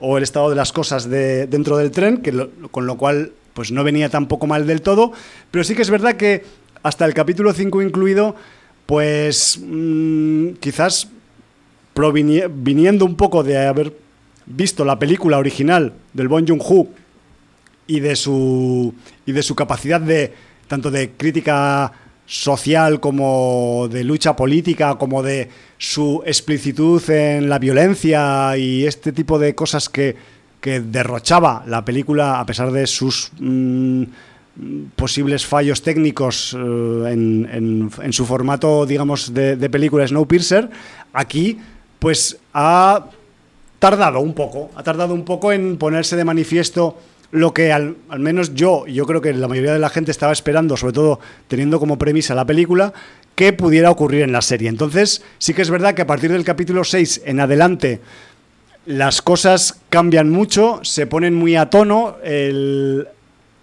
o 0.00 0.18
el 0.18 0.22
estado 0.22 0.50
de 0.50 0.56
las 0.56 0.70
cosas 0.70 1.08
de, 1.08 1.46
dentro 1.46 1.78
del 1.78 1.90
tren, 1.90 2.18
que 2.18 2.50
con 2.70 2.86
lo 2.86 2.98
cual 2.98 3.32
pues 3.54 3.72
no 3.72 3.84
venía 3.84 4.10
tampoco 4.10 4.46
mal 4.46 4.66
del 4.66 4.82
todo, 4.82 5.12
pero 5.50 5.64
sí 5.64 5.74
que 5.74 5.82
es 5.82 5.90
verdad 5.90 6.16
que 6.16 6.44
hasta 6.82 7.06
el 7.06 7.14
capítulo 7.14 7.54
5 7.54 7.80
incluido, 7.80 8.36
pues 8.84 9.58
mm, 9.62 10.54
quizás 10.60 11.08
viniendo 11.94 13.04
un 13.04 13.16
poco 13.16 13.42
de 13.42 13.66
haber 13.66 13.92
visto 14.46 14.84
la 14.84 14.98
película 14.98 15.38
original 15.38 15.92
del 16.12 16.28
Bon 16.28 16.46
Joon-ho 16.46 16.88
y 17.86 18.00
de 18.00 18.16
su 18.16 18.94
y 19.26 19.32
de 19.32 19.42
su 19.42 19.54
capacidad 19.54 20.00
de 20.00 20.32
tanto 20.68 20.90
de 20.90 21.12
crítica 21.12 21.92
social 22.26 23.00
como 23.00 23.88
de 23.90 24.02
lucha 24.02 24.34
política 24.34 24.96
como 24.96 25.22
de 25.22 25.48
su 25.76 26.22
explicitud 26.24 27.02
en 27.10 27.48
la 27.48 27.58
violencia 27.58 28.56
y 28.56 28.86
este 28.86 29.12
tipo 29.12 29.38
de 29.38 29.54
cosas 29.54 29.88
que, 29.90 30.16
que 30.60 30.80
derrochaba 30.80 31.64
la 31.66 31.84
película 31.84 32.40
a 32.40 32.46
pesar 32.46 32.72
de 32.72 32.86
sus 32.86 33.30
mm, 33.38 34.04
posibles 34.96 35.44
fallos 35.44 35.82
técnicos 35.82 36.54
eh, 36.54 37.12
en, 37.12 37.90
en, 38.02 38.12
su 38.12 38.24
formato 38.24 38.86
digamos 38.86 39.34
de, 39.34 39.56
de 39.56 39.68
película 39.68 40.06
Snowpiercer 40.06 40.70
aquí 41.12 41.58
pues 41.98 42.38
ha 42.52 43.06
tardado 43.78 44.20
un 44.20 44.34
poco, 44.34 44.70
ha 44.76 44.82
tardado 44.82 45.14
un 45.14 45.24
poco 45.24 45.52
en 45.52 45.76
ponerse 45.76 46.16
de 46.16 46.24
manifiesto 46.24 46.96
lo 47.30 47.52
que 47.52 47.72
al, 47.72 47.96
menos 48.18 48.54
yo, 48.54 48.86
yo 48.86 49.06
creo 49.06 49.20
que 49.20 49.32
la 49.32 49.48
mayoría 49.48 49.72
de 49.72 49.78
la 49.78 49.88
gente 49.88 50.10
estaba 50.10 50.32
esperando, 50.32 50.76
sobre 50.76 50.92
todo 50.92 51.20
teniendo 51.48 51.80
como 51.80 51.98
premisa 51.98 52.34
la 52.34 52.44
película, 52.44 52.92
que 53.34 53.52
pudiera 53.52 53.90
ocurrir 53.90 54.22
en 54.22 54.30
la 54.30 54.40
serie. 54.40 54.68
Entonces, 54.68 55.22
sí 55.38 55.52
que 55.52 55.62
es 55.62 55.70
verdad 55.70 55.94
que 55.94 56.02
a 56.02 56.06
partir 56.06 56.30
del 56.30 56.44
capítulo 56.44 56.84
6 56.84 57.22
en 57.24 57.40
adelante 57.40 58.00
las 58.86 59.20
cosas 59.20 59.80
cambian 59.88 60.30
mucho, 60.30 60.78
se 60.82 61.06
ponen 61.06 61.34
muy 61.34 61.56
a 61.56 61.70
tono, 61.70 62.16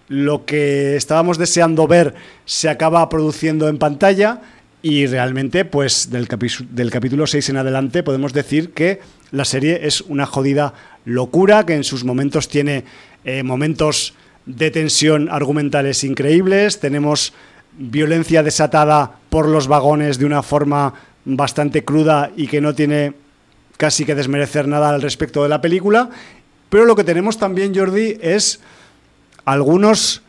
lo 0.08 0.44
que 0.44 0.96
estábamos 0.96 1.38
deseando 1.38 1.86
ver 1.86 2.14
se 2.44 2.68
acaba 2.68 3.08
produciendo 3.08 3.68
en 3.68 3.78
pantalla 3.78 4.42
y 4.82 5.06
realmente, 5.06 5.64
pues 5.64 6.10
del, 6.10 6.26
capítulo 6.26 7.26
6 7.26 7.50
en 7.50 7.56
adelante 7.56 8.02
podemos 8.02 8.32
decir 8.32 8.72
que 8.72 9.00
la 9.30 9.44
serie 9.44 9.86
es 9.86 10.00
una 10.00 10.26
jodida 10.26 10.74
locura, 11.04 11.64
que 11.64 11.74
en 11.74 11.84
sus 11.84 12.04
momentos 12.04 12.48
tiene 12.48 12.84
eh, 13.24 13.44
momentos 13.44 14.14
de 14.44 14.72
tensión 14.72 15.28
argumentales 15.30 16.02
increíbles, 16.02 16.80
tenemos 16.80 17.32
violencia 17.78 18.42
desatada 18.42 19.18
por 19.30 19.48
los 19.48 19.68
vagones 19.68 20.18
de 20.18 20.26
una 20.26 20.42
forma 20.42 20.94
bastante 21.24 21.84
cruda 21.84 22.32
y 22.36 22.48
que 22.48 22.60
no 22.60 22.74
tiene 22.74 23.14
casi 23.76 24.04
que 24.04 24.16
desmerecer 24.16 24.66
nada 24.66 24.90
al 24.90 25.00
respecto 25.00 25.44
de 25.44 25.48
la 25.48 25.60
película, 25.60 26.10
pero 26.68 26.84
lo 26.84 26.96
que 26.96 27.04
tenemos 27.04 27.38
también, 27.38 27.74
Jordi, 27.74 28.18
es 28.20 28.60
algunos 29.44 30.21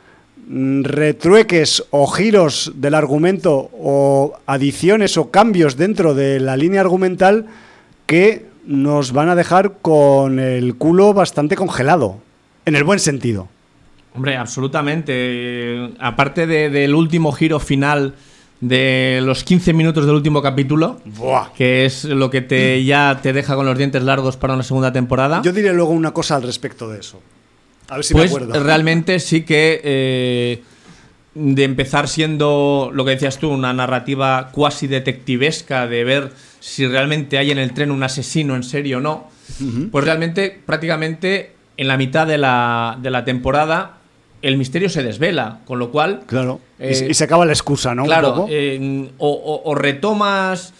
retrueques 0.50 1.84
o 1.92 2.08
giros 2.08 2.72
del 2.76 2.96
argumento 2.96 3.70
o 3.74 4.34
adiciones 4.46 5.18
o 5.18 5.32
cambios 5.32 5.78
dentro 5.78 6.14
de 6.14 6.40
la 6.40 6.58
línea 6.58 6.82
argumental 6.82 7.48
que 8.06 8.46
nos 8.66 9.12
van 9.12 9.30
a 9.30 9.36
dejar 9.36 9.74
con 9.82 10.40
el 10.40 10.76
culo 10.76 11.14
bastante 11.14 11.56
congelado, 11.56 12.18
en 12.66 12.76
el 12.76 12.84
buen 12.84 13.00
sentido. 13.00 13.48
Hombre, 14.16 14.38
absolutamente. 14.38 15.92
Aparte 16.00 16.46
del 16.48 16.94
último 16.94 17.32
giro 17.32 17.60
final 17.60 18.14
de 18.62 19.20
los 19.24 19.44
15 19.44 19.74
minutos 19.74 20.06
del 20.06 20.16
último 20.16 20.42
capítulo, 20.42 21.02
que 21.58 21.86
es 21.86 22.06
lo 22.06 22.30
que 22.30 22.42
te 22.42 22.84
ya 22.86 23.20
te 23.22 23.34
deja 23.34 23.56
con 23.56 23.66
los 23.66 23.78
dientes 23.78 24.04
largos 24.04 24.38
para 24.38 24.54
una 24.54 24.64
segunda 24.64 24.94
temporada. 24.94 25.42
Yo 25.44 25.52
diré 25.52 25.74
luego 25.74 25.92
una 25.92 26.12
cosa 26.12 26.36
al 26.36 26.44
respecto 26.44 26.90
de 26.90 27.00
eso. 27.00 27.20
A 27.90 27.96
ver 27.96 28.04
si 28.04 28.14
pues 28.14 28.32
me 28.32 28.38
acuerdo. 28.38 28.64
realmente 28.64 29.20
sí 29.20 29.44
que 29.44 29.82
eh, 29.84 30.64
de 31.36 31.64
empezar 31.64 32.08
siendo 32.08 32.92
lo 32.94 33.06
que 33.06 33.12
decías 33.12 33.38
tú, 33.38 33.50
una 33.50 33.74
narrativa 33.74 34.50
cuasi 34.52 34.88
detectivesca 34.88 35.88
de 35.88 36.04
ver 36.04 36.32
si 36.60 36.88
realmente 36.88 37.38
hay 37.38 37.52
en 37.52 37.58
el 37.58 37.74
tren 37.74 37.92
un 37.92 38.04
asesino 38.04 38.56
en 38.56 38.64
serio 38.64 38.98
o 38.98 39.02
no, 39.02 39.30
pues 39.92 40.06
realmente 40.06 40.62
prácticamente 40.66 41.52
en 41.78 41.88
la 41.88 41.98
mitad 41.98 42.26
de 42.28 42.38
la, 42.38 42.98
de 43.02 43.10
la 43.10 43.26
temporada 43.26 43.98
el 44.44 44.58
misterio 44.58 44.90
se 44.90 45.02
desvela, 45.02 45.60
con 45.66 45.80
lo 45.80 45.90
cual... 45.90 46.24
Claro. 46.28 46.60
y, 46.78 46.84
eh, 46.84 47.14
se 47.14 47.24
acaba 47.24 47.46
la 47.46 47.54
excusa, 47.54 47.96
¿no? 47.96 48.04
Claro, 48.04 48.48
o, 49.18 49.76
retomas 49.76 50.74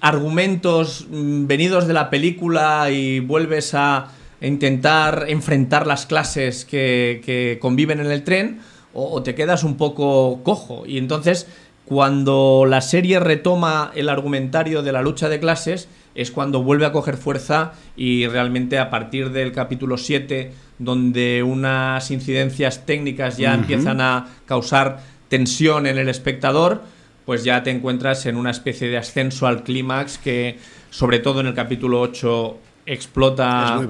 argumentos 0.00 1.06
mm, 1.10 1.46
venidos 1.46 1.86
de 1.86 1.94
la 1.94 2.10
película 2.10 2.90
y 2.90 3.20
vuelves 3.20 3.74
a 3.74 4.08
intentar 4.40 5.26
enfrentar 5.28 5.86
las 5.86 6.06
clases 6.06 6.64
que, 6.64 7.58
conviven 7.60 8.00
en 8.00 8.10
el 8.10 8.24
tren, 8.24 8.60
o, 8.92 9.22
te 9.22 9.34
quedas 9.34 9.64
un 9.64 9.76
poco 9.76 10.40
cojo. 10.42 10.84
Y 10.86 10.98
entonces, 10.98 11.46
cuando 11.84 12.64
la 12.66 12.80
serie 12.80 13.20
retoma 13.20 13.92
el 13.94 14.08
argumentario 14.08 14.82
de 14.82 14.92
la 14.92 15.02
lucha 15.02 15.28
de 15.28 15.40
clases, 15.40 15.88
es 16.14 16.30
cuando 16.30 16.62
vuelve 16.62 16.86
a 16.86 16.92
coger 16.92 17.16
fuerza 17.16 17.72
y 17.96 18.26
realmente 18.26 18.78
a 18.78 18.90
partir 18.90 19.30
del 19.30 19.52
capítulo 19.52 19.96
7, 19.96 20.52
donde 20.78 21.42
unas 21.42 22.10
incidencias 22.10 22.84
técnicas 22.84 23.36
ya 23.36 23.54
empiezan 23.54 24.00
a 24.00 24.26
causar 24.46 25.00
tensión 25.28 25.86
en 25.86 25.98
el 25.98 26.08
espectador, 26.08 26.82
pues 27.24 27.44
ya 27.44 27.62
te 27.62 27.70
encuentras 27.70 28.26
en 28.26 28.36
una 28.36 28.50
especie 28.50 28.88
de 28.88 28.98
ascenso 28.98 29.46
al 29.46 29.62
clímax 29.62 30.18
que, 30.18 30.58
sobre 30.90 31.20
todo 31.20 31.40
en 31.40 31.46
el 31.46 31.54
capítulo 31.54 32.00
8, 32.00 32.58
explota 32.92 33.80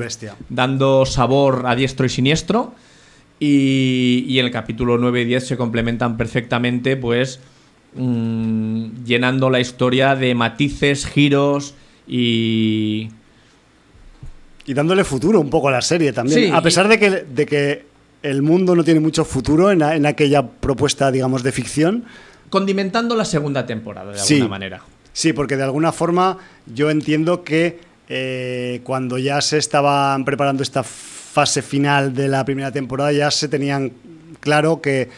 dando 0.51 1.07
sabor 1.07 1.64
a 1.66 1.74
diestro 1.74 2.07
y 2.07 2.09
siniestro. 2.09 2.74
Y, 3.38 4.38
en 4.38 4.44
el 4.44 4.53
capítulo 4.53 4.98
9 4.98 5.22
y 5.22 5.24
10 5.24 5.46
se 5.46 5.57
complementan 5.57 6.18
perfectamente, 6.18 6.98
pues 6.98 7.40
mm, 7.94 9.05
llenando 9.05 9.48
la 9.48 9.61
historia 9.61 10.14
de 10.14 10.34
matices, 10.34 11.07
giros 11.07 11.74
y. 12.07 13.09
Y 14.66 14.74
dándole 14.74 15.05
futuro 15.05 15.40
un 15.40 15.48
poco 15.48 15.68
a 15.68 15.72
la 15.72 15.80
serie 15.80 16.12
también. 16.12 16.55
a 16.55 16.61
pesar 16.61 16.86
de, 16.86 16.98
que, 16.98 17.11
de 17.11 17.46
que 17.46 17.86
el 18.22 18.42
mundo 18.42 18.76
no 18.76 18.84
tiene 18.84 19.01
mucho 19.01 19.24
futuro 19.24 19.70
en, 19.70 19.80
en, 19.80 20.05
aquella 20.05 20.46
propuesta, 20.46 21.11
digamos, 21.11 21.42
de 21.42 21.51
ficción. 21.51 22.05
Condimentando 22.51 23.16
la 23.16 23.24
segunda 23.24 23.64
temporada, 23.64 24.12
de 24.12 24.20
alguna 24.20 24.48
manera. 24.48 24.82
Sí, 25.12 25.32
porque 25.32 25.57
de 25.57 25.64
alguna 25.64 25.92
forma 25.92 26.38
yo 26.72 26.90
entiendo 26.90 27.42
que 27.42 27.80
eh, 28.12 28.80
cuando 28.82 29.18
ya 29.18 29.40
se 29.40 29.56
estaban 29.56 30.24
preparando 30.24 30.64
esta 30.64 30.82
fase 30.82 31.62
final 31.62 32.12
de 32.12 32.26
la 32.26 32.44
primera 32.44 32.72
temporada, 32.72 33.12
ya 33.12 33.30
se 33.30 33.46
tenían 33.46 33.92
claro 34.40 34.80
que, 34.80 35.08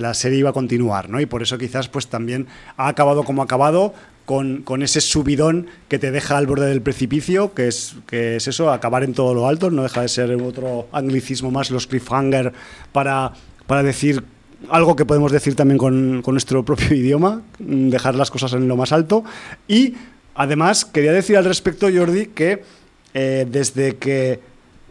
la 0.00 0.14
serie 0.14 0.40
iba 0.40 0.50
a 0.50 0.52
continuar, 0.52 1.08
¿no? 1.08 1.20
Y 1.20 1.26
por 1.26 1.42
eso 1.42 1.56
quizás 1.56 1.88
pues 1.88 2.08
también 2.08 2.48
ha 2.76 2.88
acabado 2.88 3.22
como 3.22 3.42
ha 3.42 3.44
acabado, 3.44 3.94
con, 4.26 4.82
ese 4.82 5.00
subidón 5.00 5.68
que 5.88 6.00
te 6.00 6.10
deja 6.10 6.36
al 6.36 6.48
borde 6.48 6.66
del 6.66 6.82
precipicio, 6.82 7.54
que 7.54 7.68
es, 7.68 7.94
que 8.06 8.36
es 8.36 8.48
eso, 8.48 8.72
acabar 8.72 9.04
en 9.04 9.14
todo 9.14 9.32
lo 9.32 9.46
alto, 9.46 9.70
no 9.70 9.84
deja 9.84 10.02
de 10.02 10.08
ser 10.08 10.32
otro 10.42 10.88
anglicismo 10.92 11.52
más, 11.52 11.70
los 11.70 11.86
cliffhanger, 11.86 12.52
para, 12.92 13.32
para 13.66 13.84
decir 13.84 14.24
algo 14.68 14.94
que 14.94 15.04
podemos 15.04 15.32
decir 15.32 15.54
también 15.54 15.78
con, 15.78 16.22
con, 16.22 16.34
nuestro 16.34 16.64
propio 16.64 16.94
idioma, 16.96 17.42
dejar 17.58 18.16
las 18.16 18.30
cosas 18.32 18.52
en 18.52 18.66
lo 18.68 18.76
más 18.76 18.92
alto. 18.92 19.24
Y 19.68 19.94
Además, 20.40 20.86
quería 20.86 21.12
decir 21.12 21.36
al 21.36 21.44
respecto, 21.44 21.86
Jordi, 21.94 22.28
que 22.28 22.62
eh, 23.12 23.46
desde 23.46 23.96
que 23.96 24.40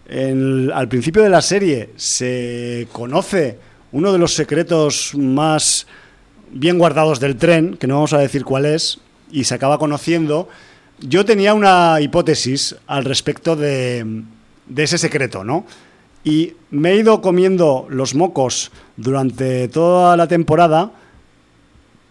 al 0.08 0.88
principio 0.88 1.24
de 1.24 1.30
la 1.30 1.42
serie 1.42 1.90
se 1.96 2.88
conoce 2.92 3.58
uno 3.92 4.14
de 4.14 4.20
los 4.20 4.36
secretos 4.36 5.16
más 5.16 5.88
bien 6.52 6.78
guardados 6.78 7.20
del 7.20 7.36
tren, 7.36 7.78
que 7.78 7.88
no 7.88 7.96
vamos 7.96 8.14
a 8.14 8.20
decir 8.20 8.46
cuál 8.46 8.68
es, 8.68 9.00
y 9.32 9.46
se 9.46 9.56
acaba 9.56 9.80
conociendo, 9.80 10.50
yo 11.00 11.26
tenía 11.26 11.56
una 11.56 12.00
hipótesis 12.00 12.76
al 12.86 13.06
respecto 13.06 13.56
de, 13.56 14.22
de 14.68 14.84
ese 14.84 15.00
secreto, 15.00 15.44
¿no? 15.44 15.66
Y 16.24 16.54
me 16.70 16.92
he 16.92 16.98
ido 16.98 17.22
comiendo 17.22 17.88
los 17.90 18.14
mocos 18.14 18.72
durante 18.98 19.68
toda 19.68 20.16
la 20.16 20.28
temporada 20.28 20.92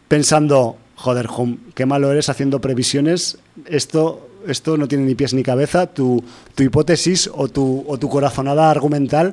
pensando, 0.08 0.76
joder, 0.98 1.28
Home, 1.30 1.58
qué 1.74 1.86
malo 1.86 2.10
eres 2.10 2.28
haciendo 2.28 2.60
previsiones. 2.60 3.38
Esto, 3.66 4.28
esto 4.46 4.76
no 4.76 4.88
tiene 4.88 5.04
ni 5.04 5.14
pies 5.14 5.32
ni 5.32 5.44
cabeza. 5.44 5.86
Tu, 5.86 6.22
hipótesis 6.58 7.30
o 7.32 7.48
tu, 7.48 7.84
o 7.86 7.98
tu 7.98 8.08
corazonada 8.08 8.68
argumental, 8.68 9.32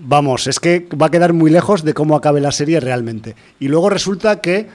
vamos, 0.00 0.46
es 0.46 0.60
que 0.60 0.86
va 1.00 1.06
a 1.06 1.10
quedar 1.10 1.32
muy 1.32 1.50
lejos 1.50 1.82
de 1.82 1.92
cómo 1.92 2.14
acabe 2.14 2.40
la 2.40 2.52
serie 2.52 2.78
realmente. 2.78 3.34
Y 3.58 3.66
luego 3.66 3.90
resulta 3.90 4.40
que, 4.40 4.68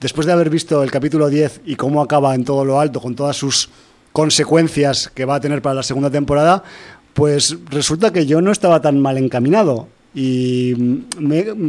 después 0.00 0.26
de 0.26 0.32
haber 0.32 0.48
visto 0.48 0.82
el 0.82 0.90
capítulo 0.90 1.28
10 1.28 1.60
y 1.66 1.76
cómo 1.76 2.00
acaba 2.00 2.34
en 2.34 2.44
todo 2.44 2.64
lo 2.64 2.80
alto, 2.80 3.00
con 3.00 3.14
todas 3.14 3.36
sus 3.36 3.68
consecuencias 4.12 5.10
que 5.14 5.26
va 5.26 5.34
a 5.34 5.40
tener 5.40 5.60
para 5.60 5.74
la 5.74 5.82
segunda 5.82 6.08
temporada, 6.08 6.64
pues 7.12 7.58
resulta 7.68 8.10
que 8.10 8.24
yo 8.24 8.40
no 8.40 8.52
estaba 8.52 8.80
tan 8.80 9.00
mal 9.00 9.18
encaminado. 9.18 9.88
Y 10.14 11.02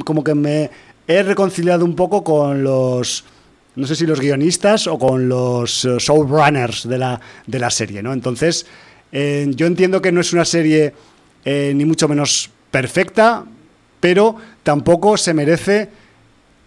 como 0.06 0.24
que 0.24 0.36
me 0.36 0.70
he 1.08 1.24
reconciliado 1.24 1.86
un 1.86 1.96
poco 1.96 2.24
con 2.24 2.64
los, 2.64 3.24
no 3.76 3.88
sé 3.88 3.96
si 3.96 4.06
los 4.06 4.20
guionistas 4.20 4.88
o 4.88 4.98
con 4.98 5.30
los 5.30 5.86
eh, 5.86 5.98
showrunners 6.00 6.88
de 6.88 6.98
la, 6.98 7.22
de 7.46 7.60
la 7.60 7.70
serie, 7.70 8.02
¿no? 8.02 8.14
Entonces, 8.14 8.66
eh, 9.12 9.46
yo 9.56 9.68
entiendo 9.68 10.02
que 10.02 10.12
no 10.12 10.22
es 10.22 10.34
una 10.34 10.46
serie 10.46 10.94
eh, 11.44 11.74
ni 11.76 11.86
mucho 11.86 12.08
menos 12.08 12.50
perfecta, 12.72 13.46
pero 14.00 14.36
tampoco 14.64 15.18
se 15.18 15.34
merece 15.34 15.90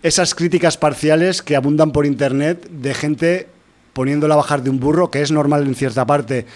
esas 0.03 0.35
críticas 0.35 0.77
parciales 0.77 1.43
que 1.43 1.57
abundan 1.57 1.91
por 1.91 2.07
internet 2.07 2.69
de 2.71 2.95
gente 2.95 3.49
poniéndola 3.93 4.35
a 4.35 4.39
bajar 4.39 4.63
de 4.63 4.71
un 4.71 4.79
burro, 4.79 5.11
que 5.11 5.23
es 5.23 5.33
normal 5.33 5.67
en 5.67 5.75
cierta 5.75 6.07
parte, 6.07 6.47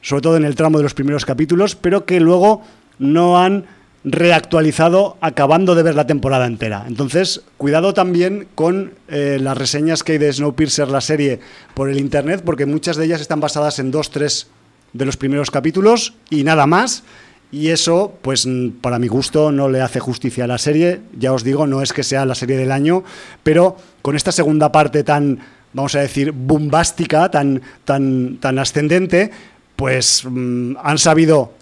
sobre 0.00 0.22
todo 0.22 0.36
en 0.36 0.44
el 0.44 0.54
tramo 0.54 0.78
de 0.78 0.84
los 0.84 0.94
primeros 0.94 1.24
capítulos, 1.24 1.74
pero 1.74 2.04
que 2.04 2.20
luego 2.20 2.62
no 2.98 3.42
han 3.42 3.66
reactualizado 4.06 5.16
acabando 5.20 5.74
de 5.74 5.82
ver 5.82 5.96
la 5.96 6.06
temporada 6.06 6.46
entera. 6.46 6.84
Entonces, 6.86 7.42
cuidado 7.58 7.92
también 7.92 8.46
con 8.54 8.94
eh, 9.08 9.38
las 9.40 9.58
reseñas 9.58 10.04
que 10.04 10.12
hay 10.12 10.18
de 10.18 10.32
Snowpiercer, 10.32 10.88
la 10.88 11.00
serie, 11.00 11.40
por 11.74 11.90
el 11.90 11.98
internet, 11.98 12.42
porque 12.44 12.66
muchas 12.66 12.96
de 12.96 13.04
ellas 13.04 13.20
están 13.20 13.40
basadas 13.40 13.80
en 13.80 13.90
dos, 13.90 14.10
tres 14.12 14.46
de 14.92 15.04
los 15.04 15.16
primeros 15.16 15.50
capítulos 15.50 16.14
y 16.30 16.44
nada 16.44 16.66
más. 16.66 17.02
Y 17.50 17.68
eso, 17.68 18.16
pues 18.22 18.48
para 18.80 19.00
mi 19.00 19.08
gusto, 19.08 19.50
no 19.50 19.68
le 19.68 19.80
hace 19.80 19.98
justicia 19.98 20.44
a 20.44 20.48
la 20.48 20.58
serie. 20.58 21.00
Ya 21.18 21.32
os 21.32 21.42
digo, 21.42 21.66
no 21.66 21.82
es 21.82 21.92
que 21.92 22.04
sea 22.04 22.24
la 22.24 22.36
serie 22.36 22.56
del 22.56 22.70
año, 22.70 23.02
pero 23.42 23.76
con 24.02 24.14
esta 24.14 24.30
segunda 24.30 24.70
parte 24.70 25.02
tan, 25.02 25.40
vamos 25.72 25.96
a 25.96 26.00
decir, 26.00 26.30
bombástica, 26.30 27.28
tan, 27.28 27.60
tan, 27.84 28.38
tan 28.38 28.58
ascendente, 28.60 29.32
pues 29.74 30.24
mm, 30.24 30.76
han 30.80 30.98
sabido, 30.98 31.52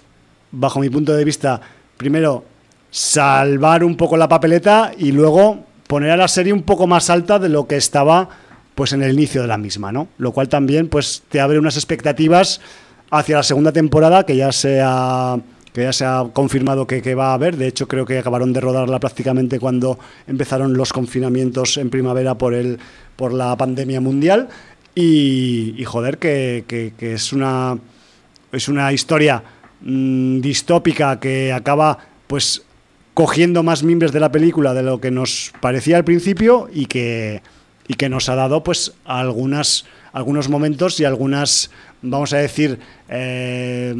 bajo 0.53 0.81
mi 0.81 0.91
punto 0.91 1.15
de 1.15 1.25
vista, 1.25 1.61
primero 1.97 2.45
salvar 2.91 3.83
un 3.83 3.97
poco 3.97 4.17
la 4.17 4.29
papeleta 4.29 4.93
y 4.97 5.13
luego 5.13 5.65
poner 5.87 6.11
a 6.11 6.17
la 6.17 6.29
serie 6.29 6.53
un 6.53 6.63
poco 6.63 6.87
más 6.87 7.11
alta 7.11 7.39
de 7.39 7.49
lo 7.49 7.67
que 7.67 7.77
estaba 7.77 8.29
pues 8.75 8.93
en 8.93 9.03
el 9.03 9.13
inicio 9.13 9.43
de 9.43 9.49
la 9.49 9.59
misma, 9.59 9.93
¿no? 9.93 10.09
Lo 10.19 10.33
cual 10.33 10.49
también 10.49 10.89
pues 10.89 11.23
te 11.29 11.41
abre 11.41 11.59
unas 11.59 11.77
expectativas 11.77 12.61
hacia 13.11 13.37
la 13.37 13.43
segunda 13.43 13.73
temporada 13.73 14.25
que 14.25 14.37
ya 14.37 14.53
se 14.53 14.81
ha 14.83 15.39
que 15.73 15.83
ya 15.83 15.93
se 15.93 16.05
ha 16.05 16.25
confirmado 16.33 16.87
que, 16.87 17.15
va 17.17 17.31
a 17.31 17.35
haber. 17.35 17.57
De 17.57 17.67
hecho, 17.67 17.89
creo 17.89 18.07
que 18.07 18.17
acabaron 18.17 18.53
de 18.53 18.61
rodarla 18.61 19.01
prácticamente 19.01 19.59
cuando 19.59 19.99
empezaron 20.29 20.75
los 20.75 20.93
confinamientos 20.93 21.79
en 21.79 21.91
primavera 21.91 22.39
por 22.39 22.55
el 22.55 22.79
por 23.17 23.33
la 23.33 23.57
pandemia 23.57 24.01
mundial. 24.01 24.49
Y, 24.95 25.83
joder, 25.85 26.19
que, 26.19 26.65
que 26.69 27.13
es 27.13 27.33
una 27.33 27.77
es 28.53 28.69
una 28.69 28.93
historia 28.93 29.43
Mm, 29.87 30.41
distópica 30.41 31.21
que 31.21 31.53
acaba 31.53 31.99
pues 32.27 32.63
cogiendo 33.13 33.63
más 33.63 33.83
mimbres 33.83 34.13
de 34.13 34.21
la 34.21 34.33
película 34.33 34.73
de 34.73 34.83
lo 34.83 34.99
que 34.99 35.11
nos 35.11 35.53
parecía 35.61 35.99
al 35.99 36.05
principio 36.05 36.71
y 36.73 36.87
que, 36.87 37.43
y 37.87 37.93
que 37.93 38.09
nos 38.09 38.31
ha 38.31 38.35
dado 38.35 38.65
pues 38.65 38.95
algunas, 39.05 39.85
algunos 40.15 40.49
momentos 40.49 40.99
y 41.01 41.05
algunas, 41.05 41.71
vamos 42.01 42.33
a 42.33 42.39
decir, 42.39 42.79
eh, 43.11 43.95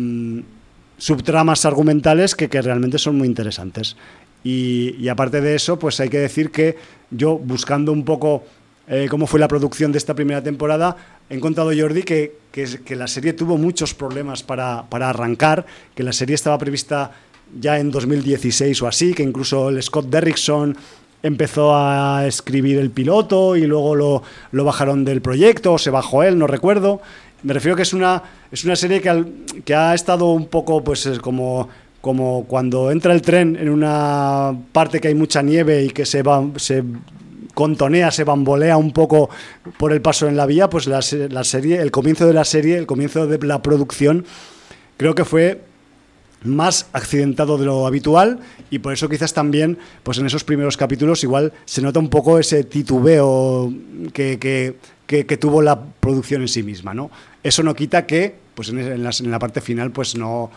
subtramas 0.97 1.67
argumentales 1.67 2.35
que, 2.35 2.49
que, 2.49 2.63
realmente 2.63 2.99
son 2.99 3.19
muy 3.19 3.29
interesantes. 3.29 3.95
Y, 4.43 4.97
y, 4.99 5.09
aparte 5.09 5.43
de 5.43 5.55
eso, 5.55 5.79
pues 5.79 6.01
hay 6.01 6.09
que 6.09 6.19
decir 6.19 6.51
que 6.51 6.79
yo 7.11 7.37
buscando 7.37 7.93
un 7.93 8.07
poco 8.07 8.45
eh, 8.89 9.07
cómo 9.11 9.27
fue 9.27 9.41
la 9.41 9.49
producción 9.49 9.93
de 9.93 9.99
esta 9.99 10.15
primera 10.15 10.43
temporada, 10.43 10.97
he 11.31 11.35
encontrado, 11.35 11.71
Jordi, 11.77 12.03
que, 12.03 12.37
que, 12.53 12.97
la 12.97 13.07
serie 13.09 13.33
tuvo 13.33 13.57
muchos 13.57 13.95
problemas 13.95 14.43
para, 14.43 14.85
para, 14.91 15.09
arrancar, 15.11 15.65
que 15.95 16.03
la 16.03 16.13
serie 16.13 16.35
estaba 16.35 16.59
prevista 16.59 17.13
ya 17.59 17.79
en 17.79 17.91
2016 17.91 18.83
o 18.83 18.87
así, 18.89 19.15
que 19.15 19.23
incluso 19.23 19.71
el 19.71 19.83
Scott 19.83 20.07
Derrickson 20.11 20.77
empezó 21.23 21.75
a 21.75 22.27
escribir 22.27 22.79
el 22.79 22.91
piloto 22.91 23.57
y 23.57 23.67
luego 23.67 23.95
lo, 23.95 24.23
lo 24.53 24.65
bajaron 24.65 25.05
del 25.05 25.23
proyecto, 25.23 25.73
o 25.75 25.79
se 25.79 25.91
bajó 25.91 26.23
él, 26.23 26.39
no 26.39 26.47
recuerdo. 26.47 27.01
Me 27.43 27.55
refiero 27.55 27.77
que 27.77 27.83
es 27.83 27.95
una, 27.95 28.23
es 28.53 28.65
una 28.65 28.77
serie 28.77 29.01
que, 29.01 29.09
al- 29.09 29.33
que 29.65 29.75
ha 29.75 29.95
estado 29.95 30.27
un 30.33 30.47
poco, 30.49 30.85
pues, 30.85 31.07
es 31.07 31.19
como, 31.19 31.69
como 32.03 32.45
cuando 32.45 32.91
entra 32.91 33.15
el 33.15 33.23
tren 33.23 33.57
en 33.59 33.71
una 33.71 34.55
parte 34.73 35.01
que 35.01 35.09
hay 35.09 35.15
mucha 35.15 35.41
nieve 35.41 35.85
y 35.85 35.89
que 35.91 36.05
se 36.05 36.23
va, 36.23 36.45
se 36.57 36.83
contonea, 37.55 38.11
se 38.11 38.25
bambolea 38.25 38.77
un 38.77 38.93
poco 38.93 39.31
por 39.79 39.93
el 39.93 40.03
paso 40.03 40.29
en 40.29 40.37
la 40.37 40.45
vía, 40.47 40.69
pues 40.69 40.87
la, 40.87 41.01
se- 41.03 41.29
la 41.29 41.45
serie, 41.45 41.81
el 41.81 41.91
comienzo 41.91 42.27
de 42.27 42.35
la 42.35 42.45
serie, 42.45 42.77
el 42.77 42.87
comienzo 42.87 43.27
de 43.27 43.39
la 43.47 43.63
producción, 43.63 44.25
creo 44.97 45.15
que 45.15 45.25
fue 45.25 45.61
más 46.43 46.89
accidentado 46.93 47.57
de 47.57 47.65
lo 47.65 47.87
habitual 47.87 48.41
y 48.71 48.81
por 48.81 48.93
eso 48.93 49.09
quizás 49.09 49.33
también 49.33 49.79
pues 50.03 50.19
en 50.19 50.27
esos 50.27 50.45
primeros 50.45 50.77
capítulos 50.77 51.25
igual 51.25 51.55
se 51.65 51.81
nota 51.81 51.99
un 52.01 52.11
poco 52.11 52.39
ese 52.39 52.65
titubeo 52.65 53.73
que, 54.13 54.39
que- 54.39 54.75
que- 55.07 55.37
tuvo 55.39 55.63
la 55.63 55.81
producción 56.01 56.43
en 56.43 56.49
sí 56.49 56.63
misma 56.63 56.93
¿no? 56.93 57.11
eso 57.43 57.63
no 57.63 57.75
quita 57.75 58.05
que 58.05 58.35
pues 58.55 58.69
en 58.69 59.31
la 59.31 59.39
parte 59.39 59.63
final 59.63 59.91
pues 59.91 60.17
no 60.17 60.51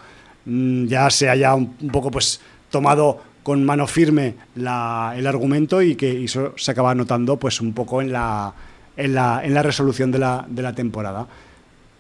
mm, 0.46 0.88
ya 0.88 1.10
se 1.10 1.30
haya 1.30 1.56
un, 1.56 1.74
un 1.82 1.90
poco 1.90 2.12
pues 2.12 2.42
tomado 2.70 3.22
con 3.48 3.64
mano 3.64 3.88
firme 3.88 4.36
la- 4.56 5.14
el 5.16 5.26
argumento 5.26 5.82
y 5.82 5.96
que 5.96 6.22
eso 6.26 6.54
se 6.58 6.72
acaba 6.72 6.94
notando 6.94 7.38
pues 7.38 7.62
un 7.62 7.72
poco 7.72 8.02
en 8.02 8.12
la, 8.12 8.54
en 8.98 9.14
la, 9.14 9.40
en 9.42 9.54
la 9.54 9.64
resolución 9.64 10.12
de 10.12 10.20
la, 10.20 10.44
de 10.50 10.62
la 10.62 10.74
temporada 10.74 11.28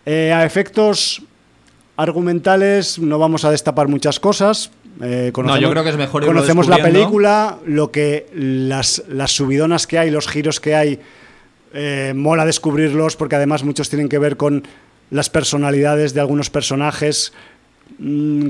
Eh, 0.05 0.33
a 0.33 0.43
efectos 0.43 1.21
argumentales 1.95 2.99
no 2.99 3.17
vamos 3.17 3.45
a 3.45 3.51
destapar 3.51 3.87
muchas 3.87 4.19
cosas. 4.19 4.71
Eh, 5.01 5.31
No, 5.35 5.57
yo 5.57 5.71
creo 5.71 5.83
que 5.83 5.89
es 5.91 5.97
mejor 5.97 6.25
Conocemos 6.25 6.67
la 6.67 6.77
película, 6.81 7.57
lo 7.65 7.91
que 7.91 8.25
las, 8.33 9.03
las 9.07 9.31
subidonas 9.31 9.87
que 9.87 9.99
hay, 9.99 10.11
los 10.11 10.27
giros 10.27 10.59
que 10.59 10.75
hay, 10.75 10.99
eh, 11.73 12.11
mola 12.13 12.43
descubrirlos 12.45 13.15
porque 13.15 13.35
además 13.37 13.63
muchos 13.63 13.89
tienen 13.89 14.09
que 14.09 14.19
ver 14.19 14.35
con 14.35 14.63
las 15.11 15.29
personalidades 15.29 16.13
de 16.13 16.19
algunos 16.19 16.49
personajes, 16.49 17.31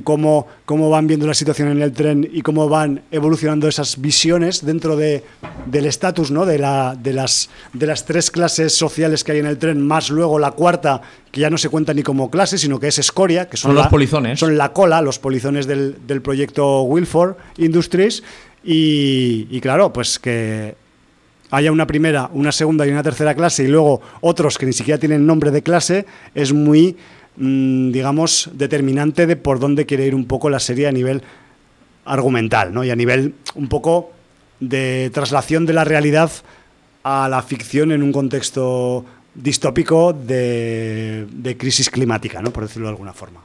cómo, 0.03 0.47
cómo 0.65 0.89
van 0.89 1.07
viendo 1.07 1.25
la 1.27 1.33
situación 1.33 1.69
en 1.69 1.81
el 1.81 1.91
tren 1.93 2.27
y 2.31 2.41
cómo 2.41 2.67
van 2.69 3.01
evolucionando 3.11 3.67
esas 3.67 3.99
visiones 4.01 4.65
dentro 4.65 4.95
de, 4.95 5.23
del 5.65 5.85
estatus, 5.85 6.31
¿no? 6.31 6.45
de, 6.45 6.59
la, 6.59 6.95
de, 7.01 7.13
las, 7.13 7.49
de 7.73 7.87
las 7.87 8.05
tres 8.05 8.29
clases 8.31 8.73
sociales 8.73 9.23
que 9.23 9.31
hay 9.33 9.39
en 9.39 9.45
el 9.45 9.57
tren, 9.57 9.85
más 9.85 10.09
luego 10.09 10.39
la 10.39 10.51
cuarta, 10.51 11.01
que 11.31 11.41
ya 11.41 11.49
no 11.49 11.57
se 11.57 11.69
cuenta 11.69 11.93
ni 11.93 12.03
como 12.03 12.29
clase, 12.29 12.57
sino 12.57 12.79
que 12.79 12.87
es 12.87 12.99
escoria, 12.99 13.47
que 13.49 13.57
son, 13.57 13.69
Son 13.69 13.75
los 13.75 13.85
la- 13.85 13.89
polizones. 13.89 14.39
Son 14.39 14.57
la 14.57 14.73
cola, 14.73 15.01
los 15.01 15.19
polizones 15.19 15.67
del, 15.67 15.95
del 16.05 16.21
proyecto 16.21 16.81
Wilford 16.83 17.35
Industries. 17.57 18.23
Y, 18.63 19.47
y 19.49 19.61
claro, 19.61 19.93
pues 19.93 20.19
que 20.19 20.75
haya 21.51 21.71
una 21.71 21.87
primera, 21.87 22.29
una 22.33 22.51
segunda 22.51 22.85
y 22.85 22.89
una 22.89 23.01
tercera 23.03 23.33
clase 23.33 23.63
y 23.63 23.67
luego 23.67 24.01
otros 24.19 24.57
que 24.57 24.65
ni 24.65 24.73
siquiera 24.73 24.99
tienen 24.99 25.25
nombre 25.25 25.51
de 25.51 25.61
clase, 25.61 26.05
es 26.35 26.51
muy, 26.51 26.91
mm, 26.91 26.95
digamos, 27.37 28.49
determinante 28.53 29.27
de 29.27 29.35
por 29.35 29.59
dónde 29.59 29.85
quiere 29.85 30.05
ir 30.05 30.15
un 30.15 30.25
poco 30.25 30.49
la 30.49 30.59
serie 30.59 30.87
a 30.87 30.91
nivel 30.91 31.21
argumental, 32.05 32.73
¿no? 32.73 32.83
Y 32.83 32.89
a 32.89 32.95
nivel 32.95 33.35
un 33.55 33.67
poco 33.67 34.11
de 34.59 35.11
traslación 35.13 35.65
de 35.65 35.73
la 35.73 35.83
realidad 35.83 36.31
a 37.03 37.29
la 37.29 37.41
ficción 37.43 37.91
en 37.91 38.01
un 38.01 38.11
contexto 38.11 39.05
distópico 39.35 40.13
de, 40.13 41.27
de 41.31 41.57
crisis 41.57 41.89
climática, 41.89 42.41
¿no? 42.41 42.51
Por 42.51 42.63
decirlo 42.63 42.87
de 42.87 42.93
alguna 42.93 43.13
forma. 43.13 43.41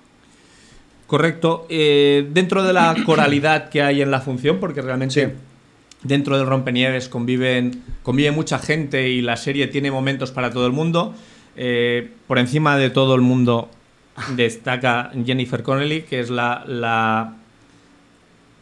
Correcto. 1.07 1.67
Eh, 1.69 2.27
dentro 2.33 2.63
de 2.63 2.73
la 2.73 2.97
coralidad 3.05 3.69
que 3.69 3.83
hay 3.83 4.01
en 4.01 4.11
la 4.11 4.21
función, 4.21 4.59
porque 4.59 4.81
realmente 4.81 5.35
dentro 6.03 6.39
del 6.39 6.47
Rompenieves 6.47 7.11
conviven, 7.11 7.83
convive 8.03 8.31
mucha 8.31 8.59
gente 8.59 9.11
y 9.11 9.21
la 9.21 9.37
serie 9.37 9.67
tiene 9.67 9.91
momentos 9.91 10.31
para 10.31 10.51
todo 10.51 10.67
el 10.67 10.73
mundo. 10.73 11.15
eh, 11.55 12.11
por 12.27 12.39
encima 12.39 12.79
de 12.79 12.89
todo 12.89 13.15
el 13.15 13.21
mundo 13.21 13.69
destaca 14.37 15.11
Jennifer 15.25 15.63
Connelly, 15.63 16.03
que 16.03 16.21
es 16.21 16.31
la, 16.31 16.65
la, 16.67 17.35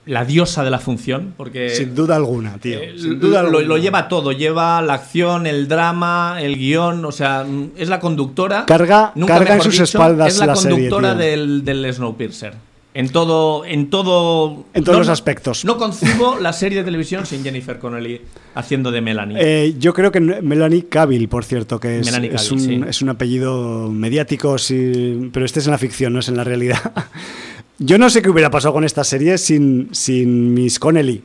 la 0.07 0.25
diosa 0.25 0.65
de 0.65 0.71
la 0.71 0.79
función, 0.79 1.35
porque 1.37 1.71
Sin 1.71 1.95
duda 1.95 2.17
alguna, 2.17 2.59
tío. 2.59 2.79
eh, 2.81 2.95
Sin 2.97 3.21
duda 3.21 3.43
lo, 3.43 3.49
alguna. 3.49 3.67
lo 3.67 3.79
lleva 3.79 4.09
todo, 4.09 4.33
lleva 4.33 4.81
la 4.83 4.95
acción, 4.95 5.47
el 5.47 5.69
drama, 5.69 6.37
el 6.41 6.57
guion, 6.57 7.05
o 7.05 7.13
sea, 7.13 7.45
es 7.77 7.89
la 7.89 8.01
conductora. 8.01 8.65
Carga- 8.67 9.13
nunca 9.15 9.35
carga 9.39 9.55
en 9.57 9.63
sus 9.63 9.79
espaldas 9.81 10.35
es 10.35 10.39
la, 10.47 10.55
conductora 10.55 11.15
del, 11.15 11.65
del 11.65 11.93
Snowpiercer. 11.93 12.55
En 12.93 13.09
todo, 13.11 13.65
en 13.65 13.89
todo, 13.89 14.65
En 14.75 14.83
todos 14.83 14.97
no- 14.97 15.01
los 15.01 15.09
aspectos. 15.09 15.65
No 15.65 15.77
concibo 15.77 16.39
la 16.41 16.53
serie 16.53 16.79
de 16.79 16.85
televisión 16.85 17.25
sin 17.25 17.45
Jennifer 17.45 17.79
Connelly 17.79 18.21
haciendo 18.55 18.91
de 18.91 19.01
Melanie. 19.01 19.37
Eh, 19.41 19.75
yo 19.79 19.95
creo 19.95 20.11
que 20.11 20.19
Melanie 20.21 20.87
Cavill, 20.87 21.29
por 21.29 21.45
cierto, 21.45 21.79
que 21.79 22.01
es, 22.01 22.07
Melanie 22.07 22.35
es 22.35 22.49
Cavill, 22.49 22.53
un, 22.81 22.85
sí. 22.85 22.89
es 22.89 23.03
un 23.03 23.09
apellido 23.11 23.89
mediático, 23.91 24.59
sí, 24.59 25.31
pero 25.33 25.47
este 25.47 25.61
es 25.61 25.67
en 25.67 25.71
la 25.73 25.79
ficción, 25.79 26.13
no 26.13 26.19
es 26.19 26.29
en 26.29 26.37
la 26.37 26.43
realidad. 26.43 26.79
yo 27.79 27.97
no 27.97 28.11
sé 28.11 28.23
qué 28.23 28.31
hubiera 28.31 28.51
pasado 28.51 28.75
con 28.75 28.83
esta 28.85 29.05
serie 29.05 29.39
sin, 29.39 29.89
sin 29.93 30.53
Miss 30.55 30.79
Connelly. 30.81 31.23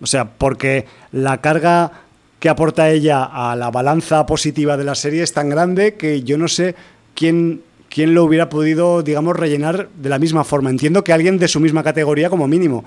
O 0.00 0.06
sea, 0.06 0.24
porque 0.28 0.86
la 1.12 1.40
carga 1.40 1.92
que 2.40 2.48
aporta 2.48 2.90
ella 2.90 3.24
a 3.24 3.54
la 3.56 3.70
balanza 3.70 4.26
positiva 4.26 4.76
de 4.76 4.84
la 4.84 4.94
serie 4.94 5.22
es 5.22 5.32
tan 5.32 5.48
grande 5.48 5.94
que 5.94 6.22
yo 6.22 6.36
no 6.36 6.48
sé 6.48 6.74
quién, 7.14 7.62
quién 7.96 8.12
lo 8.12 8.24
hubiera 8.24 8.50
podido, 8.50 9.02
digamos, 9.02 9.34
rellenar 9.34 9.88
de 9.96 10.10
la 10.10 10.18
misma 10.18 10.44
forma. 10.44 10.68
Entiendo 10.68 11.02
que 11.02 11.14
alguien 11.14 11.38
de 11.38 11.48
su 11.48 11.60
misma 11.60 11.82
categoría 11.82 12.28
como 12.28 12.46
mínimo. 12.46 12.84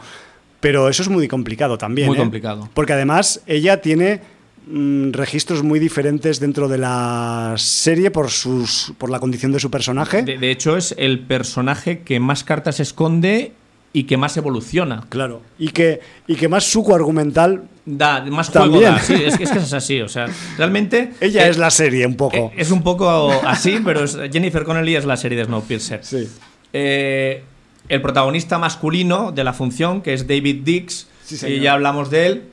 Pero 0.59 0.87
eso 0.87 1.01
es 1.01 1.09
muy 1.09 1.27
complicado 1.27 1.79
también. 1.79 2.09
Muy 2.09 2.17
¿eh? 2.17 2.19
complicado. 2.19 2.69
Porque 2.75 2.93
además 2.93 3.41
ella 3.47 3.81
tiene 3.81 4.21
mm, 4.67 5.13
registros 5.13 5.63
muy 5.63 5.79
diferentes 5.79 6.39
dentro 6.39 6.67
de 6.67 6.77
la 6.77 7.55
serie 7.57 8.11
por, 8.11 8.29
sus, 8.29 8.93
por 8.99 9.09
la 9.09 9.19
condición 9.19 9.51
de 9.51 9.59
su 9.59 9.71
personaje. 9.71 10.21
De, 10.21 10.37
de 10.37 10.51
hecho, 10.51 10.77
es 10.77 10.93
el 10.95 11.21
personaje 11.21 12.01
que 12.03 12.19
más 12.19 12.43
cartas 12.43 12.79
esconde 12.79 13.53
y 13.93 14.03
que 14.03 14.17
más 14.17 14.37
evoluciona. 14.37 15.03
Claro. 15.09 15.41
Y 15.57 15.69
que, 15.69 15.99
y 16.27 16.35
que 16.35 16.47
más 16.47 16.63
suco 16.63 16.93
argumental. 16.95 17.63
Da 17.85 18.21
más 18.25 18.49
juego 18.49 18.65
También. 18.71 18.91
da. 18.93 18.99
Sí, 18.99 19.13
es 19.15 19.37
que, 19.37 19.43
es 19.45 19.49
que 19.51 19.57
es 19.59 19.73
así. 19.73 19.99
O 20.01 20.07
sea, 20.09 20.27
realmente. 20.57 21.13
Ella 21.19 21.47
eh, 21.47 21.49
es 21.49 21.57
la 21.57 21.71
serie 21.71 22.05
un 22.05 22.15
poco. 22.15 22.37
eh, 22.37 22.51
Es 22.57 22.69
un 22.71 22.83
poco 22.83 23.31
así, 23.45 23.79
pero 23.83 24.03
es- 24.03 24.17
Jennifer 24.31 24.63
Connelly 24.63 24.95
es 24.95 25.05
la 25.05 25.17
serie 25.17 25.37
de 25.37 25.45
Snowpiercer. 25.45 26.01
Sí. 26.03 26.29
Eh, 26.73 27.43
el 27.87 28.01
protagonista 28.01 28.59
masculino 28.59 29.31
de 29.31 29.43
la 29.43 29.53
función, 29.53 30.01
que 30.01 30.13
es 30.13 30.27
David 30.27 30.61
Dix, 30.63 31.07
Sí, 31.23 31.45
y 31.47 31.59
ya 31.59 31.73
hablamos 31.73 32.09
de 32.11 32.27
él, 32.27 32.43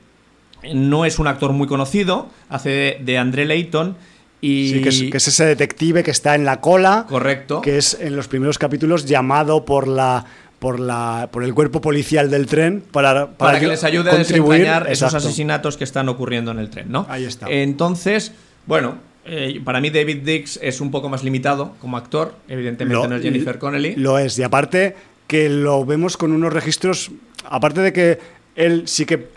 no 0.73 1.05
es 1.05 1.19
un 1.19 1.27
actor 1.27 1.51
muy 1.53 1.67
conocido, 1.67 2.29
hace 2.49 2.69
de, 2.69 2.97
de 3.03 3.17
André 3.19 3.45
Layton 3.45 3.95
y... 4.41 4.71
Sí, 4.73 4.81
que, 4.81 4.89
es, 4.89 5.01
que 5.03 5.17
es 5.17 5.27
ese 5.27 5.45
detective 5.45 6.03
que 6.03 6.11
está 6.11 6.33
en 6.35 6.45
la 6.45 6.61
cola. 6.61 7.05
Correcto. 7.07 7.61
Que 7.61 7.77
es 7.77 7.95
en 7.99 8.15
los 8.15 8.27
primeros 8.27 8.57
capítulos 8.57 9.05
llamado 9.05 9.65
por 9.65 9.87
la. 9.87 10.25
Por, 10.67 10.81
la, 10.81 11.29
por 11.31 11.45
el 11.45 11.53
cuerpo 11.53 11.79
policial 11.79 12.29
del 12.29 12.45
tren 12.45 12.83
para, 12.91 13.37
para, 13.37 13.57
que 13.57 13.67
les 13.67 13.85
ayude 13.85 14.11
a 14.11 14.15
desentrañar 14.17 14.91
esos 14.91 15.13
asesinatos 15.13 15.77
que 15.77 15.85
están 15.85 16.09
ocurriendo 16.09 16.51
en 16.51 16.59
el 16.59 16.69
tren, 16.69 16.91
¿no? 16.91 17.05
Ahí 17.07 17.23
está. 17.23 17.47
Entonces, 17.49 18.33
bueno, 18.65 18.97
eh, 19.23 19.61
para 19.63 19.79
mí 19.79 19.89
David 19.89 20.23
Dix 20.25 20.59
es 20.61 20.81
un 20.81 20.91
poco 20.91 21.07
más 21.07 21.23
limitado 21.23 21.71
como 21.79 21.95
actor, 21.95 22.35
evidentemente 22.49 23.01
Lo- 23.01 23.07
no 23.07 23.15
es 23.15 23.21
Jennifer 23.21 23.57
Connelly. 23.59 23.95
Lo 23.95 24.19
es, 24.19 24.37
y 24.39 24.43
aparte 24.43 24.93
que 25.25 25.47
lo 25.47 25.85
vemos 25.85 26.17
con 26.17 26.33
unos 26.33 26.51
registros, 26.51 27.11
aparte 27.45 27.79
de 27.79 27.93
que 27.93 28.19
él 28.57 28.83
sí 28.89 29.05
que, 29.05 29.29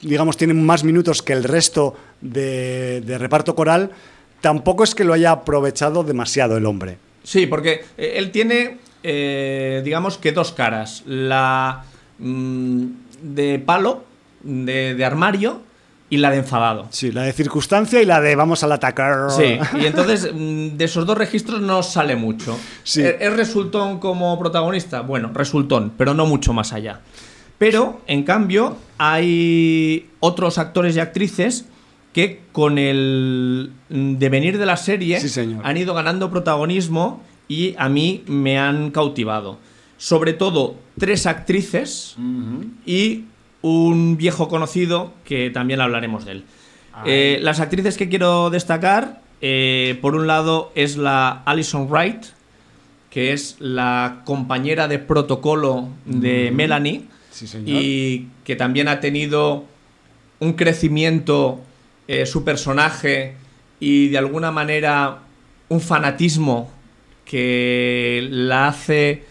digamos, 0.00 0.36
tiene 0.36 0.54
más 0.54 0.82
minutos 0.82 1.22
que 1.22 1.32
el 1.32 1.44
resto 1.44 1.94
de, 2.20 3.02
de 3.02 3.18
reparto 3.18 3.54
coral, 3.54 3.92
tampoco 4.40 4.82
es 4.82 4.96
que 4.96 5.04
lo 5.04 5.12
haya 5.12 5.30
aprovechado 5.30 6.02
demasiado 6.02 6.56
el 6.56 6.66
hombre. 6.66 6.96
Sí, 7.22 7.46
porque 7.46 7.84
eh, 7.96 8.14
él 8.16 8.32
tiene, 8.32 8.78
eh, 9.02 9.82
digamos 9.84 10.18
que 10.18 10.32
dos 10.32 10.52
caras. 10.52 11.02
La 11.06 11.84
mm, 12.18 12.84
de 13.22 13.58
palo, 13.58 14.04
de, 14.42 14.94
de 14.94 15.04
armario, 15.04 15.62
y 16.10 16.16
la 16.16 16.30
de 16.30 16.38
enfadado. 16.38 16.88
Sí, 16.90 17.12
la 17.12 17.22
de 17.22 17.32
circunstancia 17.32 18.02
y 18.02 18.04
la 18.04 18.20
de 18.20 18.34
vamos 18.34 18.64
al 18.64 18.72
atacar. 18.72 19.30
Sí, 19.30 19.58
y 19.80 19.86
entonces 19.86 20.30
mm, 20.34 20.76
de 20.76 20.84
esos 20.84 21.06
dos 21.06 21.16
registros 21.16 21.60
no 21.60 21.82
sale 21.84 22.16
mucho. 22.16 22.58
Sí. 22.82 23.02
¿Es 23.02 23.16
es 23.20 23.32
resultón 23.36 24.00
como 24.00 24.36
protagonista? 24.38 25.02
Bueno, 25.02 25.30
resultón, 25.32 25.92
pero 25.96 26.12
no 26.12 26.26
mucho 26.26 26.52
más 26.52 26.72
allá. 26.72 27.00
Pero, 27.58 28.00
en 28.06 28.24
cambio, 28.24 28.76
hay 28.98 30.08
otros 30.18 30.58
actores 30.58 30.96
y 30.96 31.00
actrices 31.00 31.66
que 32.12 32.40
con 32.52 32.78
el 32.78 33.70
mm, 33.88 34.14
devenir 34.16 34.58
de 34.58 34.66
la 34.66 34.76
serie 34.76 35.20
Sí, 35.20 35.28
señor. 35.28 35.60
han 35.64 35.76
ido 35.76 35.94
ganando 35.94 36.30
protagonismo 36.30 37.22
y 37.50 37.74
a 37.78 37.88
mí 37.88 38.22
me 38.28 38.60
han 38.60 38.92
cautivado. 38.92 39.58
Sobre 39.98 40.34
todo 40.34 40.76
tres 40.98 41.26
actrices 41.26 42.16
y 42.86 43.24
un 43.60 44.16
viejo 44.16 44.46
conocido 44.48 45.12
que 45.24 45.50
también 45.50 45.80
hablaremos 45.80 46.24
de 46.24 46.32
él. 46.32 46.44
Eh, 47.04 47.38
las 47.42 47.58
actrices 47.58 47.96
que 47.96 48.08
quiero 48.08 48.50
destacar, 48.50 49.20
eh, 49.40 49.98
por 50.00 50.14
un 50.14 50.28
lado 50.28 50.70
es 50.76 50.96
la 50.96 51.42
Alison 51.44 51.88
Wright, 51.90 52.22
que 53.10 53.32
es 53.32 53.56
la 53.58 54.22
compañera 54.24 54.86
de 54.86 55.00
protocolo 55.00 55.88
de 56.04 56.52
Melanie 56.54 57.06
Sí, 57.32 57.48
señor. 57.48 57.68
y 57.82 58.28
que 58.44 58.54
también 58.54 58.86
ha 58.86 59.00
tenido 59.00 59.64
un 60.38 60.52
crecimiento 60.52 61.60
eh, 62.06 62.26
su 62.26 62.44
personaje 62.44 63.34
y 63.80 64.08
de 64.08 64.18
alguna 64.18 64.52
manera 64.52 65.18
un 65.68 65.80
fanatismo 65.80 66.70
que 67.30 68.26
la 68.28 68.66
hace 68.66 69.22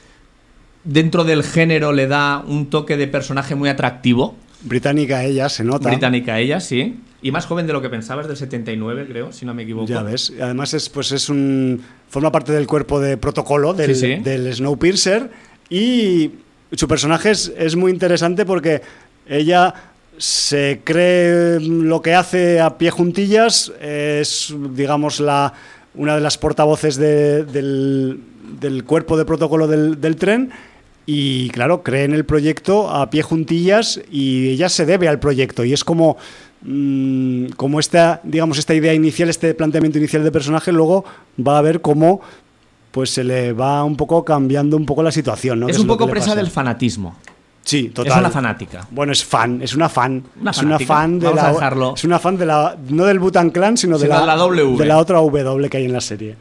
dentro 0.85 1.25
del 1.25 1.43
género 1.43 1.91
le 1.91 2.07
da 2.07 2.41
un 2.47 2.69
toque 2.69 2.95
de 2.95 3.07
personaje 3.07 3.55
muy 3.55 3.67
atractivo. 3.67 4.37
Británica 4.61 5.25
ella, 5.25 5.49
se 5.49 5.65
nota. 5.65 5.89
Británica 5.89 6.39
ella, 6.39 6.61
sí. 6.61 7.01
Y 7.21 7.31
más 7.31 7.45
joven 7.45 7.67
de 7.67 7.73
lo 7.73 7.81
que 7.81 7.89
pensabas, 7.89 8.25
del 8.25 8.37
79, 8.37 9.05
creo, 9.09 9.33
si 9.33 9.45
no 9.45 9.53
me 9.53 9.63
equivoco. 9.63 9.87
Ya 9.87 10.01
ves. 10.01 10.31
Además, 10.41 10.73
es, 10.73 10.87
pues 10.87 11.11
es 11.11 11.27
un. 11.27 11.83
forma 12.07 12.31
parte 12.31 12.53
del 12.53 12.67
cuerpo 12.67 13.01
de 13.01 13.17
protocolo 13.17 13.73
del, 13.73 13.93
Sí, 13.93 14.15
sí. 14.15 14.23
del 14.23 14.53
Snowpiercer. 14.53 15.29
Y 15.69 16.31
su 16.71 16.87
personaje 16.87 17.31
es, 17.31 17.51
es 17.57 17.75
muy 17.75 17.91
interesante 17.91 18.45
porque 18.45 18.81
ella 19.27 19.73
se 20.17 20.79
cree 20.85 21.59
lo 21.59 22.01
que 22.01 22.15
hace 22.15 22.61
a 22.61 22.77
pie 22.77 22.91
juntillas. 22.91 23.73
Es, 23.81 24.55
digamos, 24.71 25.19
la, 25.19 25.53
una 25.95 26.15
de 26.15 26.21
las 26.21 26.37
portavoces 26.37 26.95
de- 26.97 27.43
del, 27.45 28.19
del 28.59 28.83
cuerpo 28.83 29.17
de 29.17 29.25
protocolo 29.25 29.67
del, 29.67 29.99
del 29.99 30.15
tren. 30.15 30.51
Y 31.05 31.49
claro, 31.49 31.81
cree 31.81 32.03
en 32.03 32.13
el 32.13 32.23
proyecto 32.25 32.89
a 32.89 33.09
pie 33.09 33.23
juntillas 33.23 33.99
y 34.11 34.49
ella 34.49 34.69
se 34.69 34.85
debe 34.85 35.07
al 35.07 35.19
proyecto. 35.19 35.63
Y 35.65 35.73
es 35.73 35.83
como, 35.83 36.17
mm, 36.61 37.47
como 37.57 37.79
esta, 37.79 38.21
digamos, 38.23 38.59
esta 38.59 38.75
idea 38.75 38.93
inicial, 38.93 39.27
este 39.29 39.53
planteamiento 39.55 39.97
inicial 39.97 40.23
de 40.23 40.31
personaje, 40.31 40.71
luego 40.71 41.05
va 41.45 41.57
a 41.57 41.61
ver 41.61 41.81
cómo 41.81 42.21
pues 42.91 43.11
se 43.11 43.23
le 43.23 43.53
va 43.53 43.83
un 43.83 43.95
poco 43.95 44.25
cambiando 44.25 44.75
un 44.77 44.85
poco 44.85 45.01
la 45.03 45.11
situación. 45.11 45.59
¿no? 45.59 45.67
es 45.69 45.75
Que 45.77 45.81
un 45.81 45.87
poco 45.87 46.07
presa 46.07 46.27
pasa. 46.27 46.35
del 46.37 46.47
fanatismo. 46.51 47.15
Sí, 47.69 47.89
total. 47.89 48.13
Es 48.13 48.19
una 48.19 48.29
fanática. 48.31 48.87
Bueno, 48.89 49.11
es 49.11 49.23
fan, 49.23 49.61
es 49.61 49.75
una 49.75 49.89
fan. 49.89 50.23
Una 50.41 50.51
es 50.51 50.57
una 50.63 50.79
fan 50.79 51.19
de 51.19 51.25
Vamos 51.27 51.41
a 51.43 51.47
la. 51.47 51.53
dejarlo. 51.53 51.93
Es 51.95 52.03
una 52.03 52.17
fan 52.19 52.37
de 52.37 52.45
la. 52.45 52.75
No 52.89 53.05
del 53.05 53.19
Butan 53.19 53.51
Clan, 53.51 53.77
sino, 53.77 53.97
de, 53.97 54.05
Sino 54.05 54.15
la, 54.15 54.21
de 54.21 54.27
la 54.27 54.35
W. 54.35 54.77
de 54.77 54.85
la 54.85 54.97
otra 54.97 55.17
W 55.19 55.69
que 55.69 55.77
hay 55.77 55.85
en 55.85 55.93
la 55.93 56.01
serie. 56.01 56.35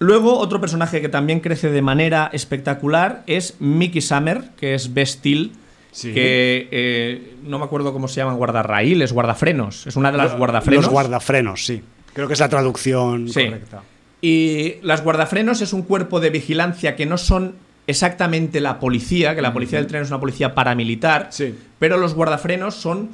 Luego, 0.00 0.38
otro 0.38 0.60
personaje 0.60 1.00
que 1.00 1.08
también 1.08 1.40
crece 1.40 1.70
de 1.70 1.82
manera 1.82 2.30
espectacular 2.32 3.22
es 3.26 3.56
Mickey 3.60 4.00
Summer, 4.00 4.50
que 4.56 4.74
es 4.74 4.92
Bestil, 4.94 5.52
Sí. 5.92 6.12
que 6.14 6.68
eh, 6.70 7.34
no 7.44 7.58
me 7.58 7.64
acuerdo 7.64 7.92
cómo 7.92 8.08
se 8.08 8.16
llaman, 8.16 8.36
guardarraíles, 8.36 9.12
guardafrenos. 9.12 9.86
Es 9.86 9.96
una 9.96 10.10
de 10.12 10.18
las 10.18 10.36
guardafrenos. 10.36 10.84
Los 10.84 10.92
guardafrenos, 10.92 11.66
sí. 11.66 11.82
Creo 12.14 12.26
que 12.28 12.34
es 12.34 12.40
la 12.40 12.48
traducción 12.48 13.28
Sí. 13.28 13.44
correcta. 13.44 13.82
Y 14.22 14.74
las 14.82 15.02
guardafrenos 15.04 15.60
es 15.62 15.72
un 15.72 15.82
cuerpo 15.82 16.20
de 16.20 16.30
vigilancia 16.30 16.94
que 16.96 17.06
no 17.06 17.18
son 17.18 17.54
exactamente 17.90 18.60
la 18.60 18.78
policía, 18.78 19.34
que 19.34 19.42
la 19.42 19.52
policía 19.52 19.78
del 19.78 19.86
tren 19.88 20.02
es 20.02 20.08
una 20.08 20.20
policía 20.20 20.54
paramilitar, 20.54 21.28
Sí. 21.30 21.54
pero 21.78 21.96
los 21.98 22.14
guardafrenos 22.14 22.74
son 22.74 23.10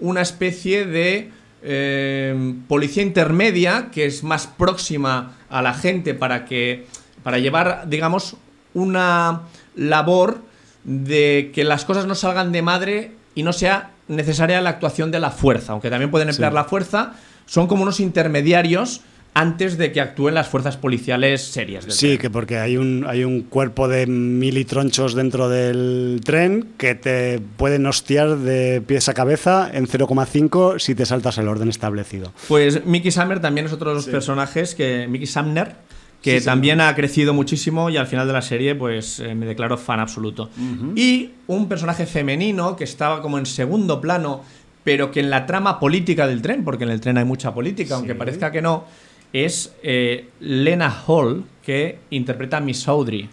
una 0.00 0.22
especie 0.22 0.86
de 0.86 1.30
eh, 1.62 2.54
policía 2.68 3.02
intermedia 3.02 3.88
que 3.92 4.06
es 4.06 4.22
más 4.24 4.46
próxima 4.46 5.36
a 5.50 5.60
la 5.60 5.74
gente 5.74 6.14
para 6.14 6.46
que 6.46 6.86
para 7.22 7.38
llevar, 7.38 7.84
digamos, 7.86 8.36
una 8.72 9.42
labor 9.76 10.38
de 10.84 11.50
que 11.54 11.64
las 11.64 11.84
cosas 11.84 12.06
no 12.06 12.14
salgan 12.14 12.50
de 12.52 12.62
madre 12.62 13.12
y 13.34 13.42
no 13.42 13.52
sea 13.52 13.90
necesaria 14.08 14.60
la 14.62 14.70
actuación 14.70 15.10
de 15.10 15.20
la 15.20 15.30
fuerza, 15.30 15.72
aunque 15.72 15.90
también 15.90 16.10
pueden 16.10 16.30
emplear 16.30 16.52
Sí. 16.52 16.54
la 16.56 16.64
fuerza, 16.64 17.12
son 17.44 17.66
como 17.66 17.82
unos 17.82 18.00
intermediarios 18.00 19.02
antes 19.32 19.78
de 19.78 19.92
que 19.92 20.00
actúen 20.00 20.34
las 20.34 20.48
fuerzas 20.48 20.76
policiales 20.76 21.42
serias. 21.42 21.84
del 21.84 21.92
Sí, 21.94 22.06
tren. 22.08 22.18
que 22.18 22.30
porque 22.30 22.58
hay 22.58 22.76
un, 22.76 23.04
hay 23.08 23.24
un 23.24 23.42
cuerpo 23.42 23.86
de 23.88 24.06
militronchos 24.06 25.14
dentro 25.14 25.48
del 25.48 26.20
tren 26.24 26.68
que 26.78 26.94
te 26.94 27.40
pueden 27.56 27.86
hostiar 27.86 28.36
de 28.38 28.82
pies 28.84 29.08
a 29.08 29.14
cabeza 29.14 29.70
en 29.72 29.86
0,5 29.86 30.78
si 30.78 30.94
te 30.94 31.06
saltas 31.06 31.38
el 31.38 31.48
orden 31.48 31.68
establecido. 31.68 32.32
Pues 32.48 32.84
Mickey 32.84 33.10
Summer 33.12 33.40
también 33.40 33.66
es 33.66 33.72
otro 33.72 33.90
de 33.90 33.96
los 33.96 34.06
personajes 34.06 34.74
que. 34.74 35.06
Mickey 35.08 35.26
Sumner, 35.26 35.76
que 36.22 36.34
Sí, 36.34 36.40
sí. 36.40 36.44
también 36.46 36.80
ha 36.80 36.94
crecido 36.94 37.32
muchísimo 37.32 37.88
y 37.88 37.96
al 37.96 38.06
final 38.06 38.26
de 38.26 38.32
la 38.32 38.42
serie, 38.42 38.74
pues 38.74 39.20
eh, 39.20 39.34
me 39.34 39.46
declaro 39.46 39.78
fan 39.78 40.00
absoluto. 40.00 40.50
Y 40.96 41.30
un 41.46 41.68
personaje 41.68 42.04
femenino 42.06 42.76
que 42.76 42.84
estaba 42.84 43.22
como 43.22 43.38
en 43.38 43.46
segundo 43.46 44.00
plano, 44.00 44.42
pero 44.84 45.10
que 45.10 45.20
en 45.20 45.30
la 45.30 45.46
trama 45.46 45.78
política 45.78 46.26
del 46.26 46.42
tren, 46.42 46.64
porque 46.64 46.84
en 46.84 46.90
el 46.90 47.00
tren 47.00 47.16
hay 47.16 47.24
mucha 47.24 47.54
política, 47.54 47.94
aunque 47.94 48.14
parezca 48.14 48.50
que 48.50 48.60
no, 48.60 48.84
es 49.32 49.72
eh, 49.82 50.28
Lena 50.40 51.02
Hall, 51.06 51.44
que 51.64 51.98
interpreta 52.10 52.56
a 52.58 52.60
Miss 52.60 52.86
Audrey. 52.88 53.28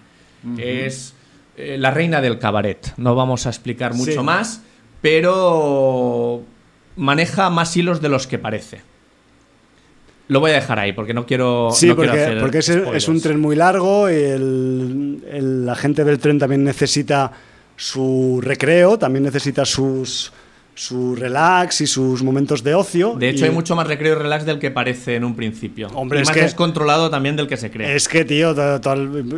Es 0.58 1.14
eh, 1.58 1.78
la 1.80 1.92
reina 1.92 2.22
del 2.22 2.38
cabaret. 2.40 2.94
No 2.98 3.16
vamos 3.16 3.46
a 3.46 3.50
explicar 3.50 3.94
mucho 3.96 4.12
Sí. 4.12 4.20
más, 4.20 4.62
pero 5.02 6.44
maneja 6.96 7.50
más 7.50 7.76
hilos 7.76 8.02
de 8.02 8.10
los 8.10 8.28
que 8.28 8.38
parece. 8.38 8.82
Lo 10.30 10.40
voy 10.42 10.52
a 10.52 10.56
dejar 10.56 10.78
ahí 10.80 10.92
porque 10.94 11.14
no 11.14 11.26
quiero. 11.26 11.70
Sí, 11.72 11.88
no 11.88 11.96
quiero 11.96 12.12
porque, 12.12 12.58
hacer 12.60 12.84
porque 12.84 12.98
es, 12.98 13.08
un 13.08 13.22
tren 13.22 13.40
muy 13.40 13.56
largo, 13.56 14.10
y 14.10 14.14
el, 14.16 15.24
el- 15.32 15.66
la 15.66 15.76
gente 15.76 16.04
del 16.04 16.20
tren 16.20 16.38
también 16.38 16.64
necesita 16.64 17.32
su 17.78 18.40
recreo, 18.44 18.98
también 19.00 19.24
necesita 19.24 19.64
sus 19.66 20.34
su 20.80 21.16
relax 21.16 21.82
y 21.82 21.88
sus 21.88 22.22
momentos 22.22 22.64
de 22.64 22.76
ocio. 22.76 23.16
De 23.18 23.30
hecho, 23.30 23.46
y 23.46 23.48
hay 23.48 23.54
mucho 23.54 23.76
más 23.76 23.88
recreo 23.88 24.14
y 24.14 24.16
relax 24.20 24.46
del 24.46 24.60
que 24.60 24.70
parece 24.70 25.16
en 25.16 25.24
un 25.24 25.36
principio. 25.36 25.88
Hombre, 25.96 26.20
y 26.20 26.22
es 26.22 26.28
más 26.28 26.36
que- 26.36 26.44
descontrolado 26.44 27.10
también 27.10 27.36
del 27.36 27.48
que 27.48 27.58
se 27.58 27.72
cree. 27.72 27.96
Es 27.96 28.08
que, 28.08 28.24
tío, 28.26 28.54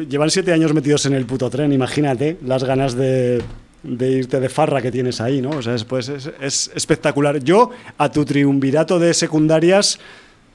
llevan 0.08 0.30
siete 0.30 0.52
años 0.52 0.74
metidos 0.74 1.06
en 1.06 1.14
el 1.14 1.26
puto 1.26 1.50
tren, 1.50 1.72
imagínate 1.72 2.38
las 2.46 2.66
ganas 2.66 2.94
de, 2.94 3.42
de 3.84 4.12
irte 4.12 4.42
de 4.42 4.50
farra 4.50 4.82
que 4.82 4.92
tienes 4.92 5.22
ahí, 5.22 5.42
¿no? 5.42 5.52
O 5.52 5.62
sea, 5.62 5.76
es, 5.76 5.86
pues, 5.86 6.10
es, 6.10 6.30
es 6.42 6.72
espectacular. 6.76 7.40
Yo, 7.42 7.70
a 7.98 8.12
tu 8.12 8.26
triunvirato 8.26 9.00
de 9.00 9.14
secundarias, 9.14 9.98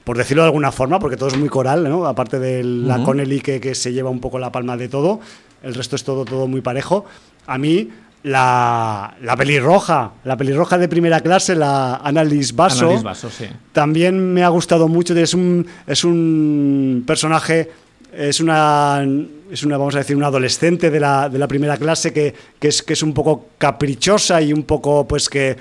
por 0.03 0.17
decirlo 0.19 0.43
de 0.43 0.49
alguna 0.49 0.71
forma, 0.71 0.99
porque 0.99 1.17
todo 1.17 1.29
es 1.29 1.35
muy 1.37 1.49
coral, 1.49 1.83
¿no? 1.89 2.05
Aparte 2.05 2.37
de 2.37 2.63
la 2.63 2.97
Ujú. 2.97 3.05
Connelly 3.05 3.41
que, 3.41 3.59
que 3.59 3.73
se 3.73 3.91
lleva 3.91 4.11
un 4.11 4.19
poco 4.19 4.37
la 4.37 4.51
palma 4.51 4.77
de 4.77 4.87
todo, 4.87 5.19
el 5.63 5.73
resto 5.73 5.95
es 5.95 6.03
todo, 6.03 6.25
todo 6.25 6.45
muy 6.47 6.61
parejo. 6.61 7.05
A 7.47 7.57
mí, 7.57 7.89
la, 8.25 9.15
la 9.21 9.35
pelirroja, 9.35 10.13
la 10.23 10.35
pelirroja 10.35 10.79
de 10.79 10.87
primera 10.87 11.19
clase, 11.19 11.55
la 11.55 11.97
Annalise 11.97 12.53
Basso, 12.55 12.85
Annalise 12.85 13.03
Basso, 13.03 13.29
sí. 13.29 13.45
también 13.71 14.33
me 14.33 14.43
ha 14.43 14.49
gustado 14.49 14.87
mucho. 14.87 15.15
Es 15.15 15.35
un, 15.35 15.65
es 15.85 16.03
un 16.03 17.03
personaje, 17.05 17.69
es 18.11 18.39
una, 18.39 19.05
es 19.51 19.63
una, 19.63 19.77
vamos 19.77 19.93
a 19.93 19.99
decir, 19.99 20.15
una 20.15 20.27
adolescente 20.27 20.89
de 20.89 20.99
la, 20.99 21.29
de 21.29 21.37
la 21.37 21.47
primera 21.47 21.77
clase 21.77 22.11
que, 22.11 22.33
que 22.59 22.69
es, 22.69 22.81
que 22.81 22.93
es 22.93 23.03
un 23.03 23.13
poco 23.13 23.49
caprichosa 23.59 24.41
y 24.41 24.51
un 24.53 24.63
poco, 24.63 25.07
pues, 25.07 25.29
que, 25.29 25.55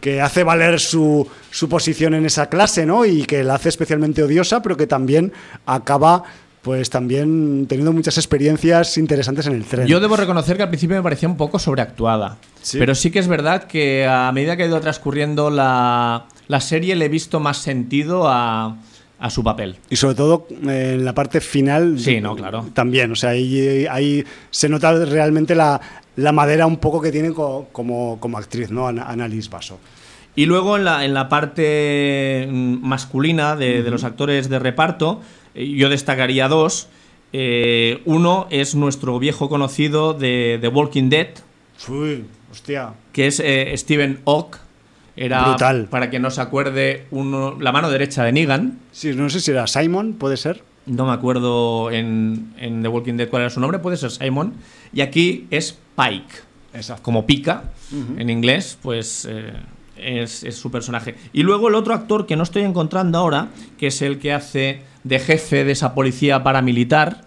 que 0.00 0.20
hace 0.20 0.44
valer 0.44 0.78
su, 0.78 1.26
su 1.50 1.68
posición 1.68 2.14
en 2.14 2.26
esa 2.26 2.48
clase, 2.48 2.86
¿no? 2.86 3.04
Y 3.04 3.24
que 3.24 3.42
la 3.42 3.54
hace 3.54 3.70
especialmente 3.70 4.22
odiosa, 4.22 4.62
pero 4.62 4.76
que 4.76 4.86
también 4.86 5.32
acaba, 5.66 6.22
pues, 6.64 6.90
también 6.90 7.66
teniendo 7.68 7.92
muchas 7.92 8.16
experiencias 8.18 8.98
interesantes 8.98 9.46
en 9.46 9.52
el 9.52 9.64
tren. 9.64 9.86
Yo 9.86 10.00
debo 10.00 10.16
reconocer 10.16 10.56
que 10.56 10.64
al 10.64 10.70
principio 10.70 10.96
me 10.96 11.02
parecía 11.02 11.28
un 11.28 11.36
poco 11.36 11.58
sobreactuada. 11.60 12.38
Sí. 12.62 12.78
Pero 12.78 12.94
sí 12.96 13.10
que 13.12 13.18
es 13.20 13.28
verdad 13.28 13.64
que 13.64 14.06
a 14.06 14.32
medida 14.32 14.56
que 14.56 14.64
ha 14.64 14.66
ido 14.66 14.80
transcurriendo 14.80 15.50
la, 15.50 16.24
la 16.48 16.60
serie 16.60 16.96
le 16.96 17.04
he 17.04 17.08
visto 17.08 17.38
más 17.38 17.58
sentido 17.58 18.26
a, 18.28 18.78
a 19.20 19.30
su 19.30 19.44
papel. 19.44 19.76
Y 19.90 19.96
sobre 19.96 20.14
todo 20.14 20.48
eh, 20.66 20.94
en 20.94 21.04
la 21.04 21.14
parte 21.14 21.40
final. 21.42 21.98
Sí, 21.98 22.20
no, 22.20 22.34
claro. 22.34 22.66
También, 22.72 23.12
o 23.12 23.14
sea, 23.14 23.30
ahí, 23.30 23.86
ahí 23.90 24.24
se 24.50 24.68
nota 24.70 24.92
realmente 25.04 25.54
la, 25.54 25.80
la 26.16 26.32
madera 26.32 26.66
un 26.66 26.78
poco 26.78 27.00
que 27.02 27.12
tiene 27.12 27.32
co- 27.32 27.68
como, 27.72 28.18
como 28.18 28.38
actriz, 28.38 28.70
¿no? 28.70 28.88
Annalise 28.88 29.50
Basso. 29.50 29.78
Y 30.36 30.46
luego 30.46 30.76
en 30.76 30.84
la, 30.84 31.04
en 31.04 31.12
la 31.14 31.28
parte 31.28 32.48
mm, 32.50 32.78
masculina 32.86 33.54
de, 33.54 33.82
de 33.82 33.90
los 33.90 34.02
actores 34.02 34.48
de 34.48 34.58
reparto, 34.58 35.20
yo 35.54 35.88
destacaría 35.88 36.48
dos. 36.48 36.88
Eh, 37.32 38.00
uno 38.04 38.46
es 38.50 38.74
nuestro 38.74 39.18
viejo 39.18 39.48
conocido 39.48 40.14
de 40.14 40.58
The 40.60 40.68
Walking 40.68 41.08
Dead, 41.08 41.28
Uy, 41.88 42.24
hostia. 42.52 42.94
que 43.12 43.26
es 43.26 43.40
eh, 43.40 43.72
Steven 43.76 44.20
Ock. 44.24 44.58
Era, 45.16 45.44
Brutal. 45.48 45.86
para 45.90 46.10
que 46.10 46.18
no 46.18 46.30
se 46.30 46.40
acuerde, 46.40 47.06
uno, 47.12 47.56
la 47.60 47.70
mano 47.70 47.88
derecha 47.88 48.24
de 48.24 48.32
Negan. 48.32 48.80
Sí, 48.90 49.12
no 49.14 49.30
sé 49.30 49.40
si 49.40 49.52
era 49.52 49.66
Simon, 49.68 50.14
puede 50.14 50.36
ser. 50.36 50.64
No 50.86 51.06
me 51.06 51.12
acuerdo 51.12 51.90
en, 51.92 52.52
en 52.58 52.82
The 52.82 52.88
Walking 52.88 53.14
Dead 53.14 53.28
cuál 53.28 53.42
era 53.42 53.50
su 53.50 53.60
nombre, 53.60 53.78
puede 53.78 53.96
ser 53.96 54.10
Simon. 54.10 54.54
Y 54.92 55.00
aquí 55.02 55.46
es 55.50 55.78
Pike. 55.96 56.42
Exacto. 56.74 57.04
como 57.04 57.24
pica 57.24 57.70
en 58.18 58.28
inglés, 58.28 58.76
pues 58.82 59.28
eh, 59.30 59.52
es, 59.96 60.42
es 60.42 60.56
su 60.56 60.72
personaje. 60.72 61.14
Y 61.32 61.44
luego 61.44 61.68
el 61.68 61.76
otro 61.76 61.94
actor 61.94 62.26
que 62.26 62.34
no 62.34 62.42
estoy 62.42 62.62
encontrando 62.62 63.16
ahora, 63.18 63.48
que 63.78 63.86
es 63.86 64.02
el 64.02 64.18
que 64.18 64.32
hace 64.32 64.82
de 65.04 65.18
jefe 65.18 65.64
de 65.64 65.72
esa 65.72 65.94
policía 65.94 66.42
paramilitar. 66.42 67.22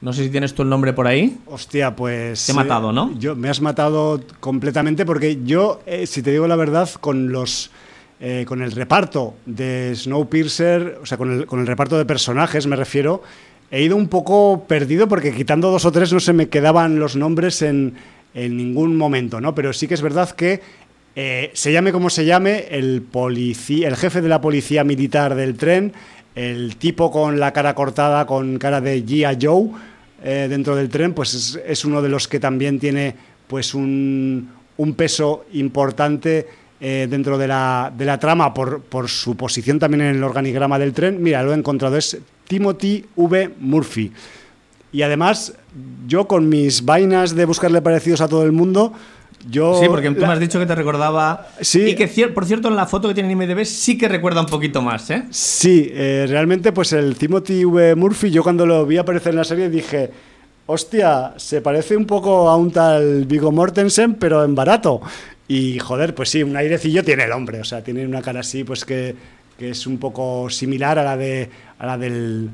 No 0.00 0.12
sé 0.12 0.24
si 0.24 0.30
tienes 0.30 0.54
tú 0.54 0.62
el 0.62 0.68
nombre 0.68 0.92
por 0.92 1.06
ahí. 1.06 1.38
Hostia, 1.46 1.96
pues. 1.96 2.44
Te 2.46 2.52
he 2.52 2.54
matado, 2.54 2.92
¿no? 2.92 3.18
Yo, 3.18 3.34
me 3.34 3.48
has 3.48 3.60
matado 3.60 4.20
completamente 4.40 5.06
porque 5.06 5.38
yo, 5.44 5.80
eh, 5.86 6.06
si 6.06 6.22
te 6.22 6.30
digo 6.30 6.46
la 6.46 6.56
verdad, 6.56 6.88
con 7.00 7.32
los. 7.32 7.70
eh, 8.20 8.44
con 8.46 8.62
el 8.62 8.72
reparto 8.72 9.34
de 9.46 9.92
Snowpiercer, 9.96 10.98
o 11.02 11.06
sea, 11.06 11.18
con 11.18 11.32
el, 11.32 11.46
con 11.46 11.60
el 11.60 11.66
reparto 11.66 11.96
de 11.98 12.04
personajes, 12.04 12.66
me 12.66 12.76
refiero, 12.76 13.22
he 13.70 13.82
ido 13.82 13.96
un 13.96 14.08
poco 14.08 14.64
perdido 14.68 15.08
porque 15.08 15.32
quitando 15.32 15.70
dos 15.70 15.84
o 15.84 15.90
tres 15.92 16.12
no 16.12 16.20
se 16.20 16.32
me 16.32 16.48
quedaban 16.48 16.98
los 16.98 17.16
nombres 17.16 17.62
en, 17.62 17.94
en 18.34 18.56
ningún 18.56 18.96
momento, 18.96 19.40
¿no? 19.40 19.54
Pero 19.54 19.72
sí 19.72 19.88
que 19.88 19.94
es 19.94 20.02
verdad 20.02 20.30
que 20.30 20.60
Eh, 21.16 21.52
se 21.54 21.70
llame 21.70 21.92
como 21.92 22.10
se 22.10 22.24
llame, 22.24 22.66
el, 22.70 23.00
policía, 23.00 23.86
el 23.86 23.94
jefe 23.94 24.20
de 24.20 24.28
la 24.28 24.40
policía 24.40 24.82
militar 24.82 25.36
del 25.36 25.54
tren, 25.54 25.92
el 26.34 26.76
tipo 26.76 27.10
con 27.10 27.38
la 27.38 27.52
cara 27.52 27.74
cortada, 27.74 28.26
con 28.26 28.58
cara 28.58 28.80
de 28.80 29.04
G.I. 29.04 29.38
Joe 29.40 29.70
eh, 30.22 30.46
dentro 30.48 30.74
del 30.74 30.88
tren, 30.88 31.12
pues 31.12 31.58
es, 31.66 31.84
uno 31.84 32.02
de 32.02 32.08
los 32.08 32.28
que 32.28 32.40
también 32.40 32.78
tiene 32.78 33.14
pues 33.46 33.74
un, 33.74 34.50
un 34.76 34.94
peso 34.94 35.44
importante 35.52 36.46
eh, 36.80 37.06
dentro 37.08 37.38
de 37.38 37.46
la, 37.46 37.92
de 37.96 38.04
la 38.04 38.18
trama 38.18 38.52
por, 38.52 38.82
por, 38.82 39.08
su 39.08 39.36
posición 39.36 39.78
también 39.78 40.02
en 40.02 40.16
el 40.16 40.24
organigrama 40.24 40.78
del 40.78 40.92
tren. 40.92 41.22
Mira, 41.22 41.42
lo 41.42 41.52
he 41.52 41.56
encontrado, 41.56 41.96
es 41.96 42.18
Timothy 42.48 43.04
V. 43.16 43.50
Murphy. 43.60 44.12
Y 44.92 45.02
además, 45.02 45.54
yo 46.06 46.26
con 46.28 46.48
mis 46.48 46.84
vainas 46.84 47.34
de 47.34 47.44
buscarle 47.44 47.82
parecidos 47.82 48.20
a 48.20 48.28
todo 48.28 48.44
el 48.44 48.52
mundo, 48.52 48.92
yo, 49.48 49.80
sí, 49.80 49.86
porque 49.88 50.10
tú 50.10 50.20
la... 50.20 50.28
me 50.28 50.32
has 50.34 50.40
dicho 50.40 50.58
que 50.58 50.66
te 50.66 50.74
recordaba. 50.74 51.48
Sí. 51.60 51.82
Y 51.82 51.94
que, 51.94 52.08
por 52.28 52.46
cierto, 52.46 52.68
en 52.68 52.76
la 52.76 52.86
foto 52.86 53.08
que 53.08 53.14
tiene 53.14 53.32
en 53.32 53.42
IMDb 53.42 53.64
sí 53.64 53.98
que 53.98 54.08
recuerda 54.08 54.40
un 54.40 54.46
poquito 54.46 54.82
más, 54.82 55.10
¿eh? 55.10 55.24
Sí, 55.30 55.90
eh, 55.92 56.26
realmente, 56.28 56.72
pues 56.72 56.92
el 56.92 57.16
Timothy 57.16 57.64
V. 57.64 57.94
Murphy, 57.94 58.30
yo 58.30 58.42
cuando 58.42 58.66
lo 58.66 58.86
vi 58.86 58.96
aparecer 58.96 59.30
en 59.30 59.36
la 59.36 59.44
serie 59.44 59.68
dije. 59.68 60.10
Hostia, 60.66 61.34
se 61.36 61.60
parece 61.60 61.94
un 61.94 62.06
poco 62.06 62.48
a 62.48 62.56
un 62.56 62.70
tal 62.70 63.26
Vigo 63.26 63.52
Mortensen, 63.52 64.14
pero 64.14 64.42
en 64.42 64.54
barato. 64.54 65.02
Y 65.46 65.78
joder, 65.78 66.14
pues 66.14 66.30
sí, 66.30 66.42
un 66.42 66.56
airecillo 66.56 67.04
tiene 67.04 67.24
el 67.24 67.32
hombre, 67.32 67.60
o 67.60 67.64
sea, 67.64 67.84
tiene 67.84 68.06
una 68.06 68.22
cara 68.22 68.40
así, 68.40 68.64
pues 68.64 68.86
que, 68.86 69.14
que 69.58 69.70
es 69.70 69.86
un 69.86 69.98
poco 69.98 70.48
similar 70.48 70.98
a 70.98 71.04
la 71.04 71.18
de 71.18 71.50
a 71.78 71.84
la 71.84 71.98
del 71.98 72.48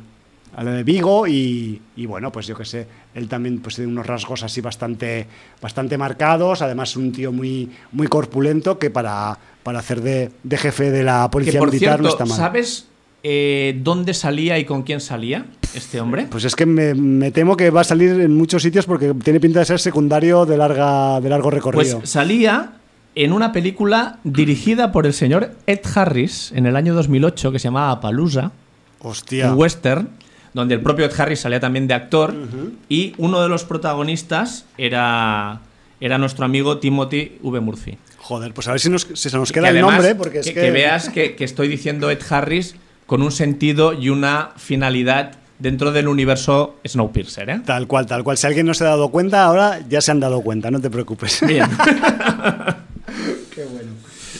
a 0.57 0.65
la 0.65 0.73
de 0.73 0.83
Vigo 0.83 1.29
y, 1.29 1.81
y 1.95 2.07
bueno, 2.07 2.33
pues 2.33 2.49
yo 2.49 2.57
qué 2.57 2.65
sé, 2.65 2.87
él 3.15 3.29
también 3.29 3.61
pues 3.61 3.77
tiene 3.77 3.91
unos 3.91 4.07
rasgos 4.07 4.43
así 4.43 4.61
bastante 4.61 5.27
bastante 5.61 5.99
marcados, 5.99 6.63
además 6.63 6.97
un 6.97 7.13
tío 7.13 7.33
muy 7.33 7.71
muy 7.93 8.07
corpulento 8.07 8.79
que 8.79 8.91
para, 8.91 9.39
para 9.63 9.81
hacer 9.81 10.01
de, 10.01 10.31
de 10.43 10.57
jefe 10.59 10.91
de 10.91 11.03
la 11.03 11.31
policía 11.31 11.55
que 11.55 11.59
por 11.59 11.69
militar 11.69 11.99
cierto, 11.99 12.03
no 12.03 12.09
está 12.11 12.25
mal. 12.25 12.37
¿Sabes 12.37 12.87
eh, 13.23 13.79
dónde 13.83 14.15
salía 14.15 14.59
y 14.59 14.65
con 14.65 14.83
quién 14.83 15.01
salía 15.01 15.47
este 15.75 16.01
hombre? 16.01 16.29
Pues 16.31 16.45
es 16.45 16.55
que 16.55 16.67
me, 16.67 16.95
me, 16.95 17.31
temo 17.31 17.57
que 17.57 17.71
va 17.71 17.83
a 17.83 17.85
salir 17.85 18.11
en 18.21 18.35
muchos 18.37 18.63
sitios 18.63 18.87
porque 18.87 19.13
tiene 19.15 19.41
pinta 19.41 19.59
de 19.59 19.65
ser 19.67 19.81
secundario 19.81 20.47
de 20.47 20.57
larga 20.57 21.21
de 21.21 21.29
largo 21.29 21.51
recorrido. 21.51 21.99
Pues 21.99 22.11
salía 22.11 22.75
en 23.15 23.33
una 23.33 23.53
película 23.53 24.21
dirigida 24.23 24.93
por 24.93 25.05
el 25.05 25.13
señor 25.13 25.53
Ed 25.67 25.81
Harris 25.95 26.53
en 26.55 26.67
el 26.67 26.77
año 26.77 26.95
2008 26.95 27.53
que 27.53 27.59
se 27.59 27.65
llamaba 27.65 28.01
Palusa. 28.01 28.53
Hostia. 29.01 29.53
Un 29.53 29.59
western 29.59 30.11
donde 30.55 30.75
el 30.75 30.81
propio 30.81 31.07
Ed 31.07 31.13
Harris 31.19 31.41
salía 31.41 31.61
también 31.61 31.87
de 31.87 31.95
actor 31.95 32.33
uh 32.33 32.35
-huh. 32.35 32.73
y 32.89 33.15
uno 33.19 33.43
de 33.43 33.49
los 33.49 33.65
protagonistas 33.65 34.67
era 34.79 35.61
era 36.01 36.17
nuestro 36.17 36.47
amigo 36.47 36.79
Timothy 36.79 37.39
V. 37.43 37.61
Murphy. 37.61 37.99
Joder, 38.19 38.55
pues 38.55 38.69
a 38.69 38.73
ver 38.73 38.81
si, 38.81 38.89
nos, 38.89 39.07
si 39.13 39.29
se 39.29 39.37
nos 39.37 39.53
queda 39.53 39.69
el 39.69 39.81
nombre 39.81 40.15
porque 40.15 40.39
es 40.39 40.47
que, 40.47 40.55
que... 40.55 40.61
que 40.63 40.71
veas 40.71 41.11
que, 41.11 41.37
que 41.37 41.45
estoy 41.45 41.69
diciendo 41.69 42.11
Ed 42.11 42.21
Harris 42.29 42.75
con 43.07 43.23
un 43.23 43.33
sentido 43.33 43.93
y 43.93 44.09
una 44.09 44.51
finalidad 44.57 45.33
dentro 45.61 45.93
del 45.93 46.09
universo 46.09 46.77
Snowpiercer. 46.87 47.51
¿eh? 47.51 47.61
Tal 47.65 47.87
cual, 47.87 48.07
tal 48.07 48.25
cual. 48.25 48.37
Si 48.37 48.47
alguien 48.47 48.67
no 48.67 48.75
se 48.75 48.85
ha 48.85 48.89
dado 48.89 49.11
cuenta, 49.11 49.45
ahora 49.45 49.81
ya 49.89 50.01
se 50.01 50.11
han 50.11 50.21
dado 50.21 50.41
cuenta, 50.41 50.71
no 50.71 50.81
te 50.81 50.91
preocupes. 50.91 51.41
Bien. 51.47 51.67
Qué 53.55 53.65
bueno. 53.65 53.93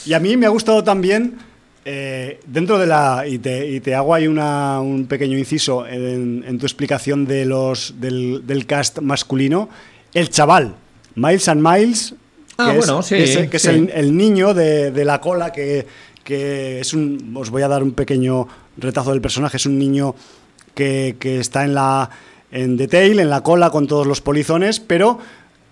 Y 0.07 0.15
a 0.15 0.21
mí 0.21 0.37
me 0.37 0.47
ha 0.47 0.49
gustado 0.49 0.83
también, 0.83 1.37
eh, 1.85 2.41
dentro 2.47 2.79
de 2.79 2.87
la. 2.87 3.25
Y 3.27 3.39
te, 3.39 3.69
y 3.69 3.81
te 3.81 3.95
hago 3.95 4.15
ahí 4.15 4.27
una, 4.27 4.81
un 4.81 5.07
pequeño 5.07 5.39
inciso 5.39 5.87
en, 5.87 6.45
en, 6.47 6.59
tu 6.59 6.67
explicación 6.67 7.27
de 7.27 7.47
los, 7.47 7.95
del, 7.99 8.47
del 8.47 8.67
cast 8.67 8.99
masculino, 9.01 9.69
el 10.13 10.29
chaval, 10.29 10.75
Miles 11.15 11.49
and 11.49 11.67
Miles. 11.67 12.15
Ah, 12.59 12.73
que 12.73 12.79
bueno, 12.79 13.01
es, 13.01 13.07
sí. 13.07 13.15
Que 13.15 13.25
es, 13.25 13.51
que 13.51 13.59
sí. 13.59 13.69
es 13.69 13.75
el, 13.75 13.91
el, 13.91 14.17
niño 14.17 14.53
de, 14.53 14.91
de 14.91 15.05
la 15.05 15.21
cola 15.21 15.53
que, 15.53 15.87
que 16.23 16.81
es 16.81 16.93
un. 16.93 17.35
Os 17.35 17.49
voy 17.51 17.63
a 17.63 17.69
dar 17.69 17.83
un 17.83 17.93
pequeño 17.93 18.47
retazo 18.77 19.11
del 19.11 19.23
personaje. 19.23 19.57
Es 19.57 19.67
un 19.67 19.79
niño 19.79 20.15
que, 20.75 21.17
que 21.19 21.41
está 21.41 21.65
en 21.65 21.75
la. 21.75 22.11
En 22.53 22.77
detail, 22.77 23.21
en 23.21 23.31
la 23.31 23.43
cola 23.43 23.71
con 23.71 23.87
todos 23.87 24.09
los 24.09 24.21
polizones, 24.21 24.81
pero 24.81 25.21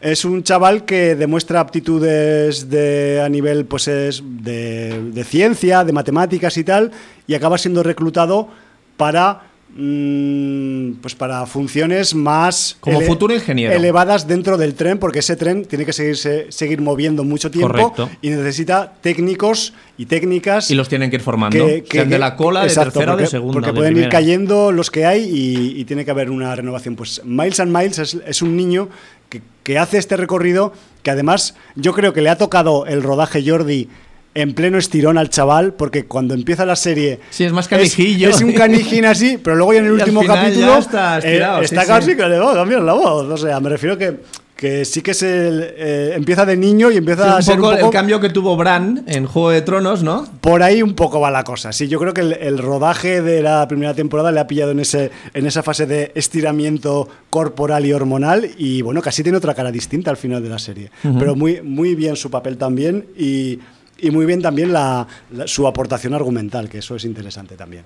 es 0.01 0.25
un 0.25 0.43
chaval 0.43 0.85
que 0.85 1.15
demuestra 1.17 1.61
aptitudes 1.61 2.71
de, 2.71 3.21
a 3.25 3.29
nivel 3.29 3.65
pues 3.65 3.89
es 3.89 4.23
de, 4.25 5.11
de, 5.13 5.25
ciencia, 5.25 5.85
de 5.85 5.93
matemáticas 5.93 6.57
y 6.57 6.65
tal, 6.65 6.93
y 7.27 7.35
acaba 7.35 7.59
siendo 7.59 7.83
reclutado 7.83 8.49
para 8.97 9.43
mmm, 9.75 10.93
pues 11.01 11.15
para 11.15 11.47
funciones 11.47 12.15
más 12.15 12.77
como 12.81 12.99
ele 12.99 13.07
futuro 13.07 13.35
ingeniero 13.35 13.75
elevadas 13.75 14.27
dentro 14.27 14.57
del 14.57 14.75
tren, 14.75 14.99
porque 14.99 15.19
ese 15.19 15.37
tren 15.37 15.65
tiene 15.65 15.85
que 15.85 15.93
seguirse, 15.93 16.47
seguir 16.51 16.81
moviendo 16.81 17.25
mucho 17.25 17.51
tiempo 17.51 17.93
Correcto. 17.93 18.09
y 18.23 18.31
necesita 18.31 18.93
técnicos 19.01 19.73
y 19.97 20.07
técnicas 20.07 20.71
y 20.71 20.75
los 20.75 20.89
tienen 20.89 21.11
que 21.11 21.17
ir 21.17 21.23
formando, 21.23 21.67
que, 21.67 21.83
que, 21.83 22.05
de 22.05 22.19
la 22.19 22.37
cola, 22.37 22.63
exacto, 22.63 22.91
de 22.91 22.93
tercera 22.93 23.13
porque, 23.13 23.25
de 23.25 23.31
segunda. 23.31 23.53
Porque 23.53 23.71
de 23.71 23.75
pueden 23.75 23.95
primera. 23.95 24.09
ir 24.09 24.13
cayendo 24.13 24.71
los 24.73 24.91
que 24.91 25.07
hay 25.07 25.25
y, 25.25 25.81
y, 25.81 25.85
tiene 25.85 26.05
que 26.05 26.11
haber 26.11 26.31
una 26.31 26.55
renovación. 26.55 26.95
Pues 26.95 27.23
Miles 27.25 27.59
and 27.61 27.77
Miles 27.77 27.99
es, 27.99 28.17
es 28.27 28.43
un 28.43 28.57
niño 28.57 28.89
que, 29.29 29.43
que, 29.63 29.79
hace 29.79 29.99
este 29.99 30.17
recorrido 30.17 30.73
que 31.03 31.11
además 31.11 31.55
yo 31.75 31.93
creo 31.93 32.13
que 32.13 32.23
le 32.23 32.31
ha 32.31 32.37
tocado 32.37 32.87
el 32.87 33.03
rodaje 33.03 33.43
Jordi 33.49 33.89
en 34.35 34.55
pleno 34.55 34.79
estirón 34.79 35.19
al 35.19 35.31
chaval, 35.31 35.75
porque 35.75 36.05
cuando 36.05 36.35
empieza 36.35 36.65
la 36.65 36.77
serie. 36.77 37.19
Sí, 37.31 37.45
es 37.45 37.53
más 37.53 37.67
canijillo. 37.67 38.29
Es, 38.29 38.37
es 38.37 38.43
un 38.43 38.53
canijín 38.53 39.05
así, 39.05 39.37
pero 39.37 39.57
luego 39.57 39.73
ya 39.73 39.81
en 39.81 39.87
el 39.87 39.93
último 40.01 40.25
capítulo. 40.25 40.79
está, 40.79 41.19
estirado, 41.19 41.61
eh, 41.61 41.65
está 41.65 41.83
sí, 41.83 41.87
casi 41.89 42.11
sí. 42.11 42.17
que 42.17 42.29
le 42.29 42.39
va 42.39 42.53
a 42.53 42.55
cambiar 42.55 42.83
la 42.83 42.93
voz. 42.93 43.27
O 43.27 43.37
sea, 43.37 43.59
me 43.59 43.69
refiero 43.69 43.99
que 43.99 44.21
que 44.59 44.85
sí 44.85 45.03
que 45.03 45.15
se 45.15 45.29
eh, 45.31 46.15
empieza 46.17 46.45
de 46.45 46.57
niño 46.57 46.91
y 46.91 46.97
empieza 46.97 47.23
sí, 47.25 47.31
a 47.31 47.43
ser 47.43 47.57
poco 47.59 47.69
un 47.69 47.75
poco 47.77 47.87
el 47.87 47.93
cambio 47.93 48.19
que 48.19 48.29
tuvo 48.29 48.57
Bran 48.57 49.05
en 49.07 49.25
Juego 49.25 49.51
de 49.51 49.63
Tronos, 49.63 50.03
¿no? 50.03 50.27
Por 50.41 50.65
ahí 50.65 50.83
un 50.83 50.95
poco 50.95 51.21
va 51.21 51.31
la 51.31 51.45
cosa. 51.45 51.71
Sí, 51.71 51.87
yo 51.87 52.01
creo 52.01 52.13
que 52.13 52.23
el, 52.23 52.33
el, 52.33 52.59
rodaje 52.59 53.23
de 53.23 53.41
la 53.41 53.69
primera 53.69 53.95
temporada 53.95 54.33
le 54.33 54.41
ha 54.41 54.49
pillado 54.49 54.73
en 54.73 54.81
ese 54.81 55.13
en 55.33 55.47
esa 55.47 55.63
fase 55.63 55.87
de 55.87 56.11
estiramiento 56.17 57.09
corporal 57.31 57.87
y 57.87 57.93
hormonal 57.93 58.51
y 58.59 58.83
bueno, 58.83 59.01
casi 59.01 59.23
tiene 59.23 59.39
otra 59.39 59.55
cara 59.55 59.71
distinta 59.71 60.11
al 60.11 60.17
final 60.17 60.43
de 60.43 60.49
la 60.49 60.59
serie. 60.59 60.91
Uh 61.05 61.09
-huh. 61.11 61.19
Pero 61.21 61.37
muy 61.37 61.63
muy 61.63 61.95
bien 61.95 62.17
su 62.17 62.29
papel 62.29 62.59
también 62.59 63.07
y, 63.17 63.61
y 63.97 64.11
muy 64.11 64.27
bien 64.27 64.43
también 64.43 64.73
la, 64.73 65.07
la, 65.31 65.47
su 65.47 65.69
aportación 65.69 66.15
argumental, 66.15 66.69
que 66.69 66.79
eso 66.79 66.97
es 66.97 67.05
interesante 67.05 67.55
también. 67.55 67.85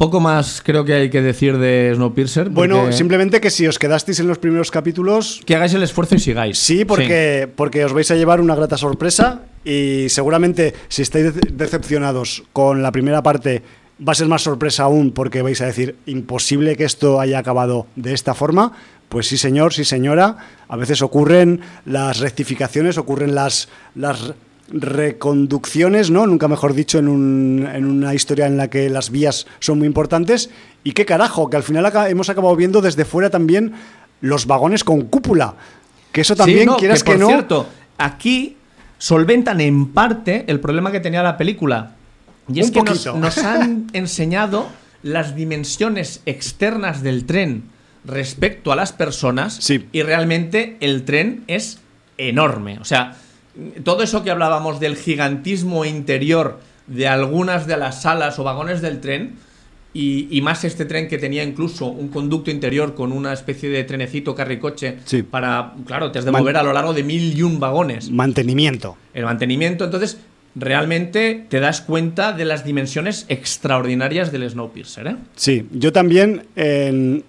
Poco 0.00 0.18
más 0.18 0.62
creo 0.64 0.86
que 0.86 0.94
hay 0.94 1.10
que 1.10 1.20
decir 1.20 1.58
de 1.58 1.92
Snowpiercer. 1.94 2.48
Bueno, 2.48 2.90
simplemente 2.90 3.38
que 3.38 3.50
si 3.50 3.66
os 3.66 3.78
quedasteis 3.78 4.18
en 4.18 4.28
los 4.28 4.38
primeros 4.38 4.70
capítulos... 4.70 5.42
Que 5.44 5.56
hagáis 5.56 5.74
el 5.74 5.82
esfuerzo 5.82 6.14
y 6.14 6.18
sigáis. 6.18 6.58
Sí, 6.58 6.86
porque, 6.86 7.42
sí. 7.44 7.52
porque 7.54 7.84
os 7.84 7.92
vais 7.92 8.10
a 8.10 8.14
llevar 8.14 8.40
una 8.40 8.54
grata 8.54 8.78
sorpresa 8.78 9.42
y 9.62 10.08
seguramente 10.08 10.72
si 10.88 11.02
estáis 11.02 11.34
decepcionados 11.52 12.44
con 12.54 12.80
la 12.80 12.92
primera 12.92 13.22
parte 13.22 13.62
va 14.00 14.12
a 14.12 14.14
ser 14.14 14.26
más 14.26 14.40
sorpresa 14.40 14.84
aún 14.84 15.12
porque 15.12 15.42
vais 15.42 15.60
a 15.60 15.66
decir 15.66 15.96
imposible 16.06 16.76
que 16.76 16.84
esto 16.84 17.20
haya 17.20 17.38
acabado 17.38 17.86
de 17.94 18.14
esta 18.14 18.32
forma. 18.32 18.72
Pues 19.10 19.26
sí, 19.26 19.36
señor, 19.36 19.74
sí, 19.74 19.84
señora. 19.84 20.38
A 20.66 20.76
veces 20.76 21.02
ocurren 21.02 21.60
las 21.84 22.20
rectificaciones, 22.20 22.96
ocurren 22.96 23.34
las, 23.34 23.68
las 23.94 24.32
reconducciones, 24.70 26.10
¿no? 26.10 26.26
Nunca 26.26 26.48
mejor 26.48 26.74
dicho, 26.74 26.98
en, 26.98 27.08
un, 27.08 27.68
en, 27.72 27.84
una 27.84 28.14
historia 28.14 28.46
en 28.46 28.56
la 28.56 28.68
que 28.68 28.88
las 28.88 29.10
vías 29.10 29.46
son 29.58 29.78
muy 29.78 29.86
importantes. 29.86 30.50
Y 30.84 30.92
qué 30.92 31.04
carajo, 31.04 31.50
que 31.50 31.56
al 31.56 31.62
final 31.62 31.84
acá 31.86 32.08
hemos 32.08 32.30
acabado 32.30 32.54
viendo 32.56 32.80
desde 32.80 33.04
fuera 33.04 33.30
también 33.30 33.72
los 34.20 34.46
vagones 34.46 34.84
con 34.84 35.02
cúpula. 35.02 35.54
Que 36.12 36.22
eso 36.22 36.34
también, 36.34 36.60
sí, 36.60 36.66
no, 36.66 36.76
quieras 36.76 37.02
que, 37.02 37.12
que, 37.12 37.18
por 37.18 37.20
no. 37.20 37.28
cierto, 37.28 37.66
aquí 37.98 38.56
solventan 38.98 39.60
en 39.60 39.88
parte 39.88 40.44
el 40.48 40.60
problema 40.60 40.92
que 40.92 41.00
tenía 41.00 41.22
la 41.22 41.36
película. 41.36 41.96
Y 42.52 42.60
es 42.60 42.66
un 42.66 42.72
que 42.72 42.82
nos, 42.82 43.14
nos 43.14 43.38
han 43.44 43.86
enseñado 43.92 44.66
las 45.02 45.34
dimensiones 45.34 46.22
externas 46.26 47.02
del 47.02 47.26
tren 47.26 47.64
respecto 48.04 48.72
a 48.72 48.76
las 48.76 48.92
personas. 48.92 49.54
Sí. 49.60 49.86
Y 49.92 50.02
realmente 50.02 50.76
el 50.80 51.04
tren 51.04 51.44
es 51.46 51.80
enorme. 52.18 52.78
O 52.80 52.84
sea, 52.84 53.16
todo 53.82 54.02
eso 54.02 54.22
que 54.22 54.30
hablábamos 54.30 54.80
del 54.80 54.96
gigantismo 54.96 55.84
interior 55.84 56.60
de 56.86 57.08
algunas 57.08 57.66
de 57.66 57.76
las 57.76 58.02
salas 58.02 58.38
o 58.38 58.44
vagones 58.44 58.80
del 58.80 59.00
tren, 59.00 59.36
y, 59.92 60.28
y, 60.30 60.40
más 60.40 60.62
este 60.64 60.84
tren 60.84 61.08
que 61.08 61.18
tenía 61.18 61.42
incluso 61.42 61.86
un 61.86 62.08
conducto 62.08 62.52
interior 62.52 62.94
con 62.94 63.10
una 63.10 63.32
especie 63.32 63.68
de 63.70 63.82
trenecito 63.82 64.36
carricoche 64.36 64.98
sí. 65.04 65.24
para, 65.24 65.74
claro, 65.84 66.12
te 66.12 66.20
has 66.20 66.24
de 66.24 66.30
mover 66.30 66.56
a 66.56 66.62
lo 66.62 66.72
largo 66.72 66.94
de 66.94 67.02
mil 67.02 67.36
y 67.36 67.42
un 67.42 67.58
vagones. 67.58 68.08
Mantenimiento. 68.08 68.96
El 69.14 69.24
mantenimiento, 69.24 69.84
entonces, 69.84 70.18
realmente 70.54 71.46
te 71.48 71.58
das 71.58 71.80
cuenta 71.80 72.32
de 72.32 72.44
las 72.44 72.64
dimensiones 72.64 73.26
extraordinarias 73.28 74.30
del 74.30 74.48
Snowpiercer, 74.48 75.06
¿eh? 75.08 75.16
Sí, 75.34 75.66
yo 75.72 75.92
también, 75.92 76.46
en, 76.54 77.24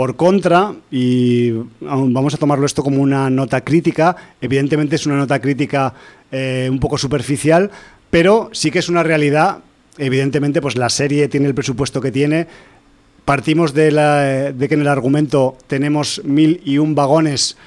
por 0.00 0.16
contra, 0.16 0.74
y 0.90 1.50
vamos 1.82 2.32
a 2.32 2.38
tomarlo 2.38 2.64
esto 2.64 2.82
como 2.82 3.02
una 3.02 3.28
nota 3.28 3.60
crítica, 3.60 4.16
evidentemente 4.40 4.96
es 4.96 5.04
una 5.04 5.18
nota 5.18 5.38
crítica 5.42 5.92
eh, 6.32 6.70
un 6.72 6.80
poco 6.80 6.96
superficial, 6.96 7.70
pero 8.08 8.48
sí 8.52 8.70
que 8.70 8.78
es 8.78 8.88
una 8.88 9.02
realidad, 9.02 9.58
evidentemente 9.98 10.62
pues 10.62 10.78
la 10.78 10.88
serie 10.88 11.28
tiene 11.28 11.48
el 11.48 11.54
presupuesto 11.54 12.00
que 12.00 12.10
tiene, 12.10 12.46
partimos 13.26 13.74
de, 13.74 13.90
la, 13.90 14.22
de 14.52 14.68
que 14.68 14.74
en 14.74 14.80
el 14.80 14.88
argumento 14.88 15.58
tenemos 15.66 16.22
mil 16.24 16.62
y 16.64 16.78
un 16.78 16.94
vagones 16.94 17.58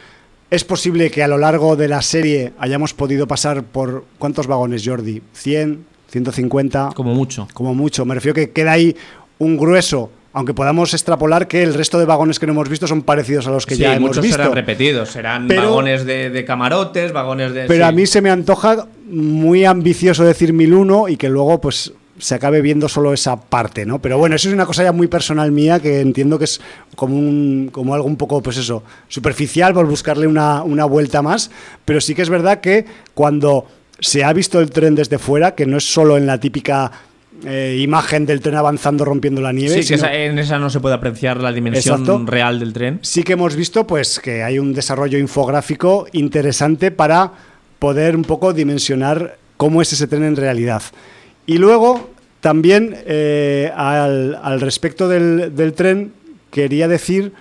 Es 0.49 0.63
posible 0.63 1.11
que 1.11 1.21
a 1.21 1.27
lo 1.27 1.37
largo 1.37 1.75
de 1.75 1.87
la 1.87 2.01
serie 2.01 2.53
hayamos 2.57 2.95
podido 2.95 3.27
pasar 3.27 3.63
por... 3.63 4.05
¿Cuántos 4.17 4.47
vagones, 4.47 4.81
Jordi? 4.83 5.21
¿100? 5.35 5.77
¿150? 6.11 6.95
Como 6.95 7.13
mucho. 7.13 7.47
Como 7.53 7.75
mucho. 7.75 8.05
Me 8.05 8.15
refiero 8.15 8.33
que 8.33 8.49
queda 8.49 8.71
ahí 8.71 8.95
un 9.37 9.55
grueso 9.55 10.09
aunque 10.33 10.53
podamos 10.53 10.93
extrapolar 10.93 11.47
que 11.47 11.61
el 11.63 11.73
resto 11.73 11.99
de 11.99 12.05
vagones 12.05 12.39
que 12.39 12.47
no 12.47 12.53
hemos 12.53 12.67
visto 12.67 12.87
son 12.87 13.03
parecidos 13.03 13.47
a 13.47 13.51
los 13.51 13.65
que 13.65 13.75
Sí, 13.75 13.81
ya 13.81 13.95
hemos 13.95 14.09
muchos 14.09 14.23
visto. 14.23 14.37
serán 14.37 14.53
repetidos, 14.53 15.09
serán 15.09 15.47
Pero- 15.47 15.61
vagones 15.69 16.05
de, 16.05 16.29
de 16.31 16.45
camarotes, 16.45 17.11
vagones 17.13 17.53
de... 17.53 17.65
Pero 17.67 17.85
sí. 17.85 17.89
a 17.89 17.91
mí 17.91 18.05
se 18.07 18.21
me 18.21 18.29
antoja 18.31 18.87
muy 19.07 19.63
ambicioso 19.65 20.23
decir 20.23 20.51
1001 20.53 21.09
y 21.09 21.17
que 21.17 21.29
luego 21.29 21.61
pues 21.61 21.93
se 22.19 22.35
acabe 22.35 22.61
viendo 22.61 22.87
solo 22.89 23.11
esa 23.13 23.39
parte, 23.41 23.85
¿no? 23.87 23.99
Pero 23.99 24.17
bueno, 24.19 24.35
eso 24.35 24.47
es 24.47 24.53
una 24.53 24.65
cosa 24.67 24.83
ya 24.83 24.91
muy 24.91 25.07
personal 25.07 25.51
mía 25.51 25.79
que 25.79 25.99
entiendo 25.99 26.37
que 26.37 26.45
es 26.45 26.61
como 26.95 27.15
un 27.17 27.69
como 27.71 27.93
algo 27.95 28.07
un 28.07 28.17
poco 28.17 28.41
pues 28.41 28.57
eso, 28.57 28.83
superficial 29.07 29.73
por 29.73 29.87
buscarle 29.87 30.27
una, 30.27 30.61
una 30.63 30.85
vuelta 30.85 31.21
más, 31.23 31.49
pero 31.85 31.99
sí 32.01 32.13
que 32.15 32.21
es 32.21 32.29
verdad 32.29 32.61
que 32.61 32.85
cuando 33.15 33.65
se 33.99 34.23
ha 34.23 34.31
visto 34.33 34.59
el 34.59 34.69
tren 34.69 34.95
desde 34.95 35.17
fuera, 35.17 35.55
que 35.55 35.65
no 35.65 35.77
es 35.77 35.91
solo 35.91 36.15
en 36.17 36.25
la 36.27 36.39
típica 36.39 36.91
eh, 37.45 37.77
imagen 37.81 38.25
del 38.25 38.39
tren 38.41 38.55
avanzando 38.55 39.03
rompiendo 39.05 39.41
la 39.41 39.51
nieve, 39.51 39.81
Sí, 39.81 39.87
que 39.87 39.95
esa- 39.95 40.13
en 40.13 40.39
esa 40.39 40.59
no 40.59 40.69
se 40.69 40.79
puede 40.79 40.95
apreciar 40.95 41.37
la 41.41 41.51
dimensión 41.51 42.01
Exacto. 42.01 42.23
real 42.25 42.59
del 42.59 42.73
tren. 42.73 42.99
sí 43.01 43.23
que 43.23 43.33
hemos 43.33 43.55
visto 43.55 43.85
pues 43.87 44.19
que 44.19 44.43
hay 44.43 44.59
un 44.59 44.73
desarrollo 44.73 45.17
infográfico 45.17 46.07
interesante 46.13 46.91
para 46.91 47.31
poder 47.79 48.15
un 48.15 48.23
poco 48.23 48.53
dimensionar 48.53 49.37
cómo 49.57 49.81
es 49.81 49.91
ese 49.93 50.07
tren 50.07 50.23
en 50.23 50.35
realidad. 50.35 50.81
Y 51.45 51.57
luego 51.57 52.09
también 52.39 52.95
eh, 53.05 53.71
al, 53.75 54.39
al 54.41 54.61
respecto 54.61 55.07
del, 55.09 55.55
del 55.55 55.73
tren 55.73 56.13
quería 56.51 56.87
decir 56.87 57.33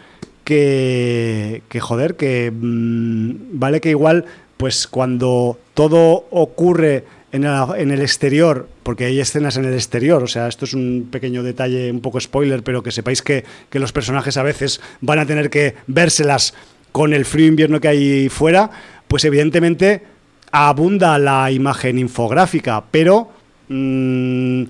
que, 0.45 1.63
que 1.69 1.81
joder, 1.81 2.17
que 2.17 2.51
mm, 2.55 3.33
vale 3.59 3.81
que 3.81 3.91
igual 3.91 4.25
pues 4.57 4.87
cuando 4.87 5.59
todo 5.75 6.27
ocurre 6.31 7.05
en 7.33 7.45
el, 7.91 8.01
exterior, 8.03 8.69
porque 8.83 9.07
hay 9.07 9.21
escenas 9.21 9.57
en 9.57 9.65
el 9.65 9.75
exterior, 9.75 10.23
o 10.23 10.27
sea, 10.27 10.49
esto 10.49 10.67
es 10.67 10.75
un 10.75 11.09
pequeño 11.11 11.43
detalle, 11.43 11.91
un 11.91 12.01
poco 12.01 12.21
spoiler, 12.21 12.63
pero 12.63 12.83
que 12.83 12.93
sepáis 12.93 13.23
que, 13.23 13.45
que 13.71 13.79
los 13.79 13.93
personajes 13.93 14.37
a 14.37 14.43
veces 14.43 14.81
van 15.01 15.19
a 15.19 15.27
tener 15.27 15.49
que 15.49 15.75
vérselas 15.87 16.55
con 16.93 17.15
el 17.15 17.25
frío 17.25 17.47
invierno 17.47 17.81
que 17.81 17.89
hay 17.89 18.29
fuera, 18.29 18.71
pues 19.09 19.25
evidentemente 19.25 20.03
abunda 20.51 21.19
la 21.19 21.51
imagen 21.51 21.99
infográfica, 21.99 22.85
pero... 22.91 23.31
mm, 23.69 24.65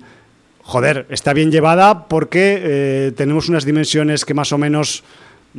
joder, 0.63 1.05
está 1.09 1.33
bien 1.33 1.51
llevada 1.51 2.07
porque 2.07 2.61
eh, 2.63 3.11
tenemos 3.15 3.49
unas 3.49 3.65
dimensiones 3.65 4.25
que 4.25 4.33
más 4.33 4.51
o 4.51 4.57
menos 4.57 5.03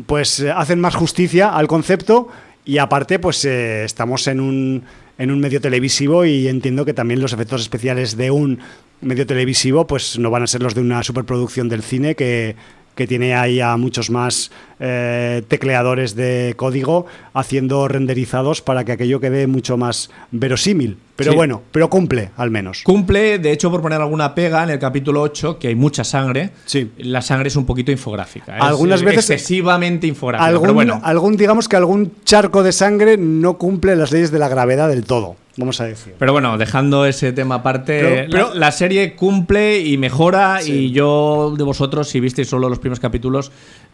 pues 0.07 0.41
hacen 0.41 0.81
más 0.81 0.95
justicia 0.95 1.51
al 1.51 1.69
concepto 1.69 2.29
y 2.65 2.79
aparte 2.79 3.19
pues 3.19 3.45
eh, 3.45 3.85
estamos 3.85 4.27
en 4.27 4.41
un, 4.41 4.85
en 5.19 5.31
un 5.31 5.41
medio 5.41 5.61
televisivo 5.61 6.25
y 6.25 6.49
entiendo 6.49 6.85
que 6.85 6.95
también 6.95 7.21
los 7.21 7.33
efectos 7.33 7.61
especiales 7.61 8.17
de 8.17 8.31
un 8.31 8.59
medio 9.01 9.27
televisivo 9.27 9.87
pues 9.87 10.19
no 10.19 10.31
van 10.31 10.43
a 10.43 10.47
ser 10.47 10.63
los 10.63 10.75
de 10.75 10.81
una 10.81 11.03
superproducción 11.03 11.69
del 11.69 11.83
cine 11.83 12.15
que, 12.15 12.57
que 12.95 13.07
tiene 13.07 13.35
ahí 13.35 13.61
a 13.61 13.77
muchos 13.77 14.11
más 14.11 14.51
eh, 14.81 15.43
tecleadores 15.49 16.15
de 16.15 16.55
código 16.57 17.07
haciendo 17.33 17.87
renderizados 17.89 18.61
para 18.61 18.85
que 18.85 18.93
aquello 18.93 19.21
quede 19.21 19.47
mucho 19.47 19.77
más 19.77 20.11
verosímil. 20.31 20.99
Pero 21.17 21.31
Sí. 21.31 21.37
bueno, 21.37 21.63
pero 21.71 21.89
cumple 21.89 22.31
al 22.37 22.51
menos. 22.51 22.83
Cumple, 22.83 23.39
de 23.39 23.53
hecho, 23.53 23.71
por 23.71 23.81
poner 23.81 24.01
alguna 24.01 24.35
pega, 24.35 24.65
en 24.65 24.71
el 24.71 24.79
capítulo 24.81 25.23
8, 25.23 25.59
que 25.61 25.69
hay 25.69 25.75
mucha 25.77 26.03
sangre, 26.03 26.51
Sí. 26.67 26.91
la 26.99 27.23
sangre 27.23 27.49
es 27.49 27.57
un 27.57 27.67
poquito 27.67 27.93
infográfica. 27.93 28.57
es, 28.57 28.63
Algunas 28.63 29.01
eh, 29.01 29.05
veces- 29.05 29.31
Excesivamente 29.31 30.07
infográfica. 30.09 30.47
algún, 30.49 30.63
pero 30.63 30.75
bueno, 30.75 31.01
algún, 31.05 31.37
digamos 31.37 31.69
que 31.69 31.77
algún 31.77 32.13
charco 32.25 32.63
de 32.65 32.73
sangre 32.73 33.17
no 33.17 33.59
cumple 33.59 33.95
las 33.97 34.11
leyes 34.11 34.31
de 34.33 34.39
la 34.41 34.49
gravedad 34.49 34.89
del 34.89 35.05
todo, 35.05 35.37
vamos 35.57 35.81
a 35.81 35.85
decir. 35.85 36.15
Pero 36.19 36.33
bueno, 36.33 36.59
dejando 36.59 37.07
ese 37.07 37.33
tema 37.33 37.57
aparte, 37.57 38.01
Pero- 38.01 38.31
pero- 38.31 38.49
la, 38.55 38.61
la 38.61 38.73
serie 38.73 39.15
cumple 39.15 39.81
y 39.81 39.97
mejora 39.99 40.59
Sí. 40.61 40.73
y 40.73 40.91
yo 40.91 41.55
de 41.57 41.65
vosotros, 41.65 42.09
si 42.09 42.21
visteis 42.21 42.49
solo 42.49 42.69
los 42.69 42.79
primeros 42.79 43.01
capítulos, 43.01 43.53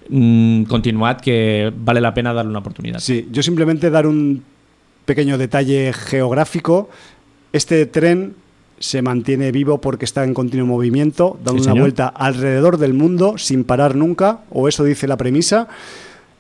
mm, 0.09 0.65
continuad 0.65 1.19
que 1.21 1.73
vale 1.77 2.01
la 2.01 2.15
pena 2.15 2.33
darle 2.33 2.51
una 2.51 2.61
oportunidad. 2.61 3.01
Sí, 3.01 3.29
yo 3.31 3.43
simplemente 3.43 3.91
dar 3.91 4.07
un 4.07 4.43
pequeño 5.05 5.37
detalle 5.39 5.93
geográfico. 5.93 6.89
Este 7.53 7.85
tren 7.87 8.35
se 8.79 9.03
mantiene 9.03 9.53
vivo 9.53 9.79
porque 9.81 10.07
está 10.07 10.25
en 10.25 10.33
continuo 10.33 10.67
movimiento, 10.67 11.39
dando 11.45 11.63
Sí, 11.63 11.69
una 11.71 11.79
vuelta 11.81 12.07
alrededor 12.09 12.79
del 12.79 12.95
mundo 12.95 13.37
sin 13.37 13.65
parar 13.65 13.95
nunca, 13.95 14.41
o 14.51 14.69
eso 14.69 14.85
dice 14.85 15.07
la 15.07 15.19
premisa. 15.19 15.69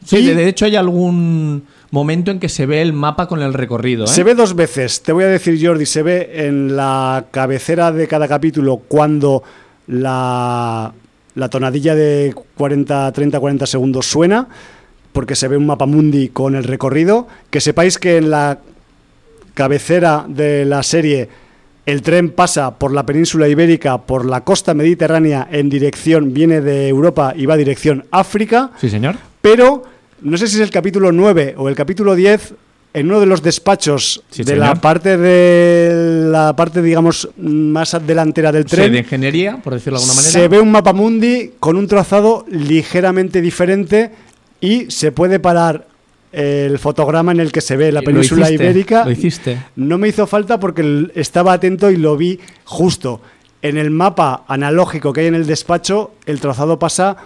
Sí, 0.05 0.16
Y 0.18 0.26
de 0.32 0.48
hecho 0.48 0.64
hay 0.64 0.76
algún 0.76 1.64
momento 1.90 2.30
en 2.30 2.38
que 2.38 2.48
se 2.48 2.66
ve 2.66 2.82
el 2.82 2.92
mapa 2.92 3.26
con 3.26 3.42
el 3.42 3.52
recorrido. 3.52 4.04
¿eh? 4.04 4.08
Se 4.08 4.22
ve 4.22 4.34
dos 4.34 4.54
veces, 4.54 5.02
te 5.02 5.12
voy 5.12 5.24
a 5.24 5.28
decir 5.28 5.58
Jordi, 5.64 5.86
se 5.86 6.02
ve 6.02 6.46
en 6.46 6.76
la 6.76 7.26
cabecera 7.30 7.92
de 7.92 8.06
cada 8.06 8.28
capítulo 8.28 8.82
cuando 8.88 9.42
la, 9.86 10.92
la 11.34 11.48
tonadilla 11.48 11.94
de 11.94 12.34
40, 12.56 13.12
30, 13.12 13.40
40 13.40 13.66
segundos 13.66 14.06
suena, 14.06 14.48
porque 15.12 15.34
se 15.34 15.48
ve 15.48 15.56
un 15.56 15.66
mapa 15.66 15.86
mundi 15.86 16.28
con 16.28 16.54
el 16.54 16.64
recorrido. 16.64 17.26
Que 17.50 17.60
sepáis 17.60 17.98
que 17.98 18.18
en 18.18 18.30
la 18.30 18.60
cabecera 19.54 20.24
de 20.28 20.64
la 20.64 20.82
serie 20.82 21.28
el 21.86 22.02
tren 22.02 22.30
pasa 22.30 22.78
por 22.78 22.92
la 22.92 23.04
península 23.04 23.48
ibérica, 23.48 23.98
por 23.98 24.24
la 24.24 24.42
costa 24.42 24.74
mediterránea 24.74 25.48
en 25.50 25.68
dirección, 25.68 26.32
viene 26.32 26.60
de 26.60 26.88
Europa 26.88 27.32
y 27.36 27.46
va 27.46 27.56
dirección 27.56 28.04
África. 28.12 28.70
Sí, 28.78 28.88
señor. 28.88 29.16
Pero 29.40 29.82
no 30.22 30.36
sé 30.36 30.47
si 30.47 30.56
es 30.56 30.62
el 30.62 30.70
capítulo 30.70 31.12
9 31.12 31.55
o 31.59 31.68
el 31.68 31.74
capítulo 31.74 32.14
10, 32.14 32.55
en 32.92 33.06
uno 33.06 33.20
de 33.20 33.26
los 33.26 33.42
despachos 33.42 34.22
Sí, 34.30 34.42
de 34.42 34.52
señor. 34.52 34.66
la 34.66 34.74
parte 34.74 35.16
de 35.16 36.24
la 36.28 36.56
parte 36.56 36.82
digamos 36.82 37.28
más 37.38 37.97
delantera 38.06 38.51
del 38.51 38.64
tren. 38.64 38.92
de 38.92 38.98
ingeniería, 38.98 39.59
por 39.62 39.74
decirlo 39.74 39.98
de 39.98 40.05
alguna 40.05 40.16
manera. 40.20 40.32
Se 40.32 40.48
ve 40.48 40.59
un 40.60 40.72
mapa 40.72 40.92
mundi 40.92 41.52
con 41.60 41.76
un 41.76 41.86
trazado 41.86 42.44
ligeramente 42.51 43.40
diferente 43.40 44.10
y 44.60 44.90
se 44.90 45.12
puede 45.12 45.38
parar 45.38 45.86
el 46.32 46.78
fotograma 46.78 47.32
en 47.32 47.40
el 47.40 47.51
que 47.52 47.60
se 47.60 47.76
ve 47.76 47.90
la 47.92 48.01
Lo 48.01 48.06
península 48.06 48.47
hiciste, 48.48 48.64
ibérica. 48.64 49.05
Lo 49.05 49.10
hiciste. 49.10 49.62
No 49.76 49.98
me 49.98 50.09
hizo 50.09 50.26
falta 50.26 50.59
porque 50.60 51.10
estaba 51.14 51.52
atento 51.52 51.90
y 51.90 51.97
lo 51.97 52.16
vi 52.16 52.38
justo. 52.64 53.20
En 53.62 53.76
el 53.76 53.90
mapa 53.90 54.44
analógico 54.48 55.12
que 55.12 55.20
hay 55.22 55.26
en 55.26 55.34
el 55.34 55.47
despacho, 55.47 56.12
el 56.26 56.40
trazado 56.40 56.78
pasa 56.78 57.16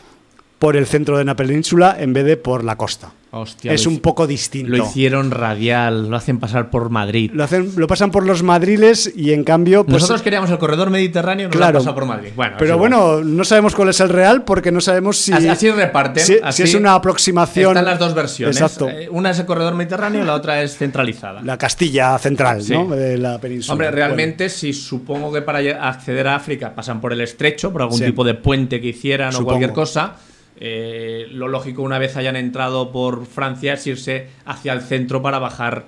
por 0.64 0.78
el 0.78 0.86
centro 0.86 1.18
de 1.18 1.24
la 1.26 1.36
península 1.36 1.94
en 2.00 2.14
vez 2.14 2.24
de 2.24 2.38
por 2.38 2.64
la 2.64 2.76
costa. 2.76 3.12
Hostia, 3.32 3.72
es 3.72 3.86
un 3.86 3.98
poco 3.98 4.26
distinto. 4.26 4.70
Lo 4.74 4.84
hicieron 4.86 5.30
radial, 5.30 6.08
lo 6.08 6.16
hacen 6.16 6.38
pasar 6.38 6.70
por 6.70 6.88
Madrid. 6.88 7.30
Lo, 7.34 7.44
hacen, 7.44 7.72
lo 7.76 7.86
pasan 7.86 8.10
por 8.10 8.24
los 8.24 8.42
madriles 8.42 9.12
y 9.14 9.32
en 9.32 9.44
cambio... 9.44 9.84
Pues, 9.84 9.94
Nosotros 9.94 10.22
queríamos 10.22 10.48
el 10.50 10.56
corredor 10.58 10.88
mediterráneo, 10.88 11.48
nos 11.48 11.56
claro. 11.56 11.72
lo 11.72 11.78
han 11.80 11.82
pasado 11.84 11.94
por 11.96 12.06
Madrid. 12.06 12.30
Bueno, 12.34 12.56
pero 12.58 12.78
bueno, 12.78 13.22
no 13.22 13.44
sabemos 13.44 13.74
cuál 13.74 13.90
es 13.90 14.00
el 14.00 14.08
real 14.08 14.44
porque 14.44 14.72
no 14.72 14.80
sabemos 14.80 15.18
si... 15.18 15.32
Así, 15.34 15.70
reparten. 15.70 16.24
si, 16.24 16.34
si 16.34 16.40
así 16.42 16.62
es 16.62 16.74
una 16.74 16.94
aproximación... 16.94 17.72
Están 17.76 17.84
las 17.84 17.98
dos 17.98 18.14
versiones. 18.14 18.56
Exacto. 18.56 18.88
Eh, 18.88 19.08
Una 19.10 19.32
es 19.32 19.38
el 19.40 19.44
corredor 19.44 19.74
mediterráneo 19.74 20.22
y 20.22 20.24
la 20.24 20.32
otra 20.34 20.62
es 20.62 20.78
centralizada. 20.78 21.42
La 21.42 21.58
Castilla 21.58 22.16
central, 22.18 22.62
Sí. 22.62 22.72
¿no? 22.72 22.88
De 22.96 23.18
la 23.18 23.38
península. 23.38 23.72
Hombre, 23.74 23.88
Bueno. 23.88 23.96
realmente, 23.96 24.48
si 24.48 24.72
supongo 24.72 25.30
que 25.30 25.42
para 25.42 25.58
acceder 25.90 26.26
a 26.28 26.36
África 26.36 26.74
pasan 26.74 27.02
por 27.02 27.12
el 27.12 27.20
estrecho, 27.20 27.70
por 27.70 27.82
algún 27.82 27.98
Sí. 27.98 28.06
tipo 28.06 28.24
de 28.24 28.32
puente 28.34 28.80
que 28.80 28.86
hicieran 28.88 29.32
Supongo. 29.32 29.50
o 29.50 29.52
cualquier 29.54 29.72
cosa, 29.74 30.14
eh, 30.60 31.26
lo 31.30 31.48
lógico 31.48 31.82
una 31.82 31.98
vez 31.98 32.16
hayan 32.16 32.36
entrado 32.36 32.92
por 32.92 33.26
Francia 33.26 33.74
es 33.74 33.86
irse 33.86 34.28
hacia 34.44 34.72
el 34.72 34.82
centro 34.82 35.22
para 35.22 35.38
bajar 35.38 35.84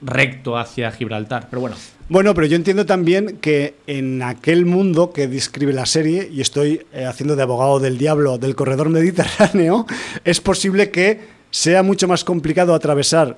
recto 0.00 0.56
hacia 0.56 0.90
Gibraltar. 0.92 1.48
Pero 1.50 1.60
bueno, 1.60 1.76
Bueno, 2.08 2.34
pero 2.34 2.46
yo 2.46 2.56
entiendo 2.56 2.86
también 2.86 3.38
que 3.40 3.74
en 3.86 4.22
aquel 4.22 4.64
mundo 4.66 5.12
que 5.12 5.28
describe 5.28 5.72
la 5.72 5.86
serie, 5.86 6.28
y 6.32 6.40
estoy 6.40 6.86
eh, 6.92 7.04
haciendo 7.04 7.36
de 7.36 7.42
abogado 7.42 7.80
del 7.80 7.98
diablo 7.98 8.38
del 8.38 8.54
corredor 8.54 8.88
mediterráneo, 8.90 9.86
es 10.24 10.40
posible 10.40 10.90
que 10.90 11.20
sea 11.50 11.82
mucho 11.82 12.08
más 12.08 12.24
complicado 12.24 12.74
atravesar 12.74 13.36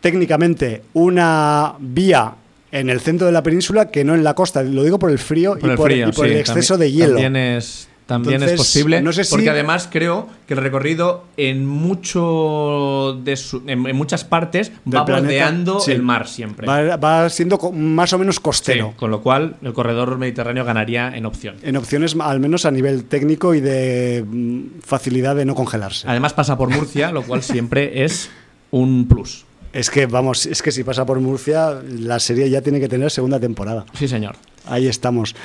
técnicamente 0.00 0.82
una 0.94 1.74
vía 1.78 2.34
en 2.72 2.88
el 2.88 3.00
centro 3.00 3.26
de 3.26 3.32
la 3.32 3.42
península 3.42 3.90
que 3.90 4.04
no 4.04 4.14
en 4.14 4.24
la 4.24 4.34
costa. 4.34 4.62
Lo 4.62 4.82
digo 4.82 4.98
por 4.98 5.10
el 5.10 5.18
frío 5.18 5.52
por 5.52 5.68
y 5.68 5.70
el 5.70 5.76
por, 5.76 5.90
frío, 5.90 6.08
y 6.08 6.12
por 6.12 6.26
sí, 6.26 6.32
el 6.32 6.38
exceso 6.38 6.78
de 6.78 6.90
hielo. 6.90 7.14
También 7.14 7.36
es, 7.36 7.89
también 8.10 8.34
Entonces, 8.42 8.54
es 8.60 8.66
posible. 8.66 9.00
no 9.02 9.12
sé 9.12 9.22
si- 9.22 9.30
Porque 9.30 9.50
además 9.50 9.88
creo 9.90 10.26
que 10.48 10.54
el 10.54 10.60
recorrido 10.60 11.22
en 11.36 11.64
mucho 11.64 13.20
de 13.22 13.36
su- 13.36 13.62
en, 13.68 13.86
en 13.86 13.96
muchas 13.96 14.24
partes 14.24 14.72
va 14.86 15.04
planeta, 15.04 15.20
bordeando 15.20 15.80
sí. 15.80 15.92
el 15.92 16.02
mar 16.02 16.26
siempre. 16.26 16.66
Va, 16.66 16.96
va 16.96 17.28
siendo 17.30 17.58
más 17.72 18.12
o 18.12 18.18
menos 18.18 18.36
Sí, 18.36 18.42
costero. 18.42 18.94
con 18.96 19.10
lo 19.12 19.22
cual 19.22 19.56
el 19.62 19.72
corredor 19.72 20.18
mediterráneo 20.18 20.64
ganaría 20.64 21.16
en 21.16 21.24
opción. 21.26 21.56
En 21.62 21.76
opciones, 21.76 22.16
al 22.18 22.40
menos 22.40 22.64
a 22.66 22.70
nivel 22.70 23.04
técnico 23.04 23.54
y 23.54 23.60
de 23.60 24.24
mm, 24.26 24.80
facilidad 24.84 25.36
de 25.36 25.44
no 25.44 25.54
congelarse. 25.54 26.08
Además 26.08 26.32
pasa 26.32 26.56
por 26.58 26.68
Murcia, 26.70 27.12
lo 27.12 27.22
cual 27.22 27.42
siempre 27.42 28.02
es 28.04 28.28
un 28.72 29.06
plus. 29.06 29.44
Es 29.72 29.88
que, 29.88 30.06
vamos, 30.06 30.46
es 30.46 30.62
que 30.62 30.72
si 30.72 30.82
pasa 30.82 31.06
por 31.06 31.20
Murcia, 31.20 31.80
la 31.88 32.18
serie 32.18 32.50
ya 32.50 32.60
tiene 32.60 32.80
que 32.80 32.88
tener 32.88 33.08
segunda 33.12 33.38
temporada. 33.38 33.86
Sí, 33.94 34.08
señor. 34.08 34.34
Ahí 34.66 34.88
estamos. 34.88 35.36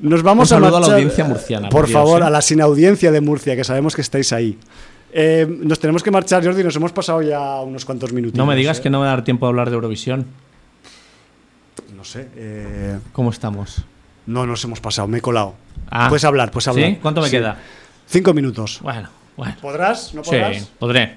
Nos 0.00 0.22
vamos 0.22 0.52
a 0.52 0.60
la 0.60 0.68
audiencia 0.68 1.24
murciana, 1.24 1.68
Por 1.68 1.80
por 1.82 1.86
Dios, 1.88 1.98
favor, 1.98 2.22
¿eh? 2.22 2.24
a 2.26 2.30
la 2.30 2.40
sin 2.40 2.60
audiencia 2.60 3.10
de 3.10 3.20
Murcia, 3.20 3.56
que 3.56 3.64
sabemos 3.64 3.94
que 3.96 4.02
estáis 4.02 4.32
ahí. 4.32 4.56
Eh, 5.12 5.46
nos 5.48 5.80
tenemos 5.80 6.02
que 6.02 6.10
marchar, 6.10 6.44
Jordi, 6.44 6.62
nos 6.62 6.76
hemos 6.76 6.92
pasado 6.92 7.22
ya 7.22 7.60
unos 7.62 7.84
cuantos 7.84 8.12
minutos. 8.12 8.36
No 8.36 8.46
me 8.46 8.54
digas 8.54 8.80
que 8.80 8.90
no 8.90 8.98
me 9.00 9.06
va 9.06 9.12
a 9.12 9.16
dar 9.16 9.24
tiempo 9.24 9.46
a 9.46 9.48
hablar 9.48 9.70
de 9.70 9.74
Eurovisión. 9.74 10.26
No 11.96 12.04
sé. 12.04 12.28
eh, 12.36 12.98
¿Cómo 13.12 13.30
estamos? 13.30 13.82
no 14.26 14.44
nos 14.46 14.62
hemos 14.64 14.78
pasado, 14.80 15.08
me 15.08 15.18
he 15.18 15.20
colado. 15.22 15.54
Ah. 15.90 16.08
puedes 16.10 16.22
hablar, 16.24 16.50
puedes 16.50 16.68
hablar. 16.68 16.90
¿Sí? 16.90 16.98
¿Cuánto 17.00 17.22
me 17.22 17.28
Sí. 17.28 17.36
queda? 17.38 17.56
Cinco 18.06 18.34
minutos. 18.34 18.78
Bueno, 18.82 19.08
bueno. 19.38 19.54
¿Podrás? 19.62 20.12
¿No 20.12 20.22
Sí, 20.22 20.30
podrás? 20.32 20.64
podré. 20.78 21.16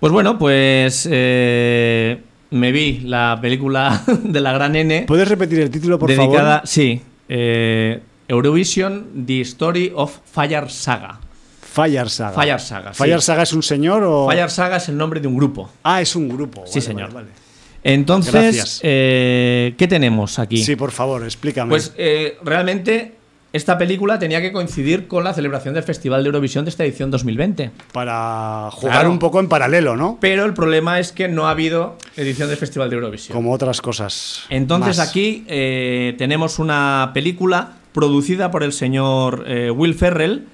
Pues 0.00 0.10
bueno, 0.10 0.38
pues 0.38 1.06
eh, 1.10 2.18
me 2.50 2.72
vi 2.72 3.00
la 3.00 3.38
película 3.42 4.02
de 4.24 4.40
la 4.40 4.52
gran 4.52 4.74
N 4.74 5.04
¿Puedes 5.06 5.28
repetir 5.28 5.60
el 5.60 5.70
título, 5.70 5.98
por 5.98 6.08
dedicada, 6.08 6.54
favor? 6.54 6.66
sí, 6.66 7.02
eh, 7.28 8.00
Eurovision, 8.28 9.24
The 9.26 9.40
Story 9.42 9.92
of 9.94 10.18
Fire 10.24 10.70
Saga. 10.70 11.20
Fire 11.60 12.08
Saga. 12.08 12.32
Fire 12.40 12.60
Saga, 12.60 12.94
sí. 12.94 12.98
¿Fire 13.02 13.20
Saga 13.20 13.42
es 13.42 13.52
un 13.52 13.62
señor 13.62 14.02
o...? 14.04 14.28
Fire 14.30 14.50
Saga 14.50 14.76
es 14.76 14.88
el 14.88 14.96
nombre 14.96 15.20
de 15.20 15.26
un 15.26 15.36
grupo. 15.36 15.70
Ah, 15.82 16.00
es 16.00 16.14
un 16.14 16.28
grupo. 16.28 16.64
Sí, 16.66 16.78
Vale, 16.78 16.80
señor. 16.82 17.12
vale, 17.12 17.26
vale. 17.30 17.44
Entonces, 17.82 18.80
eh, 18.82 19.74
¿qué 19.76 19.86
tenemos 19.86 20.38
aquí? 20.38 20.64
Sí, 20.64 20.74
por 20.74 20.90
favor, 20.90 21.22
explícame. 21.22 21.68
Pues 21.68 21.92
eh, 21.98 22.38
realmente 22.42 23.13
esta 23.54 23.78
película 23.78 24.18
tenía 24.18 24.42
que 24.42 24.50
coincidir 24.50 25.06
con 25.06 25.22
la 25.22 25.32
celebración 25.32 25.74
del 25.74 25.84
Festival 25.84 26.24
de 26.24 26.26
Eurovisión 26.26 26.64
de 26.64 26.70
esta 26.70 26.82
edición 26.84 27.12
2020. 27.12 27.70
Para 27.92 28.68
jugar 28.72 28.94
Claro. 28.96 29.10
un 29.12 29.20
poco 29.20 29.38
en 29.38 29.48
paralelo, 29.48 29.96
¿no? 29.96 30.18
Pero 30.20 30.44
el 30.44 30.54
problema 30.54 30.98
es 30.98 31.12
que 31.12 31.28
no 31.28 31.46
ha 31.46 31.50
habido 31.52 31.96
edición 32.16 32.48
del 32.48 32.58
Festival 32.58 32.90
de 32.90 32.96
Eurovisión. 32.96 33.32
Como 33.36 33.52
otras 33.52 33.80
cosas. 33.80 34.42
Entonces 34.50 34.98
más. 34.98 35.08
aquí 35.08 35.44
eh, 35.46 36.16
tenemos 36.18 36.58
una 36.58 37.12
película 37.14 37.74
producida 37.92 38.50
por 38.50 38.64
el 38.64 38.72
señor 38.72 39.44
eh, 39.46 39.70
Will 39.70 39.94
Ferrell, 39.94 40.46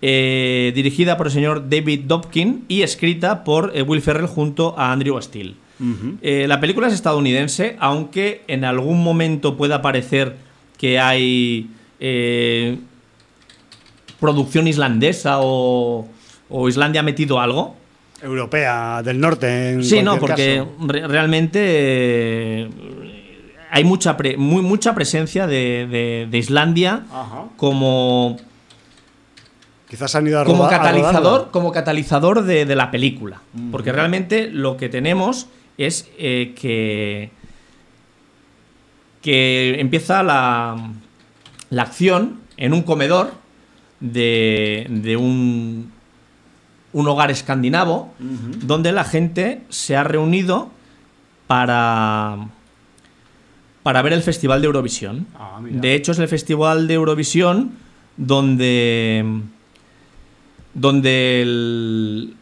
eh, 0.00 0.72
dirigida 0.74 1.18
por 1.18 1.26
el 1.26 1.32
señor 1.34 1.68
David 1.68 2.04
Dobkin 2.06 2.64
y 2.66 2.80
escrita 2.80 3.44
por 3.44 3.74
Will 3.86 4.00
Ferrell 4.00 4.26
junto 4.26 4.74
a 4.78 4.90
Andrew 4.90 5.20
Steele. 5.20 5.54
La 6.48 6.60
película 6.60 6.88
es 6.88 6.94
estadounidense, 6.94 7.76
aunque 7.78 8.42
en 8.48 8.64
algún 8.64 9.04
momento 9.04 9.58
pueda 9.58 9.82
parecer 9.82 10.36
que 10.78 10.98
hay 10.98 11.68
eh, 12.00 12.78
producción 14.20 14.66
islandesa 14.68 15.38
o, 15.40 16.06
o 16.48 16.68
Islandia 16.68 17.00
ha 17.00 17.04
metido 17.04 17.40
algo. 17.40 17.76
Europea, 18.22 19.02
del 19.04 19.20
norte. 19.20 19.70
En 19.70 19.84
Sí, 19.84 20.02
no, 20.02 20.18
porque 20.18 20.64
re- 20.86 21.06
realmente 21.06 21.60
eh, 21.62 22.68
hay 23.70 23.84
mucha, 23.84 24.16
pre- 24.16 24.36
muy, 24.36 24.62
mucha 24.62 24.94
presencia 24.94 25.46
de, 25.46 25.86
de- 25.88 26.26
de 26.30 26.38
Islandia 26.38 27.04
Ajá. 27.12 27.44
como, 27.56 28.36
Quizás 29.88 30.14
han 30.16 30.26
ido 30.26 30.40
a 30.40 30.44
como 30.44 30.68
catalizador, 30.68 31.50
como 31.52 31.70
catalizador 31.72 32.42
de, 32.42 32.66
de 32.66 32.74
la 32.76 32.90
película. 32.90 33.40
Porque 33.70 33.90
realmente 33.92 34.50
lo 34.50 34.76
que 34.76 34.88
tenemos 34.88 35.46
es 35.78 36.10
eh, 36.18 36.54
que, 36.60 37.30
que 39.22 39.80
empieza 39.80 40.22
la, 40.22 40.76
la 41.70 41.82
acción 41.82 42.40
en 42.56 42.72
un 42.72 42.82
comedor 42.82 43.32
de, 44.00 44.86
de 44.90 45.16
un, 45.16 45.90
un 46.92 47.08
hogar 47.08 47.30
escandinavo 47.30 48.12
donde 48.18 48.92
la 48.92 49.04
gente 49.04 49.62
se 49.68 49.96
ha 49.96 50.04
reunido 50.04 50.70
para, 51.46 52.48
para 53.82 54.02
ver 54.02 54.12
el 54.12 54.22
Festival 54.22 54.60
de 54.60 54.66
Eurovisión. 54.66 55.26
Ah, 55.38 55.60
de 55.62 55.94
hecho, 55.94 56.12
es 56.12 56.18
el 56.18 56.28
Festival 56.28 56.86
de 56.88 56.94
Eurovisión 56.94 57.72
donde, 58.16 59.24
donde 60.74 61.42
el- 61.42 62.34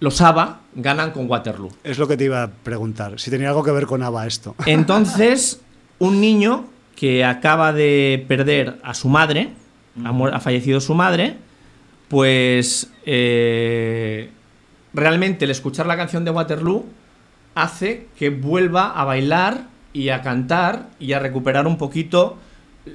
los 0.00 0.20
ABBA 0.20 0.60
ganan 0.76 1.10
con 1.10 1.28
Waterloo. 1.28 1.70
Es 1.82 1.98
lo 1.98 2.06
que 2.06 2.16
te 2.16 2.24
iba 2.24 2.42
a 2.44 2.48
preguntar. 2.50 3.18
Si 3.18 3.30
tenía 3.30 3.48
algo 3.48 3.64
que 3.64 3.72
ver 3.72 3.86
con 3.86 4.02
ABBA 4.02 4.26
esto. 4.26 4.54
Entonces, 4.66 5.60
un 5.98 6.20
niño 6.20 6.66
que 6.98 7.24
acaba 7.24 7.72
de 7.72 8.24
perder 8.26 8.78
a 8.82 8.92
su 8.92 9.08
madre, 9.08 9.50
ha, 10.04 10.40
fallecido 10.40 10.80
su 10.80 10.94
madre, 10.96 11.36
pues 12.08 12.90
eh, 13.06 14.30
realmente 14.92 15.44
el 15.44 15.52
escuchar 15.52 15.86
la 15.86 15.96
canción 15.96 16.24
de 16.24 16.32
Waterloo 16.32 16.86
hace 17.54 18.08
que 18.18 18.30
vuelva 18.30 18.90
a 19.00 19.04
bailar 19.04 19.66
y 19.92 20.08
a 20.08 20.22
cantar 20.22 20.88
y 20.98 21.12
a 21.12 21.20
recuperar 21.20 21.68
un 21.68 21.78
poquito 21.78 22.36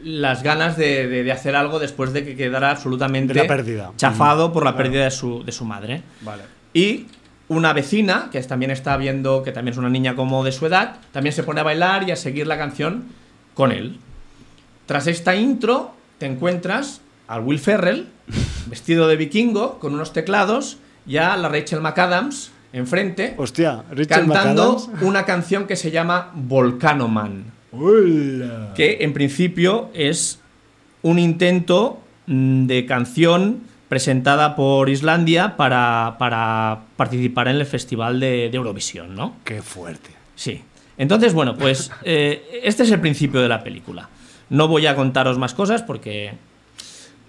las 0.04 0.44
ganas 0.44 0.76
de, 0.76 1.08
de- 1.08 1.24
de 1.24 1.32
hacer 1.32 1.56
algo 1.56 1.80
después 1.80 2.12
de 2.12 2.26
que 2.26 2.36
quedara 2.36 2.72
absolutamente 2.72 3.34
De 3.34 3.42
la 3.44 3.48
pérdida. 3.48 3.92
chafado 3.96 4.52
por 4.52 4.66
la 4.66 4.72
Claro. 4.72 4.84
pérdida 4.84 5.04
de 5.06 5.12
su, 5.12 5.44
de 5.46 5.52
su 5.54 5.64
madre. 5.64 6.02
Vale. 6.22 6.44
Y 6.74 7.06
una 7.48 7.72
vecina, 7.72 8.28
que 8.32 8.42
también 8.42 8.72
está 8.72 8.98
viendo, 8.98 9.44
que 9.44 9.52
también 9.54 9.74
es 9.74 9.78
una 9.78 9.90
niña 9.90 10.16
como 10.16 10.44
de 10.44 10.52
su 10.52 10.66
edad, 10.66 10.98
también 11.12 11.34
se 11.34 11.44
pone 11.44 11.62
a 11.62 11.64
bailar 11.64 12.04
y 12.08 12.12
a 12.12 12.16
seguir 12.18 12.48
la 12.48 12.58
canción 12.58 13.06
con 13.54 13.72
él. 13.72 13.98
Tras 14.86 15.08
esta 15.08 15.36
intro, 15.36 15.94
te 16.18 16.26
encuentras 16.26 17.02
al 17.28 17.42
Will 17.42 17.60
Ferrell, 17.60 18.08
vestido 18.68 19.08
de 19.08 19.16
vikingo, 19.16 19.80
con 19.80 19.94
unos 19.94 20.14
teclados, 20.14 20.78
y 21.06 21.18
a 21.18 21.36
la 21.38 21.50
Rachel 21.50 21.82
McAdams 21.82 22.52
enfrente, 22.72 23.36
Hostia, 23.38 23.84
cantando 24.10 24.74
McAdams. 24.74 25.02
una 25.04 25.26
canción 25.26 25.68
que 25.68 25.76
se 25.76 25.92
llama 25.92 26.32
Volcano 26.34 27.08
Man 27.08 27.46
Hola. 27.72 28.74
que 28.76 28.98
en 29.02 29.14
principio 29.14 29.90
es 29.94 30.40
un 31.04 31.20
intento 31.20 32.02
mm, 32.26 32.66
de 32.66 32.86
canción 32.86 33.62
presentada 33.90 34.56
por 34.56 34.90
Islandia 34.90 35.56
para, 35.56 36.16
para 36.18 36.86
participar 36.96 37.48
en 37.48 37.58
el 37.58 37.66
Festival 37.66 38.20
de, 38.20 38.50
de 38.50 38.58
Eurovisión, 38.58 39.14
¿no? 39.14 39.36
Qué 39.44 39.62
fuerte. 39.62 40.10
Sí. 40.36 40.64
Entonces, 40.98 41.34
bueno, 41.34 41.56
pues 41.58 41.92
eh, 42.04 42.62
este 42.64 42.84
es 42.84 42.92
el 42.92 43.00
principio 43.02 43.42
de 43.42 43.50
la 43.50 43.64
película. 43.64 44.10
No 44.50 44.68
voy 44.68 44.86
a 44.86 44.96
contaros 44.96 45.38
más 45.38 45.54
cosas 45.54 45.82
porque 45.82 46.34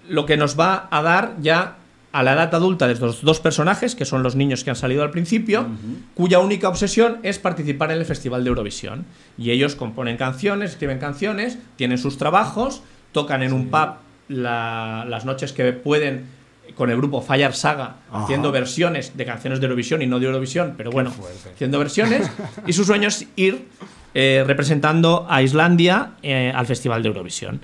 lo 0.07 0.25
que 0.25 0.37
nos 0.37 0.59
va 0.59 0.87
a 0.91 1.01
dar 1.01 1.35
ya 1.41 1.77
a 2.11 2.23
la 2.23 2.33
edad 2.33 2.53
adulta 2.55 2.87
de 2.87 2.93
estos 2.93 3.23
dos 3.23 3.39
personajes, 3.41 3.93
que 3.95 4.05
son 4.05 4.23
los 4.23 4.35
niños 4.35 4.63
que 4.63 4.69
han 4.69 4.75
salido 4.77 5.03
al 5.03 5.11
principio, 5.11 5.67
cuya 6.13 6.39
única 6.39 6.69
obsesión 6.69 7.17
es 7.23 7.39
participar 7.39 7.91
en 7.91 7.97
el 7.97 8.05
Festival 8.05 8.43
de 8.43 8.49
Eurovisión. 8.49 9.05
Y 9.37 9.51
ellos 9.51 9.75
componen 9.75 10.15
canciones, 10.15 10.71
escriben 10.71 10.99
canciones, 10.99 11.57
tienen 11.75 11.97
sus 11.97 12.17
trabajos, 12.17 12.83
tocan 13.11 13.43
en 13.43 13.51
un 13.51 13.67
pub 13.69 13.95
la- 14.29 15.05
las 15.09 15.25
noches 15.25 15.51
que 15.51 15.73
pueden 15.73 16.25
con 16.73 16.89
el 16.89 16.97
grupo 16.97 17.21
Fire 17.21 17.53
Saga, 17.53 17.97
Ajá. 18.09 18.23
haciendo 18.23 18.51
versiones 18.51 19.15
de 19.15 19.25
canciones 19.25 19.59
de 19.59 19.65
Eurovisión 19.65 20.01
y 20.01 20.07
no 20.07 20.19
de 20.19 20.25
Eurovisión, 20.25 20.73
pero 20.77 20.91
bueno, 20.91 21.13
haciendo 21.53 21.79
versiones. 21.79 22.29
y 22.67 22.73
su 22.73 22.83
sueño 22.83 23.07
es 23.07 23.27
ir 23.35 23.67
eh, 24.13 24.43
representando 24.47 25.25
a 25.29 25.41
Islandia 25.41 26.11
eh, 26.23 26.51
al 26.55 26.65
Festival 26.65 27.03
de 27.03 27.09
Eurovisión. 27.09 27.61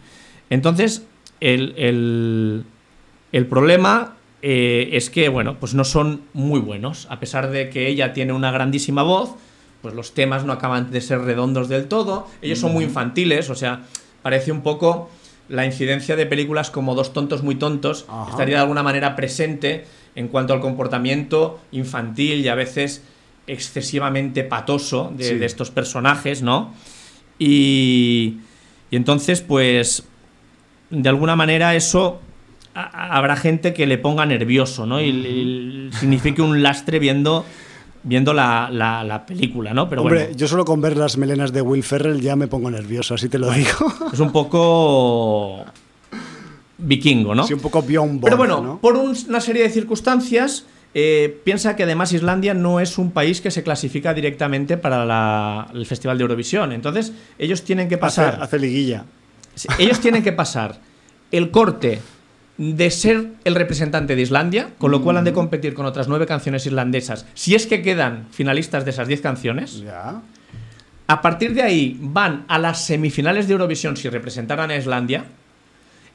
Entonces, 0.49 1.03
el, 1.39 1.73
el- 1.77 2.63
el 3.31 3.45
problema 3.47 4.15
eh, 4.41 4.89
es 4.93 5.09
que, 5.09 5.29
bueno, 5.29 5.55
pues 5.59 5.73
no 5.73 5.83
son 5.85 6.21
muy 6.33 6.59
buenos. 6.59 7.07
A 7.09 7.19
pesar 7.19 7.49
de 7.51 7.69
que 7.69 7.87
ella 7.87 8.11
tiene 8.13 8.33
una 8.33 8.51
grandísima 8.51 9.03
voz, 9.03 9.35
pues 9.81 9.93
los 9.95 10.13
temas 10.13 10.43
no 10.45 10.51
acaban 10.53 10.91
de 10.91 10.99
ser 11.01 11.21
redondos 11.21 11.69
del 11.69 11.87
todo. 11.87 12.27
Ellos 12.41 12.59
son 12.59 12.73
muy 12.73 12.83
infantiles, 12.83 13.49
o 13.49 13.55
sea, 13.55 13.83
parece 14.21 14.51
un 14.51 14.61
poco 14.61 15.09
la 15.51 15.65
incidencia 15.65 16.15
de 16.15 16.25
películas 16.25 16.71
como 16.71 16.95
Dos 16.95 17.13
tontos 17.13 17.43
muy 17.43 17.55
tontos 17.55 18.05
Ajá. 18.09 18.31
estaría 18.31 18.55
de 18.55 18.61
alguna 18.61 18.83
manera 18.83 19.15
presente 19.15 19.85
en 20.15 20.27
cuanto 20.27 20.53
al 20.53 20.59
comportamiento 20.61 21.59
infantil 21.71 22.39
y 22.43 22.47
a 22.47 22.55
veces 22.55 23.03
excesivamente 23.47 24.43
patoso 24.43 25.11
de, 25.15 25.23
Sí. 25.25 25.35
de 25.35 25.45
estos 25.45 25.71
personajes, 25.71 26.41
¿no? 26.41 26.73
Y, 27.39 28.37
y 28.91 28.95
entonces, 28.95 29.41
pues, 29.41 30.03
de 30.89 31.09
alguna 31.09 31.35
manera 31.35 31.75
eso 31.75 32.21
a- 32.73 32.81
a- 32.81 33.17
habrá 33.17 33.35
gente 33.35 33.73
que 33.73 33.85
le 33.87 33.97
ponga 33.97 34.25
nervioso, 34.25 34.85
¿no? 34.85 35.01
Y, 35.01 35.09
y 35.09 35.89
signifique 35.97 36.41
un 36.41 36.61
lastre 36.63 36.99
viendo, 36.99 37.45
viendo 38.03 38.33
la, 38.33 38.69
la- 38.71 39.03
la 39.03 39.25
película, 39.25 39.73
¿no? 39.73 39.87
Pero 39.89 40.01
Hombre, 40.01 40.23
bueno, 40.25 40.37
yo 40.37 40.47
solo 40.47 40.65
con 40.65 40.81
ver 40.81 40.97
las 40.97 41.17
melenas 41.17 41.51
de 41.53 41.61
Will 41.61 41.83
Ferrell 41.83 42.19
ya 42.21 42.35
me 42.35 42.47
pongo 42.47 42.69
nervioso, 42.71 43.13
así 43.15 43.29
te 43.29 43.37
lo 43.37 43.49
digo. 43.51 43.69
es 44.11 44.19
un 44.19 44.31
poco 44.31 45.65
vikingo, 46.77 47.35
¿no? 47.35 47.45
Sí, 47.45 47.53
un 47.53 47.59
poco 47.59 47.81
Bjorn 47.81 48.19
Borg, 48.19 48.23
Pero 48.23 48.37
bueno, 48.37 48.61
¿no? 48.61 48.79
por 48.79 48.95
un- 48.97 49.15
una 49.27 49.39
serie 49.41 49.63
de 49.63 49.69
circunstancias, 49.69 50.65
eh, 50.93 51.39
piensa 51.43 51.75
que 51.75 51.83
además 51.83 52.11
Islandia 52.11 52.53
no 52.53 52.79
es 52.79 52.97
un 52.97 53.11
país 53.11 53.39
que 53.39 53.51
se 53.51 53.63
clasifica 53.63 54.13
directamente 54.13 54.77
para 54.77 55.05
la- 55.05 55.67
el 55.73 55.85
Festival 55.85 56.17
de 56.17 56.23
Eurovisión. 56.23 56.71
Entonces, 56.71 57.13
ellos 57.37 57.63
tienen 57.63 57.87
que 57.87 57.97
pasar. 57.97 58.39
hace 58.41 58.57
liguilla. 58.59 59.05
Ellos 59.77 59.99
tienen 59.99 60.23
que 60.23 60.31
pasar 60.31 60.79
el 61.31 61.51
corte 61.51 62.01
de 62.63 62.91
ser 62.91 63.29
el 63.43 63.55
representante 63.55 64.15
de 64.15 64.21
Islandia, 64.21 64.69
con 64.77 64.91
lo 64.91 65.01
cual 65.01 65.17
han 65.17 65.23
de 65.23 65.33
competir 65.33 65.73
con 65.73 65.87
otras 65.87 66.07
nueve 66.07 66.27
canciones 66.27 66.63
irlandesas. 66.67 67.25
Si 67.33 67.55
es 67.55 67.65
que 67.65 67.81
quedan 67.81 68.27
finalistas 68.29 68.85
de 68.85 68.91
esas 68.91 69.07
diez 69.07 69.19
canciones, 69.19 69.79
Ya. 69.81 70.21
a 71.07 71.21
partir 71.23 71.55
de 71.55 71.63
ahí 71.63 71.97
van 71.99 72.45
a 72.47 72.59
las 72.59 72.85
semifinales 72.85 73.47
de 73.47 73.53
Eurovisión 73.53 73.97
si 73.97 74.09
representaran 74.09 74.69
a 74.69 74.75
Islandia 74.75 75.25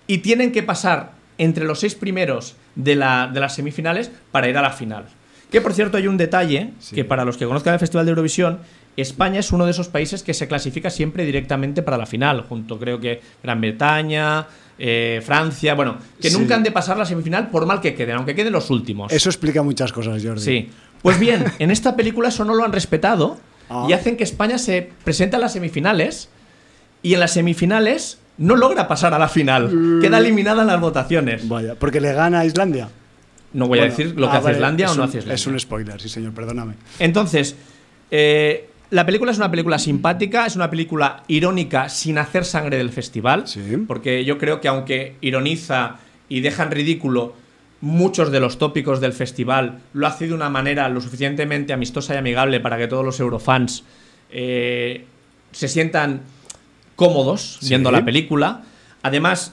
y 0.07 0.19
tienen 0.19 0.53
que 0.53 0.63
pasar 0.63 1.15
entre 1.37 1.65
los 1.65 1.81
seis 1.81 1.97
primeros 1.97 2.55
de, 2.77 2.95
la- 2.95 3.29
de 3.33 3.41
las 3.41 3.57
semifinales 3.57 4.13
para 4.31 4.49
ir 4.49 4.57
a 4.57 4.63
la 4.63 4.71
final. 4.71 5.07
Que 5.51 5.61
por 5.61 5.75
cierto 5.75 5.97
hay 5.97 6.07
un 6.07 6.17
detalle 6.17 6.71
Sí. 6.79 6.95
que 6.95 7.05
para 7.05 7.25
los 7.25 7.37
que 7.39 7.47
conozcan 7.47 7.75
el 7.75 7.81
Festival 7.81 8.07
de 8.07 8.11
Eurovisión, 8.11 8.61
España 8.97 9.41
es 9.41 9.53
uno 9.53 9.65
de 9.67 9.73
esos 9.73 9.89
países 9.89 10.23
que 10.23 10.33
se 10.35 10.49
clasifica 10.49 10.89
siempre 10.91 11.25
directamente 11.25 11.83
para 11.83 11.99
la 11.99 12.07
final, 12.07 12.43
junto 12.49 12.79
creo 12.79 12.99
que 12.99 13.21
Gran 13.43 13.61
Bretaña, 13.61 14.47
eh, 14.79 15.21
Francia, 15.25 15.75
bueno, 15.75 15.99
que 16.21 16.31
Sí. 16.31 16.39
nunca 16.39 16.55
han 16.55 16.63
de 16.63 16.71
pasar 16.71 16.97
la 16.97 17.05
semifinal 17.05 17.49
por 17.51 17.67
mal 17.67 17.81
que 17.81 17.95
queden, 17.95 18.17
aunque 18.17 18.35
queden 18.35 18.53
los 18.53 18.71
últimos. 18.71 19.13
Eso 19.13 19.29
explica 19.29 19.63
muchas 19.63 19.93
cosas, 19.93 20.23
Jordi. 20.25 20.41
Sí. 20.43 20.71
Pues 21.03 21.19
bien, 21.19 21.45
en 21.59 21.71
esta 21.71 21.95
película 21.97 22.29
eso 22.31 22.45
no 22.45 22.55
lo 22.55 22.65
han 22.65 22.73
respetado 22.73 23.39
Ah. 23.69 23.87
y 23.89 23.93
hacen 23.93 24.17
que 24.17 24.25
España 24.25 24.59
se 24.59 24.91
presente 25.05 25.37
a 25.37 25.39
las 25.39 25.53
semifinales 25.53 26.29
y 27.03 27.15
en 27.15 27.21
las 27.21 27.33
semifinales 27.33 28.19
no 28.39 28.55
logra 28.57 28.87
pasar 28.89 29.13
a 29.15 29.19
la 29.19 29.29
final. 29.29 29.69
Mm. 29.75 30.01
Queda 30.03 30.19
eliminada 30.19 30.63
en 30.63 30.69
las 30.69 30.81
votaciones. 30.81 31.49
Vaya, 31.49 31.75
porque 31.75 32.01
le 32.01 32.13
gana 32.13 32.41
a 32.41 32.45
Islandia. 32.47 32.89
No 33.53 33.67
voy 33.69 33.79
a 33.79 33.85
decir 33.85 34.15
lo 34.17 34.27
que 34.29 34.35
ah, 34.37 34.39
hace 34.39 34.45
vale, 34.45 34.57
Islandia 34.57 34.91
o 34.91 34.95
no 34.95 35.03
un- 35.03 35.09
hace 35.09 35.19
Islandia. 35.19 35.35
Es 35.35 35.47
un 35.47 35.59
spoiler, 35.61 36.01
sí, 36.01 36.09
señor, 36.09 36.33
perdóname. 36.35 36.75
Entonces, 36.99 37.57
eh, 38.11 38.69
la 38.91 39.05
película 39.07 39.33
es 39.33 39.39
una 39.39 39.51
película 39.51 39.79
simpática, 39.79 40.47
es 40.47 40.57
una 40.57 40.71
película 40.71 41.23
irónica 41.29 41.89
sin 41.89 42.19
hacer 42.19 42.45
sangre 42.45 42.77
del 42.79 42.91
festival, 42.91 43.47
Sí. 43.49 43.61
porque 43.87 44.25
yo 44.25 44.39
creo 44.39 44.61
que 44.61 44.69
aunque 44.69 45.17
ironiza 45.21 45.97
y 46.29 46.41
deja 46.41 46.63
en 46.65 46.71
ridículo 46.71 47.35
muchos 47.81 48.31
de 48.33 48.41
los 48.41 48.59
tópicos 48.59 49.01
del 49.01 49.13
festival, 49.13 49.81
lo 49.93 50.07
hace 50.07 50.27
de 50.27 50.35
una 50.35 50.49
manera 50.49 50.89
lo 50.89 51.01
suficientemente 51.01 51.73
amistosa 51.73 52.15
y 52.15 52.17
amigable 52.19 52.61
para 52.61 52.79
que 52.79 52.89
todos 52.89 53.05
los 53.05 53.21
eurofans 53.21 53.85
eh, 54.31 55.05
se 55.53 55.69
sientan 55.69 56.23
cómodos 56.97 57.59
Sí. 57.61 57.69
viendo 57.69 57.91
la 57.91 58.05
película. 58.05 58.63
Además, 59.03 59.53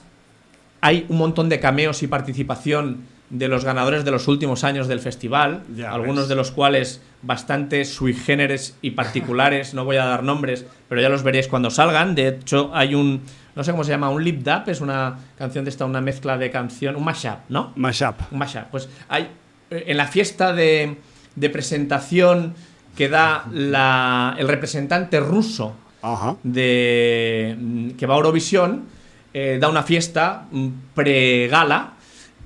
hay 0.80 1.06
un 1.08 1.18
montón 1.18 1.48
de 1.48 1.60
cameos 1.60 2.02
y 2.02 2.06
participación 2.06 2.98
de 3.30 3.48
los 3.48 3.64
ganadores 3.64 4.04
de 4.04 4.10
los 4.10 4.28
últimos 4.28 4.64
años 4.64 4.86
del 4.86 5.00
festival, 5.00 5.62
Ya 5.74 5.90
algunos 5.92 6.24
ves. 6.24 6.28
de 6.28 6.34
los 6.34 6.50
cuales 6.50 7.00
bastante 7.22 7.84
sui 7.84 8.12
generis 8.14 8.76
y 8.82 8.90
particulares, 8.92 9.74
no 9.74 9.84
voy 9.84 9.96
a 9.96 10.04
dar 10.04 10.22
nombres, 10.22 10.66
pero 10.88 11.00
ya 11.00 11.08
los 11.08 11.22
veréis 11.22 11.48
cuando 11.48 11.70
salgan. 11.70 12.14
De 12.14 12.28
hecho, 12.28 12.70
hay 12.74 12.94
un, 12.94 13.22
no 13.56 13.64
sé 13.64 13.70
cómo 13.70 13.82
se 13.82 13.90
llama, 13.90 14.10
un 14.10 14.22
lip 14.22 14.42
dub, 14.42 14.68
es 14.68 14.80
una 14.80 15.18
canción 15.38 15.64
de 15.64 15.70
esta, 15.70 15.84
una 15.86 16.00
mezcla 16.02 16.36
de 16.38 16.50
canción, 16.50 16.96
un 16.96 17.04
mashup, 17.04 17.38
¿no? 17.48 17.72
Mashup. 17.76 18.14
Un 18.30 18.38
mashup. 18.38 18.64
Pues 18.70 18.88
hay, 19.08 19.28
eh, 19.70 19.84
en 19.86 19.96
la 19.96 20.06
fiesta 20.06 20.52
de, 20.52 20.98
de 21.34 21.50
presentación 21.50 22.54
que 22.94 23.08
da 23.08 23.46
la- 23.52 24.36
el 24.38 24.46
representante 24.46 25.18
ruso 25.18 25.74
Ajá. 26.02 26.36
de 26.42 27.94
que 27.98 28.06
va 28.06 28.14
a 28.14 28.16
Eurovisión 28.18 28.84
eh, 29.32 29.58
da 29.60 29.68
una 29.68 29.82
fiesta 29.82 30.46
pre-gala 30.94 31.94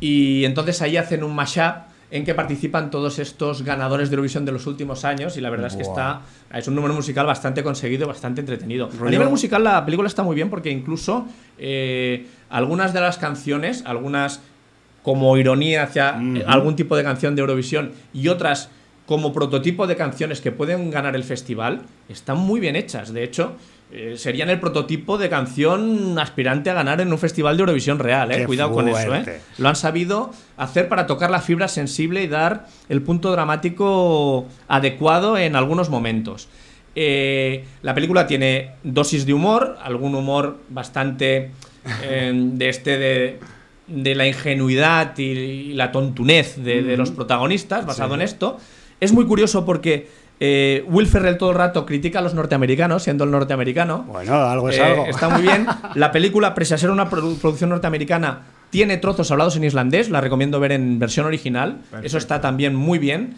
y 0.01 0.45
entonces 0.45 0.81
ahí 0.83 0.97
hacen 0.97 1.25
un 1.25 1.35
mashup 1.35 1.89
en 2.11 2.25
que 2.25 2.35
participan 2.35 2.91
todos 2.91 3.19
estos 3.19 3.63
ganadores 3.63 4.09
de 4.09 4.15
Eurovisión 4.15 4.45
de 4.45 4.53
los 4.53 4.67
últimos 4.67 5.05
años 5.05 5.37
y 5.37 5.41
la 5.41 5.51
verdad 5.51 5.67
es 5.67 5.77
que 5.77 5.83
está 5.83 6.23
es 6.55 6.67
un 6.67 6.75
número 6.75 6.95
musical 6.95 7.27
bastante 7.27 7.63
conseguido, 7.63 8.07
bastante 8.07 8.41
entretenido. 8.41 8.89
A 9.05 9.11
nivel 9.11 9.29
musical 9.29 9.63
la 9.63 9.85
película 9.85 10.09
está 10.09 10.23
muy 10.23 10.35
bien 10.35 10.49
porque 10.49 10.71
incluso 10.71 11.27
eh, 11.59 12.27
algunas 12.49 12.95
de 12.95 13.01
las 13.01 13.19
canciones, 13.19 13.83
algunas 13.85 14.41
como 15.03 15.37
ironía 15.37 15.83
hacia 15.85 16.19
algún 16.47 16.77
tipo 16.77 16.97
de 16.97 17.03
canción 17.03 17.35
de 17.37 17.41
Eurovisión 17.43 17.93
y 18.15 18.29
otras 18.29 18.71
como 19.07 19.33
prototipo 19.33 19.87
de 19.87 19.97
canciones 19.97 20.41
que 20.41 20.53
pueden 20.53 20.91
ganar 20.91 21.17
el 21.17 21.25
festival, 21.25 21.83
están 22.11 22.39
muy 22.39 22.61
bien 22.61 22.77
hechas. 22.77 23.13
De 23.13 23.25
hecho, 23.25 23.57
eh, 23.91 24.15
serían 24.19 24.51
el 24.51 24.61
prototipo 24.61 25.17
de 25.17 25.29
canción 25.31 26.19
aspirante 26.19 26.69
a 26.71 26.75
ganar 26.75 27.01
en 27.01 27.11
un 27.11 27.19
festival 27.19 27.57
de 27.57 27.63
Eurovisión 27.63 27.99
real. 27.99 28.31
Eh. 28.33 28.39
Qué 28.39 28.45
Cuidado 28.47 28.73
con 28.73 28.89
eso. 28.89 29.15
Eh. 29.15 29.41
Lo 29.57 29.69
han 29.69 29.77
sabido 29.77 30.31
hacer 30.57 30.89
para 30.89 31.07
tocar 31.07 31.31
la 31.31 31.41
fibra 31.41 31.69
sensible 31.69 32.23
y 32.23 32.29
dar 32.29 32.67
el 32.89 33.01
punto 33.03 33.31
dramático 33.33 34.47
adecuado 34.69 35.39
en 35.39 35.57
algunos 35.57 35.89
momentos. 35.89 36.49
Eh, 36.95 37.65
la 37.83 37.95
película 37.95 38.27
tiene 38.27 38.73
dosis 38.83 39.25
de 39.25 39.33
humor, 39.33 39.79
algún 39.83 40.15
humor 40.15 40.59
bastante 40.69 41.53
de 41.85 42.69
este 42.69 42.99
de, 42.99 43.41
de 43.87 44.15
la 44.15 44.27
ingenuidad 44.27 45.17
y, 45.17 45.23
y 45.23 45.73
la 45.75 45.93
tontunez 45.93 46.57
de, 46.57 46.83
de 46.83 46.97
los 46.99 47.11
protagonistas, 47.13 47.87
basado 47.87 48.11
Sí. 48.11 48.15
en 48.17 48.21
esto. 48.23 48.59
Es 49.01 49.13
muy 49.13 49.25
curioso 49.27 49.65
porque 49.65 50.09
eh, 50.41 50.85
Will 50.89 51.07
Ferrell 51.07 51.37
todo 51.39 51.51
el 51.51 51.57
rato 51.57 51.85
critica 51.85 52.21
a 52.21 52.23
los 52.23 52.35
norteamericanos, 52.35 53.03
siendo 53.03 53.25
el 53.25 53.31
norteamericano. 53.31 54.05
Bueno, 54.05 54.35
algo 54.37 54.69
es 54.71 54.79
Eh, 54.79 54.83
algo. 54.83 55.07
Está 55.07 55.29
muy 55.29 55.43
bien. 55.43 55.67
La 55.95 56.13
película, 56.13 56.55
pese 56.55 56.75
a 56.75 56.79
ser 56.79 56.91
una 56.91 57.11
produ- 57.11 57.37
producción 57.39 57.71
norteamericana, 57.71 58.43
tiene 58.71 58.97
trozos 58.99 59.31
hablados 59.31 59.57
en 59.57 59.65
islandés. 59.65 60.11
La 60.11 60.21
recomiendo 60.21 60.61
ver 60.61 60.73
en 60.73 60.99
versión 60.99 61.27
original. 61.27 61.79
Perfecto. 61.91 62.07
Eso 62.07 62.19
está 62.19 62.41
también 62.41 62.75
muy 62.75 62.99
bien. 62.99 63.35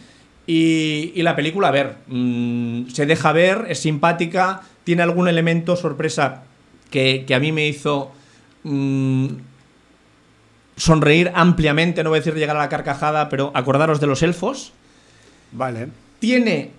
Y, 0.47 1.13
y 1.15 1.23
la 1.23 1.37
película, 1.37 1.69
a 1.69 1.71
ver, 1.71 1.97
mm, 2.09 2.89
se 2.89 3.07
deja 3.07 3.31
ver, 3.33 3.67
es 3.69 3.79
simpática, 3.81 4.63
tiene 4.85 5.03
algún 5.03 5.29
elemento 5.29 5.77
sorpresa 5.77 6.43
que, 6.91 7.25
que 7.27 7.35
a 7.35 7.39
mí 7.41 7.53
me 7.53 7.69
hizo 7.69 8.11
mm, 8.65 9.27
sonreír 10.77 11.31
ampliamente. 11.35 12.03
No 12.03 12.11
voy 12.11 12.19
a 12.19 12.21
decir 12.21 12.35
llegar 12.35 12.57
a 12.57 12.61
la 12.61 12.69
carcajada, 12.69 13.29
pero 13.29 13.53
acordaros 13.55 14.01
de 14.01 14.07
los 14.07 14.23
elfos 14.23 14.73
Vale. 15.53 15.89
tiene 16.19 16.71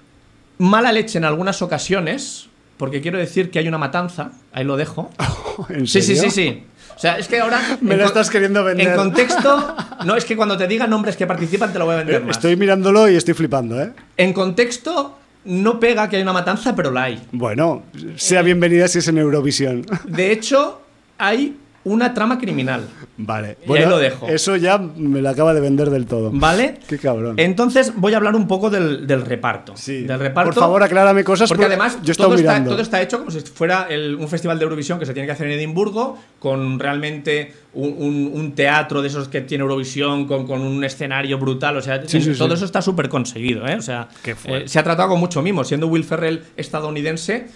mala 0.62 0.92
leche 0.92 1.18
en 1.18 1.26
algunas 1.26 1.62
ocasiones, 1.62 2.48
porque 2.78 3.02
quiero 3.02 3.18
decir 3.18 3.50
que 3.50 3.60
hay 3.60 3.68
una 3.68 3.78
matanza, 3.80 4.32
ahí 4.54 4.64
lo 4.64 4.78
dejo. 4.78 5.10
¿En 5.70 5.88
Sí, 5.88 6.02
sí, 6.02 6.16
serio? 6.16 6.32
sí, 6.32 6.42
sí. 6.50 6.64
O 6.96 7.00
sea, 7.02 7.18
es 7.18 7.28
que 7.28 7.40
ahora... 7.40 7.60
Me 7.82 7.98
lo 7.98 8.06
estás 8.06 8.30
queriendo 8.30 8.64
vender. 8.64 8.90
En 8.90 8.96
contexto... 8.96 9.76
No, 10.06 10.16
es 10.16 10.26
que 10.26 10.36
cuando 10.36 10.58
te 10.58 10.68
diga 10.68 10.88
nombres 10.88 11.16
que 11.16 11.28
participan 11.28 11.72
te 11.72 11.78
lo 11.78 11.86
voy 11.86 11.94
a 11.94 11.98
vender 12.00 12.16
Eh, 12.16 12.20
más. 12.26 12.38
Estoy 12.38 12.56
mirándolo 12.56 13.08
y 13.08 13.16
estoy 13.16 13.36
flipando, 13.36 13.80
¿eh? 13.80 13.92
En 14.18 14.34
contexto 14.34 15.16
no 15.46 15.80
pega 15.80 16.10
que 16.10 16.16
hay 16.16 16.24
una 16.24 16.34
matanza, 16.34 16.76
pero 16.76 16.90
la 16.90 17.04
hay. 17.04 17.22
Bueno, 17.32 17.84
sea 18.16 18.42
bienvenida 18.42 18.88
si 18.88 18.98
es 18.98 19.08
en 19.08 19.20
Eurovisión. 19.20 19.86
De 20.06 20.32
hecho, 20.32 20.82
hay 21.20 21.56
una 21.84 22.14
trama 22.14 22.38
criminal. 22.38 22.82
Vale. 23.18 23.58
Y 23.68 23.74
ahí 23.74 23.86
lo 23.86 23.98
dejo. 23.98 24.28
Eso 24.28 24.56
ya 24.56 24.78
me 24.78 25.22
lo 25.22 25.30
acaba 25.30 25.54
de 25.54 25.62
vender 25.62 25.90
del 25.90 26.06
todo. 26.06 26.30
¿Vale? 26.34 26.80
Qué 26.88 26.98
cabrón. 26.98 27.36
Entonces 27.38 27.94
voy 27.96 28.14
a 28.14 28.18
hablar 28.18 28.36
un 28.36 28.48
poco 28.48 28.70
del, 28.70 29.06
del 29.08 29.22
reparto. 29.26 29.74
Sí. 29.76 30.04
Del 30.04 30.20
reparto. 30.20 30.52
Por 30.52 30.60
favor, 30.60 30.84
aclárame 30.84 31.24
cosas. 31.24 31.50
Porque 31.50 31.66
además 31.66 31.98
yo 32.04 32.14
todo 32.16 32.36
está, 32.36 32.52
mirando. 32.52 32.72
todo 32.72 32.82
está 32.82 33.02
hecho 33.02 33.20
como 33.20 33.32
si 33.32 33.42
fuera 33.42 33.88
el- 33.90 34.16
un 34.16 34.28
festival 34.28 34.58
de 34.60 34.64
Eurovisión 34.64 35.00
que 35.00 35.06
se 35.06 35.14
tiene 35.14 35.26
que 35.28 35.34
hacer 35.34 35.48
en 35.48 35.54
Edimburgo, 35.54 36.18
con 36.40 36.80
realmente 36.80 37.54
un, 37.74 37.96
un- 37.98 38.32
un 38.34 38.52
teatro 38.54 39.02
de 39.02 39.08
esos 39.08 39.28
que 39.28 39.42
tiene 39.42 39.64
Eurovisión, 39.64 40.28
con, 40.28 40.46
con 40.46 40.62
un 40.62 40.84
escenario 40.84 41.38
brutal. 41.38 41.78
O 41.78 41.82
sea, 41.82 42.02
Sí, 42.08 42.22
sí, 42.22 42.34
todo 42.38 42.50
sí. 42.50 42.54
eso 42.56 42.66
está 42.66 42.82
súper 42.82 43.10
conseguido. 43.10 43.68
¿eh? 43.68 43.76
O 43.76 43.82
sea, 43.82 44.08
eh, 44.46 44.64
se 44.66 44.80
ha 44.80 44.84
tratado 44.84 45.10
con 45.10 45.20
mucho 45.20 45.42
mimo. 45.42 45.64
Siendo 45.64 45.88
Will 45.88 46.04
Ferrell 46.04 46.44
estadounidense, 46.58 47.48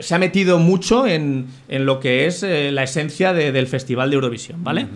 se 0.00 0.14
ha 0.14 0.18
metido 0.18 0.58
mucho 0.58 1.06
en, 1.06 1.46
en 1.68 1.86
lo 1.86 2.00
que 2.00 2.26
es 2.26 2.42
eh, 2.42 2.70
la 2.72 2.82
esencia 2.84 3.32
de- 3.32 3.52
del 3.52 3.66
festival 3.66 4.10
de 4.10 4.14
Eurovisión, 4.16 4.62
¿vale? 4.64 4.86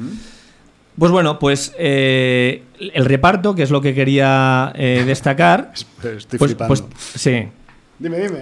Pues 0.99 1.11
bueno, 1.11 1.39
pues 1.39 1.75
eh, 1.79 2.63
el 2.79 3.05
reparto, 3.07 3.55
que 3.55 3.63
es 3.63 3.71
lo 3.71 3.81
que 3.81 3.95
quería 3.95 4.73
eh, 4.77 5.03
destacar. 5.07 5.73
Estoy 5.75 6.39
pues, 6.39 6.51
flipando. 6.53 6.67
pues 6.69 6.85
sí, 7.15 7.45
Dime, 7.99 8.19
dime. 8.19 8.41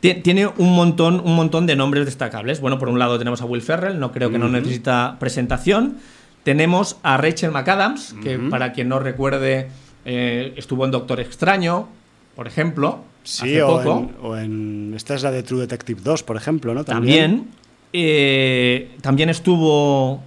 Ti- 0.00 0.14
Tiene 0.22 0.46
un 0.46 0.74
montón, 0.74 1.20
un 1.24 1.36
montón 1.36 1.66
de 1.66 1.76
nombres 1.76 2.06
destacables. 2.06 2.60
Bueno, 2.60 2.78
por 2.78 2.88
un 2.88 2.98
lado 2.98 3.18
tenemos 3.18 3.42
a 3.42 3.44
Will 3.44 3.60
Ferrell, 3.62 4.00
no 4.00 4.10
creo 4.10 4.30
que 4.30 4.38
no 4.38 4.48
necesita 4.48 5.16
presentación. 5.20 5.98
Tenemos 6.44 6.96
a 7.02 7.18
Rachel 7.18 7.50
McAdams, 7.52 8.14
que 8.22 8.38
para 8.38 8.72
quien 8.72 8.88
no 8.88 8.98
recuerde, 8.98 9.68
eh, 10.04 10.54
estuvo 10.56 10.84
en 10.86 10.90
Doctor 10.90 11.20
Extraño, 11.20 11.88
por 12.34 12.46
ejemplo, 12.48 13.04
Sí, 13.24 13.42
hace 13.44 13.62
o 13.62 13.68
poco. 13.78 13.98
en, 13.98 14.14
o 14.26 14.36
en- 14.36 14.92
Esta 14.96 15.14
es 15.14 15.22
la 15.22 15.30
de 15.30 15.42
True 15.42 15.60
Detective 15.62 16.00
2, 16.02 16.22
por 16.22 16.36
ejemplo, 16.36 16.74
¿no? 16.74 16.84
También. 16.84 17.46
eh, 17.92 18.90
también 19.00 19.28
estuvo. 19.28 20.22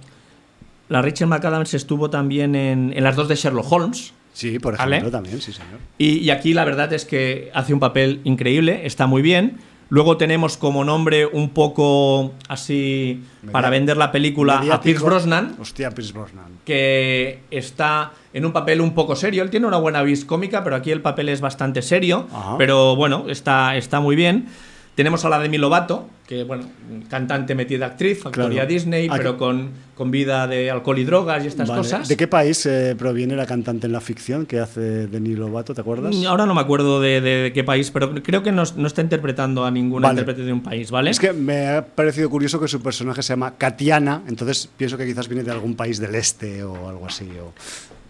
La 0.88 1.02
Rachel 1.02 1.26
McAdams 1.26 1.74
estuvo 1.74 2.10
también 2.10 2.54
en, 2.54 2.92
en 2.96 3.02
las 3.04 3.16
dos 3.16 3.28
de 3.28 3.34
Sherlock 3.34 3.70
Holmes. 3.70 4.12
Sí, 4.32 4.58
por 4.58 4.76
¿Vale? 4.76 4.96
ejemplo, 4.96 5.10
también, 5.10 5.40
sí, 5.40 5.52
señor. 5.52 5.80
Y, 5.98 6.18
y 6.18 6.30
aquí 6.30 6.52
la 6.54 6.64
verdad 6.64 6.92
es 6.92 7.04
que 7.04 7.50
hace 7.54 7.72
un 7.74 7.80
papel 7.80 8.20
increíble, 8.24 8.82
está 8.86 9.06
muy 9.06 9.20
bien. 9.22 9.56
Luego 9.88 10.16
tenemos 10.16 10.56
como 10.56 10.84
nombre 10.84 11.26
un 11.26 11.50
poco 11.50 12.32
así 12.48 13.22
para 13.52 13.70
vender 13.70 13.96
la 13.96 14.10
película 14.10 14.62
a. 14.72 14.80
Pierce 14.80 15.04
Brosnan, 15.04 15.56
Hostia, 15.60 15.90
Pierce 15.90 16.12
Brosnan. 16.12 16.58
que 16.64 17.40
está 17.50 18.12
en 18.32 18.44
un 18.44 18.52
papel 18.52 18.80
un 18.80 18.94
poco 18.94 19.14
serio. 19.14 19.44
Él 19.44 19.50
tiene 19.50 19.66
una 19.66 19.78
buena 19.78 20.02
vis 20.02 20.24
cómica, 20.24 20.64
pero 20.64 20.74
aquí 20.76 20.90
el 20.90 21.02
papel 21.02 21.28
es 21.28 21.40
bastante 21.40 21.82
serio. 21.82 22.26
Ajá. 22.32 22.58
Pero 22.58 22.96
bueno, 22.96 23.26
está, 23.28 23.76
está 23.76 24.00
muy 24.00 24.16
bien. 24.16 24.48
Tenemos 24.96 25.24
a 25.26 25.28
la 25.28 25.38
Demi 25.38 25.58
Lovato, 25.58 26.08
que 26.26 26.42
bueno, 26.42 26.64
cantante 27.10 27.54
metida 27.54 27.84
actriz, 27.84 28.22
factoría 28.22 28.48
Claro. 28.62 28.68
Disney, 28.68 29.10
pero 29.10 29.36
con, 29.36 29.68
con 29.94 30.10
vida 30.10 30.46
de 30.46 30.70
alcohol 30.70 30.98
y 30.98 31.04
drogas 31.04 31.44
y 31.44 31.48
estas 31.48 31.68
Vale. 31.68 31.82
cosas. 31.82 32.08
¿De 32.08 32.16
qué 32.16 32.26
país 32.26 32.64
eh, 32.64 32.96
proviene 32.98 33.36
la 33.36 33.44
cantante 33.44 33.86
en 33.86 33.92
la 33.92 34.00
ficción 34.00 34.46
que 34.46 34.58
hace 34.58 35.06
Denis 35.06 35.36
Lovato? 35.38 35.74
¿Te 35.74 35.82
acuerdas? 35.82 36.16
Mm, 36.16 36.24
Ahora 36.26 36.46
no 36.46 36.54
me 36.54 36.62
acuerdo 36.62 36.98
de, 37.02 37.20
de- 37.20 37.42
de 37.42 37.52
qué 37.52 37.62
país, 37.62 37.90
pero 37.90 38.14
creo 38.22 38.42
que 38.42 38.52
no, 38.52 38.62
no 38.74 38.86
está 38.86 39.02
interpretando 39.02 39.66
a 39.66 39.70
ninguna 39.70 40.08
Vale. 40.08 40.20
intérprete 40.20 40.46
de 40.46 40.52
un 40.54 40.62
país, 40.62 40.90
¿vale? 40.90 41.10
Es 41.10 41.20
que 41.20 41.34
me 41.34 41.68
ha 41.68 41.84
parecido 41.84 42.30
curioso 42.30 42.58
que 42.58 42.66
su 42.66 42.80
personaje 42.80 43.22
se 43.22 43.34
llama 43.34 43.54
Katiana, 43.58 44.22
entonces 44.28 44.68
pienso 44.78 44.96
que 44.96 45.04
quizás 45.04 45.28
viene 45.28 45.44
de 45.44 45.50
algún 45.50 45.76
país 45.76 45.98
del 46.00 46.14
este 46.14 46.64
o 46.64 46.88
algo 46.88 47.04
así. 47.06 47.28
O... 47.38 47.52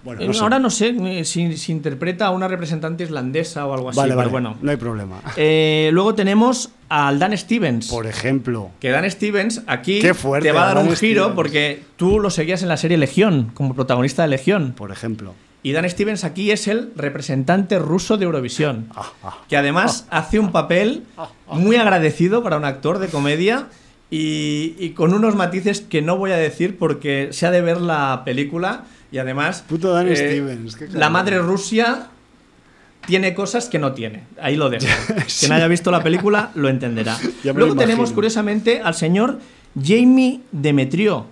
Bueno, 0.06 0.22
Eh, 0.22 0.32
sé. 0.32 0.40
Ahora 0.40 0.58
no 0.58 0.70
sé 0.70 0.94
eh, 0.98 1.24
si, 1.24 1.56
si 1.58 1.72
interpreta 1.72 2.26
a 2.26 2.30
una 2.30 2.48
representante 2.48 3.04
islandesa 3.04 3.66
o 3.66 3.74
algo 3.74 3.90
así, 3.90 3.98
vale, 3.98 4.10
pero 4.12 4.18
vale, 4.18 4.30
bueno. 4.30 4.56
no 4.62 4.70
hay 4.70 4.76
problema. 4.78 5.20
Eh, 5.36 5.90
luego 5.92 6.14
tenemos 6.14 6.70
al 6.88 7.18
Dan 7.18 7.36
Stevens. 7.36 7.88
Por 7.88 8.06
ejemplo, 8.06 8.70
Que 8.80 8.90
Dan 8.90 9.10
Stevens 9.10 9.62
aquí 9.66 10.00
fuerte, 10.14 10.48
te 10.48 10.52
va 10.52 10.62
a 10.62 10.66
dar 10.68 10.76
Dan 10.76 10.88
un 10.88 10.96
giro 10.96 11.34
porque 11.34 11.82
tú 11.96 12.20
lo 12.20 12.30
seguías 12.30 12.62
en 12.62 12.68
la 12.68 12.76
serie 12.78 12.96
Legión, 12.96 13.50
como 13.52 13.74
protagonista 13.74 14.22
de 14.22 14.28
Legión. 14.28 14.72
por 14.76 14.92
ejemplo. 14.92 15.34
Y 15.62 15.72
Dan 15.72 15.90
Stevens 15.90 16.22
aquí 16.22 16.52
es 16.52 16.68
el 16.68 16.92
representante 16.94 17.80
ruso 17.80 18.16
de 18.16 18.24
Eurovisión. 18.26 18.86
Ah, 18.94 19.10
ah. 19.24 19.38
Que 19.48 19.56
además 19.56 20.06
hace 20.10 20.38
un 20.38 20.52
papel 20.52 21.02
muy 21.50 21.74
agradecido 21.74 22.44
para 22.44 22.56
un 22.56 22.64
actor 22.64 23.00
de 23.00 23.08
comedia 23.08 23.66
y, 24.08 24.76
y 24.78 24.90
con 24.90 25.12
unos 25.12 25.34
matices 25.34 25.80
que 25.80 26.02
no 26.02 26.16
voy 26.16 26.30
a 26.30 26.36
decir 26.36 26.78
porque 26.78 27.30
se 27.32 27.46
ha 27.46 27.50
de 27.50 27.62
ver 27.62 27.80
la 27.80 28.22
película 28.24 28.84
y 29.12 29.18
además... 29.18 29.64
Puto 29.68 29.92
Dan 29.92 30.08
eh, 30.08 30.16
Stevens, 30.16 30.78
La 30.92 31.10
madre 31.10 31.38
Rusia 31.38 32.08
tiene 33.06 33.34
cosas 33.34 33.68
que 33.68 33.78
no 33.78 33.92
tiene. 33.92 34.24
Ahí 34.40 34.56
lo 34.56 34.68
dejo. 34.68 34.86
Quien 35.40 35.52
haya 35.52 35.68
visto 35.68 35.90
la 35.90 36.02
película 36.02 36.50
lo 36.54 36.68
entenderá. 36.68 37.16
Lo 37.44 37.52
Luego 37.54 37.76
tenemos 37.76 38.12
curiosamente 38.12 38.80
al 38.80 38.94
señor 38.94 39.38
Jamie 39.80 40.40
Demetrio. 40.52 41.26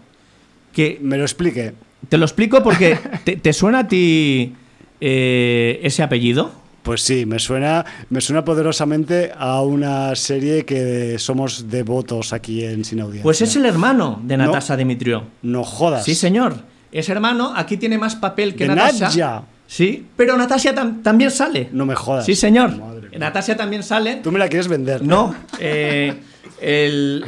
Que 0.73 0.99
Me 1.03 1.17
lo 1.17 1.25
explique. 1.25 1.75
te 2.09 2.19
lo 2.19 2.25
explico 2.25 2.63
porque 2.63 2.99
te, 3.25 3.37
te 3.37 3.53
suena 3.53 3.81
a 3.81 3.89
ti 3.89 4.55
eh, 5.01 5.81
ese 5.83 6.03
apellido. 6.03 6.53
Pues 6.83 7.01
sí, 7.01 7.25
me 7.25 7.39
suena, 7.39 7.85
me 8.11 8.21
suena 8.21 8.45
poderosamente 8.45 9.33
a 9.37 9.63
una 9.63 10.15
serie 10.17 10.67
que 10.67 11.19
somos 11.19 11.71
devotos 11.71 12.35
aquí 12.35 12.63
en 12.63 12.85
Sin 12.85 13.01
Audiencia. 13.01 13.23
Pues 13.23 13.41
es 13.41 13.57
el 13.57 13.65
hermano 13.65 14.21
de 14.23 14.37
No. 14.37 14.47
Natasha 14.47 14.77
Demetrio. 14.77 15.25
No 15.43 15.65
jodas. 15.65 16.05
Sí, 16.05 16.15
señor. 16.15 16.57
Es 16.95 17.09
hermano, 17.11 17.53
aquí 17.55 17.77
tiene 17.77 17.99
más 17.99 18.15
papel 18.17 18.55
que 18.55 18.65
De 18.67 18.75
Natasha. 18.75 19.05
Nadja. 19.09 19.43
Sí, 19.67 20.07
pero 20.17 20.37
Natasha 20.37 20.75
tam- 20.75 21.03
también 21.03 21.31
sale. 21.31 21.69
No 21.73 21.85
me 21.85 21.95
jodas. 21.95 22.25
Sí, 22.25 22.35
señor. 22.35 22.73
Natasha 23.19 23.57
también 23.57 23.83
sale. 23.83 24.17
Tú 24.23 24.31
me 24.33 24.39
la 24.39 24.49
quieres 24.49 24.69
vender. 24.69 25.03
No, 25.03 25.35
eh, 25.59 26.15
el, 26.61 27.25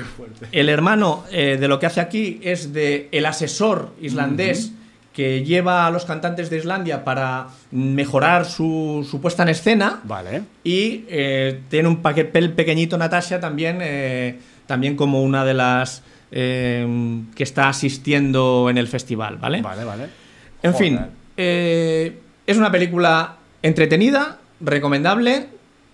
el 0.52 0.68
hermano 0.68 1.24
eh, 1.32 1.56
de 1.58 1.68
lo 1.68 1.78
que 1.78 1.86
hace 1.86 2.00
aquí 2.00 2.40
es 2.42 2.72
de 2.72 3.08
el 3.12 3.26
asesor 3.26 3.90
islandés 4.00 4.72
que 5.12 5.42
lleva 5.44 5.86
a 5.86 5.90
los 5.90 6.04
cantantes 6.04 6.50
de 6.50 6.58
Islandia 6.58 7.02
para 7.02 7.46
mejorar 7.70 8.44
su, 8.44 9.06
su 9.10 9.18
puesta 9.20 9.44
en 9.44 9.48
escena. 9.48 10.00
Vale. 10.04 10.42
Y 10.62 11.04
eh, 11.08 11.60
tiene 11.70 11.88
un 11.88 12.02
papel 12.02 12.52
pequeñito 12.52 12.98
Natasha 12.98 13.40
también, 13.40 13.78
eh, 13.80 14.38
también 14.66 14.94
como 14.94 15.22
una 15.22 15.44
de 15.46 15.54
las 15.54 16.02
eh, 16.30 16.86
que 17.34 17.42
está 17.42 17.68
asistiendo 17.68 18.68
en 18.70 18.78
el 18.78 18.88
festival, 18.88 19.36
¿vale? 19.38 19.62
Vale, 19.62 19.84
vale. 19.84 20.04
En 20.62 20.72
Joder. 20.72 20.86
fin, 20.86 21.00
eh, 21.36 22.18
es 22.46 22.56
una 22.56 22.70
película 22.70 23.36
entretenida, 23.62 24.38
recomendable, 24.60 25.46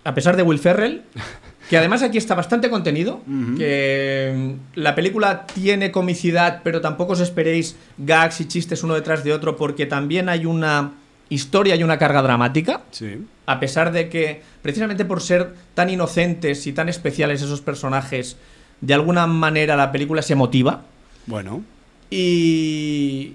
a 0.05 0.15
pesar 0.15 0.37
de 0.37 0.43
Will 0.43 0.59
Ferrell, 0.59 1.03
que 1.71 1.77
además 1.79 2.03
aquí 2.03 2.19
está 2.19 2.35
bastante 2.35 2.71
contenido, 2.71 3.21
que 3.59 4.33
mm, 4.37 4.79
la 4.81 4.95
película 4.95 5.47
tiene 5.47 5.91
comicidad, 5.91 6.61
pero 6.65 6.81
tampoco 6.81 7.13
os 7.15 7.21
esperéis 7.21 7.77
gags 7.99 8.41
y 8.41 8.47
chistes 8.49 8.83
uno 8.83 8.95
detrás 8.95 9.25
de 9.25 9.33
otro, 9.33 9.57
porque 9.57 9.87
también 9.87 10.29
hay 10.29 10.47
una 10.47 10.93
historia 11.29 11.77
y 11.77 11.83
una 11.83 11.99
carga 11.99 12.21
dramática 12.21 12.83
Sí. 12.91 13.25
a 13.47 13.59
pesar 13.59 13.91
de 13.93 14.11
que, 14.11 14.43
precisamente 14.61 15.07
por 15.07 15.23
ser 15.23 15.55
tan 15.75 15.89
inocentes 15.89 16.67
y 16.67 16.73
tan 16.75 16.91
especiales 16.91 17.41
esos 17.41 17.63
personajes, 17.63 18.37
de 18.83 18.95
alguna 18.95 19.27
manera 19.27 19.77
la 19.77 19.91
película 19.91 20.21
se 20.21 20.35
motiva. 20.35 20.83
Bueno. 21.27 21.63
Y. 22.11 23.35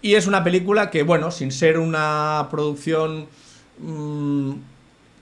Y 0.00 0.14
es 0.14 0.26
una 0.26 0.42
película 0.42 0.90
que, 0.90 1.04
bueno, 1.04 1.30
sin 1.30 1.52
ser 1.52 1.78
una 1.78 2.48
producción 2.50 3.26
mm, 3.78 4.52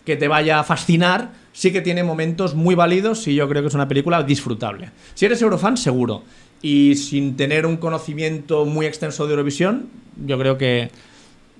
que 0.06 0.16
te 0.16 0.26
vaya 0.26 0.60
a 0.60 0.64
fascinar, 0.64 1.32
sí 1.52 1.70
que 1.70 1.82
tiene 1.82 2.02
momentos 2.02 2.54
muy 2.54 2.74
válidos 2.74 3.26
y 3.28 3.34
yo 3.34 3.46
creo 3.46 3.60
que 3.62 3.68
es 3.68 3.74
una 3.74 3.88
película 3.88 4.22
disfrutable. 4.22 4.90
Si 5.14 5.26
eres 5.26 5.42
Eurofan, 5.42 5.76
seguro. 5.76 6.22
Y 6.62 6.96
sin 6.96 7.36
tener 7.36 7.66
un 7.66 7.76
conocimiento 7.76 8.64
muy 8.64 8.86
extenso 8.86 9.26
de 9.26 9.32
Eurovisión, 9.32 9.88
yo 10.26 10.38
creo 10.38 10.56
que 10.56 10.90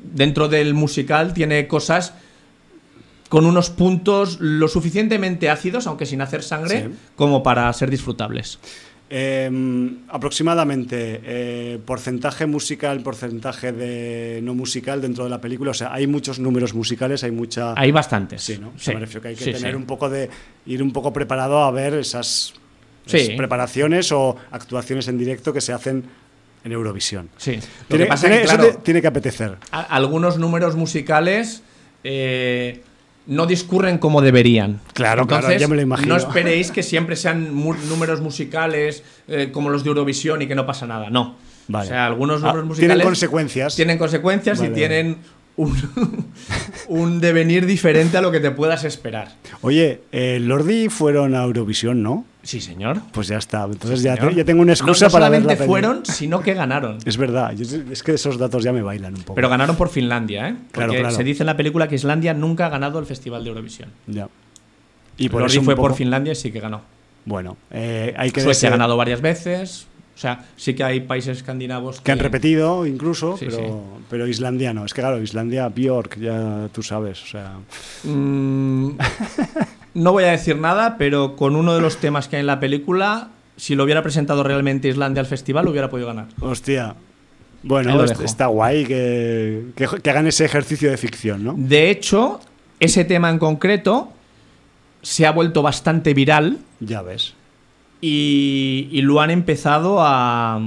dentro 0.02 0.48
del 0.48 0.72
musical 0.72 1.34
tiene 1.34 1.66
cosas 1.68 2.14
con 3.31 3.47
unos 3.47 3.70
puntos 3.70 4.39
lo 4.40 4.69
suficientemente 4.69 5.48
ácidos, 5.48 5.86
aunque 5.86 6.05
sin 6.05 6.20
hacer 6.20 6.43
sangre, 6.43 6.82
Sí. 6.82 6.94
como 7.16 7.43
para 7.43 7.73
ser 7.73 7.89
disfrutables. 7.89 8.59
Eh, 9.12 9.51
aproximadamente 10.09 11.20
eh, 11.24 11.78
porcentaje 11.85 12.47
musical, 12.47 13.01
porcentaje 13.02 13.73
de 13.73 14.40
no 14.43 14.55
musical 14.55 15.01
dentro 15.01 15.24
de 15.24 15.31
la 15.31 15.40
película. 15.40 15.73
O 15.73 15.74
sea, 15.74 15.93
hay 15.93 16.07
muchos 16.07 16.39
números 16.39 16.74
musicales, 16.74 17.24
hay 17.24 17.32
mucha. 17.32 17.74
Hay 17.77 17.90
bastantes. 17.90 18.43
Sí, 18.43 18.59
¿no? 18.59 18.69
O 18.69 18.73
Sí. 18.78 18.85
sea, 18.85 18.94
me 18.94 19.01
refiero 19.01 19.23
que 19.23 19.28
hay 19.28 19.35
que 19.35 19.44
Sí, 19.44 19.52
tener 19.52 19.73
sí. 19.73 19.77
un 19.77 19.85
poco 19.86 20.09
de. 20.09 20.31
ir 20.66 20.82
un 20.82 20.93
poco 20.93 21.12
preparado 21.12 21.65
a 21.65 21.70
ver 21.73 21.94
esas, 21.94 22.52
preparaciones 23.36 24.12
o 24.12 24.36
actuaciones 24.52 25.09
en 25.09 25.19
directo 25.19 25.52
que 25.52 25.61
se 25.61 25.73
hacen 25.73 26.05
en 26.62 26.70
Eurovisión. 26.73 27.28
Sí. 27.36 27.57
Lo 27.57 27.61
Tiene, 27.89 28.05
que 28.05 28.09
pasa 28.09 28.20
tiene- 28.28 28.36
es 28.36 28.40
que, 28.43 28.47
eso 28.47 28.57
claro, 28.62 28.77
te- 28.77 28.82
tiene 28.82 29.01
que 29.02 29.07
apetecer. 29.09 29.57
a- 29.73 29.81
algunos 29.82 30.39
números 30.39 30.77
musicales 30.77 31.62
eh, 32.05 32.82
no 33.26 33.47
discurren 33.47 33.98
como 33.98 34.20
deberían. 34.22 34.80
Claro, 34.94 35.26
claro, 35.26 35.52
ya 35.56 35.68
me 35.68 35.76
lo 35.76 35.82
imagino. 35.82 36.09
No 36.09 36.16
esperéis 36.16 36.70
que 36.70 36.82
siempre 36.82 37.16
sean 37.16 37.55
mu- 37.55 37.74
números 37.88 38.20
musicales 38.20 39.02
eh, 39.28 39.51
como 39.52 39.70
los 39.70 39.84
de 39.84 39.88
Eurovisión 39.90 40.42
y 40.42 40.47
que 40.48 40.55
no 40.55 40.66
pasa 40.66 40.86
nada. 40.86 41.10
No. 41.10 41.36
Vale. 41.68 41.86
O 41.86 41.88
sea, 41.88 42.06
algunos 42.06 42.42
Ah, 42.42 42.48
números 42.48 42.66
musicales 42.66 42.88
tienen 42.97 43.06
consecuencias. 43.06 43.76
tienen 43.76 43.98
consecuencias 43.98 44.59
Vale, 44.59 44.70
y 44.70 44.74
tienen 44.74 45.16
un, 45.56 45.76
un 46.88 47.20
devenir 47.20 47.66
diferente 47.66 48.16
a 48.16 48.20
lo 48.22 48.30
que 48.32 48.40
te 48.40 48.51
puedas 48.51 48.84
esperar. 48.84 49.36
Oye, 49.60 50.01
eh, 50.12 50.38
Lordi 50.40 50.88
fueron 50.88 51.34
a 51.34 51.44
Eurovisión, 51.44 52.02
¿no? 52.02 52.24
Sí, 52.42 52.60
señor. 52.60 53.00
Pues 53.12 53.28
ya 53.28 53.36
está. 53.36 53.64
Entonces 53.64 54.02
ya, 54.02 54.16
te- 54.16 54.34
ya 54.34 54.44
tengo 54.44 54.62
una 54.62 54.70
No- 54.70 54.72
excusa 54.74 55.06
no 55.06 55.12
para 55.12 55.28
ver 55.28 55.40
la 55.40 55.42
solamente 55.42 55.56
peli. 55.58 55.68
fueron, 55.68 56.06
sino 56.06 56.40
que 56.40 56.54
ganaron. 56.54 56.98
Es 57.04 57.16
verdad. 57.18 57.52
Es 57.60 58.02
que 58.02 58.14
esos 58.14 58.38
datos 58.38 58.64
ya 58.64 58.72
me 58.72 58.80
bailan 58.82 59.14
un 59.14 59.22
poco. 59.22 59.34
Pero 59.34 59.48
ganaron 59.50 59.76
por 59.76 59.90
Finlandia, 59.90 60.48
¿eh? 60.48 60.56
Claro, 60.72 60.88
Porque 60.88 61.00
claro. 61.02 61.14
se 61.16 61.22
dice 61.24 61.42
en 61.42 61.46
la 61.48 61.56
película 61.56 61.86
que 61.88 61.96
Islandia 61.96 62.32
nunca 62.32 62.66
ha 62.66 62.68
ganado 62.70 62.98
el 62.98 63.04
Festival 63.06 63.44
de 63.44 63.50
Eurovisión. 63.50 63.90
Ya. 64.06 64.28
Y 65.18 65.28
por 65.28 65.40
Lordi 65.42 65.56
eso 65.56 65.62
fue 65.64 65.76
poco- 65.76 65.88
por 65.88 65.96
Finlandia 65.96 66.32
y 66.32 66.36
sí 66.36 66.50
que 66.50 66.60
ganó. 66.60 66.80
Bueno, 67.26 67.58
eh, 67.70 68.14
hay 68.16 68.30
que 68.30 68.40
Suecia 68.40 68.68
ha 68.68 68.70
desear- 68.70 68.78
ganado 68.78 68.96
varias 68.96 69.20
veces. 69.20 69.86
O 70.16 70.18
sea, 70.20 70.44
sí 70.56 70.74
que 70.74 70.82
hay 70.84 71.00
países 71.00 71.38
escandinavos 71.38 72.00
que 72.02 72.12
han 72.12 72.18
repetido 72.18 72.84
incluso, 72.86 73.36
Sí, 73.38 73.46
pero, 73.48 73.58
sí. 73.58 74.04
pero 74.10 74.26
Islandia 74.26 74.72
no. 74.74 74.84
Es 74.84 74.92
que 74.94 75.00
claro, 75.02 75.20
Islandia, 75.22 75.68
Bjork, 75.68 76.18
ya 76.18 76.68
tú 76.72 76.82
sabes. 76.82 77.22
O 77.22 77.26
sea, 77.26 77.52
Mm, 78.04 78.92
no 79.94 80.12
voy 80.12 80.24
a 80.24 80.30
decir 80.30 80.56
nada, 80.56 80.96
pero 80.98 81.36
con 81.36 81.56
uno 81.56 81.74
de 81.74 81.80
los 81.80 81.96
temas 81.98 82.28
que 82.28 82.36
hay 82.36 82.40
en 82.40 82.46
la 82.46 82.60
película, 82.60 83.28
si 83.56 83.74
lo 83.74 83.84
hubiera 83.84 84.02
presentado 84.02 84.42
realmente 84.42 84.88
Islandia 84.88 85.20
al 85.20 85.26
festival, 85.26 85.68
hubiera 85.68 85.90
podido 85.90 86.08
ganar. 86.08 86.26
hostia. 86.40 86.94
Bueno, 87.62 87.94
lo 87.94 88.04
está 88.04 88.46
guay 88.46 88.86
que, 88.86 89.66
que, 89.76 89.86
que 90.02 90.10
hagan 90.10 90.26
ese 90.26 90.46
ejercicio 90.46 90.90
de 90.90 90.96
ficción, 90.96 91.44
¿no? 91.44 91.54
De 91.58 91.90
hecho, 91.90 92.40
ese 92.78 93.04
tema 93.04 93.28
en 93.28 93.38
concreto 93.38 94.10
se 95.02 95.26
ha 95.26 95.30
vuelto 95.32 95.60
bastante 95.60 96.14
viral 96.14 96.56
Ya 96.80 97.02
ves. 97.02 97.34
y, 98.00 98.88
y 98.90 99.02
lo 99.02 99.20
han 99.20 99.30
empezado 99.30 99.98
a, 100.00 100.58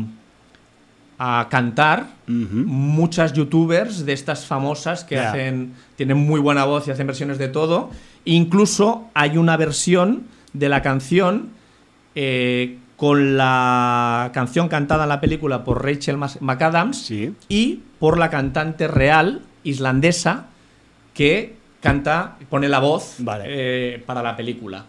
a 1.17 1.47
cantar 1.49 2.07
muchas 2.27 3.33
youtubers 3.33 4.05
de 4.05 4.13
estas 4.13 4.45
famosas 4.45 5.03
que 5.03 5.17
hacen 5.19 5.73
tienen 5.95 6.17
muy 6.17 6.39
buena 6.39 6.65
voz 6.65 6.87
y 6.87 6.91
hacen 6.91 7.07
versiones 7.07 7.37
de 7.39 7.47
todo. 7.47 7.89
Incluso 8.25 9.09
hay 9.13 9.37
una 9.37 9.57
versión 9.57 10.23
de 10.53 10.69
la 10.69 10.81
canción 10.81 11.49
eh, 12.15 12.77
con 12.95 13.37
la 13.37 14.31
canción 14.33 14.69
cantada 14.69 15.03
en 15.03 15.09
la 15.09 15.19
película 15.19 15.63
por 15.63 15.83
Rachel 15.83 16.17
McAdams 16.39 16.97
Sí. 16.97 17.33
y 17.49 17.81
por 17.99 18.17
la 18.17 18.29
cantante 18.29 18.87
real 18.87 19.41
islandesa 19.63 20.45
que 21.13 21.55
canta, 21.81 22.37
pone 22.49 22.69
la 22.69 22.79
voz 22.79 23.15
Vale. 23.19 23.43
eh, 23.47 24.03
para 24.05 24.21
la 24.21 24.35
película. 24.37 24.85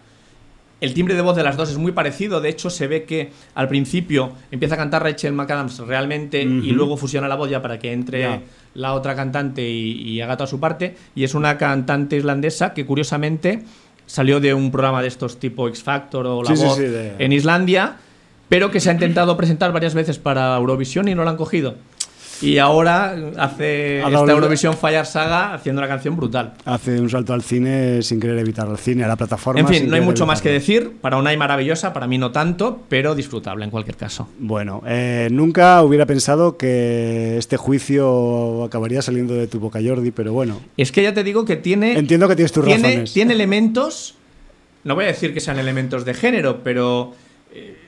El 0.85 0.93
timbre 0.94 1.15
de 1.15 1.23
voz 1.23 1.35
de 1.35 1.43
las 1.43 1.56
dos 1.56 1.70
es 1.70 1.78
muy 1.78 1.93
parecido, 1.93 2.40
de 2.40 2.51
hecho 2.51 2.69
se 2.70 2.86
ve 2.86 3.05
que 3.05 3.31
al 3.55 3.69
principio 3.69 4.32
empieza 4.51 4.74
a 4.74 4.78
cantar 4.78 5.02
Rachel 5.02 5.32
McAdams 5.32 5.78
realmente 5.78 6.43
y 6.43 6.70
luego 6.73 6.97
fusiona 6.97 7.27
la 7.27 7.36
voz 7.36 7.48
ya 7.51 7.62
para 7.62 7.78
que 7.78 7.93
entre 7.93 8.40
la 8.74 8.93
otra 8.93 9.15
cantante 9.16 9.69
y, 9.69 9.93
y 10.02 10.20
haga 10.20 10.36
toda 10.36 10.47
su 10.47 10.61
parte. 10.61 10.94
Y 11.15 11.24
es 11.24 11.35
una 11.35 11.56
cantante 11.59 12.16
islandesa 12.16 12.74
que 12.74 12.85
curiosamente 12.85 13.62
salió 14.06 14.40
de 14.40 14.52
un 14.52 14.70
programa 14.70 15.01
de 15.01 15.09
estos 15.09 15.39
tipo 15.40 15.66
X 15.69 15.82
Factor 15.82 16.27
o 16.27 16.43
La 16.43 16.55
Sí, 16.55 16.62
Voz 16.62 16.77
sí, 16.77 16.82
de- 16.82 17.15
en 17.19 17.32
Islandia, 17.32 17.97
pero 18.51 18.70
que 18.70 18.78
se 18.81 18.90
ha 18.90 18.93
intentado 18.93 19.36
presentar 19.39 19.73
varias 19.73 19.94
veces 19.94 20.19
para 20.19 20.55
Eurovisión 20.56 21.09
y 21.09 21.15
no 21.15 21.24
lo 21.24 21.31
han 21.31 21.36
cogido. 21.39 21.77
Y 22.45 22.59
ahora 22.59 23.16
hace 23.39 24.03
Ha 24.03 24.09
esta 24.09 24.33
Eurovisión 24.33 24.77
Fire 24.77 25.07
Saga 25.07 25.55
haciendo 25.55 25.81
una 25.81 25.89
canción 25.89 26.16
brutal. 26.16 26.55
Hace 26.65 27.01
un 27.01 27.09
salto 27.09 27.33
al 27.33 27.43
cine 27.43 28.03
sin 28.03 28.21
querer 28.21 28.39
evitar 28.39 28.69
al 28.69 28.79
cine, 28.79 29.05
a 29.05 29.09
la 29.09 29.16
plataforma. 29.16 29.61
En 29.61 29.69
fin, 29.69 29.89
no 29.89 29.97
hay 29.97 30.03
mucho 30.03 30.27
más 30.27 30.43
que 30.43 30.51
decir. 30.51 30.93
Para 31.01 31.16
Unai 31.16 31.37
maravillosa, 31.37 31.93
para 31.93 32.07
mí 32.07 32.19
no 32.19 32.33
tanto, 32.33 32.83
pero 32.89 33.15
disfrutable 33.15 33.65
en 33.65 33.71
cualquier 33.71 33.97
caso. 33.97 34.29
Bueno, 34.39 34.83
eh, 34.87 35.29
nunca 35.31 35.83
hubiera 35.83 36.07
pensado 36.07 36.57
que 36.57 37.37
este 37.39 37.57
juicio 37.57 38.65
acabaría 38.65 39.03
saliendo 39.03 39.35
de 39.35 39.47
tu 39.47 39.61
boca, 39.61 39.81
Jordi, 39.85 40.11
pero 40.11 40.33
bueno. 40.33 40.61
Es 40.77 40.93
que 40.93 41.03
ya 41.03 41.15
te 41.15 41.25
digo 41.25 41.45
que 41.45 41.57
tiene. 41.57 41.99
Entiendo 41.99 42.29
que 42.29 42.37
tienes 42.37 42.53
tus 42.53 42.65
tiene, 42.65 42.89
razones. 42.89 43.12
tiene 43.12 43.35
elementos. 43.35 44.16
No 44.85 44.95
voy 44.95 45.05
a 45.05 45.09
decir 45.09 45.33
que 45.33 45.41
sean 45.41 45.59
elementos 45.59 46.05
de 46.05 46.15
género, 46.15 46.62
pero. 46.62 47.15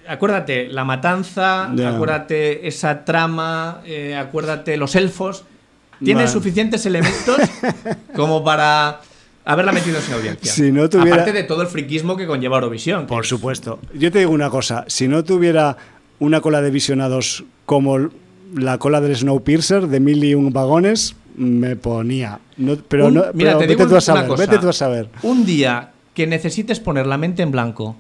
Acuérdate, 0.08 0.68
la 0.68 0.84
matanza, 0.84 1.64
acuérdate 1.70 2.66
esa 2.68 3.04
trama, 3.04 3.80
eh, 3.84 4.14
acuérdate 4.16 4.76
los 4.76 4.94
elfos. 4.96 5.44
Tiene 6.04 6.28
suficientes 6.28 6.84
elementos 6.86 7.36
como 8.14 8.44
para 8.44 9.00
haberla 9.44 9.72
metido 9.72 10.00
sin 10.00 10.14
audiencia. 10.14 10.52
Si 10.52 10.70
no 10.72 10.88
tuviera- 10.90 11.14
Aparte 11.22 11.32
de 11.32 11.44
todo 11.44 11.62
el 11.62 11.68
friquismo 11.68 12.16
que 12.16 12.26
conlleva 12.26 12.56
Eurovisión. 12.56 13.06
Por 13.06 13.24
supuesto. 13.24 13.78
Yo 13.94 14.12
te 14.12 14.18
digo 14.18 14.32
una 14.32 14.50
cosa, 14.50 14.84
si 14.88 15.08
no 15.08 15.24
tuviera 15.24 15.76
una 16.18 16.40
cola 16.40 16.60
de 16.60 16.70
visionados 16.70 17.44
como 17.64 18.10
la 18.54 18.78
cola 18.78 19.00
del 19.00 19.16
Snowpiercer 19.16 19.86
de 19.88 20.00
mil 20.00 20.22
y 20.22 20.34
un 20.34 20.52
vagones, 20.52 21.16
me 21.36 21.76
ponía. 21.76 22.40
No- 22.58 22.76
pero 22.88 23.06
Un- 23.06 23.14
no, 23.14 23.24
mira, 23.32 23.52
pero 23.52 23.58
te 23.58 23.66
vete 23.66 23.74
digo 23.76 23.84
tú 23.88 23.94
a 23.94 23.96
una 23.96 24.00
saber, 24.00 24.26
cosa. 24.26 24.42
vete 24.46 24.58
tú 24.58 24.68
a 24.68 24.72
saber. 24.72 25.08
Un 25.22 25.44
día 25.46 25.90
que 26.16 26.26
necesites 26.26 26.80
poner 26.80 27.06
la 27.06 27.18
mente 27.18 27.42
en 27.42 27.50
blanco 27.52 27.94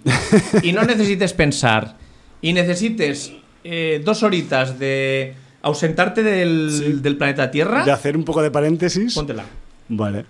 y 0.62 0.72
no 0.72 0.82
necesites 0.92 1.32
pensar 1.34 1.96
y 2.40 2.52
necesites 2.54 3.32
eh, 3.62 4.00
dos 4.04 4.22
horitas 4.22 4.78
de 4.78 5.34
ausentarte 5.62 6.22
del, 6.22 6.70
Sí. 6.72 6.92
del 7.02 7.16
planeta 7.18 7.50
Tierra, 7.50 7.84
De 7.84 7.92
hacer 7.92 8.16
un 8.16 8.24
poco 8.24 8.42
de 8.42 8.50
paréntesis. 8.50 9.14
póntela. 9.14 9.44
Vale. 9.88 10.24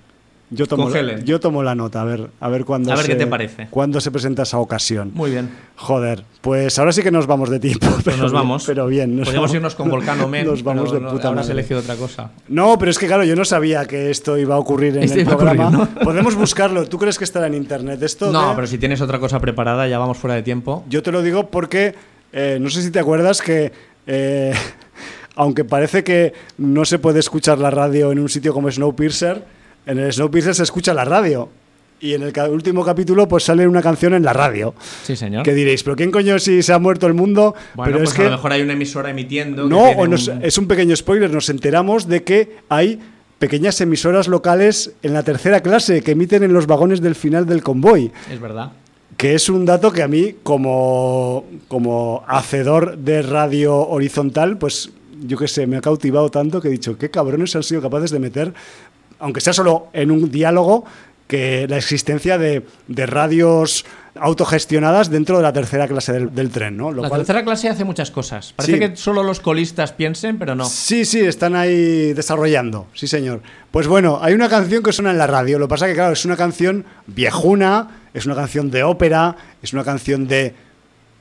Yo 0.51 0.67
tomo, 0.67 0.85
la, 0.85 0.91
Congele. 1.01 1.25
yo 1.25 1.41
tomo 1.41 1.65
la 1.65 1.75
nota, 1.75 2.03
a 2.03 2.05
ver, 2.05 2.31
a 2.39 2.49
ver 2.49 2.65
cuándo 2.65 2.93
A 2.93 2.95
ver 2.95 3.05
se, 3.07 3.13
qué 3.13 3.19
te 3.19 3.27
parece. 3.27 3.67
cuándo 3.69 4.01
se 4.01 4.13
presenta 4.13 4.45
esa 4.45 4.59
ocasión. 4.59 5.11
Muy 5.13 5.33
bien. 5.33 5.51
Joder, 5.75 6.23
pues 6.41 6.79
ahora 6.79 6.93
sí 6.93 7.03
que 7.03 7.11
nos 7.11 7.27
vamos 7.27 7.51
de 7.51 7.59
tiempo. 7.59 7.87
Pero 7.91 8.03
Pues 8.05 8.17
nos 8.19 8.31
bien, 8.31 8.43
vamos. 8.43 8.65
Pero 8.65 8.87
bien. 8.87 9.17
nos 9.17 9.27
Podríamos 9.27 9.49
vamos- 9.51 9.55
irnos 9.57 9.75
con 9.75 9.91
Volcano 9.91 10.29
Men. 10.29 10.47
Nos 10.47 10.63
vamos 10.63 10.91
pero 10.91 11.01
de 11.01 11.07
no- 11.07 11.13
puta 11.13 11.33
madre. 11.33 11.53
elegido 11.53 11.81
otra 11.81 11.97
cosa. 11.97 12.31
No, 12.47 12.79
pero 12.79 12.93
es 12.93 12.99
que 12.99 13.07
claro, 13.09 13.25
yo 13.25 13.35
no 13.35 13.45
sabía 13.45 13.87
que 13.87 14.09
esto 14.11 14.39
iba 14.39 14.55
a 14.55 14.59
ocurrir 14.59 14.97
en 14.97 15.03
el 15.03 15.09
ocurrir, 15.11 15.27
programa. 15.27 15.71
¿no? 15.71 15.89
Podemos 16.05 16.37
buscarlo. 16.37 16.87
¿Tú 16.89 16.97
crees 16.99 17.19
que 17.19 17.25
estará 17.25 17.49
en 17.49 17.55
internet 17.55 18.01
esto? 18.05 18.31
No, 18.31 18.53
pero 18.55 18.69
si 18.69 18.79
tienes 18.79 19.01
otra 19.01 19.19
cosa 19.19 19.41
preparada, 19.41 19.89
ya 19.89 19.99
vamos 19.99 20.17
fuera 20.17 20.37
de 20.37 20.43
tiempo. 20.45 20.85
Yo 20.89 21.03
te 21.03 21.11
lo 21.11 21.23
digo 21.23 21.51
porque 21.51 21.95
eh, 22.33 22.59
no 22.61 22.71
sé 22.71 22.83
si 22.83 22.93
te 22.93 23.01
acuerdas 23.01 23.43
que 23.43 23.73
eh, 24.07 24.55
aunque 25.35 25.65
parece 25.65 26.05
que 26.05 26.33
no 26.59 26.85
se 26.85 27.01
puede 27.01 27.19
escuchar 27.19 27.59
la 27.59 27.71
radio 27.71 28.13
en 28.13 28.21
un 28.21 28.29
sitio 28.29 28.55
como 28.55 28.71
Snowpiercer, 28.71 29.56
en 29.87 29.99
el 29.99 30.13
Snowpiercer 30.13 30.55
se 30.55 30.63
escucha 30.65 30.93
la 30.95 31.05
radio. 31.05 31.49
Y 31.99 32.13
en 32.13 32.23
el 32.25 32.33
último 32.51 32.85
capítulo 32.85 33.27
pues 33.27 33.45
sale 33.45 33.67
una 33.67 33.81
canción 33.81 34.13
en 34.13 34.23
la 34.23 34.35
radio. 34.35 34.75
Sí, 35.03 35.17
señor. 35.17 35.43
Que 35.45 35.55
diréis, 35.55 35.83
pero 35.83 35.97
¿quién 35.97 36.11
coño 36.11 36.39
si 36.39 36.63
se 36.63 36.75
ha 36.75 36.79
muerto 36.79 37.07
el 37.07 37.15
mundo? 37.15 37.55
Bueno, 37.75 37.87
pero 37.93 37.99
pues 38.05 38.11
es 38.11 38.15
a 38.15 38.19
que 38.19 38.25
lo 38.25 38.31
mejor 38.33 38.53
hay 38.53 38.61
una 38.61 38.75
emisora 38.75 39.09
emitiendo. 39.11 39.67
no, 39.67 39.85
tiene 39.87 40.03
o 40.03 40.07
nos- 40.07 40.29
un- 40.29 40.45
es 40.45 40.59
un 40.59 40.69
pequeño 40.69 40.95
spoiler, 40.95 41.31
nos 41.31 41.49
enteramos 41.49 42.07
de 42.07 42.23
que 42.23 42.57
hay 42.69 43.01
pequeñas 43.39 43.81
emisoras 43.81 44.29
locales 44.29 44.93
en 45.03 45.15
la 45.15 45.23
tercera 45.23 45.63
clase 45.63 46.03
que 46.03 46.11
emiten 46.13 46.43
en 46.43 46.53
los 46.53 46.67
vagones 46.67 47.01
del 47.01 47.15
final 47.15 47.47
del 47.47 47.63
convoy. 47.63 48.13
Es 48.31 48.41
verdad. 48.41 48.73
Que 49.17 49.35
es 49.35 49.49
un 49.49 49.65
dato 49.65 49.91
que 49.91 50.03
a 50.03 50.09
mí, 50.09 50.35
como, 50.43 51.47
como 51.69 52.25
hacedor 52.29 52.99
de 52.99 53.23
radio 53.23 53.75
horizontal, 53.89 54.59
pues 54.59 54.91
yo 55.27 55.39
qué 55.39 55.49
sé, 55.49 55.67
me 55.67 55.79
ha 55.79 55.81
cautivado 55.81 56.31
tanto 56.31 56.61
que 56.61 56.69
he 56.69 56.71
dicho, 56.71 56.99
qué 56.99 57.11
cabrones 57.11 57.57
han 57.57 57.63
sido 57.63 57.81
capaces 57.81 58.11
de 58.11 58.19
meter, 58.19 58.53
aunque 59.19 59.41
sea 59.41 59.53
solo 59.53 59.89
en 59.93 60.11
un 60.11 60.31
diálogo, 60.31 60.85
que 61.27 61.67
la 61.69 61.77
existencia 61.77 62.39
de, 62.39 62.65
de 62.87 63.07
radios 63.07 63.85
autogestionadas 64.19 65.11
dentro 65.11 65.37
de 65.39 65.43
la 65.43 65.53
tercera 65.53 65.89
clase 65.89 66.13
del, 66.13 66.35
del 66.35 66.51
tren, 66.51 66.77
¿no? 66.77 66.91
Lo 66.93 67.03
la 67.03 67.09
cual- 67.09 67.21
tercera 67.21 67.45
clase 67.45 67.69
hace 67.69 67.85
muchas 67.85 68.11
cosas. 68.11 68.53
Parece 68.55 68.73
Sí. 68.75 68.79
que 68.79 68.97
solo 68.97 69.23
los 69.23 69.41
colistas 69.41 69.93
piensen, 69.93 70.39
pero 70.39 70.55
no. 70.55 70.65
Sí, 70.67 71.05
sí, 71.05 71.21
están 71.21 71.55
ahí 71.57 72.13
desarrollando, 72.13 72.87
sí 72.95 73.07
señor. 73.09 73.43
Pues 73.73 73.87
bueno, 73.89 74.19
hay 74.23 74.35
una 74.35 74.49
canción 74.49 74.83
que 74.83 74.93
suena 74.93 75.11
en 75.11 75.19
la 75.19 75.27
radio, 75.27 75.59
lo 75.59 75.67
que 75.67 75.71
pasa 75.71 75.87
que 75.87 75.95
claro, 75.95 76.13
es 76.13 76.25
una 76.25 76.37
canción 76.37 76.85
viejuna, 77.09 77.89
es 78.15 78.25
una 78.27 78.35
canción 78.37 78.71
de 78.71 78.85
ópera, 78.85 79.37
es 79.63 79.73
una 79.73 79.85
canción 79.85 80.29
de 80.29 80.55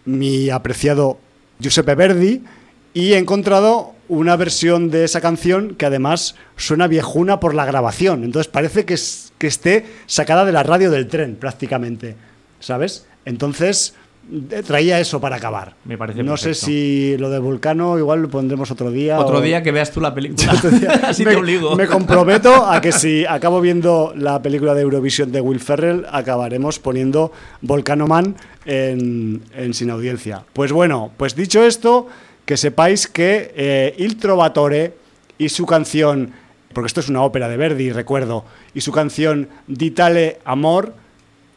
mi 0.06 0.50
apreciado 0.52 1.18
Giuseppe 1.60 1.96
Verdi 1.96 2.44
y 2.94 3.14
he 3.14 3.18
encontrado 3.18 3.94
una 4.08 4.36
versión 4.36 4.90
de 4.92 5.04
esa 5.04 5.22
canción 5.22 5.76
que 5.76 5.86
además 5.86 6.36
suena 6.58 6.88
viejuna 6.88 7.40
por 7.40 7.54
la 7.56 7.66
grabación, 7.66 8.24
entonces 8.24 8.52
parece 8.52 8.86
que, 8.86 8.94
es- 8.96 9.34
que 9.38 9.48
esté 9.48 9.86
sacada 10.06 10.46
de 10.46 10.52
la 10.52 10.64
radio 10.64 10.92
del 10.92 11.08
tren 11.08 11.36
prácticamente, 11.36 12.16
¿sabes? 12.60 13.06
Entonces 13.26 13.96
eh, 14.52 14.64
traía 14.66 15.00
eso 15.00 15.22
para 15.22 15.36
acabar. 15.36 15.76
Me 15.86 15.98
parece 16.00 16.24
No 16.24 16.36
sé 16.38 16.54
si 16.56 17.16
lo 17.20 17.30
de 17.30 17.38
Vulcano 17.40 17.98
igual 18.00 18.24
lo 18.24 18.30
pondremos 18.30 18.72
otro 18.72 18.90
día. 18.90 19.20
Otro 19.20 19.38
o- 19.38 19.42
día 19.42 19.62
que 19.62 19.72
veas 19.72 19.92
tú 19.92 20.02
la 20.02 20.14
película. 20.16 20.52
Así 21.04 21.24
me, 21.24 21.32
te 21.32 21.38
obligo. 21.38 21.76
me 21.76 21.86
comprometo 21.88 22.66
a 22.66 22.82
que 22.82 22.92
si 22.92 23.24
acabo 23.30 23.62
viendo 23.62 24.14
la 24.16 24.42
película 24.42 24.74
de 24.74 24.82
Eurovisión 24.82 25.32
de 25.32 25.42
Will 25.42 25.60
Ferrell, 25.60 26.06
acabaremos 26.12 26.80
poniendo 26.80 27.32
Volcano 27.62 28.08
Man 28.08 28.36
en, 28.66 29.42
en 29.56 29.74
Sin 29.76 29.90
Audiencia. 29.92 30.44
Pues 30.54 30.72
bueno, 30.72 31.12
pues 31.18 31.36
dicho 31.36 31.64
esto, 31.64 32.08
que 32.46 32.58
sepáis 32.58 33.08
que 33.08 33.52
eh, 33.56 33.96
Il 33.98 34.18
Trovatore 34.18 34.94
y 35.38 35.50
su 35.50 35.66
canción, 35.66 36.32
porque 36.74 36.88
esto 36.88 37.00
es 37.00 37.10
una 37.10 37.24
ópera 37.24 37.50
de 37.50 37.58
Verdi, 37.58 37.92
recuerdo, 37.92 38.46
y 38.74 38.82
su 38.82 38.92
canción 38.92 39.50
Ditale 39.68 40.40
Amor, 40.46 40.94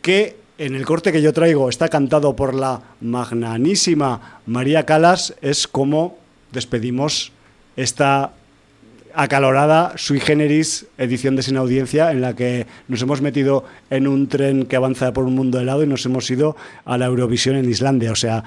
que 0.03 0.37
en 0.59 0.75
el 0.75 0.85
corte 0.85 1.13
que 1.13 1.23
yo 1.23 1.33
traigo 1.33 1.69
está 1.69 1.89
cantado 1.89 2.35
por 2.35 2.55
la 2.55 2.83
magnanísima 3.01 4.41
María 4.47 4.85
Calas, 4.85 5.35
es 5.41 5.69
como 5.69 6.19
despedimos 6.53 7.33
esta 7.77 8.33
acalorada 9.15 9.95
sui 9.97 10.21
generis 10.21 10.87
edición 10.99 11.35
de 11.35 11.43
Sin 11.43 11.57
Audiencia 11.57 12.11
en 12.11 12.21
la 12.21 12.35
que 12.35 12.67
nos 12.89 13.03
hemos 13.03 13.21
metido 13.21 13.65
en 13.91 14.07
un 14.07 14.29
tren 14.29 14.67
que 14.67 14.77
avanza 14.77 15.13
por 15.13 15.25
un 15.25 15.35
mundo 15.35 15.61
helado 15.61 15.83
y 15.83 15.87
nos 15.87 16.05
hemos 16.07 16.31
ido 16.31 16.57
a 16.85 16.99
la 16.99 17.07
Eurovisión 17.07 17.57
en 17.57 17.69
Islandia. 17.69 18.13
O 18.13 18.17
sea, 18.17 18.45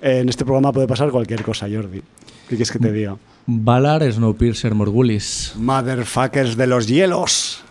en 0.00 0.28
este 0.28 0.44
programa 0.44 0.72
puede 0.72 0.86
pasar 0.86 1.10
cualquier 1.10 1.42
cosa, 1.42 1.66
Jordi. 1.70 2.00
¿Qué 2.00 2.56
quieres 2.56 2.70
que 2.70 2.78
te 2.78 2.92
diga? 2.92 3.16
Valar 3.46 4.10
Snowpiercer 4.10 4.74
Morgulis. 4.74 5.52
Motherfuckers 5.56 6.56
de 6.56 6.66
los 6.66 6.86
hielos. 6.86 7.62